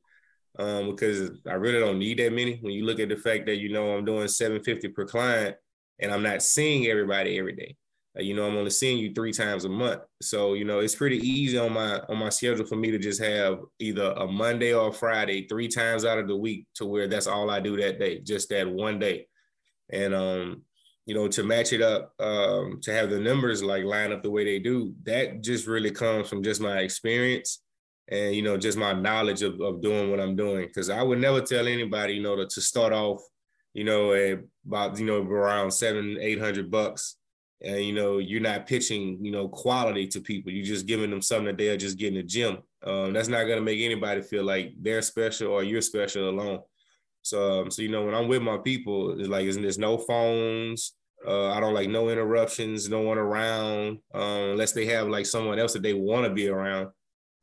um, 0.58 0.90
because 0.90 1.30
I 1.48 1.54
really 1.54 1.78
don't 1.78 1.98
need 1.98 2.18
that 2.18 2.32
many. 2.32 2.58
When 2.60 2.72
you 2.72 2.84
look 2.84 3.00
at 3.00 3.08
the 3.08 3.16
fact 3.16 3.46
that 3.46 3.56
you 3.56 3.70
know 3.70 3.96
I'm 3.96 4.04
doing 4.04 4.28
750 4.28 4.88
per 4.88 5.04
client 5.04 5.56
and 5.98 6.12
I'm 6.12 6.22
not 6.22 6.42
seeing 6.42 6.86
everybody 6.86 7.38
every 7.38 7.54
day. 7.54 7.76
Uh, 8.18 8.22
you 8.22 8.34
know, 8.34 8.46
I'm 8.46 8.56
only 8.56 8.70
seeing 8.70 8.98
you 8.98 9.12
three 9.12 9.32
times 9.32 9.64
a 9.64 9.68
month. 9.68 10.02
So, 10.22 10.54
you 10.54 10.64
know, 10.64 10.78
it's 10.78 10.94
pretty 10.94 11.18
easy 11.18 11.58
on 11.58 11.72
my 11.72 12.00
on 12.08 12.16
my 12.18 12.30
schedule 12.30 12.66
for 12.66 12.76
me 12.76 12.90
to 12.90 12.98
just 12.98 13.22
have 13.22 13.60
either 13.78 14.12
a 14.12 14.26
Monday 14.26 14.72
or 14.72 14.88
a 14.88 14.92
Friday, 14.92 15.46
three 15.46 15.68
times 15.68 16.04
out 16.04 16.18
of 16.18 16.28
the 16.28 16.36
week 16.36 16.66
to 16.76 16.86
where 16.86 17.08
that's 17.08 17.26
all 17.26 17.50
I 17.50 17.60
do 17.60 17.76
that 17.76 17.98
day, 17.98 18.20
just 18.20 18.48
that 18.50 18.68
one 18.68 18.98
day. 18.98 19.26
And 19.90 20.14
um, 20.14 20.62
you 21.04 21.14
know, 21.14 21.28
to 21.28 21.44
match 21.44 21.72
it 21.72 21.82
up, 21.82 22.14
um, 22.18 22.80
to 22.82 22.92
have 22.92 23.10
the 23.10 23.20
numbers 23.20 23.62
like 23.62 23.84
line 23.84 24.12
up 24.12 24.22
the 24.22 24.30
way 24.30 24.44
they 24.44 24.58
do, 24.58 24.94
that 25.04 25.42
just 25.42 25.66
really 25.66 25.90
comes 25.90 26.28
from 26.28 26.42
just 26.42 26.60
my 26.60 26.78
experience 26.78 27.60
and 28.08 28.34
you 28.34 28.42
know 28.42 28.56
just 28.56 28.78
my 28.78 28.92
knowledge 28.92 29.42
of, 29.42 29.60
of 29.60 29.80
doing 29.80 30.10
what 30.10 30.20
i'm 30.20 30.36
doing. 30.36 30.66
Because 30.66 30.90
i 30.90 31.02
would 31.02 31.18
never 31.18 31.40
tell 31.40 31.66
anybody 31.66 32.14
you 32.14 32.22
know 32.22 32.36
to, 32.36 32.46
to 32.46 32.60
start 32.60 32.92
off 32.92 33.20
you 33.74 33.84
know 33.84 34.12
at 34.12 34.38
about 34.66 34.98
you 34.98 35.06
know 35.06 35.22
around 35.22 35.70
seven 35.70 36.16
eight 36.20 36.40
hundred 36.40 36.70
bucks. 36.70 37.16
And 37.62 37.82
you 37.82 37.94
know 37.94 38.18
you're 38.18 38.42
not 38.42 38.66
pitching 38.66 39.18
you 39.24 39.32
know 39.32 39.48
quality 39.48 40.06
to 40.08 40.20
people. 40.20 40.52
You're 40.52 40.64
just 40.64 40.86
giving 40.86 41.10
them 41.10 41.22
something 41.22 41.46
that 41.46 41.58
they're 41.58 41.78
just 41.78 41.98
getting 41.98 42.18
the 42.18 42.22
gym. 42.22 42.58
Um, 42.84 43.14
that's 43.14 43.28
not 43.28 43.44
going 43.44 43.56
to 43.56 43.64
make 43.64 43.80
anybody 43.80 44.20
feel 44.20 44.44
like 44.44 44.74
they're 44.78 45.00
special 45.00 45.52
or 45.52 45.62
you're 45.62 45.80
special 45.80 46.28
alone. 46.28 46.60
So 47.22 47.62
um, 47.62 47.70
so 47.70 47.82
you 47.82 47.88
know 47.88 48.04
when 48.04 48.14
i'm 48.14 48.28
with 48.28 48.42
my 48.42 48.58
people 48.58 49.18
it's 49.18 49.28
like 49.28 49.50
there's 49.50 49.78
no 49.78 49.98
phones. 49.98 50.92
Uh, 51.26 51.50
I 51.50 51.60
don't 51.60 51.74
like 51.74 51.88
no 51.88 52.08
interruptions, 52.08 52.88
no 52.88 53.00
one 53.00 53.18
around, 53.18 53.98
um, 54.14 54.50
unless 54.52 54.72
they 54.72 54.86
have 54.86 55.08
like 55.08 55.26
someone 55.26 55.58
else 55.58 55.72
that 55.72 55.82
they 55.82 55.94
want 55.94 56.24
to 56.24 56.30
be 56.32 56.48
around. 56.48 56.90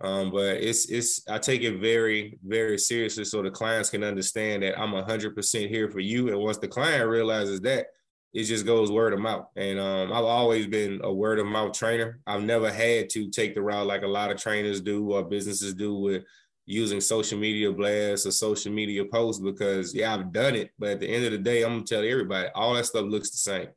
Um, 0.01 0.31
but 0.31 0.57
it's 0.57 0.89
it's 0.89 1.27
I 1.29 1.37
take 1.37 1.61
it 1.61 1.79
very 1.79 2.37
very 2.45 2.77
seriously 2.77 3.23
so 3.23 3.41
the 3.41 3.51
clients 3.51 3.89
can 3.89 4.03
understand 4.03 4.63
that 4.63 4.77
I'm 4.79 4.91
hundred 5.03 5.35
percent 5.35 5.69
here 5.69 5.89
for 5.89 5.99
you. 5.99 6.29
And 6.29 6.39
once 6.39 6.57
the 6.57 6.67
client 6.67 7.07
realizes 7.07 7.61
that, 7.61 7.87
it 8.33 8.43
just 8.43 8.65
goes 8.65 8.91
word 8.91 9.13
of 9.13 9.19
mouth. 9.19 9.45
And 9.55 9.79
um, 9.79 10.11
I've 10.11 10.25
always 10.25 10.67
been 10.67 10.99
a 11.03 11.13
word 11.13 11.39
of 11.39 11.45
mouth 11.45 11.73
trainer. 11.73 12.19
I've 12.25 12.43
never 12.43 12.71
had 12.71 13.09
to 13.11 13.29
take 13.29 13.53
the 13.53 13.61
route 13.61 13.85
like 13.85 14.01
a 14.01 14.07
lot 14.07 14.31
of 14.31 14.37
trainers 14.37 14.81
do 14.81 15.11
or 15.13 15.23
businesses 15.23 15.73
do 15.75 15.95
with 15.95 16.23
using 16.65 17.01
social 17.01 17.37
media 17.37 17.71
blasts 17.71 18.25
or 18.25 18.31
social 18.31 18.71
media 18.71 19.03
posts 19.05 19.41
because 19.41 19.93
yeah, 19.93 20.13
I've 20.13 20.31
done 20.31 20.55
it. 20.55 20.71
But 20.79 20.91
at 20.91 20.99
the 20.99 21.07
end 21.07 21.25
of 21.25 21.31
the 21.31 21.37
day, 21.37 21.63
I'm 21.63 21.73
gonna 21.73 21.83
tell 21.83 22.03
everybody 22.03 22.49
all 22.55 22.73
that 22.73 22.85
stuff 22.85 23.05
looks 23.05 23.29
the 23.29 23.37
same. 23.37 23.67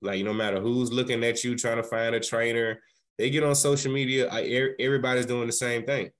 Like 0.00 0.24
no 0.24 0.32
matter 0.32 0.60
who's 0.60 0.92
looking 0.92 1.22
at 1.24 1.44
you 1.44 1.56
trying 1.56 1.76
to 1.76 1.82
find 1.82 2.14
a 2.14 2.20
trainer, 2.20 2.80
they 3.18 3.30
get 3.30 3.44
on 3.44 3.54
social 3.54 3.92
media. 3.92 4.28
I, 4.28 4.74
everybody's 4.78 5.26
doing 5.26 5.46
the 5.46 5.52
same 5.52 5.84
thing. 5.84 6.10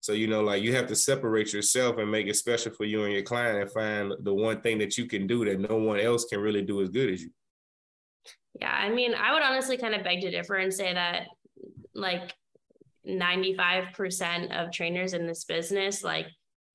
So 0.00 0.12
you 0.12 0.26
know, 0.26 0.42
like 0.42 0.62
you 0.62 0.74
have 0.74 0.86
to 0.88 0.96
separate 0.96 1.52
yourself 1.52 1.98
and 1.98 2.10
make 2.10 2.26
it 2.26 2.36
special 2.36 2.72
for 2.72 2.84
you 2.84 3.04
and 3.04 3.12
your 3.12 3.22
client, 3.22 3.58
and 3.60 3.72
find 3.72 4.12
the 4.22 4.34
one 4.34 4.60
thing 4.60 4.78
that 4.78 4.98
you 4.98 5.06
can 5.06 5.26
do 5.26 5.44
that 5.46 5.58
no 5.58 5.76
one 5.76 5.98
else 5.98 6.26
can 6.26 6.40
really 6.40 6.62
do 6.62 6.82
as 6.82 6.90
good 6.90 7.10
as 7.10 7.22
you. 7.22 7.30
Yeah, 8.60 8.72
I 8.72 8.90
mean, 8.90 9.14
I 9.14 9.32
would 9.32 9.42
honestly 9.42 9.76
kind 9.76 9.94
of 9.94 10.04
beg 10.04 10.20
to 10.20 10.30
differ 10.30 10.56
and 10.56 10.72
say 10.72 10.92
that 10.92 11.28
like 11.94 12.32
95% 13.08 14.52
of 14.52 14.72
trainers 14.72 15.12
in 15.14 15.26
this 15.26 15.44
business, 15.44 16.04
like 16.04 16.26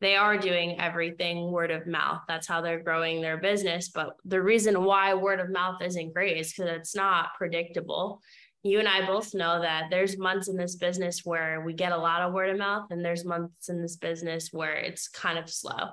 they 0.02 0.16
are 0.16 0.38
doing 0.38 0.80
everything 0.80 1.52
word 1.52 1.72
of 1.72 1.88
mouth. 1.88 2.22
That's 2.28 2.48
how 2.48 2.62
they're 2.62 2.84
growing 2.84 3.22
their 3.22 3.38
business. 3.38 3.90
But 3.90 4.16
the 4.26 4.42
reason 4.42 4.84
why 4.84 5.14
word 5.14 5.40
of 5.40 5.50
mouth 5.50 5.82
isn't 5.82 6.14
great 6.14 6.38
is 6.38 6.54
because 6.54 6.72
it's 6.72 6.96
not 6.96 7.36
predictable. 7.38 8.22
You 8.64 8.80
and 8.80 8.88
I 8.88 9.06
both 9.06 9.34
know 9.34 9.62
that 9.62 9.86
there's 9.90 10.18
months 10.18 10.50
in 10.50 10.58
this 10.58 10.76
business 10.76 11.22
where 11.24 11.62
we 11.62 11.74
get 11.74 11.94
a 11.94 11.98
lot 11.98 12.22
of 12.22 12.34
word 12.34 12.50
of 12.50 12.58
mouth, 12.58 12.88
and 12.90 13.04
there's 13.04 13.24
months 13.24 13.70
in 13.70 13.82
this 13.82 13.96
business 13.96 14.50
where 14.52 14.76
it's 14.76 15.08
kind 15.08 15.40
of 15.40 15.50
slow. 15.50 15.90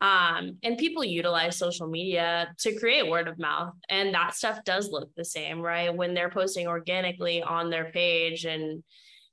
Um, 0.00 0.56
and 0.62 0.78
people 0.78 1.04
utilize 1.04 1.56
social 1.56 1.86
media 1.86 2.52
to 2.60 2.74
create 2.74 3.08
word 3.08 3.28
of 3.28 3.38
mouth, 3.38 3.74
and 3.88 4.14
that 4.14 4.34
stuff 4.34 4.64
does 4.64 4.90
look 4.90 5.10
the 5.14 5.24
same, 5.24 5.60
right? 5.60 5.94
When 5.94 6.14
they're 6.14 6.30
posting 6.30 6.66
organically 6.66 7.42
on 7.42 7.70
their 7.70 7.92
page 7.92 8.44
and 8.44 8.82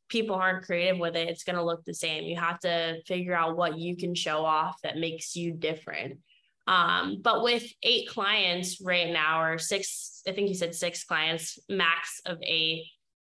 people 0.09 0.35
aren't 0.35 0.65
creative 0.65 0.99
with 0.99 1.15
it, 1.15 1.29
it's 1.29 1.43
going 1.43 1.55
to 1.55 1.63
look 1.63 1.83
the 1.83 1.93
same. 1.93 2.25
You 2.25 2.35
have 2.35 2.59
to 2.59 3.01
figure 3.07 3.33
out 3.33 3.57
what 3.57 3.77
you 3.77 3.95
can 3.95 4.13
show 4.13 4.45
off 4.45 4.75
that 4.83 4.97
makes 4.97 5.35
you 5.35 5.53
different. 5.53 6.19
Um, 6.67 7.21
but 7.21 7.43
with 7.43 7.63
eight 7.83 8.09
clients 8.09 8.81
right 8.81 9.09
now, 9.09 9.41
or 9.41 9.57
six, 9.57 10.21
I 10.27 10.33
think 10.33 10.49
you 10.49 10.55
said 10.55 10.75
six 10.75 11.05
clients, 11.05 11.57
max 11.69 12.21
of 12.25 12.37
eight, 12.43 12.85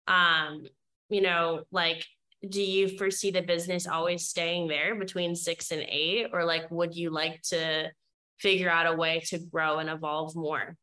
um, 0.08 0.64
you 1.10 1.22
know, 1.22 1.64
like, 1.72 2.06
do 2.48 2.62
you 2.62 2.98
foresee 2.98 3.32
the 3.32 3.42
business 3.42 3.88
always 3.88 4.28
staying 4.28 4.68
there 4.68 4.96
between 4.96 5.36
six 5.36 5.72
and 5.72 5.82
eight? 5.82 6.28
Or 6.32 6.46
like, 6.46 6.70
would 6.72 6.96
you 6.96 7.10
like 7.10 7.42
to 7.50 7.92
figure 8.40 8.70
out 8.70 8.88
a 8.88 8.96
way 8.96 9.22
to 9.28 9.40
grow 9.40 9.80
and 9.80 9.90
evolve 9.90 10.36
more? 10.36 10.76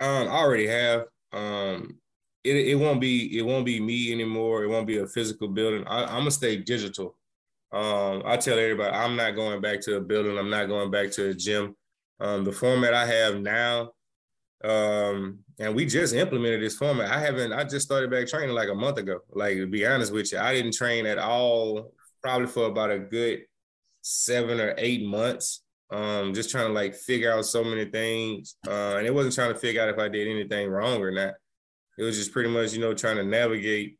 Um, 0.00 0.28
I 0.28 0.32
already 0.32 0.66
have. 0.66 1.04
Um, 1.32 1.98
it, 2.44 2.56
it 2.56 2.74
won't 2.74 3.00
be 3.00 3.38
it 3.38 3.42
won't 3.42 3.64
be 3.64 3.80
me 3.80 4.12
anymore. 4.12 4.64
It 4.64 4.68
won't 4.68 4.86
be 4.86 4.98
a 4.98 5.06
physical 5.06 5.48
building. 5.48 5.86
I, 5.86 6.02
am 6.02 6.20
gonna 6.20 6.30
stay 6.30 6.56
digital. 6.56 7.16
Um, 7.74 8.22
I 8.24 8.36
tell 8.36 8.58
everybody 8.58 8.90
I'm 8.90 9.16
not 9.16 9.34
going 9.34 9.60
back 9.60 9.80
to 9.82 9.96
a 9.96 10.00
building. 10.00 10.38
I'm 10.38 10.50
not 10.50 10.68
going 10.68 10.90
back 10.90 11.10
to 11.12 11.30
a 11.30 11.34
gym. 11.34 11.74
Um, 12.20 12.44
the 12.44 12.52
format 12.52 12.94
I 12.94 13.06
have 13.06 13.40
now, 13.40 13.90
um, 14.62 15.40
and 15.58 15.74
we 15.74 15.84
just 15.84 16.14
implemented 16.14 16.62
this 16.62 16.76
format. 16.76 17.10
I 17.10 17.18
haven't. 17.18 17.52
I 17.52 17.64
just 17.64 17.84
started 17.84 18.10
back 18.10 18.28
training 18.28 18.54
like 18.54 18.68
a 18.68 18.74
month 18.74 18.98
ago. 18.98 19.18
Like 19.30 19.56
to 19.56 19.66
be 19.66 19.84
honest 19.84 20.12
with 20.12 20.32
you, 20.32 20.38
I 20.38 20.54
didn't 20.54 20.74
train 20.74 21.06
at 21.06 21.18
all 21.18 21.92
probably 22.22 22.46
for 22.46 22.66
about 22.66 22.92
a 22.92 22.98
good 22.98 23.42
seven 24.02 24.60
or 24.60 24.74
eight 24.78 25.04
months. 25.04 25.62
Um, 25.90 26.32
just 26.32 26.50
trying 26.50 26.68
to 26.68 26.72
like 26.72 26.94
figure 26.94 27.32
out 27.32 27.44
so 27.44 27.64
many 27.64 27.86
things, 27.86 28.56
uh, 28.66 28.96
and 28.96 29.06
it 29.06 29.14
wasn't 29.14 29.34
trying 29.34 29.52
to 29.52 29.58
figure 29.58 29.82
out 29.82 29.88
if 29.88 29.98
I 29.98 30.08
did 30.08 30.28
anything 30.28 30.68
wrong 30.68 31.02
or 31.02 31.10
not 31.10 31.34
it 31.96 32.02
was 32.02 32.16
just 32.16 32.32
pretty 32.32 32.50
much, 32.50 32.72
you 32.72 32.80
know, 32.80 32.94
trying 32.94 33.16
to 33.16 33.24
navigate 33.24 33.98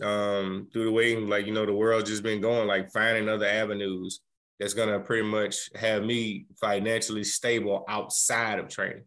um, 0.00 0.68
through 0.72 0.86
the 0.86 0.92
way, 0.92 1.16
like, 1.16 1.46
you 1.46 1.52
know, 1.52 1.66
the 1.66 1.74
world 1.74 2.06
just 2.06 2.22
been 2.22 2.40
going, 2.40 2.66
like 2.66 2.90
finding 2.90 3.28
other 3.28 3.46
avenues 3.46 4.20
that's 4.58 4.74
gonna 4.74 5.00
pretty 5.00 5.26
much 5.26 5.70
have 5.74 6.04
me 6.04 6.46
financially 6.60 7.24
stable 7.24 7.84
outside 7.88 8.58
of 8.58 8.68
training. 8.68 9.04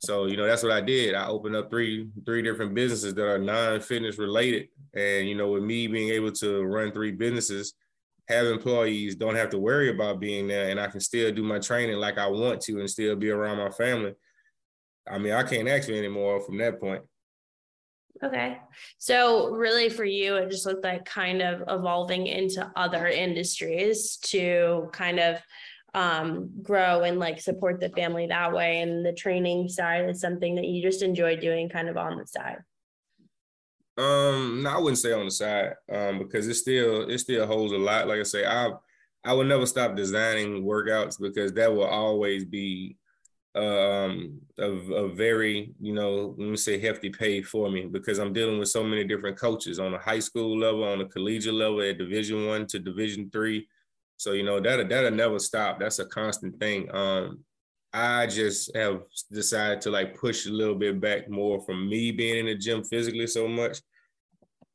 So, 0.00 0.26
you 0.26 0.36
know, 0.36 0.46
that's 0.46 0.62
what 0.62 0.72
I 0.72 0.80
did. 0.80 1.14
I 1.14 1.26
opened 1.26 1.56
up 1.56 1.70
three 1.70 2.08
three 2.24 2.42
different 2.42 2.74
businesses 2.74 3.14
that 3.14 3.26
are 3.26 3.38
non-fitness 3.38 4.18
related. 4.18 4.68
And, 4.94 5.28
you 5.28 5.34
know, 5.34 5.48
with 5.48 5.62
me 5.62 5.86
being 5.86 6.10
able 6.10 6.32
to 6.32 6.62
run 6.62 6.92
three 6.92 7.12
businesses, 7.12 7.74
have 8.28 8.46
employees, 8.46 9.16
don't 9.16 9.36
have 9.36 9.50
to 9.50 9.58
worry 9.58 9.90
about 9.90 10.20
being 10.20 10.46
there, 10.46 10.68
and 10.68 10.78
I 10.78 10.86
can 10.88 11.00
still 11.00 11.32
do 11.32 11.42
my 11.42 11.58
training 11.58 11.96
like 11.96 12.18
I 12.18 12.26
want 12.26 12.60
to 12.62 12.78
and 12.78 12.90
still 12.90 13.16
be 13.16 13.30
around 13.30 13.56
my 13.56 13.70
family. 13.70 14.14
I 15.10 15.18
mean, 15.18 15.32
I 15.32 15.42
can't 15.42 15.68
ask 15.68 15.88
for 15.88 15.94
any 15.94 16.08
more 16.08 16.40
from 16.40 16.58
that 16.58 16.78
point. 16.78 17.02
Okay. 18.22 18.58
So 18.98 19.50
really 19.50 19.88
for 19.88 20.04
you, 20.04 20.36
it 20.36 20.50
just 20.50 20.66
looked 20.66 20.84
like 20.84 21.04
kind 21.04 21.40
of 21.40 21.62
evolving 21.68 22.26
into 22.26 22.70
other 22.74 23.06
industries 23.06 24.16
to 24.24 24.88
kind 24.92 25.20
of 25.20 25.38
um, 25.94 26.50
grow 26.62 27.02
and 27.02 27.18
like 27.18 27.40
support 27.40 27.80
the 27.80 27.90
family 27.90 28.26
that 28.26 28.52
way. 28.52 28.80
And 28.80 29.06
the 29.06 29.12
training 29.12 29.68
side 29.68 30.08
is 30.08 30.20
something 30.20 30.56
that 30.56 30.66
you 30.66 30.82
just 30.82 31.02
enjoy 31.02 31.36
doing 31.36 31.68
kind 31.68 31.88
of 31.88 31.96
on 31.96 32.18
the 32.18 32.26
side. 32.26 32.58
Um, 33.96 34.62
no, 34.62 34.70
I 34.70 34.78
wouldn't 34.78 34.98
say 34.98 35.12
on 35.12 35.24
the 35.24 35.30
side, 35.30 35.74
um, 35.92 36.18
because 36.18 36.46
it 36.46 36.54
still 36.54 37.08
it 37.08 37.18
still 37.18 37.46
holds 37.46 37.72
a 37.72 37.78
lot. 37.78 38.06
Like 38.06 38.20
I 38.20 38.22
say, 38.22 38.46
I 38.46 38.70
I 39.24 39.32
will 39.32 39.44
never 39.44 39.66
stop 39.66 39.96
designing 39.96 40.62
workouts 40.62 41.20
because 41.20 41.52
that 41.54 41.72
will 41.72 41.84
always 41.84 42.44
be 42.44 42.96
um, 43.58 44.40
a, 44.58 44.70
a 44.70 45.08
very, 45.08 45.74
you 45.80 45.92
know, 45.92 46.34
let 46.38 46.48
me 46.48 46.56
say 46.56 46.78
hefty 46.78 47.10
pay 47.10 47.42
for 47.42 47.70
me 47.70 47.86
because 47.86 48.18
I'm 48.18 48.32
dealing 48.32 48.58
with 48.58 48.68
so 48.68 48.84
many 48.84 49.04
different 49.04 49.36
coaches 49.36 49.78
on 49.78 49.94
a 49.94 49.98
high 49.98 50.20
school 50.20 50.56
level, 50.56 50.84
on 50.84 51.00
a 51.00 51.06
collegiate 51.08 51.54
level, 51.54 51.80
at 51.80 51.98
Division 51.98 52.46
One 52.46 52.66
to 52.68 52.78
Division 52.78 53.30
Three. 53.30 53.66
So 54.16 54.32
you 54.32 54.44
know 54.44 54.60
that 54.60 54.88
that'll 54.88 55.10
never 55.10 55.38
stop. 55.38 55.80
That's 55.80 55.98
a 55.98 56.06
constant 56.06 56.58
thing. 56.60 56.94
Um, 56.94 57.40
I 57.92 58.26
just 58.26 58.74
have 58.76 59.02
decided 59.32 59.80
to 59.82 59.90
like 59.90 60.16
push 60.16 60.46
a 60.46 60.50
little 60.50 60.74
bit 60.74 61.00
back 61.00 61.28
more 61.28 61.60
from 61.60 61.88
me 61.88 62.12
being 62.12 62.38
in 62.38 62.46
the 62.46 62.54
gym 62.54 62.84
physically 62.84 63.26
so 63.26 63.48
much, 63.48 63.80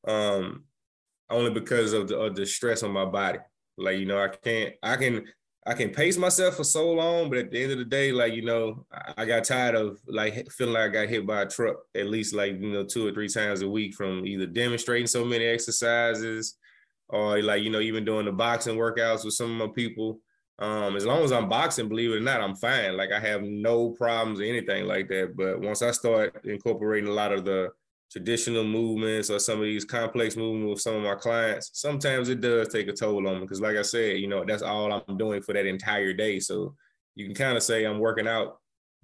um, 0.07 0.63
only 1.29 1.51
because 1.51 1.93
of 1.93 2.07
the, 2.09 2.17
of 2.17 2.35
the 2.35 2.45
stress 2.45 2.83
on 2.83 2.91
my 2.91 3.05
body. 3.05 3.39
Like 3.77 3.97
you 3.99 4.05
know, 4.05 4.21
I 4.21 4.27
can't. 4.27 4.73
I 4.83 4.97
can 4.97 5.25
I 5.65 5.73
can 5.73 5.91
pace 5.91 6.17
myself 6.17 6.55
for 6.55 6.63
so 6.65 6.91
long, 6.91 7.29
but 7.29 7.37
at 7.37 7.51
the 7.51 7.63
end 7.63 7.71
of 7.71 7.77
the 7.77 7.85
day, 7.85 8.11
like 8.11 8.33
you 8.33 8.43
know, 8.43 8.85
I 9.17 9.25
got 9.25 9.45
tired 9.45 9.75
of 9.75 9.99
like 10.07 10.51
feeling 10.51 10.73
like 10.73 10.89
I 10.89 10.89
got 10.89 11.09
hit 11.09 11.25
by 11.25 11.43
a 11.43 11.47
truck 11.47 11.77
at 11.95 12.07
least 12.07 12.35
like 12.35 12.59
you 12.59 12.71
know 12.71 12.83
two 12.83 13.07
or 13.07 13.11
three 13.11 13.29
times 13.29 13.61
a 13.61 13.69
week 13.69 13.95
from 13.95 14.25
either 14.25 14.45
demonstrating 14.45 15.07
so 15.07 15.23
many 15.23 15.45
exercises 15.45 16.57
or 17.07 17.41
like 17.41 17.63
you 17.63 17.69
know 17.69 17.79
even 17.79 18.03
doing 18.03 18.25
the 18.25 18.31
boxing 18.31 18.77
workouts 18.77 19.23
with 19.23 19.35
some 19.35 19.51
of 19.51 19.67
my 19.69 19.73
people. 19.73 20.19
Um, 20.59 20.95
as 20.95 21.05
long 21.05 21.23
as 21.23 21.31
I'm 21.31 21.49
boxing, 21.49 21.89
believe 21.89 22.11
it 22.11 22.17
or 22.17 22.19
not, 22.19 22.41
I'm 22.41 22.55
fine. 22.55 22.95
Like 22.95 23.11
I 23.11 23.19
have 23.19 23.41
no 23.41 23.89
problems 23.91 24.39
or 24.39 24.43
anything 24.43 24.85
like 24.85 25.07
that. 25.09 25.35
But 25.35 25.61
once 25.61 25.81
I 25.81 25.91
start 25.91 26.45
incorporating 26.45 27.09
a 27.09 27.13
lot 27.13 27.31
of 27.31 27.43
the 27.45 27.69
traditional 28.13 28.63
movements 28.63 29.31
or 29.31 29.39
some 29.39 29.57
of 29.57 29.65
these 29.65 29.83
complex 29.83 30.37
movements 30.37 30.69
with 30.69 30.81
some 30.81 30.95
of 30.95 31.01
my 31.01 31.15
clients, 31.15 31.71
sometimes 31.73 32.29
it 32.29 32.41
does 32.41 32.67
take 32.67 32.87
a 32.87 32.93
toll 32.93 33.27
on 33.27 33.35
me. 33.35 33.41
Because, 33.41 33.59
like 33.59 33.75
I 33.75 33.81
said, 33.81 34.19
you 34.19 34.27
know, 34.27 34.45
that's 34.45 34.61
all 34.61 34.93
I'm 34.93 35.17
doing 35.17 35.41
for 35.41 35.53
that 35.53 35.65
entire 35.65 36.13
day. 36.13 36.39
So 36.39 36.75
you 37.15 37.25
can 37.25 37.33
kind 37.33 37.57
of 37.57 37.63
say 37.63 37.83
I'm 37.83 37.99
working 37.99 38.27
out 38.27 38.57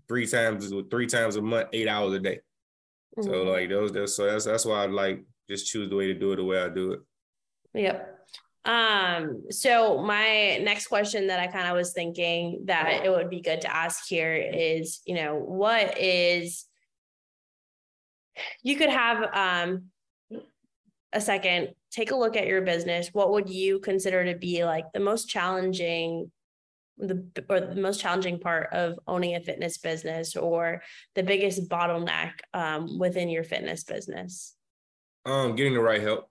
three 0.08 0.28
times, 0.28 0.72
three 0.92 1.08
times 1.08 1.36
a 1.36 1.42
month, 1.42 1.70
eight 1.74 1.88
hours 1.88 2.14
a 2.14 2.20
day. 2.20 2.40
Mm-hmm. 3.18 3.30
So 3.30 3.44
like 3.44 3.70
those, 3.70 3.92
those, 3.92 4.16
so 4.16 4.26
that's 4.26 4.46
that's 4.46 4.66
why 4.66 4.84
I 4.84 4.86
like 4.86 5.26
just 5.50 5.66
choose 5.66 5.90
the 5.90 5.96
way 5.96 6.08
to 6.08 6.14
do 6.14 6.32
it 6.32 6.36
the 6.36 6.44
way 6.44 6.62
I 6.62 6.70
do 6.70 6.92
it. 6.92 7.00
Yep. 7.74 8.16
Um, 8.66 9.46
so 9.50 10.04
my 10.04 10.60
next 10.60 10.88
question 10.88 11.28
that 11.28 11.40
I 11.40 11.48
kind 11.48 11.68
of 11.68 11.76
was 11.76 11.94
thinking 11.94 12.62
that 12.66 13.04
it 13.04 13.10
would 13.10 13.30
be 13.30 13.42
good 13.42 13.62
to 13.62 13.76
ask 13.76 14.06
here 14.08 14.36
is, 14.36 15.02
you 15.06 15.16
know, 15.16 15.36
what 15.36 15.98
is 15.98 16.66
you 18.64 18.76
could 18.76 18.90
have 18.90 19.30
um, 19.34 19.86
a 21.14 21.22
second, 21.22 21.70
take 21.92 22.12
a 22.12 22.16
look 22.16 22.36
at 22.36 22.48
your 22.48 22.62
business. 22.62 23.10
What 23.14 23.32
would 23.32 23.50
you 23.50 23.80
consider 23.80 24.26
to 24.26 24.38
be 24.38 24.64
like 24.64 24.86
the 24.94 25.00
most 25.00 25.28
challenging 25.30 26.32
the 26.98 27.26
or 27.50 27.62
the 27.62 27.82
most 27.82 28.02
challenging 28.02 28.40
part 28.40 28.74
of 28.74 29.00
owning 29.08 29.36
a 29.36 29.40
fitness 29.40 29.78
business 29.78 30.36
or 30.36 30.82
the 31.16 31.24
biggest 31.24 31.70
bottleneck 31.70 32.34
um, 32.54 33.00
within 33.00 33.30
your 33.30 33.44
fitness 33.44 33.84
business? 33.84 34.56
Um, 35.26 35.56
getting 35.56 35.74
the 35.74 35.80
right 35.82 36.02
help. 36.02 36.30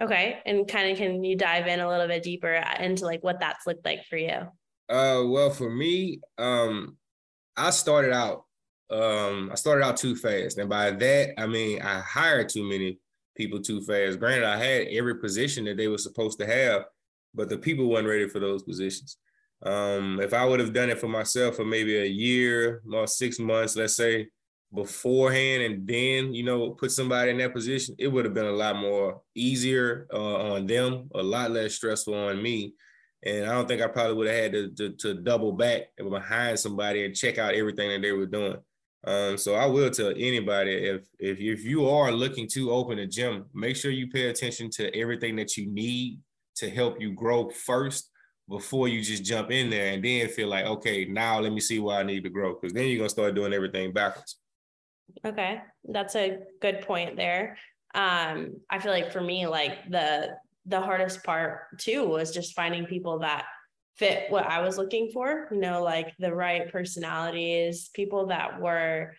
Okay, 0.00 0.38
and 0.46 0.66
kind 0.66 0.90
of 0.90 0.96
can 0.96 1.22
you 1.24 1.36
dive 1.36 1.66
in 1.66 1.80
a 1.80 1.88
little 1.88 2.06
bit 2.06 2.22
deeper 2.22 2.52
into 2.52 3.04
like 3.04 3.22
what 3.22 3.40
that's 3.40 3.66
looked 3.66 3.84
like 3.84 4.04
for 4.08 4.16
you? 4.16 4.38
Uh, 4.88 5.22
well, 5.26 5.50
for 5.50 5.68
me, 5.68 6.20
um, 6.38 6.96
I 7.56 7.70
started 7.70 8.12
out 8.12 8.44
um, 8.90 9.50
I 9.52 9.54
started 9.54 9.84
out 9.84 9.96
too 9.96 10.16
fast. 10.16 10.58
And 10.58 10.68
by 10.68 10.90
that, 10.90 11.40
I 11.40 11.46
mean, 11.46 11.80
I 11.82 12.00
hired 12.00 12.48
too 12.48 12.64
many 12.64 12.98
people 13.36 13.60
too 13.60 13.80
fast. 13.82 14.18
Granted, 14.18 14.44
I 14.44 14.56
had 14.56 14.88
every 14.88 15.16
position 15.16 15.64
that 15.66 15.76
they 15.76 15.88
were 15.88 15.98
supposed 15.98 16.38
to 16.40 16.46
have, 16.46 16.84
but 17.34 17.48
the 17.48 17.58
people 17.58 17.88
weren't 17.88 18.08
ready 18.08 18.28
for 18.28 18.40
those 18.40 18.62
positions. 18.62 19.16
Um, 19.62 20.20
if 20.20 20.32
I 20.32 20.44
would 20.44 20.60
have 20.60 20.72
done 20.72 20.90
it 20.90 20.98
for 20.98 21.08
myself 21.08 21.56
for 21.56 21.64
maybe 21.64 21.98
a 21.98 22.06
year 22.06 22.82
or 22.92 23.06
six 23.06 23.38
months, 23.38 23.76
let's 23.76 23.96
say, 23.96 24.28
beforehand 24.72 25.64
and 25.64 25.84
then 25.84 26.32
you 26.32 26.44
know 26.44 26.70
put 26.70 26.92
somebody 26.92 27.30
in 27.30 27.38
that 27.38 27.52
position, 27.52 27.94
it 27.98 28.08
would 28.08 28.24
have 28.24 28.34
been 28.34 28.46
a 28.46 28.52
lot 28.52 28.76
more 28.76 29.20
easier 29.34 30.06
uh, 30.12 30.52
on 30.52 30.66
them, 30.66 31.10
a 31.14 31.22
lot 31.22 31.50
less 31.50 31.74
stressful 31.74 32.14
on 32.14 32.42
me. 32.42 32.74
And 33.22 33.44
I 33.44 33.52
don't 33.52 33.68
think 33.68 33.82
I 33.82 33.86
probably 33.88 34.14
would 34.14 34.28
have 34.28 34.36
had 34.36 34.52
to, 34.52 34.70
to, 34.70 34.90
to 34.90 35.14
double 35.14 35.52
back 35.52 35.82
behind 35.96 36.58
somebody 36.58 37.04
and 37.04 37.14
check 37.14 37.36
out 37.36 37.54
everything 37.54 37.90
that 37.90 38.00
they 38.00 38.12
were 38.12 38.24
doing. 38.24 38.56
Um, 39.04 39.38
so 39.38 39.54
I 39.54 39.64
will 39.66 39.90
tell 39.90 40.10
anybody 40.10 40.72
if 40.72 41.06
if 41.18 41.38
if 41.38 41.64
you 41.64 41.88
are 41.88 42.12
looking 42.12 42.46
to 42.48 42.70
open 42.70 42.98
a 42.98 43.06
gym, 43.06 43.46
make 43.54 43.76
sure 43.76 43.90
you 43.90 44.08
pay 44.08 44.28
attention 44.28 44.68
to 44.72 44.94
everything 44.94 45.36
that 45.36 45.56
you 45.56 45.70
need 45.70 46.18
to 46.56 46.68
help 46.68 47.00
you 47.00 47.12
grow 47.12 47.48
first 47.48 48.10
before 48.48 48.88
you 48.88 49.00
just 49.00 49.24
jump 49.24 49.50
in 49.50 49.70
there 49.70 49.92
and 49.92 50.04
then 50.04 50.28
feel 50.28 50.48
like, 50.48 50.66
okay, 50.66 51.04
now 51.06 51.38
let 51.38 51.52
me 51.52 51.60
see 51.60 51.78
why 51.78 52.00
I 52.00 52.02
need 52.02 52.24
to 52.24 52.30
grow. 52.30 52.54
Because 52.54 52.74
then 52.74 52.88
you're 52.88 52.98
gonna 52.98 53.08
start 53.08 53.34
doing 53.34 53.54
everything 53.54 53.92
backwards. 53.92 54.36
Okay. 55.24 55.60
That's 55.84 56.14
a 56.16 56.38
good 56.60 56.82
point 56.82 57.16
there. 57.16 57.56
Um, 57.94 58.56
I 58.68 58.78
feel 58.80 58.92
like 58.92 59.12
for 59.12 59.20
me, 59.20 59.46
like 59.46 59.88
the 59.88 60.36
the 60.66 60.80
hardest 60.80 61.24
part 61.24 61.78
too 61.78 62.06
was 62.06 62.32
just 62.32 62.54
finding 62.54 62.84
people 62.84 63.18
that 63.20 63.46
fit 63.96 64.30
what 64.30 64.46
I 64.46 64.60
was 64.60 64.78
looking 64.78 65.10
for, 65.12 65.48
you 65.50 65.58
know, 65.58 65.82
like 65.82 66.14
the 66.18 66.34
right 66.34 66.70
personalities, 66.70 67.90
people 67.94 68.26
that 68.26 68.60
were 68.60 69.14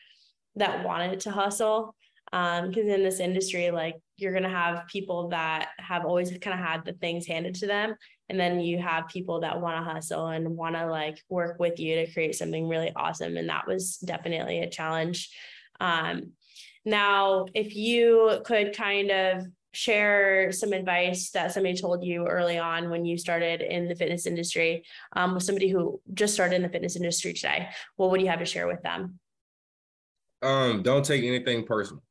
that 0.55 0.85
wanted 0.85 1.19
to 1.21 1.31
hustle. 1.31 1.95
Um, 2.33 2.69
because 2.69 2.87
in 2.87 3.03
this 3.03 3.19
industry, 3.19 3.71
like 3.71 3.95
you're 4.17 4.33
gonna 4.33 4.49
have 4.49 4.87
people 4.87 5.29
that 5.29 5.69
have 5.79 6.05
always 6.05 6.29
kind 6.39 6.59
of 6.59 6.65
had 6.65 6.85
the 6.85 6.93
things 6.93 7.27
handed 7.27 7.55
to 7.55 7.67
them. 7.67 7.95
And 8.29 8.39
then 8.39 8.61
you 8.61 8.79
have 8.79 9.09
people 9.09 9.41
that 9.41 9.59
want 9.59 9.77
to 9.77 9.91
hustle 9.91 10.27
and 10.27 10.55
want 10.55 10.75
to 10.75 10.85
like 10.85 11.21
work 11.27 11.59
with 11.59 11.81
you 11.81 11.97
to 11.97 12.13
create 12.13 12.33
something 12.33 12.69
really 12.69 12.89
awesome. 12.95 13.35
And 13.35 13.49
that 13.49 13.67
was 13.67 13.97
definitely 13.97 14.59
a 14.59 14.69
challenge. 14.69 15.29
Um, 15.81 16.31
now, 16.85 17.45
if 17.53 17.75
you 17.75 18.39
could 18.45 18.73
kind 18.73 19.11
of 19.11 19.47
share 19.73 20.51
some 20.51 20.73
advice 20.73 21.31
that 21.31 21.51
somebody 21.51 21.75
told 21.75 22.03
you 22.03 22.27
early 22.27 22.57
on 22.57 22.89
when 22.89 23.05
you 23.05 23.17
started 23.17 23.61
in 23.61 23.87
the 23.87 23.95
fitness 23.95 24.25
industry 24.25 24.83
um, 25.15 25.33
with 25.33 25.43
somebody 25.43 25.69
who 25.69 26.01
just 26.13 26.33
started 26.33 26.55
in 26.55 26.61
the 26.61 26.69
fitness 26.69 26.95
industry 26.95 27.33
today, 27.33 27.69
what 27.95 28.11
would 28.11 28.21
you 28.21 28.27
have 28.27 28.39
to 28.39 28.45
share 28.45 28.67
with 28.67 28.81
them? 28.81 29.19
Um, 30.41 30.81
don't 30.81 31.05
take 31.05 31.23
anything 31.23 31.63
personal. 31.63 32.03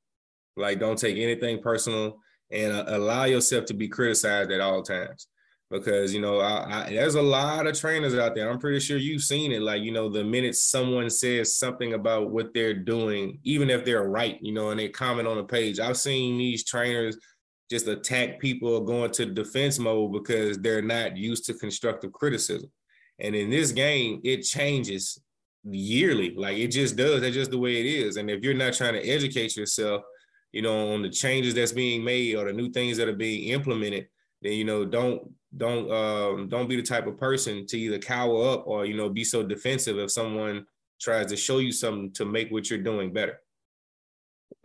Like, 0.57 0.79
don't 0.79 0.99
take 0.99 1.17
anything 1.17 1.61
personal 1.61 2.19
and 2.51 2.73
uh, 2.73 2.85
allow 2.89 3.25
yourself 3.25 3.65
to 3.67 3.75
be 3.75 3.89
criticized 3.89 4.51
at 4.51 4.61
all 4.61 4.83
times. 4.83 5.27
Because 5.71 6.13
you 6.13 6.21
know, 6.21 6.41
I, 6.41 6.87
I, 6.87 6.91
there's 6.91 7.15
a 7.15 7.23
lot 7.23 7.69
of 7.69 7.79
trainers 7.79 8.17
out 8.17 8.35
there. 8.35 8.51
I'm 8.51 8.59
pretty 8.59 8.81
sure 8.81 8.97
you've 8.97 9.23
seen 9.23 9.53
it. 9.53 9.63
Like, 9.63 9.83
you 9.83 9.93
know, 9.93 10.09
the 10.09 10.25
minute 10.25 10.57
someone 10.57 11.09
says 11.09 11.57
something 11.57 11.95
about 11.95 12.31
what 12.31 12.53
they're 12.53 12.75
doing, 12.75 13.39
even 13.45 13.71
if 13.71 13.85
they're 13.85 14.09
right, 14.09 14.37
you 14.41 14.53
know, 14.53 14.71
and 14.71 14.81
they 14.81 14.89
comment 14.89 15.29
on 15.29 15.39
a 15.39 15.45
page, 15.45 15.79
I've 15.79 15.97
seen 15.97 16.39
these 16.39 16.65
trainers 16.65 17.17
just 17.71 17.87
attack 17.87 18.41
people 18.41 18.81
going 18.81 19.11
to 19.13 19.27
defense 19.27 19.79
mode 19.79 20.13
because 20.13 20.59
they're 20.59 20.83
not 20.83 21.17
used 21.17 21.45
to 21.47 21.55
constructive 21.55 22.13
criticism. 22.13 22.71
And 23.21 23.35
in 23.35 23.51
this 23.51 23.71
game, 23.71 24.21
it 24.25 24.43
changes 24.43 25.21
yearly. 25.65 26.35
Like 26.35 26.59
it 26.59 26.69
just 26.69 26.97
does. 26.97 27.21
That's 27.21 27.35
just 27.35 27.51
the 27.51 27.59
way 27.59 27.79
it 27.81 27.87
is. 27.87 28.17
And 28.17 28.31
if 28.31 28.43
you're 28.43 28.55
not 28.55 28.75
trying 28.75 28.95
to 28.95 29.07
educate 29.07 29.57
yourself, 29.57 30.03
you 30.53 30.63
know, 30.63 30.95
on 30.95 31.03
the 31.03 31.11
changes 31.11 31.55
that's 31.55 31.73
being 31.73 32.03
made 32.03 32.35
or 32.35 32.47
the 32.47 32.53
new 32.53 32.71
things 32.71 32.97
that 32.97 33.09
are 33.09 33.15
being 33.15 33.51
implemented, 33.51 34.09
then 34.43 34.55
you 34.55 34.65
know, 34.65 34.85
don't 34.85 35.31
don't 35.57 35.91
um 35.91 36.49
don't 36.49 36.69
be 36.69 36.77
the 36.77 36.83
type 36.83 37.07
of 37.07 37.19
person 37.19 37.67
to 37.67 37.79
either 37.79 37.99
cower 37.99 38.51
up 38.51 38.67
or 38.67 38.87
you 38.87 38.97
know 38.97 39.09
be 39.09 39.25
so 39.25 39.43
defensive 39.43 39.99
if 39.99 40.11
someone 40.11 40.65
tries 41.01 41.27
to 41.27 41.37
show 41.37 41.59
you 41.59 41.73
something 41.73 42.13
to 42.13 42.25
make 42.25 42.51
what 42.51 42.71
you're 42.71 42.79
doing 42.79 43.13
better. 43.13 43.41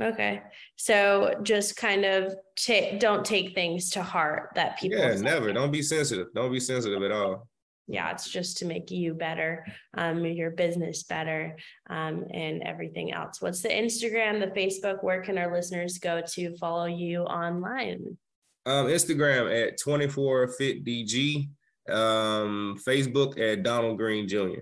Okay. 0.01 0.41
So 0.75 1.35
just 1.43 1.77
kind 1.77 2.03
of 2.03 2.35
take 2.57 2.99
don't 2.99 3.23
take 3.23 3.55
things 3.55 3.89
to 3.91 4.03
heart 4.03 4.49
that 4.55 4.77
people 4.77 4.99
Yeah, 4.99 5.15
never. 5.15 5.53
Don't 5.53 5.71
be 5.71 5.81
sensitive. 5.81 6.27
Don't 6.35 6.51
be 6.51 6.59
sensitive 6.59 7.01
at 7.01 7.11
all. 7.11 7.47
Yeah, 7.87 8.11
it's 8.11 8.29
just 8.29 8.57
to 8.57 8.65
make 8.65 8.89
you 8.89 9.13
better, 9.13 9.63
um, 9.95 10.25
your 10.25 10.49
business 10.49 11.03
better, 11.03 11.55
um, 11.89 12.25
and 12.33 12.63
everything 12.63 13.13
else. 13.13 13.41
What's 13.41 13.61
the 13.61 13.69
Instagram, 13.69 14.39
the 14.39 14.59
Facebook? 14.59 15.03
Where 15.03 15.21
can 15.21 15.37
our 15.37 15.53
listeners 15.53 15.99
go 15.99 16.21
to 16.33 16.57
follow 16.57 16.85
you 16.85 17.21
online? 17.21 18.17
Um, 18.65 18.87
Instagram 18.87 19.67
at 19.67 19.79
24fitdg, 19.79 21.47
um, 21.87 22.75
Facebook 22.85 23.39
at 23.39 23.61
Donald 23.61 23.99
Green 23.99 24.27
Jr 24.27 24.61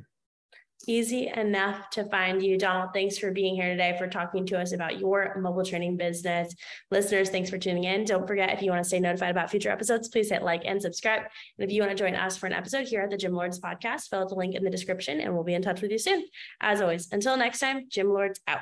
easy 0.87 1.31
enough 1.35 1.89
to 1.91 2.05
find 2.05 2.41
you. 2.41 2.57
Donald, 2.57 2.89
thanks 2.93 3.17
for 3.17 3.31
being 3.31 3.55
here 3.55 3.69
today, 3.69 3.95
for 3.97 4.07
talking 4.07 4.45
to 4.47 4.59
us 4.59 4.73
about 4.73 4.99
your 4.99 5.35
mobile 5.39 5.63
training 5.63 5.97
business. 5.97 6.53
Listeners, 6.91 7.29
thanks 7.29 7.49
for 7.49 7.57
tuning 7.57 7.85
in. 7.85 8.05
Don't 8.05 8.27
forget, 8.27 8.51
if 8.51 8.61
you 8.61 8.71
want 8.71 8.83
to 8.83 8.87
stay 8.87 8.99
notified 8.99 9.31
about 9.31 9.49
future 9.49 9.69
episodes, 9.69 10.09
please 10.09 10.29
hit 10.29 10.43
like 10.43 10.63
and 10.65 10.81
subscribe. 10.81 11.21
And 11.57 11.69
if 11.69 11.73
you 11.73 11.81
want 11.81 11.95
to 11.95 12.03
join 12.03 12.15
us 12.15 12.37
for 12.37 12.47
an 12.47 12.53
episode 12.53 12.87
here 12.87 13.01
at 13.01 13.09
the 13.09 13.17
Gym 13.17 13.33
Lords 13.33 13.59
podcast, 13.59 14.09
fill 14.09 14.21
out 14.21 14.29
the 14.29 14.35
link 14.35 14.55
in 14.55 14.63
the 14.63 14.69
description 14.69 15.19
and 15.19 15.33
we'll 15.33 15.43
be 15.43 15.53
in 15.53 15.61
touch 15.61 15.81
with 15.81 15.91
you 15.91 15.99
soon. 15.99 16.23
As 16.61 16.81
always, 16.81 17.11
until 17.11 17.37
next 17.37 17.59
time, 17.59 17.87
Gym 17.89 18.09
Lords 18.09 18.39
out. 18.47 18.61